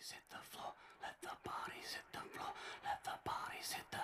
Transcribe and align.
bodies 0.00 0.12
hit 0.12 0.22
the 0.30 0.38
floor. 0.50 0.72
Let 1.02 1.20
the 1.20 1.28
bodies 1.44 1.92
hit 1.92 2.04
the 2.12 2.20
floor. 2.34 2.52
Let 2.84 3.04
the 3.04 3.10
bodies 3.22 3.72
hit 3.72 3.84
the 3.90 3.98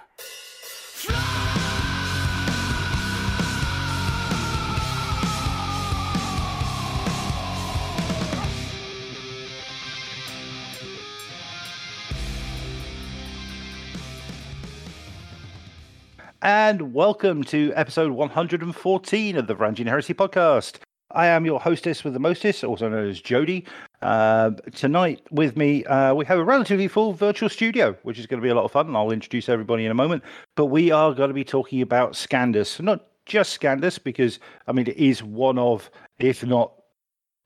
and 16.42 16.92
welcome 16.92 17.42
to 17.44 17.72
episode 17.74 18.12
114 18.12 19.36
of 19.36 19.46
the 19.46 19.54
Varangian 19.54 19.86
Heresy 19.86 20.12
podcast. 20.12 20.78
I 21.16 21.28
am 21.28 21.46
your 21.46 21.58
hostess 21.58 22.04
with 22.04 22.12
the 22.12 22.20
mostest, 22.20 22.62
also 22.62 22.90
known 22.90 23.08
as 23.08 23.22
Jody. 23.22 23.64
Uh, 24.02 24.50
tonight 24.74 25.22
with 25.30 25.56
me, 25.56 25.82
uh, 25.86 26.12
we 26.12 26.26
have 26.26 26.38
a 26.38 26.44
relatively 26.44 26.88
full 26.88 27.14
virtual 27.14 27.48
studio, 27.48 27.96
which 28.02 28.18
is 28.18 28.26
going 28.26 28.38
to 28.38 28.44
be 28.44 28.50
a 28.50 28.54
lot 28.54 28.66
of 28.66 28.72
fun. 28.72 28.88
and 28.88 28.96
I'll 28.96 29.10
introduce 29.10 29.48
everybody 29.48 29.86
in 29.86 29.90
a 29.90 29.94
moment. 29.94 30.22
But 30.56 30.66
we 30.66 30.90
are 30.90 31.14
going 31.14 31.28
to 31.28 31.34
be 31.34 31.42
talking 31.42 31.80
about 31.80 32.12
Scandus, 32.12 32.78
not 32.82 33.06
just 33.24 33.58
Scandus, 33.58 33.98
because 33.98 34.40
I 34.68 34.72
mean 34.72 34.86
it 34.86 34.98
is 34.98 35.22
one 35.22 35.58
of, 35.58 35.90
if 36.18 36.44
not 36.44 36.72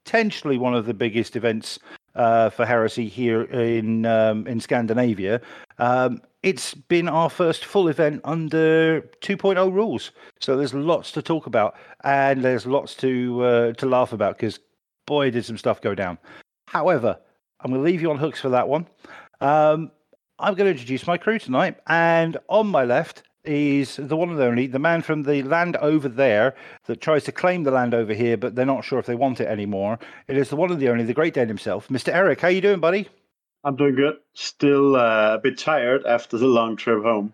potentially 0.05 0.59
one 0.59 0.75
of 0.75 0.87
the 0.87 0.95
biggest 0.95 1.37
events 1.37 1.79
uh, 2.15 2.51
for 2.51 2.67
heresy 2.67 3.09
here 3.09 3.43
in 3.43 4.07
um, 4.07 4.47
in 4.47 4.61
Scandinavia. 4.61 5.41
Um, 5.79 6.21
it's 6.43 6.75
been 6.75 7.09
our 7.09 7.29
first 7.29 7.65
full 7.65 7.89
event 7.89 8.23
under 8.25 9.03
2.0 9.21 9.73
rules, 9.73 10.11
so 10.41 10.57
there's 10.57 10.73
lots 10.73 11.13
to 11.13 11.23
talk 11.23 11.47
about 11.47 11.77
and 12.03 12.43
there's 12.43 12.67
lots 12.67 12.95
to 12.97 13.45
uh, 13.45 13.73
to 13.75 13.87
laugh 13.87 14.13
about 14.13 14.37
because 14.37 14.59
boy 15.07 15.31
did 15.31 15.45
some 15.45 15.59
stuff 15.59 15.81
go 15.81 15.95
down. 15.95 16.19
However, 16.67 17.19
I'm 17.61 17.71
going 17.71 17.83
to 17.83 17.91
leave 17.91 18.01
you 18.01 18.11
on 18.11 18.19
hooks 18.19 18.41
for 18.41 18.49
that 18.51 18.69
one. 18.69 18.87
Um, 19.41 19.91
I'm 20.39 20.55
going 20.55 20.67
to 20.67 20.73
introduce 20.73 21.07
my 21.07 21.19
crew 21.19 21.39
tonight, 21.39 21.77
and 21.87 22.39
on 22.49 22.67
my 22.67 22.85
left 22.85 23.25
is 23.45 23.97
the 23.97 24.17
one 24.17 24.31
and 24.31 24.41
only, 24.41 24.67
the 24.67 24.79
man 24.79 25.03
from 25.03 25.23
the 25.23 25.43
land 25.43 25.77
over 25.77 26.09
there 26.09 26.55
that 26.87 27.01
tries 27.01 27.25
to 27.25 27.33
claim 27.33 27.65
the 27.65 27.71
land 27.71 27.95
over 27.95 28.13
here, 28.13 28.37
but 28.37 28.55
they're 28.55 28.67
not 28.67 28.85
sure 28.85 28.99
if 28.99 29.07
they 29.07 29.15
want 29.15 29.41
it 29.41 29.49
anymore. 29.49 29.99
It 30.29 30.37
is 30.37 30.51
the 30.51 30.57
one 30.57 30.71
and 30.71 30.81
the 30.81 30.89
only, 30.89 31.05
the 31.05 31.15
Great 31.15 31.35
Dane 31.35 31.49
himself, 31.49 31.89
Mr. 31.89 32.13
Eric. 32.13 32.41
How 32.41 32.49
you 32.49 32.61
doing, 32.61 32.81
buddy? 32.81 33.09
I'm 33.65 33.77
doing 33.77 33.95
good. 33.95 34.17
Still 34.35 34.97
uh, 34.97 35.35
a 35.35 35.39
bit 35.39 35.59
tired 35.59 36.05
after 36.07 36.39
the 36.39 36.47
long 36.47 36.77
trip 36.77 37.03
home. 37.03 37.33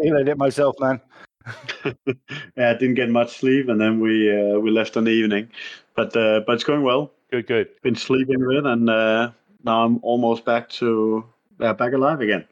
Feeling 0.00 0.28
it 0.28 0.38
myself, 0.38 0.76
man. 0.80 1.00
yeah, 1.84 2.70
I 2.70 2.74
didn't 2.74 2.94
get 2.94 3.10
much 3.10 3.36
sleep, 3.36 3.68
and 3.68 3.80
then 3.80 4.00
we 4.00 4.32
uh, 4.32 4.58
we 4.58 4.70
left 4.70 4.96
in 4.96 5.04
the 5.04 5.10
evening. 5.10 5.48
But 5.94 6.16
uh, 6.16 6.40
but 6.46 6.54
it's 6.54 6.64
going 6.64 6.82
well. 6.82 7.12
Good, 7.30 7.46
good. 7.46 7.68
Been 7.82 7.96
sleeping 7.96 8.36
a 8.42 8.48
bit, 8.48 8.64
and 8.64 8.88
uh, 8.88 9.30
now 9.62 9.84
I'm 9.84 9.98
almost 10.02 10.44
back 10.44 10.68
to 10.70 11.24
uh, 11.60 11.74
back 11.74 11.92
alive 11.92 12.20
again. 12.20 12.44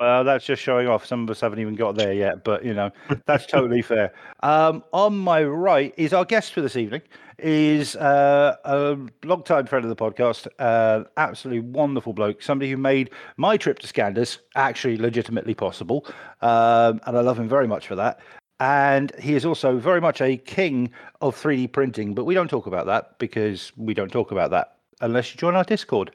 Well, 0.00 0.22
that's 0.22 0.44
just 0.44 0.62
showing 0.62 0.86
off. 0.86 1.04
Some 1.04 1.24
of 1.24 1.30
us 1.30 1.40
haven't 1.40 1.58
even 1.58 1.74
got 1.74 1.96
there 1.96 2.12
yet, 2.12 2.44
but 2.44 2.64
you 2.64 2.72
know 2.72 2.90
that's 3.26 3.46
totally 3.46 3.82
fair. 3.82 4.12
Um, 4.40 4.84
on 4.92 5.18
my 5.18 5.42
right 5.42 5.92
is 5.96 6.12
our 6.12 6.24
guest 6.24 6.52
for 6.52 6.60
this 6.60 6.76
evening. 6.76 7.02
Is 7.38 7.96
uh, 7.96 8.54
a 8.64 8.96
long-time 9.24 9.66
friend 9.66 9.84
of 9.84 9.88
the 9.88 9.96
podcast, 9.96 10.46
uh, 10.60 11.04
absolutely 11.16 11.68
wonderful 11.68 12.12
bloke, 12.12 12.40
somebody 12.40 12.70
who 12.70 12.76
made 12.76 13.10
my 13.36 13.56
trip 13.56 13.80
to 13.80 13.88
Scandus 13.88 14.38
actually 14.54 14.96
legitimately 14.96 15.54
possible, 15.54 16.06
um, 16.40 17.00
and 17.04 17.16
I 17.16 17.20
love 17.20 17.36
him 17.38 17.48
very 17.48 17.66
much 17.66 17.88
for 17.88 17.96
that. 17.96 18.20
And 18.60 19.12
he 19.18 19.34
is 19.34 19.44
also 19.44 19.76
very 19.76 20.00
much 20.00 20.20
a 20.20 20.36
king 20.36 20.90
of 21.20 21.36
3D 21.36 21.72
printing, 21.72 22.14
but 22.14 22.24
we 22.24 22.34
don't 22.34 22.48
talk 22.48 22.68
about 22.68 22.86
that 22.86 23.18
because 23.18 23.72
we 23.76 23.94
don't 23.94 24.12
talk 24.12 24.30
about 24.30 24.50
that 24.52 24.76
unless 25.00 25.32
you 25.32 25.38
join 25.38 25.56
our 25.56 25.64
Discord. 25.64 26.14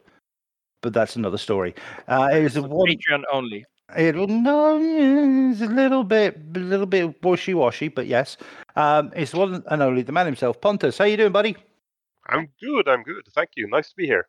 But 0.80 0.94
that's 0.94 1.16
another 1.16 1.38
story. 1.38 1.74
Uh, 2.08 2.30
it 2.32 2.42
is 2.42 2.56
a 2.56 2.62
one. 2.62 2.88
Patreon 2.88 3.22
only. 3.30 3.66
It'll 3.96 4.26
no, 4.26 4.78
it's 4.80 5.60
a 5.60 5.66
little 5.66 6.04
bit, 6.04 6.40
a 6.54 6.58
little 6.58 6.86
bit 6.86 7.22
washy-washy, 7.22 7.88
but 7.88 8.06
yes, 8.06 8.36
um, 8.76 9.12
it's 9.14 9.32
one 9.32 9.62
and 9.68 9.82
only 9.82 10.02
the 10.02 10.12
man 10.12 10.26
himself, 10.26 10.60
Pontus. 10.60 10.98
How 10.98 11.04
you 11.04 11.16
doing, 11.16 11.32
buddy? 11.32 11.56
I'm 12.28 12.48
good. 12.60 12.88
I'm 12.88 13.02
good. 13.02 13.26
Thank 13.34 13.50
you. 13.56 13.68
Nice 13.68 13.90
to 13.90 13.96
be 13.96 14.06
here. 14.06 14.28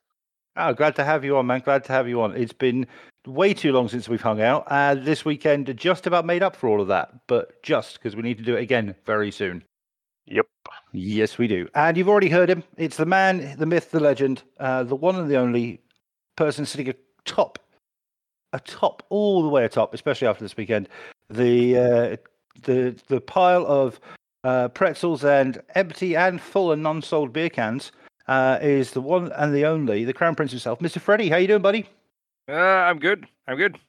Oh, 0.58 0.74
glad 0.74 0.96
to 0.96 1.04
have 1.04 1.26
you 1.26 1.38
on, 1.38 1.48
man. 1.48 1.62
Glad 1.62 1.84
to 1.86 1.94
have 1.94 2.08
you 2.08 2.22
on. 2.22 2.36
It's 2.36 2.54
been 2.54 2.88
way 3.26 3.54
too 3.54 3.72
long 3.72 3.90
since 3.90 4.08
we've 4.08 4.22
hung 4.22 4.42
out. 4.42 4.66
Uh, 4.68 4.96
this 4.96 5.26
weekend 5.26 5.76
just 5.78 6.08
about 6.08 6.26
made 6.26 6.44
up 6.44 6.56
for 6.56 6.70
all 6.70 6.82
of 6.82 6.88
that, 6.88 7.28
but 7.28 7.62
just 7.64 7.96
because 7.96 8.16
we 8.16 8.22
need 8.22 8.38
to 8.38 8.44
do 8.44 8.56
it 8.56 8.62
again 8.62 8.96
very 9.06 9.32
soon. 9.32 9.64
Yep. 10.28 10.46
Yes, 10.94 11.38
we 11.38 11.48
do. 11.48 11.68
And 11.76 11.98
you've 11.98 12.10
already 12.10 12.30
heard 12.30 12.50
him. 12.50 12.64
It's 12.78 12.98
the 12.98 13.06
man, 13.06 13.56
the 13.58 13.66
myth, 13.66 13.92
the 13.92 14.00
legend, 14.00 14.44
uh, 14.60 14.84
the 14.84 14.96
one 14.96 15.16
and 15.16 15.30
the 15.30 15.38
only 15.38 15.82
person 16.36 16.66
sitting 16.66 16.94
atop, 17.28 17.60
atop, 18.56 19.04
all 19.10 19.44
the 19.44 19.50
way 19.50 19.66
atop, 19.66 19.94
especially 19.94 20.28
after 20.28 20.44
this 20.44 20.58
weekend. 20.58 20.90
The 21.30 21.78
uh, 21.78 22.18
the 22.64 22.96
the 23.08 23.22
pile 23.22 23.66
of 23.68 24.00
uh, 24.44 24.70
pretzels 24.70 25.24
and 25.24 25.62
empty 25.76 26.16
and 26.16 26.40
full 26.40 26.72
and 26.72 26.82
non-sold 26.84 27.34
beer 27.34 27.50
cans 27.50 27.92
uh, 28.28 28.60
is 28.62 28.92
the 28.92 29.02
one 29.02 29.32
and 29.34 29.54
the 29.54 29.66
only, 29.66 30.06
the 30.06 30.14
Crown 30.14 30.36
Prince 30.36 30.52
himself, 30.52 30.80
Mr. 30.80 31.00
Freddie. 31.00 31.30
How 31.30 31.38
you 31.38 31.48
doing, 31.48 31.62
buddy? 31.62 31.88
Uh, 32.50 32.54
I'm 32.54 33.00
good. 33.00 33.28
I'm 33.48 33.58
good. 33.58 33.80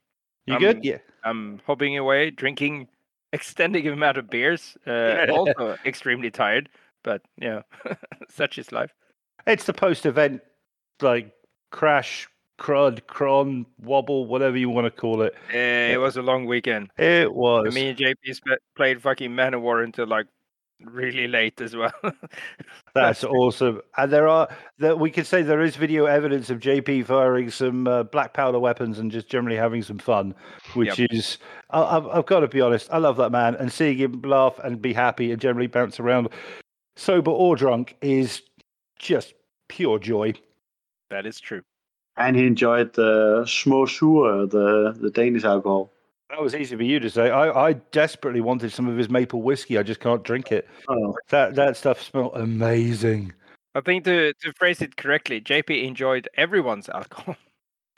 You 0.47 0.55
Um, 0.55 0.61
good? 0.61 0.85
Yeah. 0.85 0.99
I'm 1.25 1.61
hopping 1.67 1.99
away, 1.99 2.31
drinking 2.31 2.89
extending 3.33 3.87
amount 3.89 4.17
of 4.17 4.31
beers. 4.31 4.77
Uh, 4.87 5.27
also 5.31 5.77
extremely 5.85 6.31
tired, 6.31 6.69
but 7.03 7.23
yeah, 7.39 7.63
such 8.29 8.59
is 8.59 8.73
life. 8.73 8.93
It's 9.47 9.65
the 9.65 9.75
post-event, 9.75 10.41
like 11.03 11.33
crash, 11.71 12.29
crud, 12.59 13.07
cron, 13.07 13.67
wobble, 13.79 14.27
whatever 14.27 14.57
you 14.57 14.71
want 14.71 14.87
to 14.87 14.91
call 14.91 15.23
it. 15.23 15.35
Yeah, 15.53 15.89
it 15.89 16.01
was 16.01 16.17
a 16.17 16.23
long 16.23 16.47
weekend. 16.47 16.91
It 16.99 17.35
was. 17.35 17.75
Me 17.75 17.89
and 17.89 17.99
JP 17.99 18.57
played 18.77 19.03
fucking 19.03 19.31
Manowar 19.31 19.85
until 19.85 20.07
like 20.07 20.27
really 20.81 21.27
late 21.27 21.61
as 21.61 21.75
well. 21.75 21.93
That's 22.95 23.25
awesome. 23.25 23.81
And 23.97 24.13
there 24.13 24.29
are 24.29 24.49
that 24.79 24.99
we 24.99 25.11
could 25.11 25.27
say 25.27 25.43
there 25.43 25.63
is 25.63 25.77
video 25.77 26.07
evidence 26.07 26.51
of 26.51 26.59
JP 26.61 27.07
firing 27.07 27.51
some 27.51 27.87
uh, 27.87 28.05
black 28.05 28.35
powder 28.35 28.59
weapons 28.59 28.99
and 28.99 29.11
just 29.11 29.29
generally 29.29 29.57
having 29.57 29.83
some 29.83 29.99
fun, 29.99 30.35
which 30.75 30.99
is 30.99 31.39
I, 31.71 31.83
I've, 31.83 32.07
I've 32.09 32.27
got 32.27 32.41
to 32.41 32.49
be 32.49 32.61
honest. 32.61 32.89
I 32.91 32.99
love 32.99 33.17
that 33.19 33.31
man, 33.31 33.55
and 33.57 33.73
seeing 33.73 33.99
him 33.99 34.23
laugh 34.23 34.59
and 34.63 34.81
be 34.81 34.93
happy 34.93 35.33
and 35.33 35.41
generally 35.41 35.67
bounce 35.67 36.01
around, 36.01 36.29
sober 36.97 37.31
or 37.31 37.57
drunk, 37.57 37.97
is 38.01 38.43
just 38.99 39.35
pure 39.69 39.99
joy. 39.99 40.33
that 41.11 41.27
is 41.27 41.41
true. 41.41 41.63
And 42.17 42.37
he 42.37 42.47
enjoyed 42.47 42.95
the 42.95 43.43
Smosur, 43.47 44.51
the 44.51 44.97
the 44.99 45.11
Danish 45.11 45.45
alcohol. 45.45 45.93
That 46.31 46.43
was 46.43 46.55
easy 46.55 46.75
for 46.77 46.83
you 46.83 46.99
to 46.99 47.09
say. 47.09 47.31
I, 47.31 47.69
I 47.69 47.73
desperately 47.93 48.41
wanted 48.41 48.73
some 48.73 48.89
of 48.89 48.97
his 48.97 49.09
maple 49.09 49.43
whiskey. 49.43 49.79
I 49.79 49.85
just 49.85 50.01
can't 50.01 50.25
drink 50.25 50.51
it. 50.51 50.67
Oh, 50.89 51.15
That 51.29 51.55
that 51.55 51.77
stuff 51.77 52.03
smelled 52.03 52.33
amazing. 52.35 53.33
I 53.75 53.81
think 53.83 54.05
to 54.05 54.33
to 54.33 54.53
phrase 54.55 54.81
it 54.81 54.97
correctly, 54.97 55.41
JP 55.41 55.85
enjoyed 55.85 56.29
everyone's 56.37 56.89
alcohol. 56.89 57.37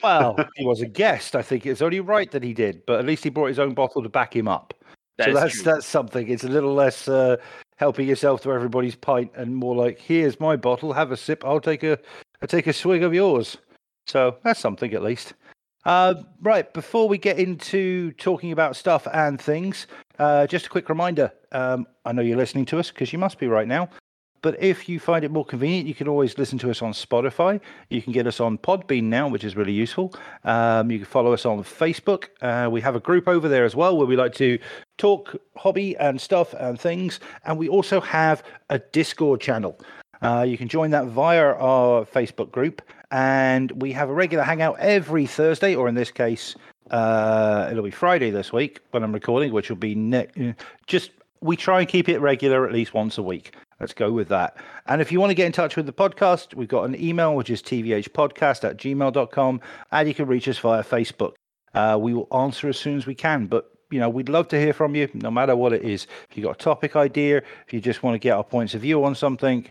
Well, 0.01 0.37
he 0.55 0.65
was 0.65 0.79
a 0.79 0.85
guest. 0.85 1.35
I 1.35 1.41
think 1.41 1.65
it's 1.65 1.81
only 1.81 1.99
right 1.99 2.31
that 2.31 2.41
he 2.41 2.53
did, 2.53 2.85
but 2.85 2.99
at 2.99 3.05
least 3.05 3.23
he 3.23 3.29
brought 3.29 3.47
his 3.47 3.59
own 3.59 3.73
bottle 3.73 4.01
to 4.01 4.07
back 4.07 4.33
him 4.33 4.47
up. 4.47 4.73
That 5.17 5.27
so 5.27 5.33
that's 5.33 5.55
true. 5.55 5.63
that's 5.63 5.85
something. 5.85 6.29
It's 6.29 6.45
a 6.45 6.47
little 6.47 6.73
less 6.73 7.09
uh, 7.09 7.35
helping 7.75 8.07
yourself 8.07 8.41
to 8.43 8.53
everybody's 8.53 8.95
pint, 8.95 9.31
and 9.35 9.53
more 9.53 9.75
like, 9.75 9.99
"Here's 9.99 10.39
my 10.39 10.55
bottle. 10.55 10.93
Have 10.93 11.11
a 11.11 11.17
sip. 11.17 11.43
I'll 11.45 11.59
take 11.59 11.83
a 11.83 11.99
I'll 12.41 12.47
take 12.47 12.67
a 12.67 12.71
swig 12.73 13.03
of 13.03 13.13
yours." 13.13 13.57
So 14.09 14.37
that's 14.43 14.59
something 14.59 14.93
at 14.93 15.03
least. 15.03 15.33
Uh, 15.85 16.15
right 16.41 16.73
before 16.73 17.07
we 17.07 17.17
get 17.17 17.39
into 17.39 18.11
talking 18.13 18.51
about 18.51 18.75
stuff 18.75 19.07
and 19.13 19.39
things, 19.39 19.87
uh, 20.17 20.47
just 20.47 20.65
a 20.65 20.69
quick 20.69 20.89
reminder. 20.89 21.31
Um, 21.51 21.87
I 22.05 22.11
know 22.11 22.21
you're 22.21 22.37
listening 22.37 22.65
to 22.65 22.79
us 22.79 22.89
because 22.89 23.13
you 23.13 23.19
must 23.19 23.37
be 23.37 23.47
right 23.47 23.67
now. 23.67 23.89
But 24.41 24.61
if 24.63 24.87
you 24.87 24.99
find 24.99 25.25
it 25.25 25.31
more 25.31 25.45
convenient, 25.45 25.87
you 25.87 25.93
can 25.93 26.07
always 26.07 26.37
listen 26.37 26.57
to 26.59 26.71
us 26.71 26.81
on 26.81 26.93
Spotify. 26.93 27.59
You 27.89 28.01
can 28.01 28.13
get 28.13 28.25
us 28.25 28.39
on 28.39 28.57
Podbean 28.57 29.03
now, 29.03 29.27
which 29.27 29.43
is 29.43 29.55
really 29.55 29.73
useful. 29.73 30.13
Um, 30.45 30.89
you 30.89 30.99
can 30.99 31.05
follow 31.05 31.33
us 31.33 31.45
on 31.45 31.61
Facebook. 31.63 32.27
Uh, 32.41 32.69
we 32.69 32.79
have 32.81 32.95
a 32.95 33.01
group 33.01 33.27
over 33.27 33.49
there 33.49 33.65
as 33.65 33.75
well 33.75 33.97
where 33.97 34.07
we 34.07 34.15
like 34.15 34.33
to 34.35 34.57
talk 34.97 35.35
hobby 35.57 35.95
and 35.97 36.19
stuff 36.19 36.53
and 36.53 36.79
things. 36.79 37.19
And 37.45 37.57
we 37.57 37.67
also 37.67 37.99
have 37.99 38.43
a 38.69 38.79
Discord 38.79 39.41
channel. 39.41 39.77
Uh, 40.21 40.45
you 40.47 40.57
can 40.57 40.67
join 40.67 40.91
that 40.91 41.05
via 41.05 41.53
our 41.53 42.05
Facebook 42.05 42.51
group. 42.51 42.81
And 43.11 43.71
we 43.81 43.91
have 43.93 44.09
a 44.09 44.13
regular 44.13 44.43
hangout 44.43 44.77
every 44.79 45.25
Thursday, 45.25 45.75
or 45.75 45.87
in 45.87 45.95
this 45.95 46.11
case, 46.11 46.55
uh, 46.91 47.67
it'll 47.71 47.83
be 47.83 47.91
Friday 47.91 48.29
this 48.29 48.53
week 48.53 48.81
when 48.91 49.03
I'm 49.03 49.13
recording, 49.13 49.51
which 49.51 49.69
will 49.69 49.77
be 49.77 49.95
ne- 49.95 50.55
just 50.87 51.11
we 51.41 51.55
try 51.55 51.79
and 51.79 51.87
keep 51.87 52.09
it 52.09 52.19
regular 52.19 52.67
at 52.67 52.73
least 52.73 52.93
once 52.93 53.17
a 53.17 53.23
week. 53.23 53.55
Let's 53.79 53.93
go 53.93 54.11
with 54.11 54.27
that. 54.27 54.57
And 54.87 55.01
if 55.01 55.11
you 55.11 55.19
want 55.19 55.29
to 55.29 55.35
get 55.35 55.45
in 55.45 55.51
touch 55.53 55.77
with 55.77 55.85
the 55.85 55.93
podcast, 55.93 56.53
we've 56.53 56.67
got 56.67 56.83
an 56.83 57.01
email, 57.01 57.35
which 57.35 57.49
is 57.49 57.61
tvhpodcast 57.61 58.69
at 58.69 58.77
gmail.com, 58.77 59.61
and 59.91 60.07
you 60.07 60.13
can 60.13 60.27
reach 60.27 60.47
us 60.49 60.57
via 60.57 60.83
Facebook. 60.83 61.35
Uh, 61.73 61.97
we 61.99 62.13
will 62.13 62.27
answer 62.33 62.67
as 62.67 62.77
soon 62.77 62.97
as 62.97 63.05
we 63.05 63.15
can, 63.15 63.45
but 63.45 63.71
you 63.89 63.99
know, 63.99 64.09
we'd 64.09 64.29
love 64.29 64.47
to 64.49 64.59
hear 64.59 64.73
from 64.73 64.95
you, 64.95 65.09
no 65.13 65.31
matter 65.31 65.55
what 65.55 65.73
it 65.73 65.83
is. 65.83 66.05
If 66.29 66.37
you've 66.37 66.45
got 66.45 66.55
a 66.55 66.63
topic 66.63 66.95
idea, 66.95 67.37
if 67.65 67.73
you 67.73 67.79
just 67.79 68.03
want 68.03 68.15
to 68.15 68.19
get 68.19 68.33
our 68.33 68.43
points 68.43 68.75
of 68.75 68.81
view 68.81 69.03
on 69.03 69.15
something, 69.15 69.65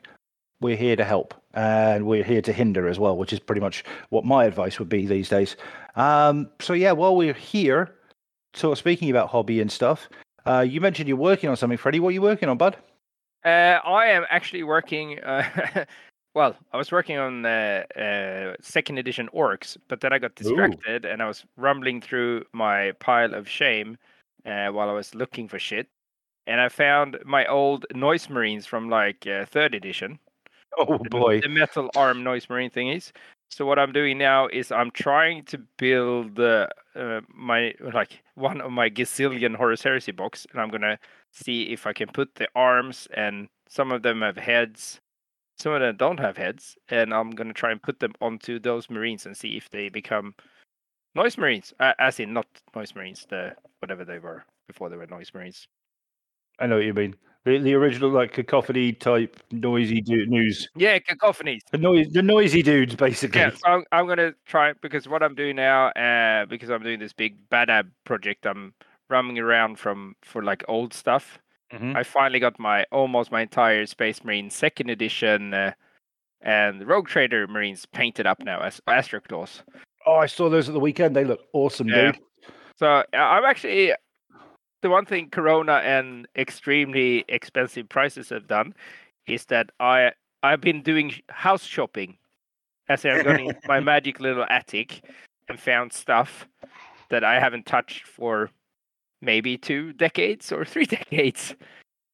we're 0.60 0.76
here 0.76 0.96
to 0.96 1.04
help 1.04 1.34
and 1.54 2.06
we're 2.06 2.24
here 2.24 2.42
to 2.42 2.52
hinder 2.52 2.88
as 2.88 2.98
well, 2.98 3.16
which 3.16 3.32
is 3.32 3.40
pretty 3.40 3.60
much 3.60 3.84
what 4.10 4.24
my 4.24 4.44
advice 4.44 4.78
would 4.78 4.88
be 4.88 5.06
these 5.06 5.28
days. 5.28 5.56
Um, 5.96 6.48
so 6.60 6.72
yeah, 6.72 6.92
while 6.92 7.16
we're 7.16 7.32
here, 7.32 7.94
sort 8.54 8.72
of 8.72 8.78
speaking 8.78 9.10
about 9.10 9.28
hobby 9.28 9.60
and 9.60 9.70
stuff, 9.70 10.08
uh, 10.46 10.60
you 10.60 10.80
mentioned 10.80 11.08
you're 11.08 11.16
working 11.16 11.50
on 11.50 11.56
something, 11.56 11.78
Freddie. 11.78 12.00
What 12.00 12.10
are 12.10 12.12
you 12.12 12.22
working 12.22 12.48
on, 12.48 12.56
bud? 12.56 12.76
Uh, 13.44 13.78
I 13.84 14.06
am 14.06 14.24
actually 14.30 14.62
working. 14.62 15.20
Uh, 15.20 15.84
well, 16.34 16.56
I 16.72 16.76
was 16.76 16.90
working 16.90 17.18
on 17.18 17.44
uh, 17.44 17.84
uh, 17.96 18.54
second 18.60 18.98
edition 18.98 19.28
orcs, 19.34 19.76
but 19.88 20.00
then 20.00 20.12
I 20.12 20.18
got 20.18 20.34
distracted 20.34 21.04
and 21.04 21.22
I 21.22 21.26
was 21.26 21.44
rumbling 21.56 22.00
through 22.00 22.44
my 22.52 22.92
pile 22.92 23.34
of 23.34 23.48
shame 23.48 23.96
uh, 24.46 24.68
while 24.68 24.88
I 24.88 24.92
was 24.92 25.14
looking 25.14 25.48
for 25.48 25.58
shit, 25.58 25.88
and 26.46 26.60
I 26.60 26.68
found 26.68 27.18
my 27.24 27.46
old 27.46 27.86
noise 27.94 28.28
marines 28.28 28.66
from 28.66 28.88
like 28.88 29.26
uh, 29.26 29.44
third 29.46 29.74
edition. 29.74 30.18
Oh 30.78 30.98
boy. 31.10 31.40
the 31.40 31.48
metal 31.48 31.90
arm 31.96 32.22
noise 32.22 32.48
marine 32.48 32.70
thingies. 32.70 33.12
So 33.50 33.64
what 33.64 33.78
I'm 33.78 33.92
doing 33.92 34.18
now 34.18 34.46
is 34.48 34.70
I'm 34.70 34.90
trying 34.90 35.44
to 35.46 35.58
build 35.78 36.38
uh, 36.38 36.66
uh, 36.94 37.22
my 37.34 37.74
like 37.92 38.22
one 38.34 38.60
of 38.60 38.70
my 38.70 38.90
gazillion 38.90 39.56
Horus 39.56 39.82
Heresy 39.82 40.12
box, 40.12 40.46
and 40.52 40.60
I'm 40.60 40.68
gonna 40.68 40.98
see 41.32 41.72
if 41.72 41.86
I 41.86 41.92
can 41.92 42.08
put 42.08 42.34
the 42.34 42.48
arms 42.54 43.08
and 43.14 43.48
some 43.68 43.90
of 43.90 44.02
them 44.02 44.20
have 44.22 44.36
heads, 44.36 45.00
some 45.58 45.72
of 45.72 45.80
them 45.80 45.96
don't 45.96 46.20
have 46.20 46.36
heads, 46.36 46.76
and 46.90 47.12
I'm 47.12 47.30
gonna 47.30 47.54
try 47.54 47.72
and 47.72 47.82
put 47.82 48.00
them 48.00 48.12
onto 48.20 48.58
those 48.58 48.90
marines 48.90 49.26
and 49.26 49.36
see 49.36 49.56
if 49.56 49.70
they 49.70 49.88
become 49.88 50.34
noise 51.14 51.38
marines, 51.38 51.72
uh, 51.80 51.94
as 51.98 52.20
in 52.20 52.32
not 52.32 52.46
noise 52.76 52.94
marines, 52.94 53.26
the 53.28 53.54
whatever 53.80 54.04
they 54.04 54.18
were 54.18 54.44
before 54.66 54.90
they 54.90 54.96
were 54.96 55.06
noise 55.06 55.32
marines. 55.34 55.66
I 56.60 56.66
know 56.66 56.76
what 56.76 56.84
you 56.84 56.94
mean. 56.94 57.16
The, 57.48 57.58
the 57.58 57.74
original 57.74 58.10
like 58.10 58.32
cacophony 58.32 58.92
type 58.92 59.40
noisy 59.50 60.00
du- 60.02 60.26
news. 60.26 60.68
Yeah, 60.76 60.98
cacophonies. 60.98 61.60
The 61.72 61.78
noise, 61.78 62.08
the 62.10 62.22
noisy 62.22 62.62
dudes, 62.62 62.94
basically. 62.94 63.40
Yeah, 63.40 63.50
so 63.50 63.66
I'm, 63.66 63.84
I'm 63.92 64.06
gonna 64.06 64.32
try 64.46 64.74
because 64.82 65.08
what 65.08 65.22
I'm 65.22 65.34
doing 65.34 65.56
now, 65.56 65.86
uh, 65.88 66.44
because 66.46 66.70
I'm 66.70 66.82
doing 66.82 66.98
this 66.98 67.12
big 67.12 67.36
Badab 67.48 67.90
project, 68.04 68.46
I'm 68.46 68.74
roaming 69.08 69.38
around 69.38 69.78
from 69.78 70.14
for 70.22 70.42
like 70.42 70.62
old 70.68 70.92
stuff. 70.92 71.38
Mhm. 71.72 71.96
I 71.96 72.02
finally 72.02 72.38
got 72.40 72.58
my 72.58 72.84
almost 72.92 73.32
my 73.32 73.40
entire 73.42 73.86
Space 73.86 74.22
Marine 74.24 74.50
second 74.50 74.90
edition 74.90 75.54
uh, 75.54 75.72
and 76.42 76.86
Rogue 76.86 77.08
Trader 77.08 77.46
Marines 77.46 77.86
painted 77.86 78.26
up 78.26 78.42
now 78.42 78.60
as 78.60 78.80
Astral 78.86 79.22
Claws. 79.26 79.62
Oh, 80.06 80.16
I 80.16 80.26
saw 80.26 80.48
those 80.48 80.68
at 80.68 80.72
the 80.74 80.80
weekend. 80.80 81.14
They 81.16 81.24
look 81.24 81.40
awesome, 81.52 81.88
Yeah. 81.88 82.12
dude. 82.12 82.18
So 82.76 82.86
uh, 82.86 83.04
I'm 83.16 83.44
actually 83.44 83.92
the 84.82 84.90
one 84.90 85.04
thing 85.04 85.30
Corona 85.30 85.74
and 85.84 86.26
extremely 86.36 87.24
expensive 87.28 87.88
prices 87.88 88.28
have 88.30 88.46
done 88.46 88.74
is 89.26 89.46
that 89.46 89.70
I 89.80 90.12
I've 90.42 90.60
been 90.60 90.82
doing 90.82 91.12
house 91.28 91.64
shopping, 91.64 92.16
as 92.88 93.04
I've 93.04 93.24
gone 93.24 93.40
in 93.40 93.56
my 93.66 93.80
magic 93.92 94.20
little 94.20 94.46
attic 94.48 95.02
and 95.48 95.58
found 95.58 95.92
stuff 95.92 96.46
that 97.10 97.24
I 97.24 97.40
haven't 97.40 97.66
touched 97.66 98.06
for 98.06 98.50
maybe 99.20 99.58
two 99.58 99.92
decades 99.94 100.52
or 100.52 100.64
three 100.64 100.86
decades, 100.86 101.54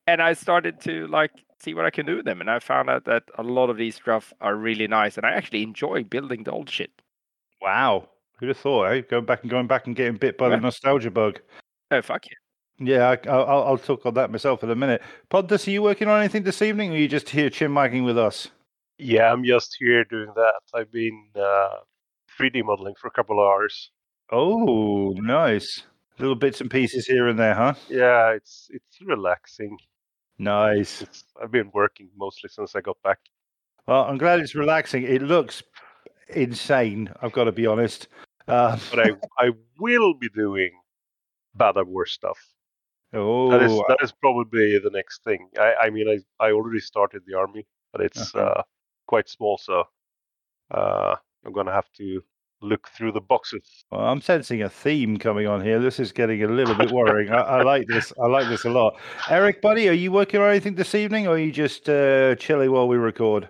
and 0.06 0.22
I 0.22 0.32
started 0.32 0.80
to 0.82 1.06
like 1.08 1.32
see 1.60 1.74
what 1.74 1.84
I 1.84 1.90
can 1.90 2.06
do 2.06 2.16
with 2.16 2.24
them, 2.24 2.40
and 2.40 2.50
I 2.50 2.58
found 2.58 2.88
out 2.90 3.04
that 3.04 3.24
a 3.36 3.42
lot 3.42 3.70
of 3.70 3.76
these 3.76 3.96
stuff 3.96 4.32
are 4.40 4.56
really 4.56 4.88
nice, 4.88 5.16
and 5.16 5.26
I 5.26 5.32
actually 5.32 5.62
enjoy 5.62 6.04
building 6.04 6.44
the 6.44 6.52
old 6.52 6.70
shit. 6.70 6.90
Wow. 7.60 8.08
Who'd 8.38 8.48
have 8.48 8.58
thought, 8.58 8.84
eh? 8.86 9.00
Going 9.02 9.24
back 9.24 9.42
and 9.42 9.50
going 9.50 9.68
back 9.68 9.86
and 9.86 9.94
getting 9.94 10.16
bit 10.16 10.36
by 10.36 10.48
the 10.48 10.56
nostalgia 10.56 11.10
bug. 11.10 11.40
Oh 11.90 12.02
fuck 12.02 12.26
yeah! 12.26 12.32
Yeah, 12.78 13.10
I, 13.24 13.28
I'll, 13.28 13.62
I'll- 13.64 13.78
talk 13.78 14.04
on 14.06 14.14
that 14.14 14.30
myself 14.30 14.62
in 14.64 14.70
a 14.70 14.74
minute. 14.74 15.02
Pontus, 15.28 15.66
are 15.68 15.70
you 15.70 15.82
working 15.82 16.08
on 16.08 16.18
anything 16.20 16.42
this 16.42 16.60
evening, 16.62 16.90
or 16.90 16.94
are 16.94 16.98
you 16.98 17.08
just 17.08 17.28
here 17.30 17.50
chin 17.50 17.74
wagging 17.74 18.04
with 18.04 18.18
us? 18.18 18.48
Yeah, 18.98 19.32
I'm 19.32 19.44
just 19.44 19.76
here 19.78 20.04
doing 20.04 20.30
that. 20.36 20.60
I've 20.72 20.90
been 20.90 21.24
uh, 21.36 21.78
3D 22.38 22.64
modeling 22.64 22.94
for 23.00 23.08
a 23.08 23.10
couple 23.12 23.40
of 23.40 23.46
hours. 23.46 23.90
Oh, 24.30 25.10
nice. 25.18 25.82
Little 26.18 26.34
bits 26.36 26.60
and 26.60 26.70
pieces 26.70 27.06
here 27.06 27.26
and 27.28 27.38
there, 27.38 27.54
huh? 27.54 27.74
Yeah, 27.88 28.30
it's 28.30 28.68
it's 28.70 28.98
relaxing. 29.04 29.76
Nice. 30.38 31.02
It's 31.02 31.24
I've 31.42 31.50
been 31.50 31.70
working 31.74 32.08
mostly 32.16 32.48
since 32.50 32.74
I 32.76 32.80
got 32.80 32.96
back. 33.02 33.18
Well, 33.86 34.04
I'm 34.04 34.16
glad 34.18 34.38
it's 34.40 34.54
relaxing. 34.54 35.02
It 35.02 35.22
looks 35.22 35.62
insane. 36.28 37.10
I've 37.20 37.32
got 37.32 37.44
to 37.44 37.52
be 37.52 37.66
honest. 37.66 38.06
Uh, 38.46 38.78
But 38.90 39.00
I 39.00 39.10
I 39.38 39.50
will 39.78 40.14
be 40.14 40.28
doing 40.28 40.70
Badab 41.58 41.86
War 41.86 42.06
stuff. 42.06 42.38
Oh, 43.14 43.50
That 43.50 43.62
is 43.62 43.72
that 43.88 43.98
is 44.02 44.12
probably 44.12 44.78
the 44.78 44.90
next 44.90 45.24
thing. 45.24 45.48
I 45.58 45.74
I 45.84 45.90
mean 45.90 46.08
I 46.08 46.44
I 46.44 46.52
already 46.52 46.80
started 46.80 47.22
the 47.26 47.34
army, 47.36 47.66
but 47.92 48.00
it's 48.00 48.34
Uh-huh. 48.34 48.44
uh, 48.58 48.62
quite 49.06 49.28
small, 49.28 49.58
so 49.58 49.84
uh, 50.70 51.14
I'm 51.44 51.52
gonna 51.52 51.72
have 51.72 51.90
to 51.98 52.22
look 52.62 52.88
through 52.88 53.12
the 53.12 53.20
boxes. 53.20 53.84
well, 53.90 54.00
I'm 54.00 54.22
sensing 54.22 54.62
a 54.62 54.70
theme 54.70 55.18
coming 55.18 55.46
on 55.46 55.60
here. 55.62 55.78
This 55.78 56.00
is 56.00 56.12
getting 56.12 56.42
a 56.44 56.48
little 56.48 56.74
bit 56.74 56.90
worrying. 56.92 57.30
I, 57.30 57.40
I 57.58 57.62
like 57.62 57.86
this. 57.86 58.12
I 58.22 58.26
like 58.26 58.48
this 58.48 58.64
a 58.64 58.70
lot. 58.70 58.96
Eric, 59.28 59.60
buddy, 59.60 59.86
are 59.90 59.92
you 59.92 60.10
working 60.12 60.40
on 60.40 60.48
anything 60.48 60.74
this 60.74 60.94
evening, 60.94 61.26
or 61.26 61.34
are 61.34 61.38
you 61.38 61.52
just 61.52 61.88
uh, 61.90 62.34
chilling 62.36 62.70
while 62.72 62.88
we 62.88 62.96
record? 62.96 63.48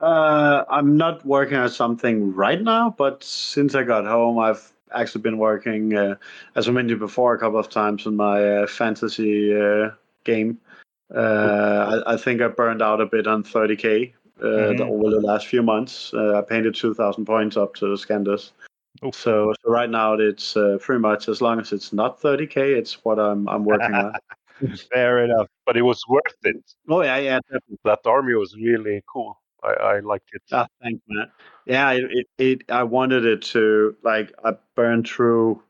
Uh, 0.00 0.64
I'm 0.68 0.96
not 0.98 1.24
working 1.24 1.56
on 1.56 1.70
something 1.70 2.34
right 2.34 2.60
now, 2.60 2.94
but 2.98 3.24
since 3.24 3.74
I 3.74 3.84
got 3.84 4.04
home, 4.04 4.38
I've 4.38 4.73
actually 4.94 5.22
been 5.22 5.38
working, 5.38 5.94
uh, 5.94 6.16
as 6.54 6.68
I 6.68 6.72
mentioned 6.72 7.00
before, 7.00 7.34
a 7.34 7.38
couple 7.38 7.58
of 7.58 7.68
times 7.68 8.06
on 8.06 8.16
my 8.16 8.58
uh, 8.58 8.66
fantasy 8.66 9.54
uh, 9.54 9.90
game. 10.24 10.58
Uh, 11.14 12.02
I, 12.06 12.14
I 12.14 12.16
think 12.16 12.40
I 12.40 12.48
burned 12.48 12.82
out 12.82 13.00
a 13.00 13.06
bit 13.06 13.26
on 13.26 13.42
30k 13.44 14.12
uh, 14.40 14.42
the, 14.42 14.74
Mhm. 14.74 14.90
over 14.90 15.10
the 15.10 15.20
last 15.20 15.46
few 15.46 15.62
months. 15.62 16.12
Uh, 16.14 16.38
I 16.38 16.42
painted 16.42 16.74
2,000 16.74 17.24
points 17.24 17.56
up 17.56 17.74
to 17.76 17.96
Scandus. 17.96 18.52
Oof. 19.04 19.14
So, 19.14 19.52
so 19.62 19.70
right 19.70 19.90
now 19.90 20.14
it's 20.14 20.56
uh, 20.56 20.78
pretty 20.80 21.00
much 21.00 21.28
as 21.28 21.42
long 21.42 21.60
as 21.60 21.72
it's 21.72 21.92
not 21.92 22.20
30k, 22.20 22.56
it's 22.76 23.04
what 23.04 23.18
I'm 23.18 23.48
I'm 23.48 23.64
working 23.64 23.94
on. 23.94 24.14
Fair 24.92 25.24
enough. 25.24 25.48
But 25.66 25.76
it 25.76 25.82
was 25.82 26.02
worth 26.08 26.22
it. 26.44 26.56
Oh 26.88 27.02
yeah, 27.02 27.18
yeah, 27.18 27.38
definitely. 27.50 27.78
That 27.84 28.00
army 28.06 28.34
was 28.34 28.54
really 28.56 29.02
cool. 29.12 29.38
I, 29.64 29.96
I 29.96 30.00
liked 30.00 30.30
it. 30.32 30.42
Ah, 30.52 30.66
thanks, 30.82 31.02
man. 31.08 31.30
Yeah, 31.66 31.90
it, 31.92 32.04
it, 32.10 32.26
it 32.38 32.70
I 32.70 32.82
wanted 32.82 33.24
it 33.24 33.42
to 33.42 33.96
like 34.02 34.32
I 34.44 34.52
burned 34.74 35.08
through 35.08 35.62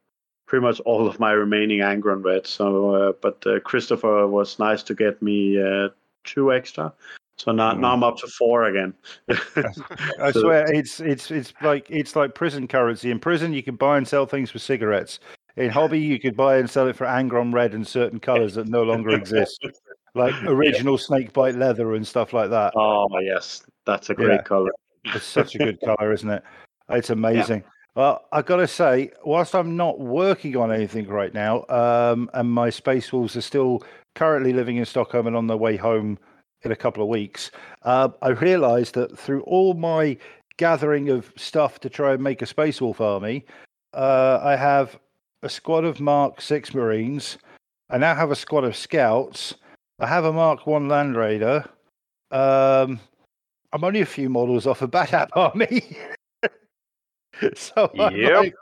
pretty 0.46 0.62
much 0.62 0.80
all 0.80 1.06
of 1.06 1.18
my 1.18 1.32
remaining 1.32 1.80
Angron 1.80 2.24
red. 2.24 2.46
So, 2.46 2.94
uh, 2.94 3.12
but 3.22 3.46
uh, 3.46 3.60
Christopher 3.60 4.26
was 4.26 4.58
nice 4.58 4.82
to 4.84 4.94
get 4.94 5.22
me 5.22 5.60
uh, 5.62 5.88
two 6.24 6.52
extra. 6.52 6.92
So 7.36 7.50
now, 7.50 7.72
now 7.72 7.92
I'm 7.92 8.04
up 8.04 8.16
to 8.18 8.28
four 8.28 8.64
again. 8.64 8.94
I 9.28 10.30
So- 10.32 10.40
swear, 10.42 10.72
it's 10.72 11.00
it's 11.00 11.30
it's 11.30 11.52
like 11.62 11.86
it's 11.90 12.14
like 12.14 12.34
prison 12.34 12.68
currency. 12.68 13.10
In 13.10 13.18
prison, 13.18 13.52
you 13.52 13.62
can 13.62 13.76
buy 13.76 13.96
and 13.96 14.06
sell 14.06 14.26
things 14.26 14.50
for 14.50 14.58
cigarettes. 14.58 15.18
In 15.56 15.70
hobby, 15.70 16.00
you 16.00 16.18
could 16.18 16.36
buy 16.36 16.56
and 16.56 16.68
sell 16.68 16.88
it 16.88 16.96
for 16.96 17.06
Angron 17.06 17.52
red 17.52 17.74
and 17.74 17.86
certain 17.86 18.18
colors 18.18 18.54
that 18.54 18.68
no 18.68 18.82
longer 18.82 19.10
exist, 19.16 19.64
like 20.14 20.34
original 20.44 20.98
snakebite 20.98 21.54
leather 21.54 21.94
and 21.94 22.06
stuff 22.06 22.32
like 22.32 22.50
that. 22.50 22.72
Oh 22.76 23.08
yes, 23.20 23.64
that's 23.86 24.10
a 24.10 24.14
great 24.14 24.36
Yeah. 24.36 24.42
color. 24.42 24.70
It's 25.06 25.24
such 25.24 25.54
a 25.54 25.58
good 25.58 25.80
color, 25.80 26.12
isn't 26.12 26.30
it? 26.30 26.42
It's 26.90 27.10
amazing. 27.20 27.64
Well, 27.94 28.24
I 28.32 28.42
got 28.42 28.56
to 28.56 28.66
say, 28.66 29.12
whilst 29.24 29.54
I'm 29.54 29.76
not 29.76 30.00
working 30.00 30.56
on 30.56 30.72
anything 30.72 31.06
right 31.06 31.32
now, 31.32 31.64
um, 31.68 32.28
and 32.34 32.50
my 32.50 32.70
Space 32.70 33.12
Wolves 33.12 33.36
are 33.36 33.40
still 33.40 33.82
currently 34.14 34.52
living 34.52 34.76
in 34.78 34.84
Stockholm 34.84 35.26
and 35.28 35.36
on 35.36 35.46
their 35.46 35.56
way 35.56 35.76
home 35.76 36.18
in 36.62 36.72
a 36.72 36.76
couple 36.76 37.02
of 37.02 37.08
weeks, 37.08 37.50
uh, 37.82 38.08
I 38.22 38.30
realised 38.30 38.94
that 38.94 39.16
through 39.16 39.42
all 39.42 39.74
my 39.74 40.16
gathering 40.56 41.08
of 41.10 41.32
stuff 41.36 41.78
to 41.80 41.88
try 41.90 42.14
and 42.14 42.22
make 42.22 42.42
a 42.42 42.46
Space 42.46 42.80
Wolf 42.80 43.00
army, 43.00 43.44
uh, 43.92 44.40
I 44.42 44.56
have 44.56 44.98
a 45.42 45.48
squad 45.48 45.84
of 45.84 46.00
Mark 46.00 46.40
Six 46.40 46.74
Marines. 46.74 47.38
I 47.90 47.98
now 47.98 48.14
have 48.14 48.30
a 48.32 48.36
squad 48.36 48.64
of 48.64 48.74
Scouts. 48.74 49.54
I 50.00 50.06
have 50.06 50.24
a 50.24 50.32
Mark 50.32 50.66
One 50.66 50.88
Land 50.88 51.16
Raider. 51.16 51.64
Um, 52.32 52.98
I'm 53.74 53.82
only 53.84 54.00
a 54.00 54.06
few 54.06 54.28
models 54.30 54.66
off 54.68 54.82
a 54.82 54.88
Badab 54.88 55.28
army. 55.36 55.82
so 57.54 57.90
I'm 57.98 58.14
Yep. 58.16 58.36
like, 58.36 58.54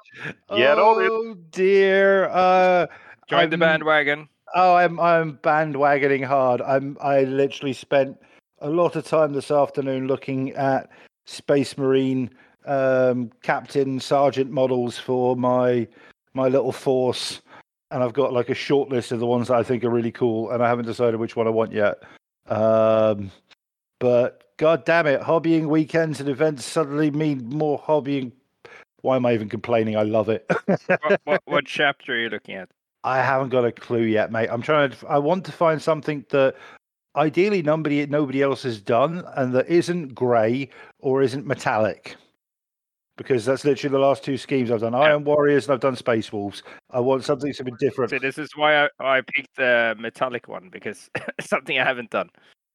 Get 0.56 0.78
on 0.78 1.02
it. 1.04 1.08
oh 1.10 1.34
dear. 1.50 2.28
Uh, 2.30 2.86
Join 3.28 3.50
the 3.50 3.54
I'm- 3.54 3.60
bandwagon. 3.60 4.28
Oh, 4.54 4.74
I'm 4.74 4.98
I'm 5.00 5.38
bandwagoning 5.38 6.24
hard. 6.24 6.60
I'm 6.60 6.98
I 7.00 7.24
literally 7.24 7.72
spent 7.72 8.18
a 8.60 8.68
lot 8.68 8.96
of 8.96 9.04
time 9.06 9.32
this 9.32 9.50
afternoon 9.50 10.06
looking 10.06 10.50
at 10.52 10.90
Space 11.26 11.78
Marine 11.78 12.28
um, 12.66 13.30
captain 13.42 13.98
sergeant 13.98 14.50
models 14.50 14.98
for 14.98 15.36
my 15.36 15.86
my 16.34 16.48
little 16.48 16.72
force, 16.72 17.40
and 17.90 18.02
I've 18.02 18.12
got 18.12 18.32
like 18.34 18.50
a 18.50 18.54
short 18.54 18.90
list 18.90 19.10
of 19.12 19.20
the 19.20 19.26
ones 19.26 19.48
that 19.48 19.56
I 19.56 19.62
think 19.62 19.84
are 19.84 19.90
really 19.90 20.12
cool, 20.12 20.50
and 20.50 20.62
I 20.62 20.68
haven't 20.68 20.84
decided 20.86 21.18
which 21.18 21.34
one 21.36 21.46
I 21.46 21.50
want 21.50 21.72
yet. 21.72 22.02
Um, 22.48 23.30
but 24.00 24.41
god 24.62 24.84
damn 24.84 25.08
it, 25.08 25.20
hobbying 25.20 25.66
weekends 25.66 26.20
and 26.20 26.28
events 26.28 26.64
suddenly 26.64 27.10
mean 27.10 27.48
more 27.48 27.80
hobbying. 27.80 28.30
Why 29.00 29.16
am 29.16 29.26
I 29.26 29.34
even 29.34 29.48
complaining? 29.48 29.96
I 29.96 30.04
love 30.04 30.28
it. 30.28 30.48
what, 30.86 31.20
what, 31.24 31.42
what 31.46 31.66
chapter 31.66 32.14
are 32.14 32.20
you 32.20 32.28
looking 32.28 32.54
at? 32.54 32.68
I 33.02 33.18
haven't 33.18 33.48
got 33.48 33.64
a 33.64 33.72
clue 33.72 34.04
yet, 34.04 34.30
mate. 34.30 34.48
I'm 34.52 34.62
trying 34.62 34.90
to. 34.90 35.08
I 35.08 35.18
want 35.18 35.44
to 35.46 35.52
find 35.52 35.82
something 35.82 36.24
that 36.28 36.54
ideally 37.16 37.60
nobody 37.60 38.06
nobody 38.06 38.40
else 38.40 38.62
has 38.62 38.80
done, 38.80 39.24
and 39.34 39.52
that 39.52 39.68
isn't 39.68 40.14
grey 40.14 40.70
or 41.00 41.22
isn't 41.22 41.44
metallic. 41.44 42.14
Because 43.16 43.44
that's 43.44 43.64
literally 43.64 43.92
the 43.92 43.98
last 43.98 44.22
two 44.22 44.38
schemes 44.38 44.70
I've 44.70 44.80
done. 44.80 44.94
Iron 44.94 45.24
Warriors 45.24 45.66
and 45.66 45.74
I've 45.74 45.80
done 45.80 45.96
Space 45.96 46.32
Wolves. 46.32 46.62
I 46.90 47.00
want 47.00 47.24
something 47.24 47.52
bit 47.64 47.78
different. 47.78 48.10
So 48.10 48.20
this 48.20 48.38
is 48.38 48.56
why 48.56 48.84
I, 48.84 48.88
I 49.00 49.20
picked 49.22 49.56
the 49.56 49.96
metallic 49.98 50.46
one 50.46 50.70
because 50.70 51.10
it's 51.36 51.50
something 51.50 51.78
I 51.80 51.84
haven't 51.84 52.10
done. 52.10 52.30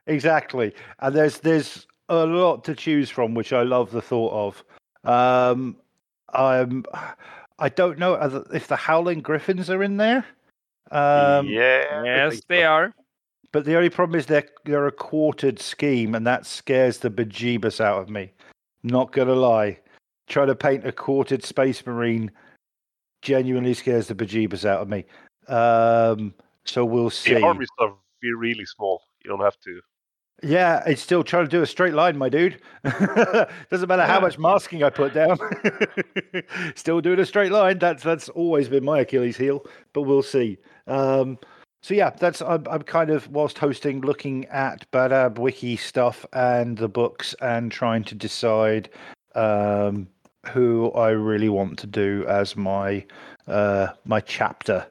Exactly, 0.07 0.73
and 0.99 1.15
there's 1.15 1.39
there's 1.39 1.85
a 2.09 2.25
lot 2.25 2.63
to 2.63 2.75
choose 2.75 3.09
from, 3.09 3.33
which 3.33 3.53
I 3.53 3.63
love 3.63 3.91
the 3.91 4.01
thought 4.01 4.33
of. 4.33 4.63
Um, 5.03 5.77
I'm 6.33 6.85
I 7.59 7.69
don't 7.69 7.99
know 7.99 8.13
if 8.53 8.67
the 8.67 8.75
Howling 8.75 9.21
Griffins 9.21 9.69
are 9.69 9.83
in 9.83 9.97
there. 9.97 10.25
Um, 10.91 11.47
yeah. 11.47 12.03
Yes, 12.03 12.41
they 12.47 12.63
are. 12.63 12.93
But 13.51 13.65
the 13.65 13.75
only 13.75 13.89
problem 13.89 14.19
is 14.19 14.25
they're 14.25 14.47
they're 14.65 14.87
a 14.87 14.91
quartered 14.91 15.59
scheme, 15.59 16.15
and 16.15 16.25
that 16.27 16.45
scares 16.45 16.99
the 16.99 17.09
bejeebus 17.09 17.81
out 17.81 18.01
of 18.01 18.09
me. 18.09 18.31
Not 18.83 19.11
gonna 19.11 19.35
lie, 19.35 19.79
trying 20.27 20.47
to 20.47 20.55
paint 20.55 20.85
a 20.85 20.91
quartered 20.91 21.43
Space 21.43 21.85
Marine 21.85 22.31
genuinely 23.21 23.73
scares 23.73 24.07
the 24.07 24.15
bejeebus 24.15 24.63
out 24.63 24.81
of 24.81 24.89
me. 24.89 25.05
Um, 25.47 26.33
so 26.65 26.85
we'll 26.85 27.09
see. 27.09 27.33
The 27.33 27.41
armies 27.41 27.69
are 27.79 27.93
really 28.21 28.65
small. 28.65 29.01
You 29.23 29.29
don't 29.29 29.41
have 29.41 29.59
to. 29.61 29.81
Yeah, 30.44 30.84
it's 30.86 31.01
still 31.01 31.24
trying 31.24 31.46
to 31.46 31.50
do 31.50 31.63
a 31.63 31.65
straight 31.65 31.96
line, 31.96 32.15
my 32.15 32.29
dude. 32.29 32.62
Doesn't 32.84 33.88
matter 33.88 34.06
how 34.06 34.20
much 34.20 34.38
masking 34.38 34.84
I 34.84 34.91
put 34.91 35.13
down. 35.13 35.39
still 36.75 37.01
doing 37.01 37.20
a 37.20 37.25
straight 37.25 37.51
line. 37.51 37.79
That's 37.79 38.03
that's 38.03 38.29
always 38.29 38.70
been 38.70 38.86
my 38.86 39.00
Achilles 39.00 39.36
heel, 39.36 39.65
but 39.94 40.03
we'll 40.03 40.22
see. 40.22 40.60
Um, 40.86 41.39
so 41.82 41.96
yeah, 41.96 42.12
that's 42.12 42.41
I'm, 42.44 42.65
I'm 42.70 42.84
kind 42.84 43.10
of 43.10 43.27
whilst 43.29 43.58
hosting, 43.58 44.01
looking 44.01 44.46
at 44.46 44.89
Badab 44.91 45.39
Wiki 45.39 45.75
stuff 45.75 46.24
and 46.34 46.77
the 46.77 46.89
books, 46.89 47.34
and 47.41 47.72
trying 47.72 48.03
to 48.03 48.13
decide 48.13 48.89
um, 49.34 50.08
who 50.51 50.91
I 50.91 51.10
really 51.10 51.50
want 51.50 51.79
to 51.79 51.88
do 51.88 52.25
as 52.27 52.56
my 52.56 53.03
uh, 53.48 53.88
my 54.06 54.20
chapter 54.20 54.86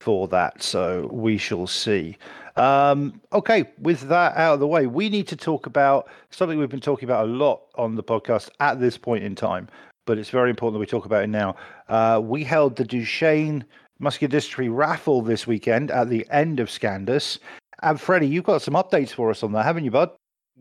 for 0.00 0.26
that. 0.28 0.60
So 0.60 1.08
we 1.12 1.38
shall 1.38 1.68
see. 1.68 2.16
Um, 2.58 3.20
okay, 3.32 3.64
with 3.78 4.02
that 4.08 4.36
out 4.36 4.54
of 4.54 4.60
the 4.60 4.66
way, 4.66 4.86
we 4.86 5.08
need 5.08 5.28
to 5.28 5.36
talk 5.36 5.66
about 5.66 6.08
something 6.30 6.58
we've 6.58 6.68
been 6.68 6.80
talking 6.80 7.08
about 7.08 7.26
a 7.28 7.30
lot 7.30 7.62
on 7.76 7.94
the 7.94 8.02
podcast 8.02 8.50
at 8.60 8.80
this 8.80 8.98
point 8.98 9.24
in 9.24 9.34
time, 9.34 9.68
but 10.06 10.18
it's 10.18 10.30
very 10.30 10.50
important 10.50 10.74
that 10.74 10.80
we 10.80 10.86
talk 10.86 11.04
about 11.06 11.22
it 11.24 11.28
now. 11.28 11.54
Uh, 11.88 12.20
we 12.22 12.42
held 12.44 12.76
the 12.76 12.84
Duchenne 12.84 13.62
Muscular 14.00 14.36
Dystrophy 14.36 14.68
raffle 14.74 15.22
this 15.22 15.46
weekend 15.46 15.90
at 15.90 16.08
the 16.08 16.26
end 16.30 16.60
of 16.60 16.68
Scandus. 16.68 17.38
And 17.82 18.00
Freddie, 18.00 18.26
you've 18.26 18.44
got 18.44 18.62
some 18.62 18.74
updates 18.74 19.10
for 19.10 19.30
us 19.30 19.42
on 19.42 19.52
that, 19.52 19.64
haven't 19.64 19.84
you, 19.84 19.90
bud? 19.90 20.10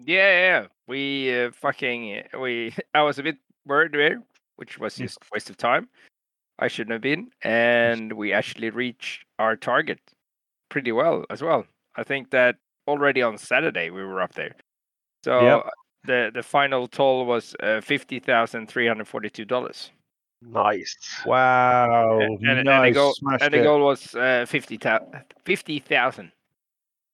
Yeah, 0.05 0.15
yeah, 0.17 0.61
yeah. 0.61 0.65
We 0.87 1.43
uh, 1.45 1.51
fucking 1.51 2.23
we. 2.39 2.73
I 2.93 3.01
was 3.01 3.17
a 3.19 3.23
bit 3.23 3.37
worried 3.65 3.91
there, 3.93 4.21
which 4.57 4.77
was 4.79 4.95
Mm. 4.95 5.03
just 5.03 5.17
a 5.17 5.25
waste 5.33 5.49
of 5.49 5.57
time. 5.57 5.89
I 6.59 6.67
shouldn't 6.67 6.93
have 6.93 7.01
been, 7.01 7.29
and 7.43 8.13
we 8.13 8.33
actually 8.33 8.69
reached 8.71 9.25
our 9.39 9.55
target 9.55 9.99
pretty 10.69 10.91
well 10.91 11.25
as 11.29 11.41
well. 11.41 11.65
I 11.97 12.03
think 12.03 12.29
that 12.31 12.55
already 12.87 13.21
on 13.21 13.37
Saturday 13.37 13.89
we 13.89 14.03
were 14.03 14.21
up 14.21 14.33
there. 14.33 14.55
So 15.25 15.41
Yep. 15.41 15.73
the 16.05 16.31
the 16.33 16.43
final 16.43 16.87
toll 16.87 17.25
was 17.25 17.55
uh, 17.61 17.81
fifty 17.81 18.19
thousand 18.19 18.67
three 18.69 18.87
hundred 18.87 19.07
forty 19.07 19.29
two 19.29 19.45
dollars, 19.45 19.91
Nice. 20.41 20.95
Wow, 21.25 22.19
and, 22.19 22.47
and, 22.47 22.65
nice, 22.65 22.93
the 22.93 22.99
goal 22.99 23.13
and 23.41 23.53
the 23.53 23.63
goal 23.63 23.83
was 23.83 24.13
uh, 24.15 24.45
fifty 24.47 24.77
thousand. 25.79 26.31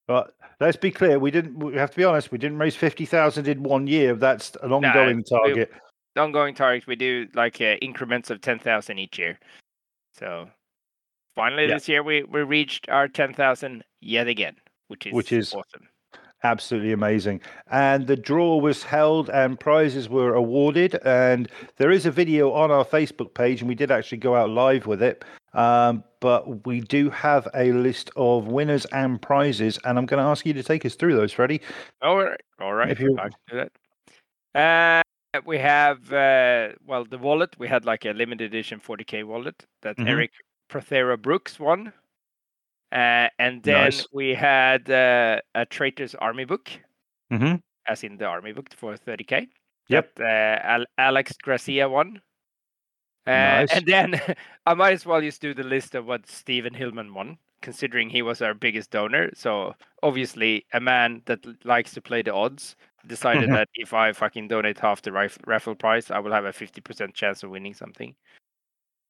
But 0.06 0.36
let's 0.60 0.76
be 0.76 0.92
clear, 0.92 1.18
we 1.18 1.32
didn't. 1.32 1.58
We 1.58 1.76
have 1.76 1.92
to 1.92 1.98
be 1.98 2.04
honest. 2.04 2.32
We 2.32 2.38
didn't 2.38 2.58
raise 2.58 2.76
fifty 2.76 3.06
thousand 3.06 3.48
in 3.48 3.64
one 3.64 3.88
year. 3.88 4.16
That's 4.16 4.56
an 4.62 4.74
ongoing 4.74 5.24
target. 5.24 5.72
The 6.16 6.22
ongoing 6.22 6.54
target 6.54 6.86
we 6.86 6.98
do 6.98 7.28
like 7.34 7.62
uh, 7.62 7.78
increments 7.82 8.30
of 8.30 8.42
ten 8.42 8.60
thousand 8.60 9.00
each 9.00 9.18
year. 9.18 9.40
So 10.14 10.50
finally 11.36 11.64
Yeah. 11.68 11.76
this 11.76 11.88
year 11.88 12.04
we 12.04 12.24
we 12.24 12.42
reached 12.42 12.90
our 12.90 13.08
ten 13.08 13.34
thousand 13.34 13.86
yet 14.02 14.28
again, 14.28 14.58
which 14.94 15.08
is 15.08 15.14
Which 15.14 15.32
is 15.32 15.54
awesome. 15.54 15.88
Absolutely 16.46 16.92
amazing. 16.92 17.40
And 17.72 18.06
the 18.06 18.18
draw 18.18 18.58
was 18.58 18.84
held 18.84 19.30
and 19.30 19.58
prizes 19.58 20.10
were 20.10 20.34
awarded. 20.34 20.96
And 21.06 21.50
there 21.78 21.90
is 21.90 22.06
a 22.06 22.12
video 22.12 22.52
on 22.52 22.70
our 22.70 22.84
Facebook 22.84 23.34
page, 23.34 23.62
and 23.62 23.70
we 23.70 23.76
did 23.76 23.92
actually 23.92 24.18
go 24.18 24.36
out 24.36 24.50
live 24.50 24.86
with 24.86 25.02
it. 25.02 25.24
Um, 25.54 26.04
but 26.20 26.66
we 26.66 26.82
do 26.82 27.10
have 27.12 27.48
a 27.56 27.72
list 27.72 28.12
of 28.18 28.48
winners 28.48 28.86
and 28.88 29.22
prizes. 29.22 29.80
And 29.86 29.98
I'm 29.98 30.06
going 30.06 30.22
to 30.22 30.30
ask 30.30 30.46
you 30.46 30.52
to 30.54 30.64
take 30.64 30.86
us 30.86 30.96
through 30.96 31.16
those, 31.16 31.32
Freddie. 31.32 31.62
All 32.02 32.18
right, 32.18 32.42
all 32.60 32.74
right. 32.74 32.92
If 32.92 33.00
you- 33.00 33.18
do 33.50 33.56
that. 33.56 33.72
Uh, 34.54 35.40
we 35.46 35.58
have 35.60 36.12
uh, 36.12 36.70
well 36.86 37.06
the 37.06 37.18
wallet. 37.18 37.56
We 37.58 37.68
had 37.70 37.86
like 37.86 38.06
a 38.06 38.12
limited 38.12 38.46
edition 38.54 38.80
40k 38.80 39.24
wallet 39.24 39.66
that 39.82 39.98
Mhm. 39.98 40.10
Eric 40.10 40.32
Prothera 40.70 41.20
Brooks 41.20 41.60
won. 41.60 41.94
Uh, 42.94 43.28
and 43.40 43.64
then 43.64 43.86
Nice. 43.86 44.06
we 44.14 44.36
had 44.36 44.90
uh, 44.90 45.42
a 45.56 45.66
Traitor's 45.66 46.14
Army 46.16 46.46
book, 46.46 46.70
Mm-hmm. 47.32 47.56
as 47.88 48.04
in 48.04 48.18
the 48.18 48.26
Army 48.26 48.52
book 48.52 48.70
for 48.76 48.94
30k. 48.96 49.48
Yep. 49.90 50.16
that, 50.18 50.62
uh, 50.62 50.68
Al- 50.68 50.86
Alex 51.00 51.34
Gracia 51.42 51.90
won. 51.90 52.22
Uh, 53.26 53.32
Nice. 53.32 53.72
And 53.72 53.86
then 53.88 54.22
I 54.68 54.74
might 54.76 54.94
as 54.94 55.06
well 55.06 55.22
just 55.22 55.42
do 55.42 55.54
the 55.56 55.64
list 55.64 55.96
of 55.96 56.06
what 56.06 56.28
Stephen 56.28 56.74
Hillman 56.76 57.14
won, 57.14 57.38
considering 57.64 58.10
he 58.10 58.22
was 58.22 58.42
our 58.44 58.54
biggest 58.54 58.92
donor. 58.92 59.32
So 59.34 59.74
obviously, 60.04 60.66
a 60.74 60.80
man 60.80 61.24
that 61.26 61.40
likes 61.66 61.94
to 61.96 62.02
play 62.02 62.22
the 62.22 62.34
odds 62.34 62.76
decided 63.08 63.50
that 63.58 63.70
if 63.74 63.94
I 63.94 64.14
fucking 64.14 64.50
donate 64.50 64.78
half 64.80 65.02
the 65.02 65.12
rif- 65.12 65.40
raffle 65.48 65.76
price, 65.76 66.12
I 66.12 66.20
will 66.20 66.32
have 66.32 66.46
a 66.46 66.52
50% 66.54 67.14
chance 67.16 67.42
of 67.42 67.50
winning 67.50 67.74
something. 67.74 68.14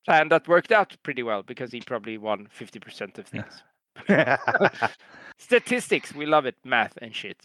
And 0.08 0.32
that 0.32 0.48
worked 0.48 0.72
out 0.72 0.96
pretty 1.04 1.24
well 1.24 1.44
because 1.44 1.72
he 1.72 1.82
probably 1.82 2.18
won 2.18 2.48
50% 2.58 3.18
of 3.18 3.26
things. 3.28 3.64
Statistics, 5.38 6.14
we 6.14 6.26
love 6.26 6.46
it, 6.46 6.56
math 6.64 6.98
and 7.02 7.14
shit. 7.16 7.38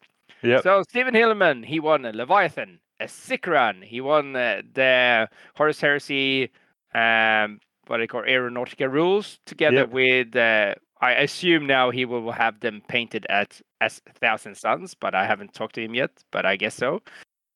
Yeah. 0.43 0.61
So 0.61 0.83
Stephen 0.89 1.15
Hillman, 1.15 1.63
he 1.65 1.81
won 1.81 2.05
a 2.05 2.13
Leviathan, 2.13 2.79
a 3.01 3.05
Sicaran, 3.07 3.83
he 3.83 4.01
won 4.01 4.37
uh, 4.37 4.63
the 4.75 5.29
Horus 5.57 5.81
Heresy, 5.81 6.51
um, 6.95 7.61
what 7.87 7.99
they 7.99 8.07
call 8.07 8.23
Aeronautica 8.23 8.91
rules, 8.91 9.39
together 9.47 9.77
Yep. 9.79 9.91
with. 9.91 10.37
Uh, 10.37 10.75
I 11.01 11.13
assume 11.13 11.67
now 11.67 11.91
he 11.91 12.05
will 12.05 12.31
have 12.33 12.61
them 12.61 12.83
painted 12.89 13.25
at 13.31 13.61
as 13.81 14.01
Thousand 14.21 14.57
Suns, 14.57 14.95
but 14.95 15.15
I 15.15 15.27
haven't 15.27 15.55
talked 15.55 15.77
to 15.77 15.83
him 15.83 15.95
yet. 15.95 16.11
But 16.33 16.45
I 16.45 16.57
guess 16.57 16.75
so. 16.75 17.03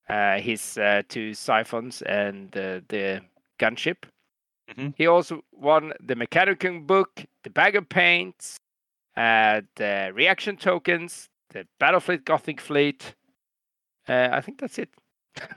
Uh, 0.09 0.39
his 0.39 0.79
uh, 0.79 1.03
two 1.09 1.33
Xiphons 1.35 2.03
and 2.03 2.57
uh, 2.57 2.81
the 2.89 3.21
gunship. 3.59 4.05
Mhm. 4.77 4.95
He 4.97 5.07
also 5.07 5.43
won 5.53 5.93
the 6.01 6.15
Mechanicum 6.15 6.87
book, 6.87 7.25
the 7.43 7.51
bag 7.51 7.75
of 7.77 7.89
paints, 7.89 8.57
uh, 9.17 9.61
the 9.77 10.11
reaction 10.15 10.57
tokens, 10.57 11.29
the 11.51 11.67
Battlefleet 11.81 12.25
Gothic 12.25 12.61
Fleet. 12.61 13.15
Uh, 14.09 14.29
I 14.33 14.41
think 14.41 14.59
that's 14.59 14.79
it. 14.79 14.89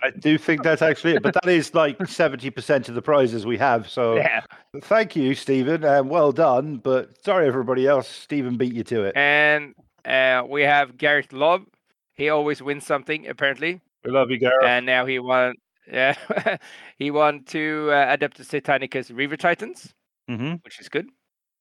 I 0.02 0.10
do 0.12 0.38
think 0.38 0.64
that's 0.64 0.82
actually 0.82 1.16
it, 1.16 1.24
but 1.24 1.34
that 1.34 1.48
is 1.50 1.74
like 1.74 1.98
70% 2.00 2.88
of 2.88 2.96
the 2.96 3.02
prizes 3.02 3.46
we 3.46 3.58
have. 3.58 3.90
So 3.90 4.16
Yeah. 4.16 4.42
thank 4.84 5.16
you, 5.16 5.36
Stephen, 5.36 5.84
and 5.84 6.10
well 6.10 6.32
done. 6.32 6.78
But 6.78 7.22
sorry, 7.26 7.46
everybody 7.48 7.86
else, 7.86 8.08
Stephen 8.08 8.56
beat 8.56 8.74
you 8.74 8.84
to 8.86 9.04
it. 9.04 9.18
And 9.18 9.74
uh, 10.06 10.44
we 10.48 10.62
have 10.62 10.98
Garrett 10.98 11.34
Love. 11.34 11.66
He 12.14 12.30
always 12.30 12.62
wins 12.62 12.86
something, 12.86 13.28
apparently. 13.28 13.82
We 14.06 14.12
love 14.12 14.32
you, 14.32 14.38
Gareth. 14.40 14.64
And 14.64 14.86
now 14.86 15.06
he 15.06 15.20
won. 15.20 15.56
Yeah, 15.92 16.16
he 16.98 17.12
won 17.12 17.44
two 17.44 17.90
uh, 17.92 18.16
Adeptus 18.16 18.48
Titanicus 18.48 19.16
Reaver 19.16 19.38
Titans, 19.38 19.94
Mm-hmm. 20.30 20.54
which 20.64 20.80
is 20.80 20.88
good. 20.90 21.08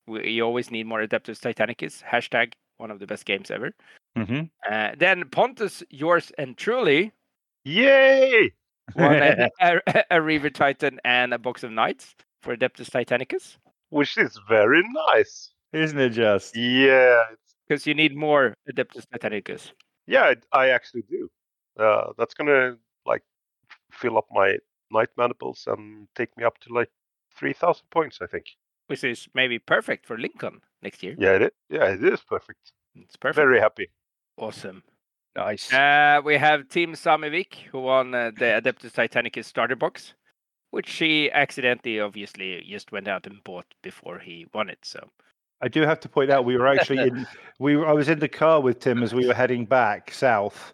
We 0.06 0.30
you 0.30 0.42
always 0.44 0.70
need 0.70 0.86
more 0.86 1.00
Adeptus 1.00 1.40
Titanicus. 1.40 2.02
Hashtag 2.02 2.52
one 2.78 2.90
of 2.90 2.98
the 2.98 3.06
best 3.06 3.24
games 3.24 3.50
ever. 3.50 3.72
Mm-hmm. 4.16 4.42
Uh, 4.70 4.90
then 4.98 5.24
Pontus, 5.30 5.82
yours 5.90 6.30
and 6.38 6.56
truly 6.56 7.12
Yay! 7.64 8.52
won 8.96 9.14
a, 9.22 9.48
a, 9.60 10.04
a 10.10 10.20
Reaver 10.22 10.50
Titan 10.50 11.00
and 11.04 11.32
a 11.34 11.38
box 11.38 11.62
of 11.64 11.70
knights 11.72 12.14
for 12.42 12.56
Adeptus 12.56 12.90
Titanicus 12.90 13.56
Which 13.90 14.16
is 14.18 14.38
very 14.48 14.82
nice. 15.12 15.50
Isn't 15.72 15.98
it 15.98 16.10
just? 16.10 16.56
Yeah, 16.56 17.24
because 17.66 17.86
you 17.86 17.94
need 17.94 18.14
more 18.14 18.54
Adeptus 18.70 19.06
Titanicus. 19.12 19.72
yeah, 20.06 20.34
I- 20.52 20.58
I 20.66 20.68
actually 20.70 21.02
do. 21.08 21.30
Uh, 21.78 22.12
that's 22.18 22.34
gonna 22.34 22.76
like 23.06 23.22
fill 23.90 24.18
up 24.18 24.26
my 24.30 24.58
Knight 24.92 25.08
maniples 25.16 25.64
and 25.66 26.06
take 26.14 26.36
me 26.36 26.44
up 26.44 26.58
to 26.58 26.72
like 26.72 26.90
three 27.36 27.52
thousand 27.54 27.86
points. 27.90 28.18
I 28.22 28.26
think. 28.26 28.46
Which 28.86 29.04
is 29.04 29.28
maybe 29.34 29.58
perfect 29.58 30.06
for 30.06 30.18
Lincoln 30.18 30.60
next 30.82 31.02
year. 31.02 31.14
Yeah, 31.18 31.36
it 31.36 31.42
is. 31.42 31.50
Yeah, 31.70 31.84
it 31.86 32.04
is 32.04 32.20
perfect. 32.20 32.72
It's 32.94 33.16
perfect. 33.16 33.36
Very 33.36 33.60
happy. 33.60 33.90
awesome. 34.38 34.82
Nice. 35.36 35.72
Uh, 35.72 36.20
we 36.24 36.36
have 36.36 36.68
Tim 36.68 36.92
Samivik 36.92 37.54
who 37.72 37.80
won 37.80 38.14
uh, 38.14 38.30
the 38.38 38.44
Adeptus 38.62 38.92
Titanicus 38.92 39.46
starter 39.46 39.74
box, 39.74 40.14
which 40.70 40.92
he 40.92 41.30
accidentally, 41.32 41.98
obviously, 41.98 42.64
just 42.68 42.92
went 42.92 43.08
out 43.08 43.26
and 43.26 43.42
bought 43.42 43.66
before 43.82 44.18
he 44.18 44.46
won 44.54 44.68
it. 44.68 44.78
So 44.82 45.10
I 45.60 45.68
do 45.68 45.82
have 45.82 45.98
to 46.00 46.08
point 46.08 46.30
out 46.30 46.44
we 46.44 46.56
were 46.56 46.68
actually 46.68 47.08
in 47.08 47.26
we 47.58 47.76
were, 47.76 47.88
I 47.88 47.92
was 47.92 48.08
in 48.08 48.18
the 48.18 48.28
car 48.28 48.60
with 48.60 48.80
Tim 48.80 49.02
as 49.02 49.14
we 49.14 49.26
were 49.26 49.34
heading 49.34 49.64
back 49.64 50.12
south, 50.12 50.72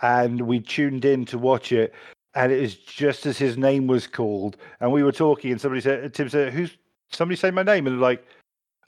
and 0.00 0.40
we 0.40 0.58
tuned 0.58 1.04
in 1.04 1.24
to 1.26 1.38
watch 1.38 1.70
it, 1.70 1.94
and 2.34 2.50
it 2.50 2.60
was 2.60 2.74
just 2.74 3.26
as 3.26 3.38
his 3.38 3.56
name 3.56 3.86
was 3.86 4.06
called, 4.06 4.56
and 4.80 4.90
we 4.90 5.02
were 5.02 5.12
talking, 5.12 5.52
and 5.52 5.60
somebody 5.60 5.80
said 5.80 6.12
Tim 6.12 6.28
said, 6.28 6.52
"Who's 6.52 6.76
somebody 7.12 7.36
say 7.36 7.50
my 7.50 7.62
name?" 7.62 7.86
and 7.86 8.00
like. 8.00 8.24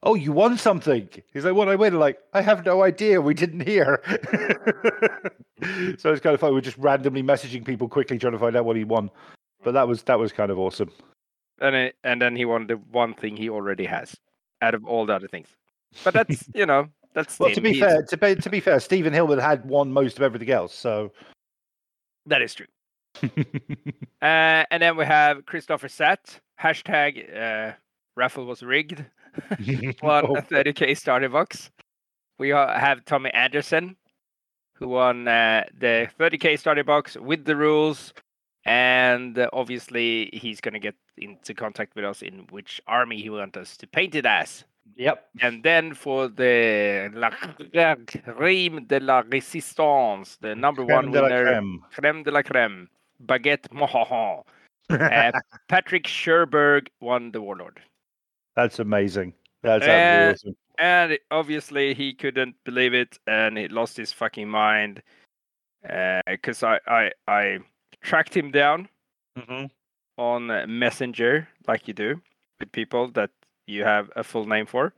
Oh, 0.07 0.15
you 0.15 0.33
won 0.33 0.59
something. 0.59 1.09
He's 1.33 1.47
like, 1.47 1.55
what 1.55 1.71
I 1.71 1.77
win? 1.77 1.99
Like, 1.99 2.19
I 2.35 2.43
have 2.43 2.67
no 2.67 2.83
idea. 2.83 3.23
We 3.23 3.33
didn't 3.33 3.61
hear. 3.67 4.03
so 5.99 6.13
it's 6.13 6.21
kind 6.21 6.35
of 6.35 6.41
fun. 6.41 6.53
We're 6.53 6.61
just 6.61 6.77
randomly 6.77 7.23
messaging 7.23 7.65
people 7.65 7.89
quickly 7.89 8.19
trying 8.19 8.35
to 8.35 8.39
find 8.39 8.55
out 8.55 8.67
what 8.67 8.77
he 8.77 8.85
won. 8.85 9.11
But 9.63 9.73
that 9.73 9.89
was 9.89 10.03
that 10.03 10.19
was 10.19 10.31
kind 10.31 10.51
of 10.51 10.59
awesome. 10.59 10.91
and 11.61 11.75
it, 11.75 11.97
and 12.05 12.21
then 12.21 12.37
he 12.37 12.45
won 12.45 12.67
the 12.67 12.75
one 12.93 13.15
thing 13.15 13.35
he 13.35 13.49
already 13.49 13.87
has 13.87 14.15
out 14.61 14.75
of 14.75 14.85
all 14.85 15.07
the 15.07 15.15
other 15.15 15.27
things. 15.29 15.49
But 16.05 16.13
that's 16.13 16.45
you 16.55 16.67
know 16.67 16.89
that's 17.15 17.39
Well, 17.41 17.55
to 17.55 17.61
be 17.63 17.73
He's- 17.73 17.91
fair, 17.91 18.03
to 18.03 18.17
be, 18.19 18.35
to 18.35 18.51
be 18.51 18.61
fair, 18.61 18.81
Stephen 18.81 19.15
Hillman 19.15 19.39
had 19.39 19.65
won 19.65 19.91
most 19.91 20.19
of 20.19 20.23
everything 20.23 20.51
else. 20.51 20.75
So 20.75 21.13
that 22.27 22.43
is 22.43 22.55
true. 22.55 22.67
Uh, 24.23 24.65
and 24.71 24.83
then 24.83 24.97
we 24.97 25.05
have 25.05 25.45
Christopher 25.45 25.87
Sat 25.89 26.41
hashtag 26.59 27.29
uh, 27.37 27.73
raffle 28.17 28.45
was 28.47 28.63
rigged. 28.63 29.05
won 30.03 30.27
Oh, 30.27 30.37
a 30.37 30.43
30k 30.43 30.97
starter 30.97 31.29
box. 31.29 31.71
We 32.39 32.49
have 32.51 33.05
Tommy 33.05 33.31
Anderson, 33.31 33.97
who 34.75 34.89
won 34.89 35.29
uh, 35.29 35.65
the 35.79 36.09
30k 36.19 36.59
starter 36.59 36.85
box 36.85 37.17
with 37.17 37.45
the 37.45 37.57
rules, 37.57 38.13
and 38.65 39.39
uh, 39.39 39.49
obviously 39.53 40.31
he's 40.33 40.61
gonna 40.61 40.81
get 40.81 40.97
into 41.17 41.55
contact 41.55 41.95
with 41.95 42.05
us 42.05 42.23
in 42.23 42.47
which 42.51 42.81
army 42.87 43.21
he 43.21 43.31
wants 43.31 43.57
us 43.57 43.77
to 43.79 43.87
paint 43.87 44.15
it 44.15 44.27
as. 44.27 44.65
Yep. 44.97 45.27
And 45.41 45.63
then 45.63 45.95
for 45.95 46.29
the 46.29 47.11
La 47.15 47.31
Crème 47.31 48.87
de 48.87 49.01
la 49.01 49.23
Résistance, 49.23 50.39
the 50.41 50.55
number 50.55 50.85
one 50.85 51.11
Crème 51.11 51.15
la 51.15 51.23
winner, 51.23 51.45
crème. 51.45 51.79
Crème 51.97 52.25
de 52.25 52.31
la 52.31 52.43
Crème, 52.43 52.89
Baguette 53.21 53.69
Mohoho. 53.71 54.45
Uh, 54.91 55.33
Patrick 55.67 56.05
Sherberg 56.05 56.89
won 57.01 57.33
the 57.33 57.41
Warlord. 57.41 57.81
That's 58.57 58.79
amazing. 58.79 59.35
That's 59.63 59.87
Uh, 59.87 59.91
absolutely 59.91 60.33
awesome. 60.33 60.57
and 60.79 61.19
obviously 61.31 61.95
he 61.95 62.13
couldn't 62.15 62.57
believe 62.65 62.95
it 62.95 63.19
and 63.27 63.57
he 63.59 63.69
lost 63.69 63.97
his 63.97 64.13
fucking 64.13 64.49
mind 64.49 65.03
because 66.27 66.63
I, 66.63 66.81
I 66.87 67.13
i 67.29 67.59
tracked 68.03 68.35
him 68.37 68.51
down 68.51 68.89
Mhm. 69.39 69.71
on 70.19 70.51
uh, 70.51 70.67
messenger 70.67 71.49
like 71.69 71.87
you 71.89 71.95
do 71.95 72.21
with 72.61 72.73
people 72.73 73.11
that 73.13 73.31
you 73.67 73.85
have 73.85 74.11
a 74.17 74.23
full 74.25 74.47
name 74.47 74.67
for 74.67 74.93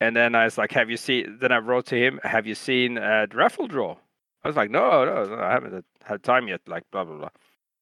and 0.00 0.14
then 0.16 0.34
i 0.34 0.44
was 0.44 0.58
like 0.58 0.72
have 0.72 0.90
you 0.90 0.96
seen 0.96 1.38
then 1.40 1.52
i 1.52 1.58
wrote 1.58 1.86
to 1.86 1.96
him 1.96 2.20
have 2.24 2.46
you 2.46 2.54
seen 2.54 2.98
uh, 2.98 3.26
the 3.30 3.36
raffle 3.36 3.66
draw 3.66 3.96
i 4.44 4.48
was 4.48 4.56
like 4.56 4.70
no 4.70 5.04
no, 5.04 5.24
no 5.24 5.42
i 5.42 5.50
haven't 5.52 5.84
had 6.04 6.22
time 6.22 6.48
yet 6.48 6.60
like 6.66 6.84
blah 6.90 7.04
blah 7.04 7.16
blah 7.16 7.30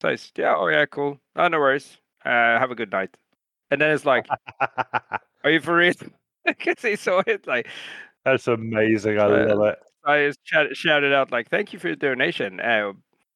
so 0.01 0.11
he's 0.11 0.33
yeah 0.37 0.55
oh 0.57 0.69
yeah 0.69 0.87
cool 0.87 1.19
oh, 1.37 1.49
no 1.49 1.59
worries 1.59 1.99
uh, 2.25 2.59
have 2.59 2.71
a 2.71 2.75
good 2.77 2.91
night 2.93 3.17
and 3.71 3.81
then 3.81 3.91
it's 3.91 4.05
like 4.05 4.27
are 5.45 5.51
you 5.51 5.61
for 5.61 5.77
real 5.77 5.95
because 6.45 6.83
he 6.83 6.97
saw 6.97 7.23
it 7.27 7.47
like 7.47 7.69
That's 8.25 8.49
amazing. 8.49 9.19
I 9.19 9.27
love 9.27 9.69
it. 9.69 9.79
I 10.05 10.27
just 10.29 10.41
shouted 10.81 11.13
out 11.13 11.33
like, 11.33 11.51
"Thank 11.51 11.73
you 11.73 11.79
for 11.79 11.89
your 11.89 11.97
donation." 11.97 12.61
Uh, 12.61 12.93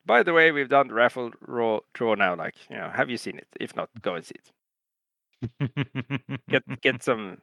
by 0.06 0.22
the 0.22 0.32
way, 0.32 0.52
we've 0.52 0.68
done 0.68 0.88
the 0.88 0.94
raffle 0.94 1.30
draw, 1.44 1.80
draw 1.94 2.14
now. 2.14 2.34
Like, 2.37 2.54
you 2.70 2.76
know, 2.76 2.90
have 2.94 3.10
you 3.10 3.16
seen 3.16 3.38
it? 3.38 3.49
If 3.60 3.76
not, 3.76 3.90
go 4.00 4.14
and 4.14 4.25
see 4.25 4.37
it. 5.60 6.40
Get 6.49 6.62
get 6.80 7.02
some. 7.08 7.38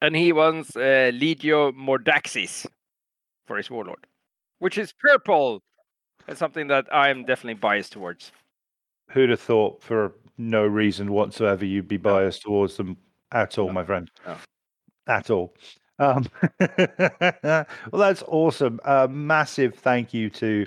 And 0.00 0.16
he 0.16 0.32
wants 0.32 0.74
uh, 0.74 1.12
Legio 1.14 1.72
Mordaxis 1.72 2.66
for 3.46 3.56
his 3.56 3.70
warlord, 3.70 4.06
which 4.58 4.78
is 4.78 4.92
purple. 4.92 5.62
It's 6.26 6.38
something 6.38 6.68
that 6.68 6.86
I'm 6.92 7.24
definitely 7.24 7.54
biased 7.54 7.92
towards. 7.92 8.32
Who'd 9.10 9.30
have 9.30 9.40
thought 9.40 9.82
for 9.82 10.14
no 10.38 10.66
reason 10.66 11.12
whatsoever 11.12 11.64
you'd 11.64 11.88
be 11.88 11.96
biased 11.96 12.42
towards 12.42 12.76
them 12.76 12.96
at 13.32 13.58
all, 13.58 13.68
No. 13.68 13.72
my 13.72 13.84
friend? 13.84 14.10
No. 14.26 14.36
At 15.06 15.30
all. 15.30 15.54
Um, 15.98 16.26
well, 16.60 17.66
that's 17.92 18.22
awesome. 18.26 18.80
A 18.84 19.08
massive 19.08 19.74
thank 19.74 20.12
you 20.14 20.30
to 20.30 20.66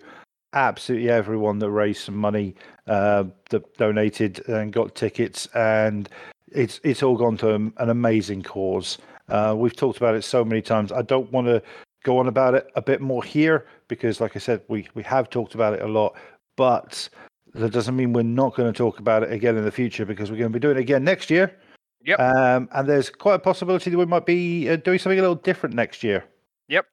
absolutely 0.54 1.10
everyone 1.10 1.60
that 1.60 1.70
raised 1.72 2.02
some 2.04 2.16
money, 2.16 2.56
uh, 2.88 3.26
that 3.50 3.78
donated 3.78 4.48
and 4.48 4.72
got 4.72 4.96
tickets, 4.96 5.48
and 5.54 6.10
it's 6.52 6.80
it's 6.84 7.04
all 7.04 7.18
gone 7.18 7.38
to 7.38 7.54
an 7.54 7.74
an 7.78 7.90
amazing 7.90 8.44
cause. 8.44 8.98
Uh, 9.30 9.54
we've 9.58 9.76
talked 9.76 9.98
about 9.98 10.16
it 10.16 10.22
so 10.24 10.46
many 10.46 10.62
times. 10.62 10.92
I 10.92 11.02
don't 11.02 11.32
want 11.32 11.48
to 11.48 11.62
go 12.04 12.18
on 12.20 12.28
about 12.28 12.54
it 12.54 12.68
a 12.76 12.82
bit 12.82 13.02
more 13.02 13.24
here 13.24 13.66
because, 13.88 14.22
like 14.22 14.36
I 14.36 14.40
said, 14.40 14.62
we 14.70 14.88
we 14.94 15.04
have 15.04 15.30
talked 15.30 15.56
about 15.56 15.74
it 15.74 15.82
a 15.82 15.88
lot, 15.88 16.16
but 16.56 17.10
that 17.56 17.72
doesn't 17.72 17.96
mean 17.96 18.14
we're 18.14 18.24
not 18.24 18.56
going 18.56 18.72
to 18.72 18.78
talk 18.78 19.00
about 19.00 19.24
it 19.24 19.32
again 19.32 19.58
in 19.58 19.64
the 19.66 19.72
future 19.72 20.06
because 20.06 20.30
we're 20.32 20.38
going 20.38 20.52
to 20.52 20.54
be 20.54 20.60
doing 20.62 20.78
it 20.78 20.82
again 20.82 21.04
next 21.04 21.30
year. 21.30 21.56
Yep. 22.04 22.20
Um, 22.20 22.70
and 22.72 22.88
there's 22.88 23.10
quite 23.10 23.36
a 23.36 23.40
possibility 23.40 23.90
that 23.90 23.98
we 23.98 24.06
might 24.06 24.26
be 24.26 24.70
uh, 24.70 24.76
doing 24.76 25.00
something 25.00 25.18
a 25.18 25.22
little 25.22 25.36
different 25.36 25.76
next 25.76 26.04
year. 26.04 26.24
Yep. 26.68 26.86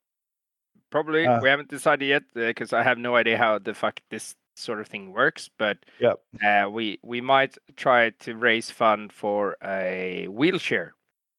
Probably 0.90 1.26
Uh, 1.26 1.40
we 1.42 1.48
haven't 1.48 1.68
decided 1.68 2.06
yet 2.06 2.22
because 2.34 2.72
I 2.72 2.82
have 2.82 2.98
no 2.98 3.16
idea 3.16 3.36
how 3.36 3.58
the 3.58 3.74
fuck 3.74 4.00
this 4.10 4.34
sort 4.56 4.80
of 4.80 4.86
thing 4.88 5.12
works. 5.12 5.50
But 5.58 5.78
Yep. 6.00 6.20
uh, 6.44 6.70
we 6.70 6.98
we 7.02 7.20
might 7.20 7.56
try 7.76 8.10
to 8.10 8.36
raise 8.36 8.70
fund 8.70 9.12
for 9.12 9.56
a 9.64 10.26
wheelchair. 10.28 10.94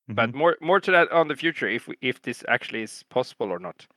But 0.07 0.29
Mm-hmm. 0.29 0.37
more 0.37 0.57
more 0.61 0.79
to 0.81 0.91
that 0.91 1.11
on 1.11 1.27
the 1.29 1.35
future 1.35 1.67
if 1.67 1.87
we, 1.87 1.95
if 2.01 2.21
this 2.21 2.43
actually 2.47 2.83
is 2.83 3.03
possible 3.09 3.49
or 3.51 3.59
not. 3.59 3.87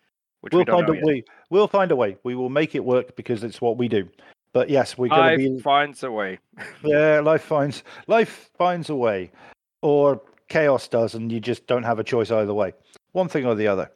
Which 0.41 0.53
we 0.53 0.59
We'll 0.59 0.65
don't 0.67 0.87
find 0.87 0.91
a 0.91 0.95
yet. 0.95 1.05
way. 1.05 1.25
We'll 1.51 1.69
find 1.69 1.91
a 1.91 1.97
way. 1.97 2.17
We 2.23 2.35
will 2.35 2.51
make 2.51 2.75
it 2.75 2.85
work 2.85 3.17
because 3.17 3.43
it's 3.43 3.61
what 3.61 3.77
we 3.77 3.89
do. 3.89 4.09
But 4.57 4.71
yes, 4.71 4.97
we're 4.97 5.09
going 5.09 5.33
to 5.33 5.37
be. 5.37 5.49
Life 5.51 5.63
finds 5.63 6.03
a 6.03 6.11
way. 6.11 6.39
Yeah, 6.83 7.21
life 7.21 7.43
finds 7.43 7.85
life 8.07 8.49
finds 8.57 8.89
a 8.89 8.95
way, 8.95 9.31
or 9.83 10.23
chaos 10.49 10.89
does, 10.89 11.15
and 11.15 11.31
you 11.31 11.41
just 11.41 11.67
don't 11.67 11.83
have 11.83 11.99
a 11.99 12.05
choice 12.05 12.31
either 12.31 12.55
way. 12.55 12.73
One 13.13 13.29
thing 13.29 13.45
or 13.45 13.55
the 13.55 13.67
other. 13.67 13.91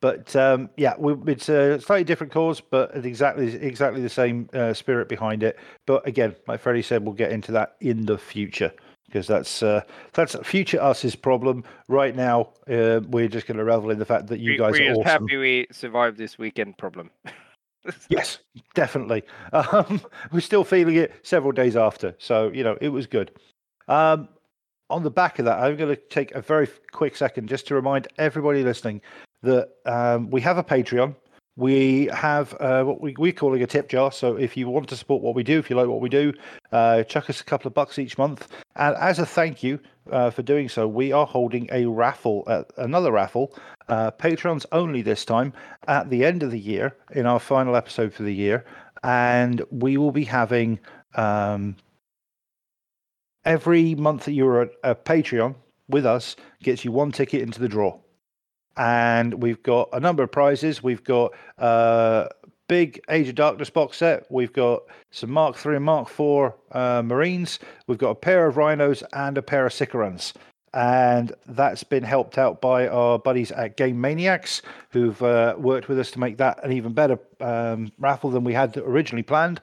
But 0.00 0.34
um, 0.34 0.70
yeah, 0.78 0.94
we, 0.96 1.14
it's 1.30 1.50
a 1.50 1.78
slightly 1.78 2.04
different 2.04 2.32
cause, 2.32 2.58
but 2.58 2.90
exactly 3.04 3.54
exactly 3.56 4.00
the 4.00 4.08
same 4.08 4.48
uh, 4.54 4.72
spirit 4.72 5.10
behind 5.10 5.42
it. 5.42 5.58
But 5.84 6.08
again, 6.08 6.34
like 6.46 6.60
Freddie 6.60 6.80
said, 6.80 7.04
we'll 7.04 7.12
get 7.12 7.30
into 7.30 7.52
that 7.52 7.76
in 7.80 8.06
the 8.06 8.16
future 8.16 8.72
because 9.04 9.26
that's 9.26 9.62
uh, 9.62 9.82
that's 10.14 10.34
future 10.42 10.80
us's 10.80 11.16
problem. 11.16 11.64
Right 11.86 12.16
now, 12.16 12.54
uh, 12.66 13.00
we're 13.08 13.28
just 13.28 13.46
going 13.46 13.58
to 13.58 13.64
revel 13.64 13.90
in 13.90 13.98
the 13.98 14.06
fact 14.06 14.28
that 14.28 14.40
you 14.40 14.52
we, 14.52 14.56
guys 14.56 14.72
we're 14.72 14.92
are 14.92 14.94
awesome. 14.94 15.04
happy 15.04 15.36
we 15.36 15.66
survived 15.70 16.16
this 16.16 16.38
weekend 16.38 16.78
problem. 16.78 17.10
Yes, 18.08 18.38
definitely. 18.74 19.22
Um, 19.52 20.00
we're 20.32 20.40
still 20.40 20.64
feeling 20.64 20.96
it 20.96 21.12
several 21.22 21.52
days 21.52 21.76
after, 21.76 22.14
so 22.18 22.50
you 22.52 22.64
know 22.64 22.76
it 22.80 22.88
was 22.88 23.06
good. 23.06 23.30
Um, 23.88 24.28
on 24.90 25.02
the 25.02 25.10
back 25.10 25.38
of 25.38 25.44
that, 25.44 25.58
I'm 25.58 25.76
going 25.76 25.94
to 25.94 26.00
take 26.08 26.32
a 26.32 26.40
very 26.40 26.68
quick 26.92 27.16
second 27.16 27.48
just 27.48 27.66
to 27.68 27.74
remind 27.74 28.08
everybody 28.16 28.62
listening 28.62 29.02
that 29.42 29.68
um, 29.86 30.30
we 30.30 30.40
have 30.40 30.58
a 30.58 30.64
Patreon. 30.64 31.14
We 31.58 32.08
have 32.14 32.54
uh, 32.60 32.84
what 32.84 33.00
we, 33.00 33.16
we're 33.18 33.32
calling 33.32 33.64
a 33.64 33.66
tip 33.66 33.88
jar. 33.88 34.12
So 34.12 34.36
if 34.36 34.56
you 34.56 34.68
want 34.68 34.88
to 34.90 34.96
support 34.96 35.22
what 35.22 35.34
we 35.34 35.42
do, 35.42 35.58
if 35.58 35.68
you 35.68 35.74
like 35.74 35.88
what 35.88 36.00
we 36.00 36.08
do, 36.08 36.32
uh, 36.70 37.02
chuck 37.02 37.28
us 37.28 37.40
a 37.40 37.44
couple 37.44 37.66
of 37.66 37.74
bucks 37.74 37.98
each 37.98 38.16
month. 38.16 38.46
And 38.76 38.94
as 38.94 39.18
a 39.18 39.26
thank 39.26 39.64
you 39.64 39.80
uh, 40.12 40.30
for 40.30 40.42
doing 40.42 40.68
so, 40.68 40.86
we 40.86 41.10
are 41.10 41.26
holding 41.26 41.68
a 41.72 41.84
raffle, 41.86 42.44
uh, 42.46 42.62
another 42.76 43.10
raffle, 43.10 43.58
uh, 43.88 44.12
Patrons 44.12 44.66
only 44.70 45.02
this 45.02 45.24
time, 45.24 45.52
at 45.88 46.08
the 46.10 46.24
end 46.24 46.44
of 46.44 46.52
the 46.52 46.60
year, 46.60 46.94
in 47.10 47.26
our 47.26 47.40
final 47.40 47.74
episode 47.74 48.14
for 48.14 48.22
the 48.22 48.34
year. 48.34 48.64
And 49.02 49.60
we 49.72 49.96
will 49.96 50.12
be 50.12 50.24
having 50.24 50.78
um, 51.16 51.74
every 53.44 53.96
month 53.96 54.26
that 54.26 54.32
you're 54.32 54.62
a, 54.62 54.68
a 54.84 54.94
Patreon 54.94 55.56
with 55.88 56.06
us 56.06 56.36
gets 56.62 56.84
you 56.84 56.92
one 56.92 57.10
ticket 57.10 57.42
into 57.42 57.58
the 57.58 57.68
draw. 57.68 57.98
And 58.78 59.42
we've 59.42 59.62
got 59.62 59.88
a 59.92 60.00
number 60.00 60.22
of 60.22 60.32
prizes. 60.32 60.82
We've 60.82 61.02
got 61.04 61.34
uh, 61.58 62.28
big 62.68 63.00
Age 63.10 63.28
of 63.28 63.34
Darkness 63.34 63.70
box 63.70 63.96
set. 63.96 64.30
We've 64.30 64.52
got 64.52 64.82
some 65.10 65.30
Mark 65.30 65.56
III 65.64 65.76
and 65.76 65.84
Mark 65.84 66.08
IV 66.08 66.52
uh, 66.72 67.02
Marines. 67.02 67.58
We've 67.86 67.98
got 67.98 68.10
a 68.10 68.14
pair 68.14 68.46
of 68.46 68.56
Rhinos 68.56 69.02
and 69.12 69.36
a 69.36 69.42
pair 69.42 69.66
of 69.66 69.72
Sicarans. 69.72 70.32
And 70.74 71.32
that's 71.46 71.82
been 71.82 72.02
helped 72.04 72.38
out 72.38 72.60
by 72.60 72.86
our 72.88 73.18
buddies 73.18 73.50
at 73.52 73.76
Game 73.76 74.00
Maniacs, 74.00 74.62
who've 74.90 75.20
uh, 75.22 75.56
worked 75.58 75.88
with 75.88 75.98
us 75.98 76.10
to 76.12 76.20
make 76.20 76.36
that 76.36 76.62
an 76.62 76.72
even 76.72 76.92
better 76.92 77.18
um, 77.40 77.90
raffle 77.98 78.30
than 78.30 78.44
we 78.44 78.52
had 78.52 78.76
originally 78.76 79.22
planned. 79.22 79.60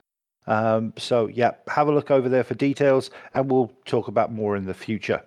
Um, 0.48 0.92
so, 0.96 1.28
yeah, 1.28 1.52
have 1.68 1.88
a 1.88 1.92
look 1.92 2.10
over 2.10 2.28
there 2.28 2.44
for 2.44 2.54
details, 2.54 3.10
and 3.34 3.50
we'll 3.50 3.72
talk 3.84 4.08
about 4.08 4.32
more 4.32 4.56
in 4.56 4.66
the 4.66 4.74
future. 4.74 5.22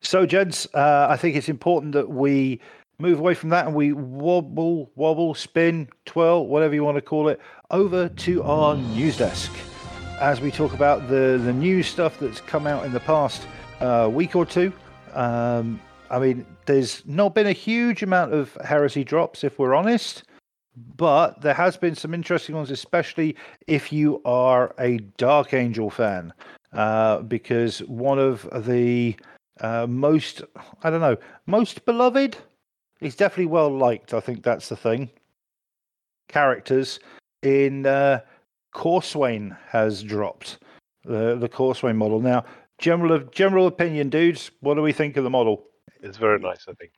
So, 0.00 0.26
gents, 0.26 0.66
uh, 0.74 1.08
I 1.10 1.16
think 1.16 1.36
it's 1.36 1.48
important 1.48 1.92
that 1.92 2.10
we 2.10 2.60
move 3.00 3.20
away 3.20 3.32
from 3.32 3.50
that 3.50 3.64
and 3.64 3.76
we 3.76 3.92
wobble, 3.92 4.90
wobble, 4.96 5.32
spin, 5.32 5.88
twirl, 6.04 6.48
whatever 6.48 6.74
you 6.74 6.82
want 6.82 6.96
to 6.96 7.00
call 7.00 7.28
it, 7.28 7.40
over 7.70 8.08
to 8.08 8.42
our 8.42 8.76
news 8.76 9.16
desk 9.16 9.52
as 10.20 10.40
we 10.40 10.50
talk 10.50 10.72
about 10.72 11.08
the, 11.08 11.40
the 11.44 11.52
new 11.52 11.80
stuff 11.80 12.18
that's 12.18 12.40
come 12.40 12.66
out 12.66 12.84
in 12.84 12.92
the 12.92 12.98
past 12.98 13.46
uh, 13.78 14.10
week 14.12 14.34
or 14.34 14.44
two. 14.44 14.72
Um, 15.14 15.80
I 16.10 16.18
mean, 16.18 16.44
there's 16.66 17.06
not 17.06 17.36
been 17.36 17.46
a 17.46 17.52
huge 17.52 18.02
amount 18.02 18.34
of 18.34 18.58
heresy 18.64 19.04
drops, 19.04 19.44
if 19.44 19.60
we're 19.60 19.76
honest, 19.76 20.24
but 20.96 21.40
there 21.40 21.54
has 21.54 21.76
been 21.76 21.94
some 21.94 22.12
interesting 22.12 22.56
ones, 22.56 22.72
especially 22.72 23.36
if 23.68 23.92
you 23.92 24.20
are 24.24 24.74
a 24.80 24.98
Dark 25.18 25.54
Angel 25.54 25.88
fan, 25.88 26.32
uh, 26.72 27.18
because 27.18 27.78
one 27.84 28.18
of 28.18 28.48
the 28.66 29.14
uh, 29.60 29.86
most, 29.86 30.42
I 30.82 30.90
don't 30.90 31.00
know, 31.00 31.16
most 31.46 31.84
beloved, 31.84 32.36
he's 33.00 33.16
definitely 33.16 33.46
well 33.46 33.70
liked. 33.70 34.14
I 34.14 34.20
think 34.20 34.42
that's 34.42 34.68
the 34.68 34.76
thing. 34.76 35.10
Characters 36.28 37.00
in 37.42 37.86
uh, 37.86 38.20
Corswain 38.72 39.56
has 39.68 40.02
dropped 40.02 40.58
the 41.04 41.36
the 41.36 41.48
Corswain 41.48 41.96
model 41.96 42.20
now. 42.20 42.44
General 42.78 43.18
general 43.32 43.66
opinion, 43.66 44.10
dudes. 44.10 44.50
What 44.60 44.74
do 44.74 44.82
we 44.82 44.92
think 44.92 45.16
of 45.16 45.24
the 45.24 45.30
model? 45.30 45.64
It's 46.02 46.18
very 46.18 46.38
nice, 46.38 46.66
I 46.68 46.72
think. 46.74 46.92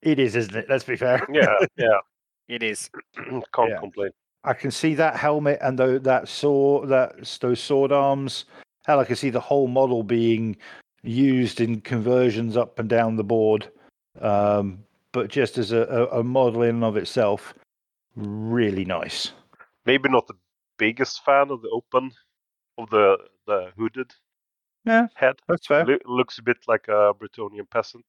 It 0.00 0.18
is, 0.18 0.36
isn't 0.36 0.54
it? 0.54 0.66
Let's 0.68 0.84
be 0.84 0.96
fair. 0.96 1.26
Yeah, 1.32 1.54
yeah. 1.76 1.98
It 2.48 2.62
is. 2.62 2.88
Can't 3.16 3.70
Yeah. 3.70 3.78
complain. 3.78 4.10
I 4.44 4.54
can 4.54 4.70
see 4.70 4.94
that 4.94 5.16
helmet 5.16 5.58
and 5.60 5.78
tho- 5.78 5.98
that 5.98 6.28
sword, 6.28 6.88
that 6.88 7.38
those 7.42 7.60
sword 7.60 7.92
arms. 7.92 8.46
Hell, 8.86 9.00
I 9.00 9.04
can 9.04 9.16
see 9.16 9.28
the 9.28 9.40
whole 9.40 9.66
model 9.68 10.02
being 10.02 10.56
used 11.02 11.60
in 11.60 11.82
conversions 11.82 12.56
up 12.56 12.78
and 12.78 12.88
down 12.88 13.16
the 13.16 13.24
board. 13.24 13.68
Um, 14.22 14.82
but 15.18 15.28
just 15.28 15.58
as 15.58 15.72
a, 15.72 15.80
a, 16.12 16.20
a 16.20 16.22
model 16.22 16.62
in 16.62 16.76
and 16.76 16.84
of 16.84 16.96
itself, 16.96 17.52
really 18.14 18.84
nice. 18.84 19.32
Maybe 19.84 20.08
not 20.08 20.28
the 20.28 20.34
biggest 20.76 21.24
fan 21.24 21.50
of 21.50 21.60
the 21.62 21.70
open 21.70 22.12
of 22.76 22.88
the 22.90 23.16
the 23.46 23.72
hooded 23.76 24.12
Yeah. 24.84 25.08
head. 25.14 25.36
That's 25.48 25.66
fair. 25.66 25.84
Loo- 25.84 25.98
looks 26.06 26.38
a 26.38 26.42
bit 26.42 26.58
like 26.68 26.86
a 26.88 27.12
Bretonnian 27.14 27.68
peasant. 27.68 28.04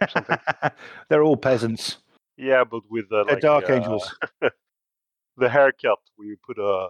or 0.00 0.08
something. 0.08 0.38
They're 1.08 1.22
all 1.22 1.36
peasants. 1.36 1.98
yeah, 2.36 2.64
but 2.64 2.82
with 2.90 3.08
the 3.08 3.22
They're 3.24 3.34
like, 3.36 3.42
dark 3.42 3.70
uh, 3.70 3.74
angels. 3.74 4.12
the 5.36 5.48
haircut 5.48 5.98
where 6.16 6.28
you 6.28 6.36
put 6.44 6.58
a 6.58 6.88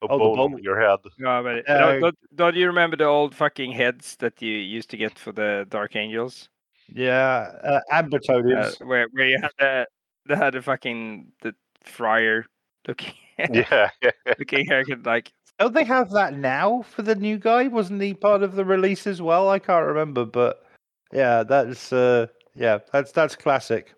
a 0.00 0.06
Oh, 0.06 0.18
the 0.18 0.36
bone 0.36 0.54
on 0.54 0.62
your 0.62 0.80
head. 0.80 1.00
No, 1.18 1.42
but 1.42 1.68
Uh, 1.68 1.78
don't, 1.78 2.00
don't, 2.00 2.18
don't 2.36 2.54
you 2.56 2.66
remember 2.68 2.96
the 2.96 3.04
old 3.06 3.34
fucking 3.34 3.72
heads 3.72 4.14
that 4.20 4.40
you 4.40 4.52
used 4.52 4.90
to 4.90 4.96
get 4.96 5.18
for 5.18 5.32
the 5.32 5.66
Dark 5.68 5.96
Angels? 5.96 6.48
Yeah, 6.92 7.52
uh, 7.62 7.80
and 7.92 8.12
Uh, 8.14 8.70
where 8.84 9.06
where 9.12 9.26
you 9.26 9.38
had 9.40 9.50
the 9.58 9.86
they 10.26 10.36
had 10.36 10.54
the 10.54 10.62
fucking 10.62 11.32
the 11.42 11.54
friar 11.84 12.46
looking 12.86 13.14
Yeah, 13.52 13.90
looking 14.38 14.66
haircut 14.66 15.04
like 15.04 15.32
Don't 15.58 15.74
they 15.74 15.84
have 15.84 16.10
that 16.10 16.34
now 16.34 16.82
for 16.82 17.02
the 17.02 17.14
new 17.14 17.38
guy? 17.38 17.68
Wasn't 17.68 18.00
he 18.00 18.14
part 18.14 18.42
of 18.42 18.54
the 18.54 18.64
release 18.64 19.06
as 19.06 19.20
well? 19.20 19.48
I 19.50 19.58
can't 19.58 19.86
remember, 19.86 20.24
but 20.24 20.64
yeah, 21.12 21.42
that's 21.42 21.92
uh, 21.92 22.26
yeah, 22.54 22.78
that's 22.92 23.12
that's 23.12 23.36
classic, 23.36 23.94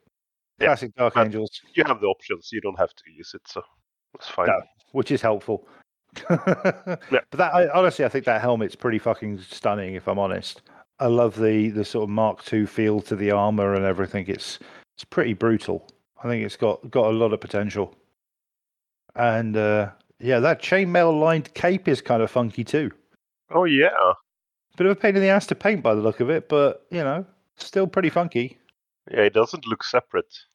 Yeah, 0.61 0.67
classic 0.69 0.95
Dark 0.97 1.15
but- 1.15 1.27
Angels, 1.27 1.51
you 1.75 1.85
have 1.87 2.01
the 2.01 2.07
options. 2.07 2.51
You 2.53 2.61
don't 2.61 2.79
have 2.79 2.95
to 2.95 3.05
use 3.17 3.35
it, 3.35 3.43
so 3.47 3.63
it's 4.15 4.29
fine. 4.29 4.47
No. 4.49 4.61
which 4.93 5.11
is 5.11 5.21
helpful. 5.23 5.67
yeah. 6.31 6.97
But 7.31 7.37
that 7.39 7.55
I, 7.55 7.69
honestly, 7.71 8.05
I 8.05 8.09
think 8.09 8.25
that 8.25 8.41
helmet's 8.41 8.75
pretty 8.75 8.99
fucking 8.99 9.39
stunning. 9.41 9.95
If 9.95 10.09
I'm 10.09 10.19
honest, 10.19 10.63
I 11.01 11.07
love 11.07 11.37
the 11.41 11.71
the 11.71 11.85
sort 11.85 12.05
of 12.05 12.11
Mark 12.11 12.51
II 12.53 12.67
feel 12.67 13.01
to 13.03 13.17
the 13.17 13.31
armor 13.31 13.75
and 13.75 13.85
everything. 13.85 14.27
It's 14.29 14.59
it's 14.97 15.05
pretty 15.05 15.33
brutal. 15.33 15.89
I 16.23 16.29
think 16.29 16.45
it's 16.45 16.57
got 16.57 16.91
got 16.91 17.07
a 17.07 17.17
lot 17.17 17.33
of 17.33 17.41
potential. 17.41 17.95
And 19.17 19.57
uh, 19.57 19.91
yeah, 20.21 20.39
that 20.41 20.63
chainmail 20.63 21.19
lined 21.19 21.53
cape 21.55 21.89
is 21.89 22.01
kind 22.01 22.23
of 22.23 22.31
funky 22.31 22.63
too. 22.65 22.93
Oh 23.51 23.65
yeah, 23.65 23.89
Bit 24.77 24.87
of 24.87 24.93
a 24.93 25.01
pain 25.01 25.17
in 25.17 25.23
the 25.23 25.29
ass 25.29 25.47
to 25.49 25.55
paint 25.55 25.83
by 25.83 25.95
the 25.95 26.01
look 26.01 26.21
of 26.21 26.31
it, 26.31 26.49
but 26.49 26.87
you 26.91 27.03
know, 27.03 27.27
still 27.57 27.87
pretty 27.87 28.11
funky. 28.11 28.59
yeah. 29.11 29.23
It 29.23 29.35
doesn't 29.35 29.67
look 29.67 29.83
separate. 29.85 30.39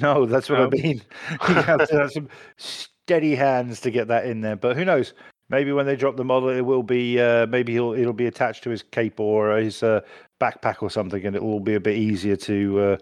No, 0.00 0.24
that's 0.24 0.48
what 0.48 0.60
I 0.60 0.68
mean. 0.68 1.02
you 1.48 1.54
have 1.54 1.88
to 1.88 1.98
have 1.98 2.12
some 2.12 2.28
steady 2.56 3.34
hands 3.34 3.80
to 3.80 3.90
get 3.90 4.06
that 4.06 4.24
in 4.24 4.40
there. 4.40 4.54
But 4.54 4.76
who 4.76 4.84
knows? 4.84 5.14
Maybe 5.50 5.72
when 5.72 5.84
they 5.84 5.96
drop 5.96 6.16
the 6.16 6.24
model, 6.24 6.48
it 6.48 6.60
will 6.60 6.84
be 6.84 7.20
uh, 7.20 7.46
maybe 7.46 7.72
he'll 7.72 7.92
it'll 7.92 8.12
be 8.12 8.26
attached 8.26 8.62
to 8.64 8.70
his 8.70 8.82
cape 8.82 9.18
or 9.18 9.56
his 9.56 9.82
uh, 9.82 10.00
backpack 10.40 10.76
or 10.80 10.90
something, 10.90 11.26
and 11.26 11.34
it 11.34 11.42
will 11.42 11.60
be 11.60 11.74
a 11.74 11.80
bit 11.80 11.96
easier 11.96 12.36
to 12.36 12.80
uh, 12.80 12.96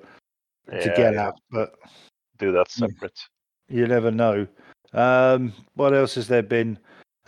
to 0.81 0.93
get 0.97 1.15
yeah. 1.15 1.29
at. 1.29 1.35
But 1.51 1.75
Do 2.39 2.51
that 2.53 2.71
separate. 2.71 3.21
you 3.69 3.87
never 3.87 4.11
know. 4.11 4.47
Um, 4.95 5.53
what 5.75 5.95
else 5.95 6.15
has 6.15 6.29
there 6.29 6.43
been? 6.43 6.79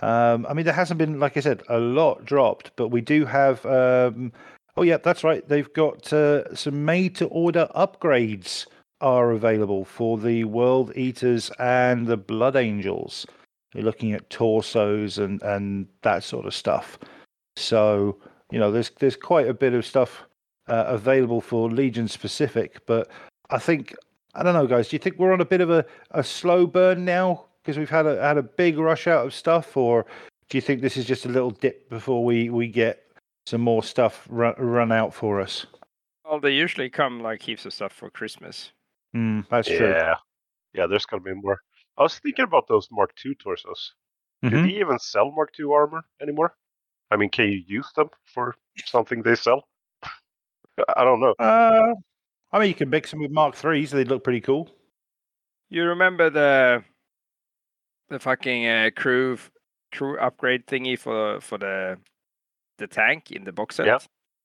Um, 0.00 0.46
I 0.48 0.54
mean, 0.54 0.64
there 0.64 0.74
hasn't 0.74 0.96
been, 0.96 1.20
like 1.20 1.36
I 1.36 1.40
said, 1.40 1.62
a 1.68 1.78
lot 1.78 2.24
dropped, 2.24 2.70
but 2.76 2.88
we 2.88 3.02
do 3.02 3.26
have. 3.26 3.64
Um, 3.66 4.32
oh, 4.78 4.82
yeah, 4.82 4.96
that's 4.96 5.22
right. 5.22 5.46
They've 5.46 5.72
got 5.74 6.10
uh, 6.12 6.54
some 6.54 6.86
made-to-order 6.86 7.68
upgrades 7.76 8.66
are 9.02 9.32
available 9.32 9.84
for 9.84 10.16
the 10.16 10.44
World 10.44 10.92
Eaters 10.96 11.50
and 11.58 12.06
the 12.06 12.16
Blood 12.16 12.56
Angels. 12.56 13.26
You're 13.74 13.84
looking 13.84 14.12
at 14.12 14.28
torsos 14.30 15.18
and 15.18 15.42
and 15.42 15.86
that 16.02 16.24
sort 16.24 16.46
of 16.46 16.54
stuff. 16.54 16.98
So 17.56 18.18
you 18.50 18.58
know, 18.58 18.70
there's 18.70 18.90
there's 18.98 19.16
quite 19.16 19.48
a 19.48 19.54
bit 19.54 19.74
of 19.74 19.86
stuff 19.86 20.24
uh, 20.68 20.84
available 20.86 21.40
for 21.40 21.70
Legion 21.70 22.08
specific, 22.08 22.84
but 22.86 23.08
I 23.50 23.58
think 23.58 23.94
I 24.34 24.42
don't 24.42 24.54
know, 24.54 24.66
guys. 24.66 24.88
Do 24.88 24.96
you 24.96 25.00
think 25.00 25.18
we're 25.18 25.32
on 25.32 25.40
a 25.40 25.44
bit 25.44 25.60
of 25.60 25.70
a, 25.70 25.84
a 26.12 26.22
slow 26.24 26.66
burn 26.66 27.04
now 27.04 27.46
because 27.62 27.78
we've 27.78 27.90
had 27.90 28.06
a 28.06 28.20
had 28.22 28.38
a 28.38 28.42
big 28.42 28.78
rush 28.78 29.06
out 29.06 29.26
of 29.26 29.34
stuff, 29.34 29.76
or 29.76 30.06
do 30.48 30.58
you 30.58 30.62
think 30.62 30.80
this 30.80 30.96
is 30.96 31.04
just 31.04 31.26
a 31.26 31.28
little 31.28 31.50
dip 31.50 31.88
before 31.90 32.24
we 32.24 32.50
we 32.50 32.68
get 32.68 33.04
some 33.46 33.60
more 33.60 33.82
stuff 33.82 34.26
run, 34.28 34.54
run 34.58 34.92
out 34.92 35.14
for 35.14 35.40
us? 35.40 35.66
well 36.30 36.38
they 36.38 36.52
usually 36.52 36.88
come 36.88 37.20
like 37.20 37.42
heaps 37.42 37.66
of 37.66 37.72
stuff 37.72 37.92
for 37.92 38.08
Christmas. 38.08 38.72
Mm, 39.14 39.46
that's 39.48 39.66
true. 39.66 39.90
Yeah, 39.90 40.14
yeah. 40.72 40.86
There's 40.86 41.04
gonna 41.04 41.22
be 41.22 41.34
more. 41.34 41.58
I 41.98 42.02
was 42.02 42.18
thinking 42.18 42.44
about 42.44 42.66
those 42.68 42.88
Mark 42.90 43.12
II 43.24 43.34
torsos. 43.34 43.94
Do 44.42 44.50
Mhm. 44.50 44.62
they 44.62 44.74
even 44.80 44.98
sell 44.98 45.30
Mark 45.32 45.50
II 45.58 45.66
armor 45.72 46.02
anymore? 46.20 46.56
I 47.10 47.16
mean, 47.16 47.28
can 47.30 47.46
you 47.46 47.62
use 47.66 47.92
them 47.94 48.08
for 48.24 48.54
something 48.86 49.22
they 49.22 49.34
sell? 49.34 49.68
I 50.96 51.04
don't 51.04 51.20
know. 51.20 51.34
Uh, 51.38 51.94
I 52.52 52.58
mean, 52.58 52.68
you 52.68 52.74
can 52.74 52.88
mix 52.90 53.10
them 53.10 53.20
with 53.20 53.30
Mark 53.32 53.54
threes; 53.54 53.90
they'd 53.90 54.08
look 54.08 54.24
pretty 54.24 54.40
cool. 54.40 54.70
You 55.68 55.84
remember 55.84 56.30
the 56.30 56.84
the 58.08 58.18
fucking 58.18 58.66
uh, 58.66 58.90
crew 58.96 59.38
crew 59.92 60.18
upgrade 60.18 60.66
thingy 60.66 60.98
for 60.98 61.40
for 61.40 61.58
the 61.58 61.98
the 62.78 62.86
tank 62.86 63.30
in 63.30 63.44
the 63.44 63.52
box 63.52 63.76
set? 63.76 63.86
Yeah. 63.86 63.98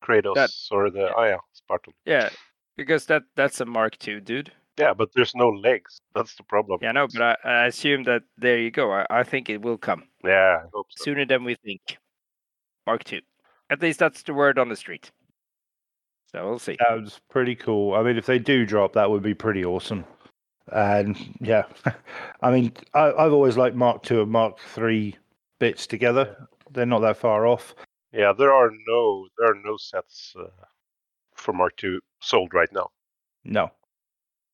Kratos 0.04 0.36
That- 0.36 0.52
or 0.72 0.90
the 0.92 1.14
oh 1.16 1.24
yeah, 1.24 1.38
Spartan. 1.54 1.94
Yeah, 2.06 2.30
because 2.76 3.06
that 3.08 3.24
that's 3.36 3.62
a 3.62 3.66
Mark 3.66 3.96
II, 4.08 4.20
dude. 4.22 4.52
Yeah, 4.78 4.94
but 4.94 5.10
there's 5.16 5.34
no 5.36 5.50
legs. 5.50 6.02
That's 6.14 6.36
the 6.36 6.44
problem. 6.44 6.80
Yeah, 6.82 6.92
no, 6.92 7.08
but 7.08 7.22
I, 7.22 7.36
I 7.44 7.66
assume 7.68 8.04
that 8.04 8.24
there 8.38 8.60
you 8.60 8.72
go. 8.72 8.92
I, 8.92 9.06
I 9.10 9.24
think 9.24 9.50
it 9.50 9.62
will 9.62 9.78
come 9.78 10.04
yeah, 10.24 10.64
I 10.64 10.68
hope 10.74 10.88
so. 10.90 11.06
sooner 11.06 11.26
than 11.26 11.44
we 11.44 11.56
think. 11.56 11.98
Mark 12.86 13.12
II. 13.12 13.22
At 13.70 13.82
least 13.82 14.00
that's 14.00 14.22
the 14.24 14.34
word 14.34 14.60
on 14.60 14.70
the 14.70 14.76
street. 14.76 15.12
So 16.32 16.48
we'll 16.48 16.60
see. 16.60 16.78
Sounds 16.88 17.20
pretty 17.30 17.56
cool. 17.56 17.96
I 17.96 18.04
mean, 18.04 18.18
if 18.18 18.26
they 18.26 18.40
do 18.40 18.66
drop, 18.66 18.94
that 18.94 19.10
would 19.10 19.24
be 19.24 19.34
pretty 19.34 19.64
awesome. 19.66 20.06
And 20.72 21.18
yeah, 21.40 21.64
I 22.42 22.52
mean, 22.52 22.74
I, 22.94 23.12
I've 23.14 23.34
always 23.34 23.58
liked 23.58 23.76
Mark 23.76 24.04
two 24.04 24.22
and 24.22 24.32
Mark 24.32 24.60
three 24.60 25.16
bits 25.60 25.88
together. 25.88 26.48
They're 26.72 26.86
not 26.86 27.00
that 27.00 27.18
far 27.18 27.48
off. 27.48 27.76
Yeah, 28.12 28.34
there 28.38 28.54
are 28.54 28.72
no 28.88 29.28
there 29.38 29.52
are 29.52 29.62
no 29.64 29.78
sets 29.78 30.34
uh, 30.38 30.48
for 31.36 31.54
Mark 31.54 31.82
II 31.84 32.00
sold 32.22 32.54
right 32.54 32.72
now. 32.72 32.90
No, 33.44 33.72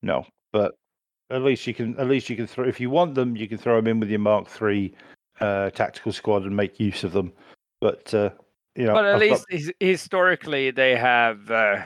no. 0.02 0.26
But 0.52 0.76
at 1.30 1.42
least 1.44 1.66
you 1.68 1.74
can 1.74 1.98
at 1.98 2.08
least 2.08 2.30
you 2.30 2.36
can 2.36 2.48
throw 2.48 2.66
if 2.68 2.80
you 2.80 2.90
want 2.90 3.16
them, 3.16 3.36
you 3.36 3.48
can 3.48 3.58
throw 3.58 3.76
them 3.78 3.88
in 3.88 4.00
with 4.00 4.10
your 4.10 4.20
Mark 4.20 4.48
three 4.48 4.94
uh, 5.40 5.70
tactical 5.72 6.12
squad 6.12 6.44
and 6.44 6.56
make 6.56 6.80
use 6.80 7.04
of 7.04 7.14
them. 7.14 7.32
But 7.80 8.14
uh, 8.14 8.30
you 8.76 8.86
know, 8.86 8.94
But 8.94 9.06
at 9.06 9.16
I've 9.16 9.22
least 9.22 9.46
his, 9.50 9.72
historically, 9.80 10.72
they 10.72 10.96
have 10.96 11.50
uh, 11.50 11.82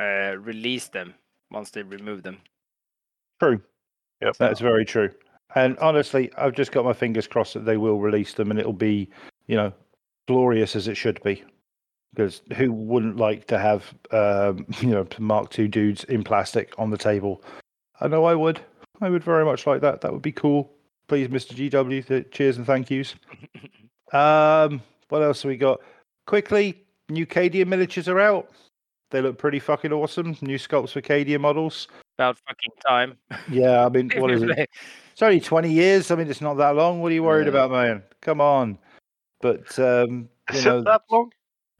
uh, 0.00 0.36
released 0.38 0.92
them 0.92 1.14
once 1.50 1.70
they 1.70 1.82
remove 1.82 2.22
them. 2.22 2.38
true. 3.40 3.60
Yep. 4.20 4.36
That's 4.38 4.60
very 4.60 4.84
true. 4.84 5.10
And 5.54 5.78
honestly, 5.78 6.30
I've 6.36 6.54
just 6.54 6.72
got 6.72 6.84
my 6.84 6.92
fingers 6.92 7.26
crossed 7.26 7.54
that 7.54 7.64
they 7.64 7.76
will 7.76 8.00
release 8.00 8.34
them 8.34 8.50
and 8.50 8.58
it'll 8.58 8.72
be, 8.72 9.08
you 9.46 9.56
know, 9.56 9.72
glorious 10.26 10.76
as 10.76 10.88
it 10.88 10.96
should 10.96 11.22
be. 11.22 11.42
Because 12.14 12.42
who 12.56 12.72
wouldn't 12.72 13.16
like 13.16 13.46
to 13.48 13.58
have, 13.58 13.94
um, 14.10 14.66
you 14.80 14.88
know, 14.88 15.06
Mark 15.18 15.56
II 15.58 15.68
dudes 15.68 16.04
in 16.04 16.24
plastic 16.24 16.72
on 16.78 16.90
the 16.90 16.98
table? 16.98 17.42
I 18.00 18.08
know 18.08 18.24
I 18.24 18.34
would. 18.34 18.60
I 19.00 19.08
would 19.10 19.22
very 19.22 19.44
much 19.44 19.66
like 19.66 19.80
that. 19.82 20.00
That 20.00 20.12
would 20.12 20.22
be 20.22 20.32
cool. 20.32 20.70
Please, 21.08 21.28
Mr. 21.28 21.54
GW, 21.70 22.06
th- 22.06 22.30
cheers 22.30 22.56
and 22.56 22.66
thank 22.66 22.90
yous. 22.90 23.14
Um, 24.10 24.80
what 25.10 25.20
else 25.22 25.42
have 25.42 25.50
we 25.50 25.58
got? 25.58 25.80
Quickly, 26.26 26.82
new 27.10 27.26
Cadia 27.26 27.66
miniatures 27.66 28.08
are 28.08 28.18
out. 28.18 28.48
They 29.10 29.20
look 29.20 29.36
pretty 29.36 29.58
fucking 29.58 29.92
awesome. 29.92 30.34
New 30.40 30.58
sculpts 30.58 30.92
for 30.92 31.02
Cadia 31.02 31.38
models. 31.38 31.88
About 32.16 32.38
fucking 32.48 32.72
time. 32.86 33.18
Yeah, 33.50 33.84
I 33.84 33.90
mean, 33.90 34.10
what 34.16 34.30
is 34.30 34.42
it? 34.42 34.70
It's 35.12 35.22
only 35.22 35.40
20 35.40 35.70
years. 35.70 36.10
I 36.10 36.14
mean, 36.14 36.30
it's 36.30 36.40
not 36.40 36.54
that 36.58 36.74
long. 36.76 37.02
What 37.02 37.10
are 37.10 37.14
you 37.14 37.22
worried 37.24 37.48
Yeah. 37.48 37.50
about, 37.50 37.70
man? 37.72 38.02
Come 38.22 38.40
on. 38.40 38.78
But, 39.42 39.78
um, 39.78 40.28
you 40.52 40.58
Is 40.58 40.64
know, 40.64 40.78
it 40.78 40.84
that 40.84 41.02
long? 41.10 41.30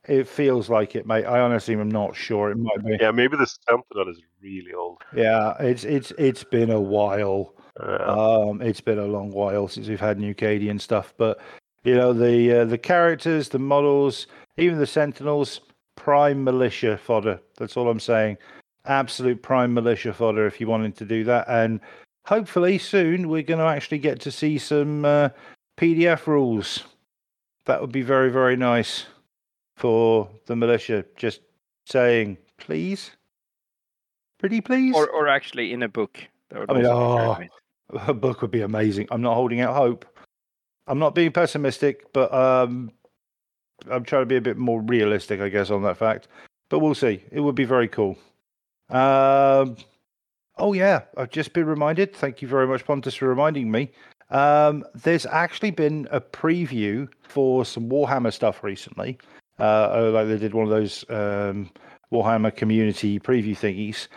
It 0.08 0.26
feels 0.26 0.70
like 0.70 0.96
it, 0.96 1.06
mate. 1.06 1.26
I 1.26 1.40
honestly 1.40 1.74
am 1.74 1.90
not 1.90 2.16
sure. 2.16 2.50
It 2.50 2.56
might 2.56 2.82
be. 2.82 2.96
Yeah, 2.98 3.10
maybe 3.10 3.36
the 3.36 3.46
Sentinel 3.46 4.08
is 4.08 4.22
really 4.42 4.72
old. 4.72 5.02
Yeah, 5.14 5.54
it's 5.60 5.84
it's 5.84 6.12
it's 6.12 6.44
been 6.44 6.70
a 6.70 6.80
while. 6.80 7.54
Uh, 7.78 8.48
Um, 8.48 8.62
it's 8.62 8.80
been 8.80 8.98
a 8.98 9.04
long 9.06 9.30
while 9.30 9.68
since 9.68 9.86
we've 9.86 10.00
had 10.00 10.18
New 10.18 10.34
Cadian 10.34 10.80
stuff, 10.80 11.12
but 11.18 11.38
you 11.84 11.94
know 11.94 12.14
the 12.14 12.60
uh, 12.60 12.64
the 12.64 12.78
characters, 12.78 13.50
the 13.50 13.58
models, 13.58 14.26
even 14.56 14.78
the 14.78 14.86
Sentinels, 14.86 15.60
prime 15.94 16.42
militia 16.42 16.96
fodder. 16.96 17.38
That's 17.58 17.76
all 17.76 17.90
I'm 17.90 18.00
saying. 18.00 18.38
Absolute 18.86 19.42
prime 19.42 19.74
militia 19.74 20.14
fodder 20.14 20.46
if 20.46 20.58
you 20.58 20.66
wanted 20.68 20.96
to 20.96 21.04
do 21.04 21.22
that, 21.24 21.44
and 21.48 21.80
hopefully 22.24 22.78
soon 22.78 23.28
we're 23.28 23.42
going 23.42 23.60
to 23.60 23.66
actually 23.66 23.98
get 23.98 24.20
to 24.20 24.30
see 24.30 24.56
some 24.56 25.04
uh, 25.04 25.28
PDF 25.76 26.26
rules. 26.26 26.84
That 27.66 27.82
would 27.82 27.92
be 27.92 28.00
very 28.00 28.30
very 28.30 28.56
nice 28.56 29.04
for 29.78 30.28
the 30.46 30.56
militia. 30.56 31.04
Just 31.16 31.40
saying, 31.86 32.36
please, 32.58 33.12
pretty 34.38 34.60
please. 34.60 34.94
or 34.94 35.08
or 35.08 35.28
actually 35.28 35.72
in 35.72 35.82
a 35.82 35.88
book. 35.88 36.18
That 36.50 36.60
would 36.60 36.70
I 36.70 36.74
mean, 36.74 36.82
be 36.82 36.88
oh, 36.88 37.38
a 38.06 38.14
book 38.14 38.42
would 38.42 38.50
be 38.50 38.62
amazing. 38.62 39.08
I'm 39.10 39.22
not 39.22 39.34
holding 39.34 39.60
out 39.60 39.74
hope. 39.74 40.04
I'm 40.86 40.98
not 40.98 41.14
being 41.14 41.32
pessimistic, 41.32 42.12
but 42.12 42.32
um, 42.32 42.90
I'm 43.90 44.04
trying 44.04 44.22
to 44.22 44.26
be 44.26 44.36
a 44.36 44.40
bit 44.40 44.56
more 44.56 44.80
realistic, 44.80 45.40
I 45.40 45.48
guess, 45.48 45.70
on 45.70 45.82
that 45.82 45.96
fact. 45.96 46.28
But 46.70 46.80
we'll 46.80 46.94
see. 46.94 47.22
It 47.30 47.40
would 47.40 47.54
be 47.54 47.64
very 47.64 47.88
cool. 47.88 48.18
Um, 48.90 49.76
oh 50.56 50.72
yeah, 50.72 51.02
I've 51.16 51.30
just 51.30 51.52
been 51.52 51.66
reminded. 51.66 52.14
Thank 52.14 52.42
you 52.42 52.48
very 52.48 52.66
much, 52.66 52.84
Pontus, 52.84 53.14
for 53.14 53.28
reminding 53.28 53.70
me. 53.70 53.90
Um, 54.30 54.84
there's 54.94 55.26
actually 55.26 55.70
been 55.70 56.08
a 56.10 56.20
preview 56.20 57.08
for 57.22 57.64
some 57.64 57.88
Warhammer 57.88 58.32
stuff 58.32 58.62
recently. 58.62 59.18
Uh, 59.58 59.90
oh, 59.92 60.10
like 60.10 60.28
they 60.28 60.38
did 60.38 60.54
one 60.54 60.64
of 60.64 60.70
those 60.70 61.04
um, 61.10 61.70
Warhammer 62.12 62.54
community 62.54 63.18
preview 63.18 63.56
thingies 63.56 64.08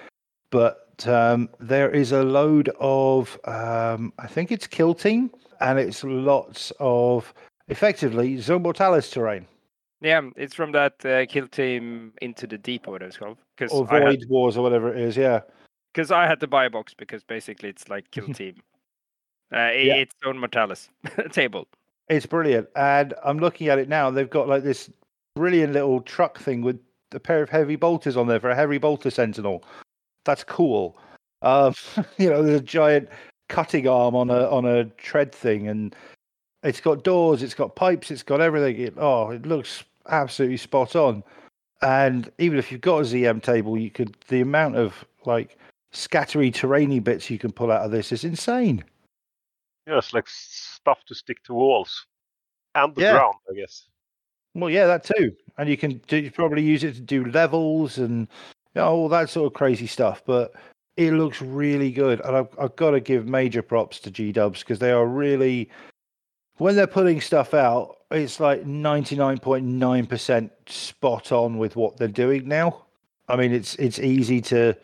but 0.51 1.07
um, 1.07 1.49
there 1.59 1.89
is 1.89 2.11
a 2.11 2.21
load 2.23 2.69
of 2.79 3.39
um, 3.45 4.13
I 4.19 4.27
think 4.27 4.51
it's 4.51 4.67
Kill 4.67 4.93
Team, 4.93 5.31
and 5.59 5.79
it's 5.79 6.03
lots 6.03 6.71
of 6.79 7.33
effectively 7.69 8.37
Zone 8.37 8.61
Mortalis 8.61 9.09
terrain 9.09 9.47
Yeah, 10.01 10.21
it's 10.35 10.53
from 10.53 10.73
that 10.73 11.03
uh, 11.05 11.25
kill 11.25 11.47
team 11.47 12.13
into 12.21 12.45
the 12.45 12.57
deep 12.57 12.87
or 12.87 12.91
whatever 12.91 13.07
it's 13.07 13.17
called. 13.17 13.37
Because 13.57 13.71
or 13.71 13.91
I, 13.91 14.01
had- 14.01 14.19
Void 14.19 14.29
Wars 14.29 14.57
or 14.57 14.61
whatever 14.63 14.93
it 14.93 14.99
is, 14.99 15.17
yeah. 15.17 15.41
Because 15.93 16.11
I 16.11 16.25
had 16.27 16.39
to 16.41 16.47
buy 16.47 16.65
a 16.65 16.69
box 16.69 16.93
because 16.93 17.23
basically 17.23 17.69
it's 17.69 17.89
like 17.89 18.11
kill 18.11 18.27
team. 18.33 18.55
Uh, 19.53 19.71
Yeah. 19.73 19.95
It's 19.95 20.13
Zone 20.23 20.37
Mortalis 20.37 20.89
table. 21.31 21.67
it's 22.09 22.25
brilliant, 22.25 22.67
and 22.75 23.13
I'm 23.23 23.39
looking 23.39 23.69
at 23.69 23.79
it 23.79 23.87
now. 23.89 24.11
They've 24.11 24.29
got 24.29 24.47
like 24.47 24.63
this 24.63 24.89
brilliant 25.35 25.73
little 25.73 26.01
truck 26.01 26.39
thing 26.39 26.61
with 26.61 26.79
a 27.13 27.19
pair 27.19 27.41
of 27.41 27.49
heavy 27.49 27.75
bolters 27.75 28.17
on 28.17 28.27
there 28.27 28.39
for 28.39 28.49
a 28.49 28.55
heavy 28.55 28.77
bolter 28.77 29.09
sentinel. 29.09 29.63
That's 30.25 30.43
cool. 30.43 30.97
Um, 31.41 31.73
you 32.17 32.29
know, 32.29 32.43
there's 32.43 32.61
a 32.61 32.63
giant 32.63 33.09
cutting 33.49 33.87
arm 33.87 34.15
on 34.15 34.29
a 34.29 34.49
on 34.49 34.65
a 34.65 34.85
tread 34.85 35.33
thing, 35.33 35.67
and 35.67 35.95
it's 36.63 36.79
got 36.81 37.03
doors, 37.03 37.43
it's 37.43 37.53
got 37.53 37.75
pipes, 37.75 38.11
it's 38.11 38.23
got 38.23 38.41
everything. 38.41 38.79
It, 38.79 38.93
oh, 38.97 39.31
it 39.31 39.45
looks 39.45 39.83
absolutely 40.09 40.57
spot 40.57 40.95
on. 40.95 41.23
And 41.81 42.31
even 42.37 42.59
if 42.59 42.71
you've 42.71 42.81
got 42.81 42.99
a 42.99 43.01
ZM 43.01 43.41
table, 43.41 43.77
you 43.77 43.89
could 43.89 44.15
the 44.27 44.41
amount 44.41 44.75
of 44.75 45.03
like 45.25 45.57
scattery 45.93 46.53
terrainy 46.53 47.03
bits 47.03 47.29
you 47.29 47.39
can 47.39 47.51
pull 47.51 47.71
out 47.71 47.81
of 47.81 47.91
this 47.91 48.11
is 48.11 48.23
insane. 48.23 48.83
yeah, 49.87 49.97
it's 49.97 50.13
like 50.13 50.27
stuff 50.29 51.03
to 51.05 51.15
stick 51.15 51.43
to 51.43 51.53
walls 51.53 52.05
and 52.75 52.95
the 52.95 53.01
Yeah. 53.01 53.13
ground, 53.13 53.35
I 53.49 53.55
guess. 53.55 53.87
Well, 54.53 54.69
yeah, 54.69 54.85
that 54.87 55.03
too. 55.03 55.35
And 55.57 55.69
you 55.69 55.77
can 55.77 56.01
do, 56.07 56.17
you 56.17 56.31
probably 56.31 56.63
use 56.63 56.83
it 56.83 56.95
to 56.95 57.01
do 57.01 57.25
levels 57.25 57.97
and 57.97 58.27
you 58.75 58.81
know, 58.81 58.87
all 58.87 59.09
that 59.09 59.29
sort 59.29 59.47
of 59.47 59.53
crazy 59.53 59.87
stuff. 59.87 60.23
But 60.25 60.53
it 60.97 61.13
looks 61.13 61.41
really 61.41 61.91
good, 61.91 62.19
and 62.21 62.35
I've, 62.35 62.49
I've 62.59 62.75
got 62.75 62.91
to 62.91 62.99
give 62.99 63.27
major 63.27 63.61
props 63.61 63.99
to 64.01 64.11
G 64.11 64.31
Dubs 64.31 64.59
because 64.59 64.79
they 64.79 64.91
are 64.91 65.05
really 65.07 65.69
when 66.57 66.75
they're 66.75 66.87
putting 66.87 67.21
stuff 67.21 67.53
out, 67.53 67.97
it's 68.11 68.39
like 68.39 68.65
ninety 68.65 69.15
nine 69.15 69.39
point 69.39 69.65
nine 69.65 70.05
percent 70.05 70.51
spot 70.67 71.31
on 71.31 71.57
with 71.57 71.75
what 71.75 71.97
they're 71.97 72.07
doing 72.07 72.47
now. 72.47 72.85
I 73.29 73.35
mean, 73.35 73.53
it's 73.53 73.75
it's 73.75 73.99
easy 73.99 74.41
to 74.43 74.75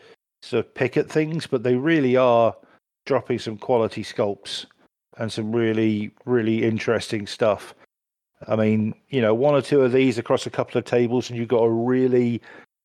sort 0.41 0.65
of 0.65 0.73
pick 0.73 0.97
at 0.97 1.09
things, 1.09 1.47
but 1.47 1.63
they 1.63 1.75
really 1.75 2.15
are 2.17 2.55
dropping 3.05 3.39
some 3.39 3.57
quality 3.57 4.03
sculpts 4.03 4.65
and 5.17 5.31
some 5.31 5.55
really 5.55 6.11
really 6.25 6.63
interesting 6.63 7.27
stuff. 7.27 7.75
I 8.45 8.55
mean, 8.55 8.93
you 9.09 9.21
know, 9.21 9.33
one 9.33 9.55
or 9.55 9.61
two 9.61 9.81
of 9.81 9.91
these 9.91 10.17
across 10.17 10.45
a 10.45 10.49
couple 10.49 10.77
of 10.77 10.85
tables, 10.85 11.29
and 11.29 11.39
you've 11.39 11.47
got 11.47 11.63
a 11.63 11.71
really, 11.71 12.41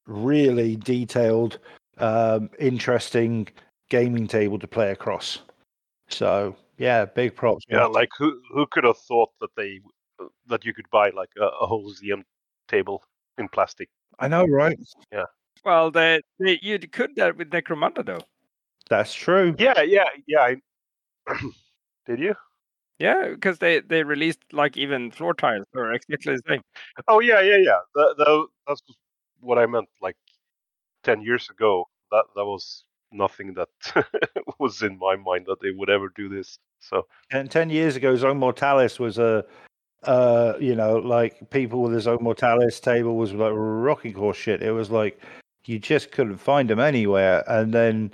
really 0.07 0.77
detailed, 0.77 1.59
um, 1.99 2.49
interesting 2.59 3.49
gaming 3.91 4.27
table 4.27 4.59
to 4.59 4.67
play 4.67 4.91
across. 4.91 5.41
So, 6.09 6.57
yeah, 6.79 7.05
big 7.05 7.37
props. 7.37 7.65
Yeah, 7.69 7.85
like 7.85 8.09
who 8.17 8.41
who 8.53 8.67
could 8.67 8.85
have 8.85 8.99
thought 8.99 9.31
that 9.41 9.51
they 9.57 9.81
that 10.47 10.65
you 10.65 10.73
could 10.73 10.89
buy 10.91 11.11
like 11.11 11.31
a, 11.39 11.45
a 11.45 11.67
whole 11.67 11.93
ZM 11.93 12.23
table 12.69 13.03
in 13.39 13.49
plastic? 13.49 13.89
I 14.19 14.29
know, 14.29 14.45
right? 14.47 14.79
Yeah. 15.13 15.25
Well, 15.65 15.91
they, 15.91 16.21
they 16.39 16.59
you 16.63 16.79
could 16.79 17.17
that 17.17 17.37
with 17.37 17.51
Necromunda 17.51 18.05
though. 18.05 18.23
That's 18.89 19.15
true. 19.15 19.55
Yeah, 19.59 19.83
yeah, 19.83 20.09
yeah. 20.27 20.41
I... 20.41 20.57
Did 22.07 22.19
you? 22.19 22.35
Yeah, 22.99 23.31
because 23.31 23.59
they 23.59 23.81
they 23.81 24.03
released 24.05 24.41
like 24.53 24.77
even 24.77 25.11
floor 25.11 25.35
tiles 25.35 25.67
or 25.75 25.93
exactly 25.93 26.37
the 26.37 26.43
same. 26.49 26.63
Oh 27.09 27.21
yeah, 27.21 27.41
yeah, 27.41 27.57
yeah. 27.57 27.79
That, 27.95 28.15
that, 28.19 28.47
that's 28.69 28.83
what 29.41 29.59
I 29.59 29.67
meant. 29.67 29.89
Like 30.01 30.17
ten 31.03 31.21
years 31.21 31.51
ago, 31.51 31.89
that 32.11 32.25
that 32.37 32.45
was 32.45 32.85
nothing 33.13 33.55
that 33.55 33.69
was 34.59 34.83
in 34.83 34.99
my 34.99 35.17
mind 35.17 35.47
that 35.47 35.61
they 35.61 35.71
would 35.71 35.91
ever 35.91 36.13
do 36.15 36.29
this. 36.29 36.59
So 36.81 37.07
And 37.31 37.51
10 37.51 37.71
years 37.71 37.97
ago, 37.97 38.17
Zone 38.17 38.39
Mortalis 38.39 38.99
was 38.99 39.19
a, 39.19 39.45
uh, 40.05 40.55
you 40.61 40.75
know, 40.75 40.97
like 40.97 41.51
people 41.51 41.83
with 41.83 41.95
a 41.95 42.01
Zone 42.01 42.23
Mortalis 42.23 42.81
table 42.81 43.17
was 43.17 43.33
like 43.33 43.53
rocking 43.55 44.15
horse 44.15 44.37
shit. 44.37 44.63
It 44.63 44.73
was 44.73 44.91
like 44.91 45.21
you 45.65 45.79
just 45.79 46.11
couldn't 46.11 46.39
find 46.39 46.69
them 46.69 46.81
anywhere. 46.81 47.45
And 47.47 47.73
then 47.73 48.13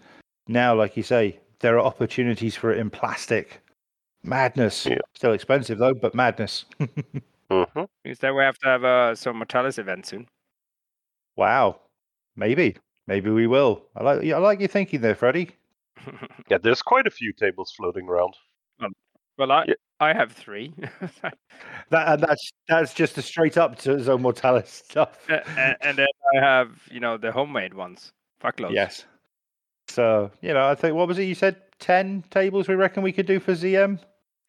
now, 0.49 0.75
like 0.75 0.97
you 0.97 1.03
say, 1.03 1.39
there 1.61 1.79
are 1.79 1.85
opportunities 1.85 2.55
for 2.55 2.73
it 2.73 2.79
in 2.79 2.91
plastic. 2.91 3.61
Madness. 4.23 4.87
Yeah. 4.87 4.99
Still 5.15 5.33
expensive 5.33 5.79
though, 5.79 5.95
but 5.95 6.15
madness. 6.15 6.65
mhm. 7.51 7.89
Means 8.05 8.19
that 8.19 8.35
we 8.35 8.43
have 8.43 8.59
to 8.59 8.67
have 8.69 8.85
a 8.85 9.15
Zone 9.17 9.37
Mortalis 9.37 9.79
event 9.79 10.07
soon. 10.07 10.27
wow. 11.37 11.81
Maybe. 12.37 12.77
Maybe 13.09 13.31
we 13.31 13.47
will. 13.47 13.83
I 13.97 14.03
like. 14.05 14.25
I 14.25 14.39
like 14.39 14.61
your 14.61 14.69
thinking 14.69 15.01
there, 15.01 15.15
Freddie. 15.17 15.51
yeah, 16.49 16.59
there's 16.59 16.83
quite 16.83 17.07
a 17.07 17.11
few 17.11 17.33
tables 17.33 17.73
floating 17.77 18.07
around. 18.07 18.35
well, 19.39 19.51
I 19.51 19.65
Yeah. 19.67 19.75
I 20.01 20.13
have 20.13 20.31
three. 20.33 20.73
That 21.91 22.09
and 22.09 22.23
that's 22.23 22.53
that's 22.69 22.93
just 22.95 23.17
a 23.19 23.23
straight 23.23 23.57
up 23.57 23.77
to 23.79 23.99
Zone 23.99 24.23
Mortalis 24.23 24.71
stuff. 24.89 25.19
A- 25.29 25.43
a- 25.57 25.77
and 25.87 25.97
then 25.99 26.07
I 26.37 26.41
have 26.45 26.71
you 26.91 27.01
know 27.01 27.17
the 27.17 27.33
homemade 27.33 27.75
ones. 27.75 28.13
Fuckloads. 28.43 28.73
Yes. 28.75 29.05
So, 29.89 30.31
you 30.43 30.53
know, 30.53 30.69
I 30.69 30.75
think, 30.75 30.95
what 30.95 31.09
was 31.09 31.19
it 31.19 31.25
you 31.25 31.35
said? 31.35 31.57
10 31.81 32.25
tables 32.31 32.69
we 32.69 32.75
reckon 32.75 33.03
we 33.03 33.13
could 33.13 33.27
do 33.27 33.41
for 33.41 33.53
ZM? 33.53 33.99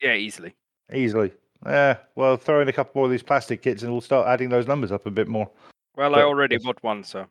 Yeah, 0.01 0.13
easily. 0.13 0.55
Easily. 0.93 1.31
Yeah. 1.65 1.97
Well, 2.15 2.37
throw 2.37 2.61
in 2.61 2.69
a 2.69 2.73
couple 2.73 2.93
more 2.95 3.05
of 3.05 3.11
these 3.11 3.23
plastic 3.23 3.61
kits 3.61 3.83
and 3.83 3.91
we'll 3.91 4.01
start 4.01 4.27
adding 4.27 4.49
those 4.49 4.67
numbers 4.67 4.91
up 4.91 5.05
a 5.05 5.11
bit 5.11 5.27
more. 5.27 5.49
Well, 5.95 6.15
I 6.15 6.21
already 6.21 6.57
bought 6.57 6.81
one, 6.81 7.03
so 7.03 7.27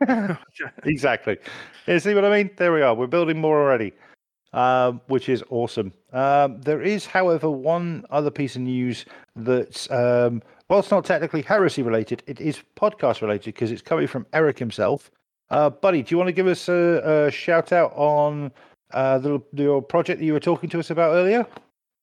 exactly. 0.84 1.38
Yeah, 1.86 1.98
see 1.98 2.14
what 2.14 2.24
I 2.24 2.30
mean? 2.30 2.50
There 2.56 2.72
we 2.72 2.82
are. 2.82 2.94
We're 2.94 3.06
building 3.06 3.40
more 3.40 3.60
already, 3.60 3.92
um, 4.52 5.00
which 5.06 5.28
is 5.28 5.44
awesome. 5.50 5.92
Um, 6.12 6.60
there 6.62 6.82
is, 6.82 7.06
however, 7.06 7.50
one 7.50 8.04
other 8.10 8.30
piece 8.30 8.56
of 8.56 8.62
news 8.62 9.04
that's, 9.36 9.90
um, 9.90 10.42
well, 10.68 10.80
it's 10.80 10.90
not 10.90 11.04
technically 11.04 11.42
heresy 11.42 11.82
related. 11.82 12.22
It 12.26 12.40
is 12.40 12.60
podcast 12.76 13.20
related 13.22 13.54
because 13.54 13.70
it's 13.70 13.82
coming 13.82 14.06
from 14.06 14.26
Eric 14.32 14.58
himself. 14.58 15.10
Uh, 15.50 15.68
buddy, 15.68 16.02
do 16.02 16.12
you 16.14 16.18
want 16.18 16.28
to 16.28 16.32
give 16.32 16.46
us 16.46 16.68
a, 16.68 17.26
a 17.26 17.30
shout 17.30 17.72
out 17.72 17.92
on 17.94 18.52
uh, 18.92 19.18
the, 19.18 19.42
your 19.52 19.82
project 19.82 20.20
that 20.20 20.24
you 20.24 20.32
were 20.32 20.40
talking 20.40 20.70
to 20.70 20.78
us 20.78 20.90
about 20.90 21.12
earlier? 21.12 21.46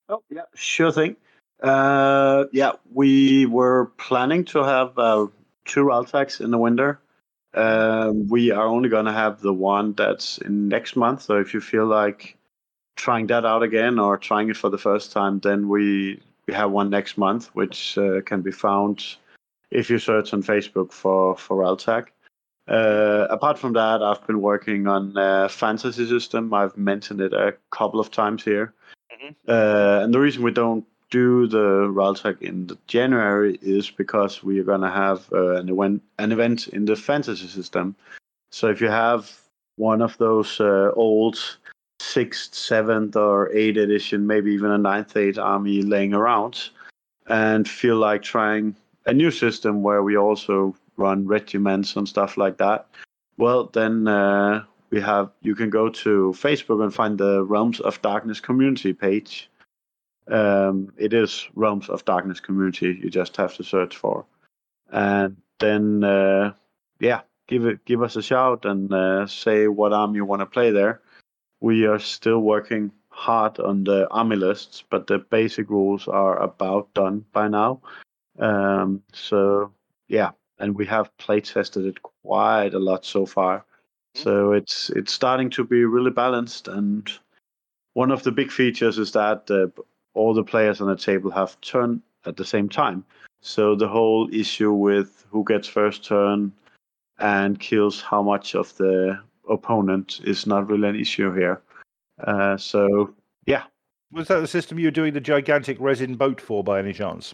Oh, 0.09 0.23
yeah, 0.29 0.43
sure 0.55 0.91
thing. 0.91 1.15
Uh, 1.61 2.45
yeah, 2.51 2.73
we 2.93 3.45
were 3.45 3.87
planning 3.97 4.45
to 4.45 4.63
have 4.63 4.97
uh, 4.97 5.27
two 5.65 5.83
Raltacs 5.83 6.39
in 6.41 6.51
the 6.51 6.57
winter. 6.57 6.99
Um, 7.53 8.27
we 8.27 8.51
are 8.51 8.67
only 8.67 8.89
going 8.89 9.05
to 9.05 9.11
have 9.11 9.41
the 9.41 9.53
one 9.53 9.93
that's 9.93 10.37
in 10.37 10.67
next 10.67 10.95
month. 10.95 11.23
So 11.23 11.39
if 11.39 11.53
you 11.53 11.61
feel 11.61 11.85
like 11.85 12.37
trying 12.95 13.27
that 13.27 13.45
out 13.45 13.63
again 13.63 13.99
or 13.99 14.17
trying 14.17 14.49
it 14.49 14.57
for 14.57 14.69
the 14.69 14.77
first 14.77 15.11
time, 15.11 15.39
then 15.39 15.67
we 15.67 16.21
we 16.47 16.53
have 16.53 16.71
one 16.71 16.89
next 16.89 17.17
month, 17.17 17.47
which 17.53 17.97
uh, 17.97 18.21
can 18.21 18.41
be 18.41 18.51
found 18.51 19.03
if 19.71 19.89
you 19.89 19.99
search 19.99 20.33
on 20.33 20.43
Facebook 20.43 20.91
for 20.91 21.35
for 21.37 21.57
Raltac. 21.57 22.07
Uh, 22.67 23.27
apart 23.29 23.57
from 23.57 23.73
that, 23.73 24.03
I've 24.03 24.25
been 24.27 24.41
working 24.41 24.87
on 24.87 25.17
uh, 25.17 25.47
fantasy 25.47 26.07
system. 26.07 26.53
I've 26.53 26.77
mentioned 26.77 27.21
it 27.21 27.33
a 27.33 27.55
couple 27.71 27.99
of 27.99 28.11
times 28.11 28.43
here. 28.43 28.73
Uh, 29.47 30.01
and 30.03 30.13
the 30.13 30.19
reason 30.19 30.43
we 30.43 30.51
don't 30.51 30.85
do 31.09 31.47
the 31.47 31.87
Raltech 31.89 32.41
in 32.41 32.67
the 32.67 32.77
January 32.87 33.57
is 33.61 33.89
because 33.89 34.43
we 34.43 34.59
are 34.59 34.63
going 34.63 34.81
to 34.81 34.89
have 34.89 35.31
uh, 35.31 35.55
an 35.55 35.69
event 35.69 36.03
an 36.19 36.31
event 36.31 36.67
in 36.67 36.85
the 36.85 36.95
fantasy 36.95 37.47
system. 37.47 37.95
So 38.51 38.69
if 38.69 38.81
you 38.81 38.89
have 38.89 39.31
one 39.77 40.01
of 40.01 40.17
those 40.17 40.59
uh, 40.59 40.91
old 40.95 41.39
sixth, 41.99 42.53
seventh, 42.53 43.15
or 43.15 43.51
eighth 43.53 43.77
edition, 43.77 44.27
maybe 44.27 44.51
even 44.51 44.71
a 44.71 44.77
ninth, 44.77 45.15
eighth 45.15 45.37
army 45.37 45.81
laying 45.81 46.13
around, 46.13 46.69
and 47.27 47.67
feel 47.67 47.97
like 47.97 48.21
trying 48.21 48.75
a 49.05 49.13
new 49.13 49.31
system 49.31 49.83
where 49.83 50.03
we 50.03 50.17
also 50.17 50.75
run 50.97 51.27
regiments 51.27 51.95
and 51.95 52.07
stuff 52.07 52.37
like 52.37 52.57
that, 52.57 52.87
well, 53.37 53.69
then 53.71 54.07
uh, 54.07 54.63
we 54.89 54.99
have 55.01 55.31
you 55.41 55.55
can 55.55 55.69
go 55.69 55.89
to 55.89 56.33
Facebook 56.35 56.83
and 56.83 56.93
find 56.93 57.17
the 57.17 57.43
Realms 57.43 57.79
of 57.79 58.01
Darkness 58.01 58.39
community 58.39 58.93
page. 58.93 59.49
Um, 60.27 60.91
it 60.97 61.13
is 61.13 61.47
Realms 61.55 61.89
of 61.89 62.03
Darkness 62.05 62.39
community. 62.39 62.99
You 63.01 63.09
just 63.09 63.37
have 63.37 63.55
to 63.55 63.63
search 63.63 63.95
for, 63.95 64.25
and 64.91 65.37
then 65.59 66.03
uh, 66.03 66.53
yeah, 66.99 67.21
give 67.47 67.65
it 67.65 67.85
give 67.85 68.01
us 68.01 68.15
a 68.15 68.21
shout 68.21 68.65
and 68.65 68.91
uh, 68.93 69.27
say 69.27 69.67
what 69.67 69.93
army 69.93 70.15
you 70.15 70.25
want 70.25 70.41
to 70.41 70.45
play 70.45 70.71
there. 70.71 71.01
We 71.59 71.85
are 71.85 71.99
still 71.99 72.39
working 72.39 72.91
hard 73.09 73.59
on 73.59 73.83
the 73.83 74.07
army 74.11 74.35
lists, 74.35 74.83
but 74.89 75.07
the 75.07 75.17
basic 75.17 75.69
rules 75.69 76.07
are 76.07 76.37
about 76.41 76.93
done 76.93 77.25
by 77.33 77.47
now. 77.47 77.81
Um, 78.39 79.01
so 79.11 79.71
yeah, 80.07 80.31
and 80.59 80.75
we 80.75 80.85
have 80.85 81.15
play 81.17 81.41
tested 81.41 81.85
it 81.85 82.01
quite 82.01 82.73
a 82.73 82.79
lot 82.79 83.05
so 83.05 83.25
far. 83.25 83.65
So 84.15 84.53
it's 84.53 84.89
it's 84.91 85.13
starting 85.13 85.49
to 85.51 85.63
be 85.63 85.85
really 85.85 86.11
balanced, 86.11 86.67
and 86.67 87.11
one 87.93 88.11
of 88.11 88.23
the 88.23 88.31
big 88.31 88.51
features 88.51 88.97
is 88.97 89.11
that 89.11 89.49
uh, 89.51 89.67
all 90.15 90.33
the 90.33 90.43
players 90.43 90.81
on 90.81 90.87
the 90.87 90.95
table 90.95 91.29
have 91.31 91.59
turn 91.61 92.01
at 92.25 92.35
the 92.35 92.45
same 92.45 92.67
time. 92.67 93.05
So 93.41 93.75
the 93.75 93.87
whole 93.87 94.27
issue 94.33 94.73
with 94.73 95.25
who 95.29 95.43
gets 95.45 95.67
first 95.67 96.03
turn 96.03 96.51
and 97.19 97.59
kills 97.59 98.01
how 98.01 98.23
much 98.23 98.55
of 98.55 98.75
the 98.77 99.19
opponent 99.49 100.19
is 100.23 100.47
not 100.47 100.69
really 100.69 100.89
an 100.89 100.95
issue 100.95 101.31
here. 101.33 101.61
Uh, 102.25 102.57
so 102.57 103.13
yeah, 103.45 103.63
Was 104.11 104.27
that 104.29 104.39
the 104.39 104.47
system 104.47 104.79
you 104.79 104.87
were 104.87 104.91
doing 104.91 105.13
the 105.13 105.21
gigantic 105.21 105.77
resin 105.79 106.15
boat 106.15 106.41
for 106.41 106.63
by 106.63 106.79
any 106.79 106.93
chance? 106.93 107.33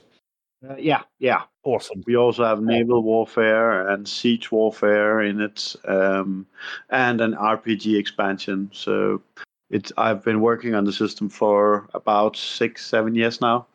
Uh, 0.69 0.75
yeah, 0.77 1.03
yeah. 1.19 1.43
Awesome. 1.63 2.03
We 2.05 2.15
also 2.15 2.43
have 2.43 2.61
naval 2.61 3.03
warfare 3.03 3.87
and 3.87 4.07
siege 4.07 4.51
warfare 4.51 5.21
in 5.21 5.41
it, 5.41 5.75
um, 5.85 6.45
and 6.89 7.21
an 7.21 7.33
RPG 7.33 7.97
expansion. 7.97 8.69
So 8.73 9.21
it's 9.69 9.91
I've 9.97 10.23
been 10.23 10.41
working 10.41 10.75
on 10.75 10.85
the 10.85 10.93
system 10.93 11.29
for 11.29 11.87
about 11.93 12.35
six, 12.35 12.85
seven 12.85 13.15
years 13.15 13.41
now. 13.41 13.65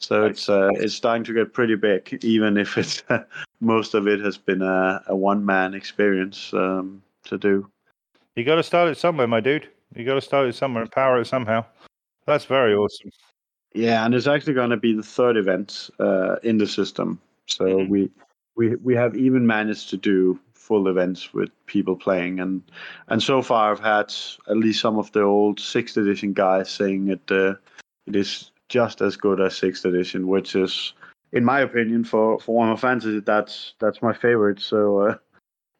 So 0.00 0.22
Nice. 0.22 0.30
it's 0.30 0.48
uh, 0.48 0.70
it's 0.74 0.94
starting 0.94 1.24
to 1.24 1.32
get 1.32 1.52
pretty 1.54 1.76
big, 1.76 2.18
even 2.22 2.56
if 2.56 2.76
it's 2.76 3.02
most 3.60 3.94
of 3.94 4.06
it 4.06 4.20
has 4.20 4.36
been 4.36 4.62
a, 4.62 5.02
a 5.06 5.16
one 5.16 5.44
man 5.44 5.74
experience 5.74 6.52
um, 6.52 7.02
to 7.24 7.38
do. 7.38 7.68
You 8.34 8.44
got 8.44 8.56
to 8.56 8.62
start 8.62 8.88
it 8.88 8.98
somewhere, 8.98 9.26
my 9.26 9.40
dude. 9.40 9.68
You 9.94 10.04
got 10.04 10.14
to 10.14 10.20
start 10.20 10.46
it 10.46 10.54
somewhere 10.54 10.82
and 10.82 10.92
power 10.92 11.20
it 11.20 11.26
somehow. 11.26 11.64
That's 12.26 12.44
very 12.44 12.74
awesome. 12.74 13.10
Yeah, 13.76 14.04
and 14.04 14.14
it's 14.14 14.26
actually 14.26 14.54
going 14.54 14.70
to 14.70 14.76
be 14.76 14.94
the 14.94 15.02
third 15.02 15.36
event 15.36 15.90
uh, 16.00 16.36
in 16.42 16.58
the 16.58 16.66
system. 16.66 17.20
So 17.46 17.64
Mhm. 17.64 17.88
we 17.88 18.10
we 18.56 18.74
we 18.76 18.94
have 18.94 19.14
even 19.16 19.46
managed 19.46 19.90
to 19.90 19.96
do 19.98 20.38
full 20.54 20.88
events 20.88 21.34
with 21.34 21.50
people 21.66 21.94
playing, 21.94 22.40
and 22.40 22.62
and 23.08 23.22
so 23.22 23.42
far 23.42 23.70
I've 23.70 23.80
had 23.80 24.12
at 24.48 24.56
least 24.56 24.80
some 24.80 24.98
of 24.98 25.12
the 25.12 25.22
old 25.22 25.60
sixth 25.60 25.96
edition 25.96 26.32
guys 26.32 26.70
saying 26.70 27.08
it 27.08 27.30
uh, 27.30 27.54
it 28.06 28.16
is 28.16 28.50
just 28.68 29.00
as 29.02 29.16
good 29.16 29.40
as 29.40 29.56
sixth 29.56 29.84
edition, 29.84 30.26
which 30.26 30.56
is, 30.56 30.94
in 31.32 31.44
my 31.44 31.60
opinion, 31.60 32.02
for 32.04 32.40
for 32.40 32.64
Warhammer 32.64 32.78
Fantasy, 32.78 33.20
that's 33.20 33.74
that's 33.78 34.00
my 34.00 34.14
favorite. 34.14 34.60
So 34.60 35.00
uh, 35.00 35.14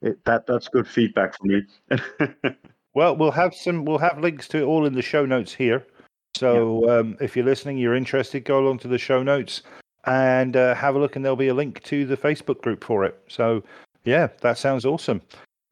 it, 0.03 0.23
that 0.27 0.47
that's 0.47 0.69
good 0.69 0.87
feedback 0.87 1.35
for 1.39 1.47
me. 1.47 1.63
Well, 2.97 3.15
we'll 3.15 3.33
have 3.33 3.55
some. 3.55 3.85
We'll 3.85 3.99
have 3.99 4.19
links 4.21 4.49
to 4.49 4.59
it 4.59 4.63
all 4.63 4.87
in 4.87 4.95
the 4.95 5.03
show 5.03 5.27
notes 5.27 5.53
here. 5.53 5.87
So 6.37 6.89
um, 6.89 7.17
if 7.21 7.37
you're 7.37 7.45
listening, 7.45 7.79
you're 7.79 7.95
interested, 7.95 8.45
go 8.45 8.59
along 8.59 8.79
to 8.81 8.89
the 8.89 8.99
show 8.99 9.23
notes 9.23 9.63
and 10.05 10.57
uh, 10.57 10.75
have 10.75 10.95
a 10.95 10.99
look, 10.99 11.17
and 11.17 11.25
there'll 11.25 11.37
be 11.37 11.49
a 11.49 11.55
link 11.55 11.83
to 11.85 12.07
the 12.07 12.17
Facebook 12.17 12.63
group 12.63 12.85
for 12.85 13.05
it. 13.05 13.21
So 13.29 13.63
yeah, 14.05 14.29
that 14.41 14.59
sounds 14.59 14.85
awesome. 14.85 15.21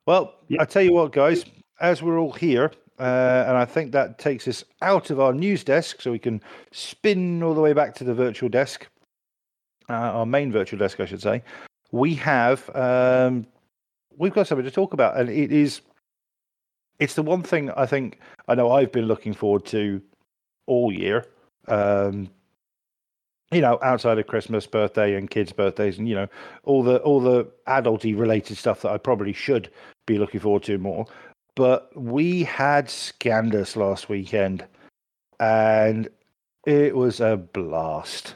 Well, 0.07 0.35
Yeah. 0.49 0.63
I 0.63 0.65
tell 0.65 0.83
you 0.83 0.93
what, 0.93 1.13
guys, 1.13 1.45
as 1.81 2.03
we're 2.03 2.19
all 2.19 2.33
here, 2.33 2.73
uh, 2.99 3.45
and 3.47 3.57
I 3.57 3.65
think 3.65 3.93
that 3.93 4.19
takes 4.19 4.47
us 4.49 4.65
out 4.83 5.11
of 5.11 5.21
our 5.21 5.33
news 5.33 5.65
desk, 5.65 6.03
so 6.03 6.13
we 6.13 6.19
can 6.19 6.41
spin 6.73 7.43
all 7.43 7.55
the 7.55 7.61
way 7.61 7.73
back 7.73 7.95
to 7.97 8.05
the 8.05 8.15
virtual 8.15 8.49
desk, 8.49 8.87
uh, 9.89 9.93
our 9.93 10.27
main 10.27 10.53
virtual 10.53 10.79
desk, 10.79 11.01
I 11.01 11.07
should 11.07 11.23
say. 11.23 11.43
We 11.93 12.15
have 12.17 12.71
um, 12.75 13.47
we've 14.17 14.35
got 14.35 14.47
something 14.47 14.65
to 14.65 14.71
talk 14.71 14.93
about, 14.95 15.17
and 15.17 15.31
it 15.31 15.53
is 15.53 15.81
it's 16.99 17.15
the 17.15 17.23
one 17.23 17.43
thing 17.43 17.71
I 17.73 17.87
think 17.87 18.21
I 18.49 18.55
know 18.55 18.73
I've 18.73 18.93
been 18.93 19.07
looking 19.07 19.35
forward 19.35 19.65
to 19.67 20.01
all 20.67 20.93
year. 20.93 21.27
Um, 21.69 22.31
you 23.53 23.61
know, 23.61 23.79
outside 23.83 24.19
of 24.19 24.27
Christmas, 24.27 24.67
birthday, 24.67 25.15
and 25.15 25.31
kids' 25.31 25.53
birthdays, 25.53 25.99
and 25.99 26.09
you 26.09 26.15
know, 26.15 26.27
all 26.65 26.83
the 26.83 26.99
all 26.99 27.21
the 27.21 27.45
adulty 27.69 28.19
related 28.19 28.57
stuff 28.57 28.83
that 28.83 28.91
I 28.91 28.99
probably 28.99 29.33
should 29.33 29.71
be 30.07 30.19
looking 30.19 30.41
forward 30.41 30.65
to 30.65 30.79
more. 30.79 31.07
But 31.55 31.91
we 31.97 32.43
had 32.43 32.87
Scandus 32.87 33.77
last 33.77 34.09
weekend, 34.09 34.65
and 35.39 36.09
it 36.67 36.97
was 36.97 37.21
a 37.21 37.37
blast. 37.37 38.35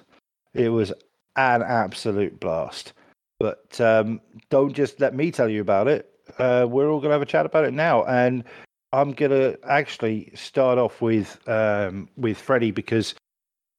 It 0.55 0.69
was 0.69 0.93
an 1.37 1.63
absolute 1.63 2.39
blast. 2.39 2.93
But 3.41 3.81
um, 3.81 4.21
don't 4.51 4.73
just 4.73 5.01
let 5.01 5.15
me 5.15 5.31
tell 5.31 5.49
you 5.49 5.61
about 5.61 5.89
it. 5.89 6.11
Uh, 6.39 6.67
we're 6.69 6.91
all 6.91 7.01
going 7.01 7.11
to 7.11 7.15
have 7.15 7.23
a 7.23 7.27
chat 7.27 7.47
about 7.47 7.65
it 7.65 7.73
now, 7.73 8.05
and 8.05 8.45
I'm 8.93 9.13
going 9.13 9.31
to 9.31 9.59
actually 9.69 10.33
start 10.35 10.79
off 10.79 11.01
with 11.03 11.39
um, 11.47 12.09
with 12.17 12.39
Freddie 12.39 12.71
because 12.71 13.15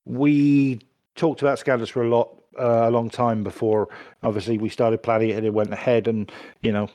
we 0.06 0.80
talked 1.16 1.42
about 1.42 1.58
Scandus 1.60 1.90
for 1.90 2.04
a 2.04 2.10
lot 2.10 2.30
uh, 2.60 2.88
a 2.88 2.92
long 2.92 3.10
time 3.10 3.44
before. 3.44 3.90
Obviously, 4.24 4.58
we 4.58 4.70
started 4.70 5.02
planning 5.02 5.30
it 5.30 5.38
and 5.38 5.46
it 5.46 5.54
went 5.54 5.74
ahead, 5.74 6.08
and 6.08 6.32
you 6.62 6.72
know, 6.72 6.90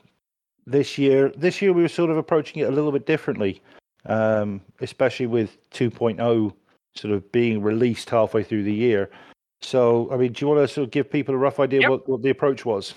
this 0.67 0.97
year 0.97 1.33
this 1.37 1.61
year 1.61 1.73
we 1.73 1.83
were 1.83 1.89
sort 1.89 2.11
of 2.11 2.17
approaching 2.17 2.63
it 2.63 2.69
a 2.69 2.71
little 2.71 2.93
bit 2.93 3.07
differently, 3.07 3.61
um, 4.07 4.61
especially 4.81 5.27
with 5.27 5.59
2.0 5.71 6.53
sort 6.95 7.13
of 7.13 7.33
being 7.33 7.61
released 7.63 8.11
halfway 8.11 8.45
through 8.45 8.63
the 8.63 8.73
year. 8.73 9.11
So, 9.63 10.09
I 10.13 10.17
mean, 10.17 10.33
do 10.33 10.45
you 10.45 10.49
want 10.49 10.69
to 10.69 10.73
sort 10.73 10.85
of 10.85 10.91
give 10.91 11.11
people 11.11 11.35
a 11.35 11.39
rough 11.39 11.59
idea 11.59 11.81
Yep. 11.81 11.91
what, 11.91 12.09
what 12.09 12.23
the 12.23 12.31
approach 12.31 12.65
was? 12.65 12.95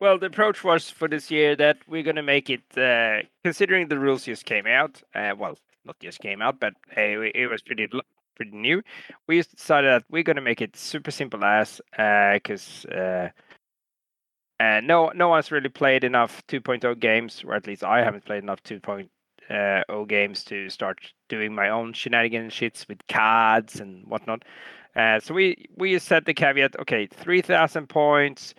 Well, 0.00 0.18
the 0.18 0.26
approach 0.26 0.64
was 0.64 0.90
for 0.90 1.08
this 1.08 1.30
year 1.30 1.56
that 1.56 1.78
we're 1.86 2.02
going 2.02 2.16
to 2.16 2.22
make 2.22 2.50
it, 2.50 2.62
uh, 2.76 3.26
considering 3.44 3.88
the 3.88 3.98
rules 3.98 4.24
just 4.24 4.44
came 4.44 4.66
out. 4.66 5.00
Uh, 5.14 5.34
well, 5.38 5.56
not 5.84 5.98
just 6.00 6.20
came 6.20 6.42
out, 6.42 6.60
but 6.60 6.74
uh, 6.96 7.00
it 7.34 7.48
was 7.50 7.62
pretty 7.62 7.88
pretty 8.36 8.50
new. 8.56 8.82
We 9.28 9.38
just 9.38 9.56
decided 9.56 9.90
that 9.90 10.04
we're 10.10 10.24
going 10.24 10.36
to 10.36 10.42
make 10.42 10.60
it 10.60 10.76
super 10.76 11.10
simple 11.10 11.44
as, 11.44 11.80
because 11.92 12.84
uh, 12.86 13.28
uh, 14.60 14.80
no 14.82 15.10
no 15.14 15.28
one's 15.28 15.52
really 15.52 15.68
played 15.68 16.04
enough 16.04 16.42
2.0 16.48 16.98
games, 16.98 17.42
or 17.46 17.54
at 17.54 17.66
least 17.66 17.84
I 17.84 18.02
haven't 18.02 18.24
played 18.24 18.42
enough 18.42 18.62
2.0 18.64 20.08
games 20.08 20.44
to 20.44 20.68
start 20.70 20.98
doing 21.28 21.54
my 21.54 21.68
own 21.68 21.92
shenanigans 21.92 22.52
shits 22.52 22.88
with 22.88 22.98
cards 23.08 23.80
and 23.80 24.04
whatnot. 24.06 24.44
Uh, 24.96 25.20
so 25.20 25.34
we 25.34 25.66
we 25.76 25.98
set 25.98 26.24
the 26.24 26.34
caveat. 26.34 26.78
Okay, 26.80 27.06
three 27.06 27.42
thousand 27.42 27.88
points 27.88 28.54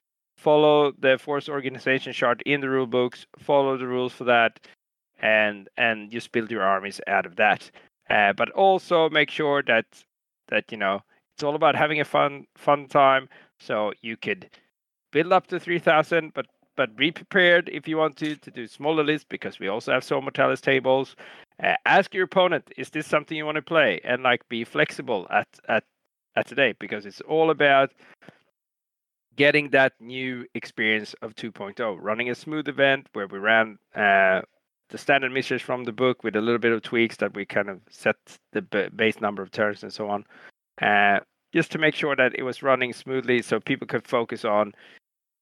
follow 0.46 0.92
the 1.00 1.18
force 1.18 1.50
organization 1.50 2.14
chart 2.14 2.40
in 2.46 2.62
the 2.62 2.70
rule 2.70 2.86
books 2.86 3.26
follow 3.40 3.78
the 3.78 3.88
rules 3.88 4.14
for 4.14 4.26
that 4.26 4.60
and 5.20 5.70
and 5.78 6.12
just 6.12 6.32
build 6.32 6.52
your 6.52 6.62
armies 6.62 7.02
out 7.08 7.26
of 7.26 7.36
that. 7.36 7.72
Uh, 8.10 8.32
but 8.34 8.50
also 8.52 9.10
make 9.10 9.32
sure 9.32 9.64
that 9.64 9.86
that 10.50 10.72
you 10.72 10.78
know 10.78 11.02
it's 11.34 11.44
all 11.44 11.56
about 11.56 11.76
having 11.76 12.00
a 12.00 12.06
fun 12.06 12.46
fun 12.56 12.88
time. 12.88 13.28
So 13.60 13.94
you 14.02 14.18
could 14.18 14.50
build 15.12 15.32
up 15.34 15.48
to 15.48 15.60
3000 15.60 16.34
but 16.34 16.46
but 16.78 16.96
be 16.96 17.12
prepared 17.12 17.70
if 17.70 17.88
you 17.88 17.98
want 17.98 18.16
to 18.18 18.36
to 18.36 18.52
do 18.52 18.68
smaller 18.68 19.04
lists 19.04 19.26
because 19.28 19.60
we 19.60 19.68
also 19.68 19.94
have 19.94 20.04
Zone 20.04 20.24
Mortalis 20.24 20.62
tables. 20.62 21.16
Uh, 21.64 21.74
ask 21.86 22.14
your 22.14 22.26
opponent 22.26 22.72
is 22.78 22.90
this 22.92 23.08
something 23.08 23.36
you 23.36 23.46
want 23.46 23.56
to 23.56 23.72
play? 23.74 24.00
And 24.04 24.22
like 24.22 24.48
be 24.50 24.64
flexible 24.64 25.26
at 25.32 25.48
at 25.68 25.84
at 26.36 26.46
today 26.46 26.76
because 26.80 27.06
it's 27.06 27.22
all 27.22 27.50
about 27.50 27.92
getting 29.36 29.70
that 29.70 29.94
new 30.00 30.46
experience 30.54 31.16
of 31.22 31.36
2.0 31.36 31.98
running 32.00 32.30
a 32.30 32.36
smooth 32.36 32.68
event 32.68 33.08
where 33.14 33.28
we 33.28 33.40
ran 33.40 33.78
uh, 33.96 34.42
the 34.90 34.98
standard 34.98 35.32
missions 35.32 35.62
from 35.62 35.84
the 35.84 35.92
book 35.92 36.24
with 36.24 36.36
a 36.36 36.42
little 36.42 36.60
bit 36.60 36.72
of 36.72 36.82
tweaks 36.82 37.18
that 37.18 37.34
we 37.34 37.46
kind 37.46 37.70
of 37.70 37.80
set 37.90 38.16
the 38.54 38.62
b- 38.62 38.90
base 38.96 39.20
number 39.20 39.42
of 39.42 39.52
turns 39.52 39.84
and 39.84 39.94
so 39.94 40.10
on 40.10 40.26
uh, 40.82 41.20
just 41.54 41.72
to 41.72 41.78
make 41.78 41.96
sure 41.96 42.16
that 42.16 42.38
it 42.38 42.44
was 42.44 42.64
running 42.64 42.94
smoothly 42.94 43.42
so 43.42 43.60
people 43.60 43.88
could 43.88 44.08
focus 44.08 44.46
on 44.46 44.74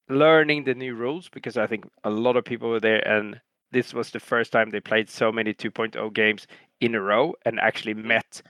learning 0.09 0.63
the 0.63 0.73
new 0.73 0.95
rules 0.95 1.29
because 1.29 1.57
i 1.57 1.65
think 1.65 1.85
a 2.03 2.09
lot 2.09 2.35
of 2.35 2.43
people 2.43 2.69
were 2.69 2.79
there 2.79 3.05
and 3.07 3.39
this 3.71 3.93
was 3.93 4.11
the 4.11 4.19
first 4.19 4.51
time 4.51 4.69
they 4.69 4.79
played 4.79 5.09
so 5.09 5.31
many 5.31 5.53
2.0 5.53 6.13
games 6.13 6.45
in 6.81 6.93
a 6.93 7.01
row 7.01 7.33
and 7.45 7.59
actually 7.59 7.93
met 7.93 8.41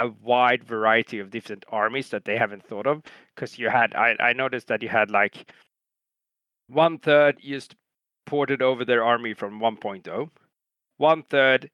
a 0.00 0.14
wide 0.22 0.64
variety 0.64 1.18
of 1.18 1.30
different 1.30 1.64
armies 1.68 2.10
that 2.10 2.24
they 2.24 2.36
haven't 2.36 2.66
thought 2.66 2.86
of. 2.86 3.02
Because 3.34 3.58
you 3.58 3.68
had, 3.68 3.94
I, 3.94 4.16
I 4.20 4.32
noticed 4.32 4.68
that 4.68 4.82
you 4.82 4.88
had 4.88 5.10
like 5.10 5.52
one 6.68 6.98
third 6.98 7.38
just 7.40 7.74
ported 8.26 8.60
over 8.62 8.84
their 8.84 9.02
army 9.02 9.32
from 9.34 9.58
1.0, 9.58 10.30
one 10.98 11.22
third 11.24 11.70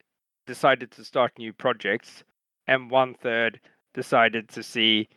decided 0.46 0.90
to 0.92 1.04
start 1.04 1.32
new 1.38 1.52
projects, 1.52 2.22
and 2.66 2.90
one 2.90 3.14
third 3.14 3.60
decided 3.92 4.48
to 4.50 4.62
see, 4.62 5.08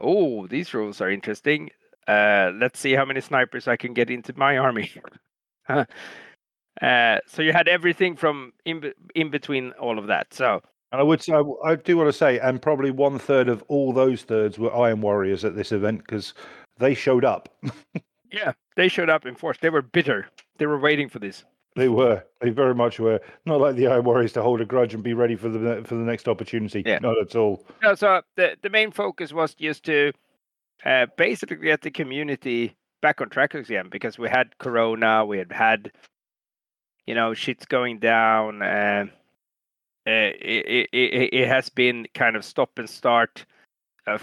oh, 0.00 0.46
these 0.46 0.72
rules 0.74 1.00
are 1.00 1.10
interesting. 1.10 1.70
Uh, 2.06 2.52
let's 2.54 2.78
see 2.78 2.92
how 2.92 3.04
many 3.04 3.20
snipers 3.20 3.66
I 3.66 3.76
can 3.76 3.94
get 3.94 4.10
into 4.10 4.32
my 4.36 4.58
army. 4.58 4.92
uh, 5.68 5.84
so 7.26 7.42
you 7.42 7.52
had 7.52 7.66
everything 7.66 8.14
from 8.14 8.52
in, 8.64 8.92
in 9.14 9.30
between 9.30 9.72
all 9.72 9.98
of 9.98 10.06
that. 10.06 10.32
So 10.32 10.62
And 10.92 11.00
I 11.00 11.04
would 11.04 11.20
say, 11.20 11.34
I 11.64 11.74
do 11.74 11.96
want 11.96 12.08
to 12.08 12.12
say, 12.12 12.38
and 12.38 12.62
probably 12.62 12.90
one 12.90 13.18
third 13.18 13.48
of 13.48 13.62
all 13.68 13.92
those 13.92 14.22
thirds 14.22 14.58
were 14.58 14.74
Iron 14.74 15.00
Warriors 15.00 15.44
at 15.44 15.56
this 15.56 15.72
event 15.72 15.98
because 15.98 16.32
they 16.78 16.94
showed 16.94 17.24
up. 17.24 17.48
yeah, 18.32 18.52
they 18.76 18.88
showed 18.88 19.10
up 19.10 19.26
in 19.26 19.34
force. 19.34 19.58
They 19.60 19.70
were 19.70 19.82
bitter. 19.82 20.28
They 20.58 20.66
were 20.66 20.78
waiting 20.78 21.08
for 21.08 21.18
this. 21.18 21.44
They 21.74 21.88
were. 21.88 22.24
They 22.40 22.50
very 22.50 22.74
much 22.74 22.98
were. 22.98 23.20
Not 23.44 23.60
like 23.60 23.76
the 23.76 23.88
Iron 23.88 24.04
Warriors 24.04 24.32
to 24.34 24.42
hold 24.42 24.60
a 24.60 24.64
grudge 24.64 24.94
and 24.94 25.02
be 25.02 25.12
ready 25.12 25.36
for 25.36 25.48
the 25.48 25.82
for 25.84 25.94
the 25.94 26.04
next 26.04 26.28
opportunity. 26.28 26.82
Yeah. 26.84 27.00
Not 27.00 27.18
at 27.18 27.36
all. 27.36 27.64
No, 27.82 27.94
so 27.94 28.22
the 28.36 28.56
the 28.62 28.70
main 28.70 28.90
focus 28.90 29.32
was 29.32 29.54
just 29.54 29.84
to 29.84 30.12
uh, 30.84 31.06
basically 31.18 31.56
get 31.56 31.82
the 31.82 31.90
community 31.90 32.76
back 33.02 33.20
on 33.20 33.28
track 33.28 33.54
again 33.54 33.88
because 33.90 34.18
we 34.18 34.28
had 34.28 34.56
Corona, 34.58 35.26
we 35.26 35.36
had 35.36 35.52
had 35.52 35.92
you 37.06 37.14
know 37.14 37.34
shit's 37.34 37.66
going 37.66 37.98
down. 37.98 38.62
Uh, 38.62 39.06
it, 40.10 40.66
it, 40.66 40.88
it 40.92 41.34
it 41.34 41.48
has 41.48 41.68
been 41.68 42.06
kind 42.14 42.36
of 42.36 42.44
stop 42.44 42.78
and 42.78 42.88
start 42.88 43.44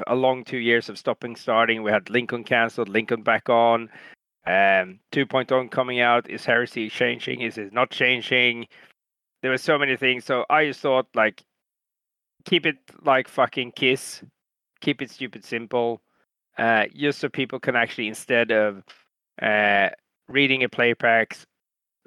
a 0.07 0.15
long 0.15 0.45
two 0.45 0.57
years 0.57 0.87
of 0.89 0.97
stopping 0.97 1.35
starting. 1.35 1.83
We 1.83 1.91
had 1.91 2.09
Lincoln 2.09 2.43
cancelled, 2.43 2.87
Lincoln 2.87 3.21
back 3.21 3.49
on. 3.49 3.89
Um, 4.45 4.99
2.0 5.13 5.71
coming 5.71 5.99
out. 5.99 6.29
Is 6.29 6.45
heresy 6.45 6.89
changing? 6.89 7.41
Is 7.41 7.57
it 7.57 7.73
not 7.73 7.91
changing? 7.91 8.67
There 9.41 9.51
were 9.51 9.57
so 9.57 9.77
many 9.77 9.97
things. 9.97 10.25
So 10.25 10.45
I 10.49 10.67
just 10.67 10.79
thought 10.79 11.07
like 11.13 11.43
keep 12.45 12.65
it 12.65 12.77
like 13.03 13.27
fucking 13.27 13.71
kiss 13.71 14.23
keep 14.81 15.01
it 15.01 15.09
stupid 15.09 15.45
simple 15.45 16.01
uh 16.57 16.85
just 16.95 17.19
so 17.19 17.29
people 17.29 17.59
can 17.59 17.75
actually 17.75 18.07
instead 18.07 18.51
of 18.51 18.83
uh 19.41 19.89
reading 20.27 20.63
a 20.63 20.69
play 20.69 20.93
packs 20.93 21.45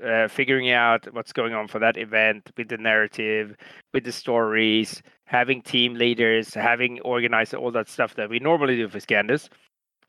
uh, 0.04 0.28
figuring 0.28 0.70
out 0.70 1.12
what's 1.14 1.32
going 1.32 1.54
on 1.54 1.68
for 1.68 1.78
that 1.78 1.96
event 1.96 2.50
with 2.56 2.68
the 2.68 2.76
narrative 2.76 3.56
with 3.94 4.04
the 4.04 4.12
stories 4.12 5.02
having 5.24 5.62
team 5.62 5.94
leaders 5.94 6.54
having 6.54 7.00
organized 7.00 7.54
all 7.54 7.70
that 7.70 7.88
stuff 7.88 8.14
that 8.14 8.28
we 8.28 8.38
normally 8.38 8.76
do 8.76 8.88
for 8.88 9.00
scandus 9.00 9.48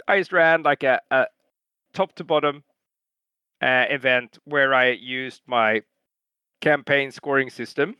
i 0.08 0.18
just 0.18 0.34
ran 0.34 0.62
like 0.64 0.84
a, 0.84 1.00
a 1.12 1.26
top 1.94 2.14
to 2.14 2.24
bottom 2.24 2.64
uh, 3.62 3.86
event 3.90 4.38
where 4.46 4.74
i 4.74 4.90
used 4.90 5.42
my 5.48 5.82
campaign 6.62 7.12
scoring 7.12 7.50
system 7.50 7.96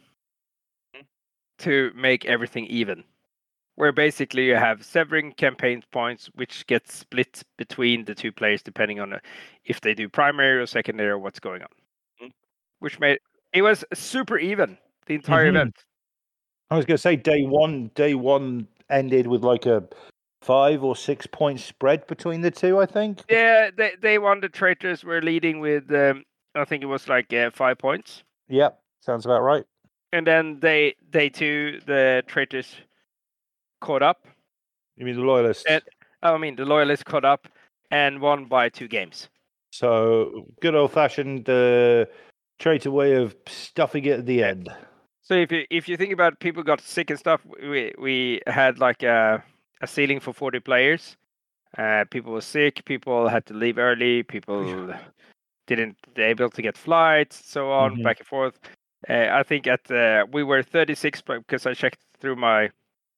to 1.60 1.92
make 1.96 2.26
everything 2.26 2.66
even. 2.68 3.04
Where 3.78 3.92
basically 3.92 4.48
you 4.48 4.56
have 4.56 4.84
severing 4.84 5.34
campaign 5.34 5.84
points, 5.92 6.32
which 6.34 6.66
get 6.66 6.90
split 6.90 7.44
between 7.58 8.06
the 8.06 8.16
two 8.16 8.32
players 8.32 8.64
depending 8.64 9.00
on 9.00 9.14
uh, 9.14 9.20
if 9.66 9.82
they 9.82 9.94
do 9.94 10.10
primary 10.10 10.60
or 10.60 10.66
secondary 10.66 11.12
or 11.12 11.20
what's 11.20 11.40
going 11.40 11.62
on. 11.62 11.68
Mhm. 12.20 12.32
Which 12.80 13.00
made 13.00 13.20
it 13.54 13.62
was 13.62 13.86
super 13.94 14.40
even 14.40 14.80
the 15.06 15.14
entire 15.14 15.46
Mhm. 15.46 15.50
event. 15.50 15.86
I 16.72 16.76
was 16.76 16.86
going 16.86 16.96
to 16.98 17.02
say 17.02 17.16
day 17.18 17.44
one. 17.44 17.92
Day 17.94 18.16
one 18.16 18.68
ended 18.90 19.28
with 19.28 19.44
like 19.44 19.68
a 19.68 19.88
five 20.42 20.84
or 20.84 20.96
six 20.96 21.28
point 21.28 21.60
spread 21.60 22.08
between 22.08 22.42
the 22.42 22.50
two. 22.50 22.80
I 22.80 22.88
think. 22.88 23.22
Yeah, 23.30 23.70
they 23.78 23.92
they 24.02 24.18
won. 24.18 24.42
The 24.42 24.50
traitors 24.50 25.04
were 25.04 25.22
leading 25.22 25.60
with 25.60 25.94
um, 25.94 26.24
I 26.56 26.66
think 26.66 26.82
it 26.82 26.88
was 26.88 27.08
like 27.08 27.32
uh, 27.32 27.52
five 27.52 27.78
points, 27.78 28.24
Yep, 28.50 28.82
sounds 29.02 29.24
about 29.24 29.44
right. 29.44 29.66
and 30.12 30.26
then 30.26 30.60
they 30.62 30.96
they 31.12 31.30
two 31.30 31.80
the 31.86 32.24
traitors 32.26 32.76
caught 33.80 34.04
up. 34.04 34.26
You 34.96 35.06
mean 35.06 35.16
the 35.16 35.22
loyalists? 35.22 35.66
And- 35.68 35.84
I 36.24 36.36
mean 36.38 36.56
the 36.56 36.66
loyalists 36.66 37.04
caught 37.04 37.26
up 37.26 37.48
and 37.92 38.20
won 38.20 38.46
by 38.46 38.70
two 38.70 38.88
games. 38.88 39.30
So 39.72 40.48
good 40.62 40.74
old 40.76 40.92
fashioned 40.92 41.48
uh, 41.50 42.06
traitor 42.60 42.90
way 42.92 43.14
of 43.14 43.36
stuffing 43.48 44.06
it 44.06 44.20
at 44.20 44.26
the 44.26 44.44
end. 44.44 44.70
So 45.22 45.36
if 45.36 45.52
you 45.52 45.66
if 45.70 45.88
you 45.88 45.98
think 45.98 46.14
about 46.14 46.40
people 46.40 46.64
got 46.64 46.82
sick 46.82 47.10
and 47.12 47.20
stuff, 47.20 47.42
we 47.62 47.94
we 48.00 48.42
had 48.48 48.80
like 48.80 49.04
a 49.04 49.44
a 49.82 49.88
ceiling 49.88 50.20
for 50.20 50.34
forty 50.34 50.60
players. 50.60 51.18
Uh, 51.78 52.06
people 52.10 52.32
were 52.34 52.42
sick. 52.42 52.84
People 52.86 53.28
had 53.28 53.46
to 53.46 53.54
leave 53.54 53.78
early. 53.78 54.24
People 54.24 54.94
didn't 55.68 55.98
able 56.18 56.50
to 56.50 56.62
get 56.62 56.78
flights, 56.78 57.42
so 57.46 57.70
on, 57.72 57.98
Mhm. 57.98 58.04
back 58.04 58.20
and 58.20 58.28
forth. 58.28 58.58
Uh, 59.08 59.28
I 59.32 59.44
think 59.44 59.68
at 59.68 59.92
uh, 59.92 60.26
we 60.32 60.44
were 60.44 60.64
thirty 60.64 60.96
six 60.96 61.22
because 61.22 61.68
I 61.68 61.74
checked 61.74 62.00
through 62.20 62.38
my 62.38 62.72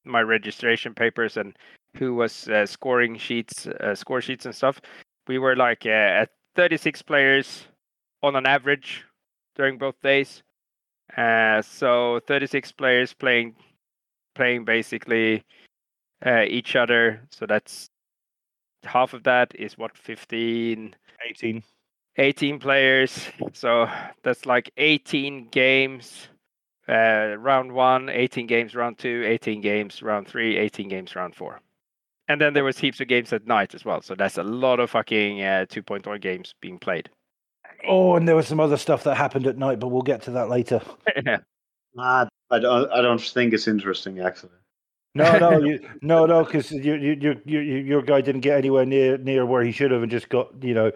my 0.06 0.22
registration 0.22 0.94
papers 0.94 1.38
and 1.38 1.56
who 1.96 2.14
was 2.14 2.48
uh, 2.50 2.66
scoring 2.66 3.18
sheets, 3.18 3.68
uh, 3.68 3.96
score 3.96 4.22
sheets 4.22 4.46
and 4.46 4.56
stuff. 4.56 4.80
We 5.28 5.38
were 5.38 5.56
like 5.56 5.86
uh, 5.86 5.90
at 5.90 6.30
thirty 6.56 6.78
six 6.78 7.02
players 7.02 7.68
on 8.22 8.36
an 8.36 8.46
average 8.46 9.06
during 9.56 9.78
both 9.78 10.00
days. 10.02 10.44
Uh, 11.18 11.62
so 11.62 12.20
36 12.28 12.72
players 12.74 13.14
playing 13.14 13.56
playing 14.36 14.64
basically 14.64 15.44
uh, 16.26 16.44
each 16.48 16.76
other. 16.76 17.22
So 17.32 17.46
that's 17.46 17.90
half 18.84 19.14
of 19.14 19.24
that 19.24 19.54
is 19.56 19.78
what 19.78 19.98
15 19.98 20.96
18. 21.30 21.64
18 22.18 22.60
players. 22.60 23.28
So 23.54 23.90
that's 24.24 24.46
like 24.46 24.72
18 24.78 25.50
games 25.50 26.28
uh, 26.90 27.36
round 27.38 27.72
1, 27.72 28.10
18 28.10 28.48
games 28.48 28.76
round 28.76 28.98
2, 28.98 29.24
18 29.28 29.62
games 29.62 30.02
round 30.02 30.28
3, 30.28 30.58
18 30.58 30.90
games 30.90 31.16
round 31.16 31.36
4. 31.36 31.62
And 32.28 32.40
then 32.42 32.54
there 32.54 32.64
was 32.64 32.78
heaps 32.78 33.00
of 33.02 33.08
games 33.08 33.32
at 33.34 33.48
night 33.48 33.74
as 33.76 33.86
well. 33.86 34.02
So 34.02 34.16
that's 34.16 34.38
a 34.38 34.44
lot 34.44 34.80
of 34.80 34.90
fucking 34.92 35.42
uh, 35.42 35.66
2.0 35.70 36.22
games 36.22 36.54
being 36.62 36.78
played. 36.80 37.10
Oh, 37.88 38.16
and 38.16 38.28
there 38.28 38.36
was 38.36 38.48
some 38.48 38.60
other 38.60 38.78
stuff 38.78 39.04
that 39.04 39.16
happened 39.16 39.48
at 39.48 39.58
night, 39.58 39.80
but 39.80 39.88
we'll 39.88 40.02
get 40.02 40.22
to 40.24 40.32
that 40.32 40.50
later. 40.50 40.82
Nah, 41.96 42.28
I 42.52 42.60
don't. 42.60 42.92
I 42.92 43.02
don't 43.02 43.20
think 43.20 43.52
it's 43.52 43.68
interesting 43.68 44.20
actually. 44.20 44.52
No, 45.16 45.38
no, 45.40 45.60
you, 45.66 45.80
no, 46.04 46.28
no, 46.28 46.44
because 46.46 46.72
you, 46.72 46.94
you, 46.94 47.18
you, 47.20 47.42
you, 47.44 47.60
you- 47.60 47.78
your 47.78 48.04
guy 48.04 48.22
didn't 48.22 48.42
get 48.42 48.60
anywhere 48.60 48.86
near 48.86 49.18
near 49.18 49.44
where 49.44 49.64
he 49.64 49.72
should 49.72 49.90
have, 49.90 50.04
and 50.04 50.12
just 50.12 50.30
got 50.30 50.52
you 50.64 50.76
know 50.76 50.92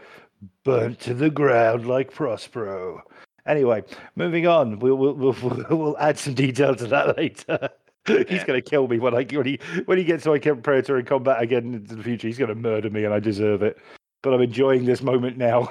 burnt 0.63 0.99
to 1.01 1.15
the 1.15 1.31
ground 1.31 1.87
like 1.87 2.13
Prospero. 2.13 3.01
Anyway, 3.45 3.83
moving 4.15 4.47
on. 4.47 4.79
We'll 4.79 4.95
we'll 4.95 5.13
we'll, 5.15 5.65
we'll 5.69 5.97
add 5.97 6.17
some 6.17 6.33
detail 6.33 6.75
to 6.75 6.87
that 6.87 7.17
later. 7.17 7.69
He's 8.05 8.25
Yeah. 8.29 8.45
going 8.45 8.61
to 8.61 8.69
kill 8.69 8.87
me 8.87 8.99
when 8.99 9.13
I 9.13 9.23
when 9.23 9.45
he 9.45 9.59
when 9.85 9.97
he 9.97 10.03
gets 10.03 10.25
my 10.25 10.37
predator 10.39 10.97
in 10.99 11.05
combat 11.05 11.41
again 11.41 11.73
into 11.73 11.95
the 11.95 12.03
future. 12.03 12.27
He's 12.27 12.37
going 12.37 12.49
to 12.49 12.55
murder 12.55 12.89
me, 12.89 13.05
and 13.05 13.13
I 13.13 13.19
deserve 13.19 13.61
it. 13.63 13.77
But 14.21 14.33
I'm 14.33 14.41
enjoying 14.41 14.85
this 14.85 15.01
moment 15.01 15.37
now. 15.37 15.67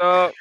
So 0.00 0.32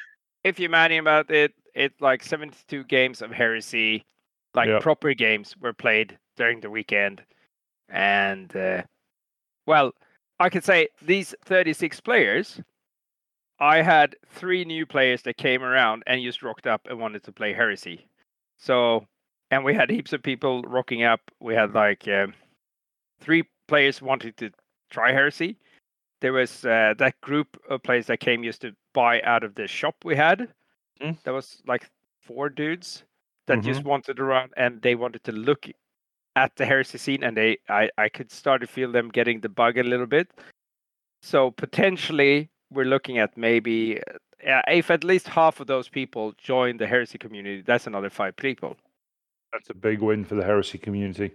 if 0.43 0.59
you 0.59 0.65
imagine 0.65 0.99
about 0.99 1.29
it, 1.31 1.53
it's 1.73 1.99
like 2.01 2.23
72 2.23 2.83
games 2.85 3.21
of 3.21 3.31
heresy, 3.31 4.05
like 4.53 4.69
Yeah. 4.69 4.79
proper 4.79 5.13
games 5.13 5.55
were 5.59 5.73
played 5.73 6.17
during 6.37 6.59
the 6.61 6.69
weekend. 6.69 7.21
And 7.89 8.55
uh, 8.55 8.83
well, 9.65 9.91
I 10.39 10.49
could 10.49 10.63
say 10.63 10.87
these 11.01 11.35
36 11.45 11.99
players, 12.01 12.61
I 13.59 13.81
had 13.81 14.15
three 14.33 14.65
new 14.65 14.85
players 14.85 15.21
that 15.23 15.37
came 15.37 15.63
around 15.63 16.03
and 16.07 16.21
just 16.21 16.43
rocked 16.43 16.67
up 16.67 16.87
and 16.89 16.99
wanted 16.99 17.23
to 17.23 17.31
play 17.31 17.53
heresy. 17.53 18.07
So, 18.57 19.05
and 19.51 19.63
we 19.63 19.73
had 19.73 19.89
heaps 19.89 20.13
of 20.13 20.23
people 20.23 20.61
rocking 20.63 21.03
up. 21.03 21.21
We 21.39 21.53
had 21.55 21.73
like 21.73 22.07
um, 22.07 22.33
three 23.19 23.43
players 23.67 24.01
wanting 24.01 24.33
to 24.37 24.49
try 24.89 25.11
heresy. 25.11 25.57
There 26.21 26.33
was 26.33 26.65
uh, 26.65 26.95
that 26.97 27.19
group 27.21 27.57
of 27.69 27.83
players 27.83 28.07
that 28.07 28.19
came 28.19 28.43
just 28.43 28.61
to 28.61 28.73
buy 28.93 29.21
out 29.21 29.43
of 29.43 29.55
the 29.55 29.67
shop 29.67 29.95
we 30.03 30.15
had. 30.15 30.47
Mm. 31.01 31.17
There 31.23 31.33
was 31.33 31.61
like 31.67 31.89
four 32.21 32.49
dudes 32.49 33.03
that 33.47 33.61
just 33.61 33.81
Mm-hmm. 33.81 33.89
wanted 33.89 34.17
to 34.17 34.23
run 34.23 34.49
and 34.57 34.81
they 34.81 34.95
wanted 34.95 35.23
to 35.25 35.31
look 35.31 35.67
at 36.35 36.55
the 36.55 36.65
heresy 36.65 36.97
scene 36.97 37.23
and 37.23 37.37
they 37.37 37.57
I, 37.69 37.89
I 37.97 38.09
could 38.09 38.31
start 38.31 38.61
to 38.61 38.67
feel 38.67 38.91
them 38.91 39.09
getting 39.09 39.39
the 39.39 39.49
bug 39.49 39.77
a 39.77 39.83
little 39.83 40.07
bit. 40.07 40.27
So 41.21 41.51
potentially 41.51 42.49
we're 42.71 42.85
looking 42.85 43.17
at 43.17 43.37
maybe 43.37 44.01
uh, 44.47 44.61
if 44.67 44.91
at 44.91 45.03
least 45.03 45.27
half 45.27 45.59
of 45.59 45.67
those 45.67 45.89
people 45.89 46.33
join 46.37 46.77
the 46.77 46.87
heresy 46.87 47.17
community, 47.17 47.61
that's 47.61 47.87
another 47.87 48.09
five 48.09 48.35
people. 48.35 48.77
That's 49.53 49.69
a 49.69 49.73
big 49.73 50.01
win 50.01 50.25
for 50.25 50.35
the 50.35 50.43
heresy 50.43 50.77
community. 50.77 51.31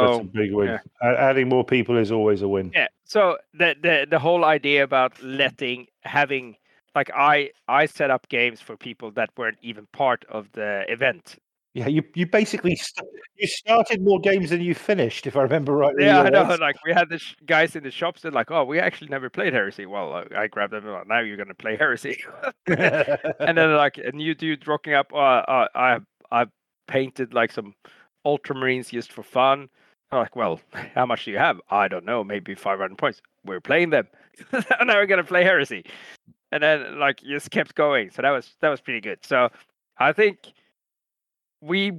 That's 0.00 0.16
So 0.16 0.20
a 0.20 0.24
big 0.24 0.52
win. 0.52 0.68
yeah. 0.68 0.78
Adding 1.02 1.48
more 1.48 1.64
people 1.64 1.96
is 1.96 2.12
always 2.12 2.42
a 2.42 2.48
win. 2.48 2.74
Yeah. 2.74 2.88
So 3.04 3.38
the 3.54 3.74
the 3.80 4.06
the 4.08 4.18
whole 4.18 4.44
idea 4.44 4.82
about 4.82 5.20
letting 5.22 5.86
having 6.02 6.56
like 6.94 7.10
I 7.14 7.50
I 7.68 7.86
set 7.86 8.10
up 8.10 8.28
games 8.28 8.60
for 8.60 8.76
people 8.76 9.10
that 9.12 9.30
weren't 9.36 9.58
even 9.62 9.86
part 9.92 10.24
of 10.28 10.52
the 10.52 10.84
event. 10.88 11.38
Yeah, 11.72 11.86
you 11.86 12.02
you 12.14 12.26
basically 12.26 12.74
st- 12.76 13.08
you 13.36 13.46
started 13.46 14.02
more 14.02 14.18
games 14.20 14.50
than 14.50 14.60
you 14.60 14.74
finished, 14.74 15.26
if 15.26 15.36
I 15.36 15.42
remember 15.42 15.72
rightly. 15.72 16.04
Yeah, 16.04 16.22
I 16.22 16.28
know. 16.30 16.56
Like 16.60 16.76
we 16.84 16.92
had 16.92 17.08
the 17.08 17.18
sh- 17.18 17.36
guys 17.46 17.76
in 17.76 17.84
the 17.84 17.90
shops. 17.90 18.22
They're 18.22 18.32
like, 18.32 18.50
"Oh, 18.50 18.64
we 18.64 18.80
actually 18.80 19.08
never 19.08 19.30
played 19.30 19.52
Heresy." 19.52 19.86
Well, 19.86 20.12
uh, 20.12 20.24
I 20.36 20.48
grabbed 20.48 20.72
them. 20.72 20.84
Like, 20.86 21.06
now 21.06 21.20
you're 21.20 21.36
gonna 21.36 21.54
play 21.54 21.76
Heresy. 21.76 22.22
and 22.66 23.56
then 23.56 23.74
like 23.76 23.98
a 23.98 24.10
new 24.12 24.34
dude 24.34 24.66
rocking 24.66 24.94
up. 24.94 25.12
Uh, 25.12 25.16
uh, 25.16 25.68
I 25.74 25.98
I 26.32 26.46
painted 26.88 27.34
like 27.34 27.52
some 27.52 27.74
ultramarines 28.26 28.90
just 28.90 29.12
for 29.12 29.22
fun. 29.22 29.68
I'm 30.10 30.18
like, 30.18 30.34
well, 30.34 30.60
how 30.94 31.06
much 31.06 31.24
do 31.24 31.30
you 31.30 31.38
have? 31.38 31.60
I 31.70 31.86
don't 31.86 32.04
know. 32.04 32.24
Maybe 32.24 32.56
500 32.56 32.98
points. 32.98 33.22
We're 33.44 33.60
playing 33.60 33.90
them. 33.90 34.08
now 34.52 34.94
we're 34.94 35.06
gonna 35.06 35.22
play 35.22 35.44
Heresy, 35.44 35.84
and 36.50 36.60
then 36.62 36.98
like 36.98 37.20
just 37.22 37.52
kept 37.52 37.76
going. 37.76 38.10
So 38.10 38.22
that 38.22 38.30
was 38.30 38.56
that 38.60 38.70
was 38.70 38.80
pretty 38.80 39.00
good. 39.00 39.24
So 39.24 39.50
I 39.98 40.12
think 40.12 40.52
we, 41.60 41.92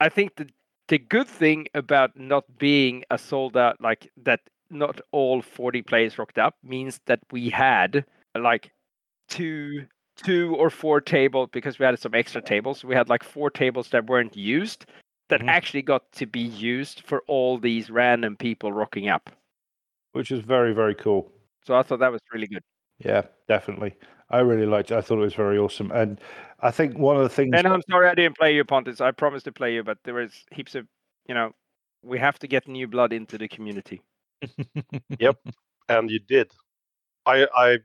I 0.00 0.08
think 0.08 0.36
the 0.36 0.48
the 0.88 0.98
good 0.98 1.28
thing 1.28 1.68
about 1.74 2.16
not 2.18 2.44
being 2.58 3.04
a 3.10 3.16
sold 3.16 3.56
out 3.56 3.80
like 3.80 4.10
that, 4.24 4.40
not 4.68 5.00
all 5.12 5.40
40 5.40 5.80
players 5.82 6.18
rocked 6.18 6.38
up 6.38 6.56
means 6.62 7.00
that 7.06 7.20
we 7.30 7.48
had 7.48 8.04
like 8.36 8.72
two 9.28 9.86
two 10.16 10.54
or 10.56 10.68
four 10.68 11.00
tables 11.00 11.48
because 11.52 11.78
we 11.78 11.86
had 11.86 11.98
some 11.98 12.14
extra 12.14 12.42
tables. 12.42 12.84
We 12.84 12.94
had 12.94 13.08
like 13.08 13.24
four 13.24 13.48
tables 13.48 13.88
that 13.90 14.06
weren't 14.06 14.36
used 14.36 14.84
that 15.28 15.40
Mhm. 15.40 15.48
actually 15.48 15.82
got 15.82 16.12
to 16.12 16.26
be 16.26 16.40
used 16.40 17.00
for 17.06 17.22
all 17.26 17.58
these 17.58 17.88
random 17.90 18.36
people 18.36 18.72
rocking 18.72 19.08
up. 19.08 19.30
Which 20.12 20.30
is 20.30 20.40
very 20.40 20.74
very 20.74 20.94
cool. 20.94 21.32
So 21.64 21.74
I 21.74 21.82
thought 21.82 22.00
that 22.00 22.12
was 22.12 22.20
really 22.32 22.48
good. 22.48 22.62
Yeah, 22.98 23.22
definitely. 23.48 23.94
I 24.32 24.40
really 24.40 24.66
liked 24.66 24.90
it. 24.90 24.96
I 24.96 25.00
thought 25.02 25.18
it 25.18 25.22
was 25.22 25.34
very 25.34 25.58
awesome, 25.58 25.90
and 25.92 26.20
I 26.60 26.70
think 26.70 26.98
one 26.98 27.16
of 27.16 27.22
the 27.22 27.28
things. 27.28 27.52
And 27.54 27.66
I'm 27.66 27.82
sorry 27.90 28.08
I 28.08 28.14
didn't 28.14 28.38
play 28.38 28.54
you, 28.54 28.64
Pontus. 28.64 29.00
I 29.00 29.10
promised 29.10 29.44
to 29.44 29.52
play 29.52 29.74
you, 29.74 29.82
but 29.84 29.98
there 30.04 30.14
was 30.14 30.32
heaps 30.50 30.74
of, 30.74 30.86
you 31.28 31.34
know, 31.34 31.52
we 32.02 32.18
have 32.18 32.38
to 32.40 32.46
get 32.46 32.66
new 32.66 32.88
blood 32.88 33.12
into 33.12 33.38
the 33.38 33.48
community. 33.48 34.02
Yep. 35.18 35.38
And 35.88 36.10
you 36.10 36.18
did. 36.18 36.50
I 37.26 37.46
I 37.54 37.78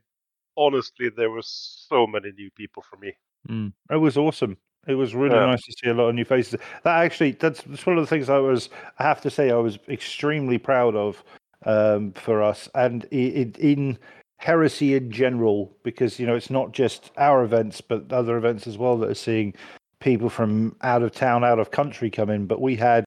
honestly 0.56 1.08
there 1.10 1.30
were 1.30 1.42
so 1.42 2.06
many 2.06 2.32
new 2.32 2.50
people 2.52 2.82
for 2.82 2.96
me. 2.96 3.12
Mm. 3.48 3.72
It 3.90 3.96
was 3.96 4.16
awesome. 4.16 4.56
It 4.86 4.94
was 4.94 5.14
really 5.14 5.36
Yeah. 5.36 5.46
nice 5.46 5.64
to 5.64 5.72
see 5.72 5.90
a 5.90 5.94
lot 5.94 6.08
of 6.08 6.14
new 6.14 6.24
faces. 6.24 6.58
That 6.82 7.04
actually, 7.04 7.32
that's, 7.32 7.62
that's 7.62 7.86
one 7.86 7.98
of 7.98 8.02
the 8.02 8.08
things 8.08 8.28
I 8.28 8.38
was, 8.38 8.70
I 8.98 9.02
have 9.04 9.20
to 9.20 9.30
say, 9.30 9.50
I 9.50 9.56
was 9.56 9.78
extremely 9.88 10.58
proud 10.58 10.96
of 10.96 11.22
um, 11.66 12.12
for 12.12 12.42
us 12.42 12.68
and 12.74 13.04
i 13.12 13.16
i 13.16 13.52
in 13.58 13.98
heresy 14.38 14.94
in 14.94 15.10
general, 15.10 15.76
because, 15.82 16.18
you 16.18 16.26
know, 16.26 16.34
it's 16.34 16.50
not 16.50 16.72
just 16.72 17.10
our 17.16 17.44
events, 17.44 17.80
but 17.80 18.12
other 18.12 18.36
events 18.36 18.66
as 18.66 18.78
well 18.78 18.96
that 18.98 19.10
are 19.10 19.14
seeing 19.14 19.54
people 20.00 20.30
from 20.30 20.76
out 20.82 21.02
of 21.02 21.12
town, 21.12 21.44
out 21.44 21.58
of 21.58 21.70
country 21.70 22.10
come 22.10 22.30
in. 22.30 22.46
But 22.46 22.60
we 22.60 22.76
had, 22.76 23.04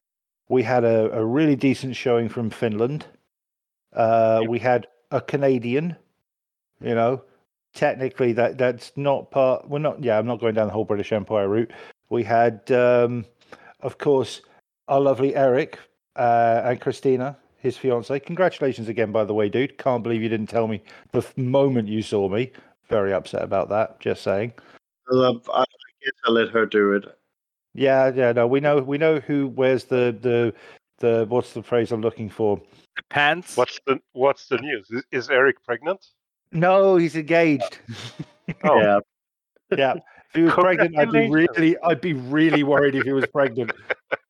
we 0.48 0.62
had 0.62 0.84
a, 0.84 1.12
a 1.12 1.24
really 1.24 1.56
decent 1.56 1.96
showing 1.96 2.28
from 2.28 2.50
Finland. 2.50 3.06
Uh, 3.94 4.38
Yep. 4.42 4.50
We 4.50 4.58
had 4.58 4.86
a 5.10 5.20
Canadian, 5.20 5.96
you 6.80 6.94
know, 6.94 7.22
technically 7.74 8.32
that 8.32 8.58
that's 8.58 8.92
not 8.96 9.30
part 9.30 9.68
we're 9.68 9.78
not 9.78 10.02
yeah 10.02 10.18
i'm 10.18 10.26
not 10.26 10.40
going 10.40 10.54
down 10.54 10.66
the 10.66 10.72
whole 10.72 10.84
british 10.84 11.12
empire 11.12 11.48
route 11.48 11.70
we 12.10 12.22
had 12.22 12.70
um 12.70 13.24
of 13.80 13.98
course 13.98 14.42
our 14.88 15.00
lovely 15.00 15.34
eric 15.34 15.78
uh 16.16 16.60
and 16.64 16.80
christina 16.80 17.36
his 17.62 17.76
fiance 17.76 18.18
congratulations 18.20 18.88
again 18.88 19.12
by 19.12 19.24
the 19.24 19.32
way 19.34 19.48
dude 19.48 19.78
can't 19.78 20.02
believe 20.02 20.20
you 20.22 20.28
didn't 20.28 20.48
tell 20.48 20.66
me 20.66 20.82
the 21.12 21.18
f- 21.18 21.36
moment 21.38 21.88
you 21.88 22.02
saw 22.02 22.28
me 22.28 22.50
very 22.88 23.12
upset 23.12 23.42
about 23.42 23.68
that 23.68 23.98
just 24.00 24.22
saying 24.22 24.52
Uh, 25.12 25.32
I 25.54 25.64
guess 26.02 26.12
I 26.26 26.30
let 26.30 26.48
her 26.50 26.66
do 26.66 26.92
it. 26.92 27.04
yeah 27.74 28.10
yeah 28.14 28.32
no 28.32 28.46
we 28.46 28.60
know 28.60 28.78
we 28.78 28.98
know 28.98 29.20
who 29.20 29.46
wears 29.48 29.84
the 29.84 30.16
the 30.20 30.52
the 30.98 31.24
what's 31.28 31.52
the 31.52 31.62
phrase 31.62 31.90
i'm 31.92 32.02
looking 32.02 32.28
for 32.28 32.60
The 32.96 33.02
pants. 33.10 33.56
What's 33.56 33.78
the 33.86 33.98
what's 34.12 34.48
the 34.48 34.58
news? 34.58 34.90
Is, 34.90 35.02
is 35.12 35.30
Eric 35.30 35.64
pregnant? 35.64 36.04
no 36.50 36.96
he's 36.96 37.16
engaged 37.16 37.78
Oh. 38.64 38.78
Yeah. 38.80 38.98
yeah 39.78 39.94
if 39.94 40.34
he 40.34 40.42
was 40.42 40.52
pregnant 40.54 40.98
i'd 40.98 41.10
be 41.12 41.28
really 41.30 41.78
i'd 41.84 42.00
be 42.00 42.12
really 42.12 42.62
worried 42.62 42.94
if 42.94 43.04
he 43.04 43.12
was 43.12 43.26
pregnant 43.26 43.72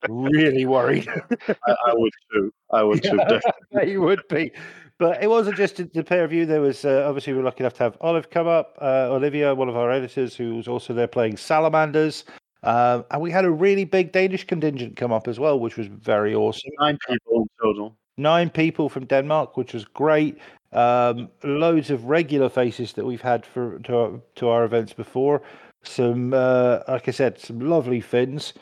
really 0.09 0.67
worried 0.67 1.07
I, 1.49 1.55
I 1.87 1.93
would 1.95 2.13
too. 2.33 2.53
I 2.73 2.83
would 2.83 3.03
too. 3.03 3.17
Definitely. 3.17 3.93
it 3.93 3.99
would 3.99 4.23
be. 4.29 4.51
But 4.99 5.23
it 5.23 5.29
wasn't 5.29 5.57
just 5.57 5.77
the- 5.77 6.05
pair 6.05 6.25
of 6.25 6.33
you. 6.33 6.47
There 6.47 6.61
was 6.61 6.85
uh, 6.85 7.05
obviously 7.07 7.33
we 7.33 7.39
were 7.39 7.45
lucky 7.45 7.63
enough 7.65 7.75
to 7.75 7.83
have 7.85 7.97
Olive 8.01 8.31
come 8.31 8.47
up, 8.47 8.77
uh, 8.81 9.09
Olivia, 9.11 9.55
one 9.55 9.69
of 9.69 9.77
our 9.77 9.91
editors, 9.91 10.37
who 10.37 10.57
was 10.57 10.69
also 10.69 10.95
there 10.95 11.09
playing 11.09 11.37
Salamanders. 11.37 12.25
Um, 12.63 13.05
and 13.11 13.21
we 13.21 13.31
had 13.31 13.45
a 13.45 13.51
really 13.51 13.85
big 13.85 14.13
Danish 14.13 14.47
contingent 14.47 14.97
come 14.97 15.13
up 15.13 15.27
as 15.27 15.41
well, 15.41 15.59
which 15.59 15.77
was 15.77 15.89
very 15.89 16.35
awesome. 16.35 16.71
Nine 16.79 16.99
people 17.09 17.43
in 17.43 17.49
total. 17.61 17.97
Nine 18.17 18.51
people 18.51 18.89
from 18.89 19.07
Denmark, 19.07 19.57
which 19.57 19.75
was 19.75 19.85
great. 19.85 20.39
Um, 20.73 21.29
loads 21.43 21.91
of 21.91 22.05
regular 22.05 22.49
faces 22.49 22.93
that 22.93 23.05
we've 23.05 23.21
had 23.21 23.45
for 23.45 23.79
to 23.81 23.97
our, 23.97 24.21
to 24.37 24.49
our 24.49 24.65
events 24.65 24.93
before. 24.93 25.43
Some, 25.83 26.33
uh, 26.33 26.81
like 26.87 27.09
I 27.09 27.11
said, 27.11 27.39
some 27.41 27.59
lovely 27.59 28.01
Finns. 28.01 28.53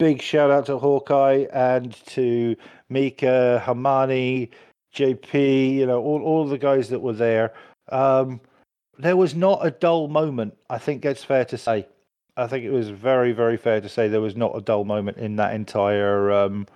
Big 0.00 0.22
shout 0.22 0.50
out 0.50 0.64
to 0.64 0.78
Hawkeye 0.78 1.44
and 1.52 1.94
to 2.06 2.56
Mika, 2.88 3.62
Hamani, 3.66 4.48
JP. 4.94 5.74
You 5.74 5.84
know, 5.84 6.02
all 6.02 6.22
all 6.22 6.46
the 6.46 6.56
guys 6.56 6.88
that 6.88 7.00
were 7.00 7.12
there. 7.12 7.52
Um, 7.92 8.40
there 8.96 9.18
was 9.18 9.34
not 9.34 9.60
a 9.60 9.70
dull 9.70 10.08
moment. 10.08 10.56
I 10.70 10.78
think 10.78 11.02
that's 11.02 11.22
fair 11.22 11.44
to 11.44 11.58
say. 11.58 11.86
I 12.38 12.46
think 12.46 12.64
it 12.64 12.70
was 12.70 12.88
very, 12.88 13.32
very 13.32 13.58
fair 13.58 13.82
to 13.82 13.90
say 13.90 14.08
there 14.08 14.22
was 14.22 14.36
not 14.36 14.56
a 14.56 14.62
dull 14.62 14.84
moment 14.84 15.18
in 15.18 15.36
that 15.36 15.52
entire 15.54 16.32
um, 16.32 16.66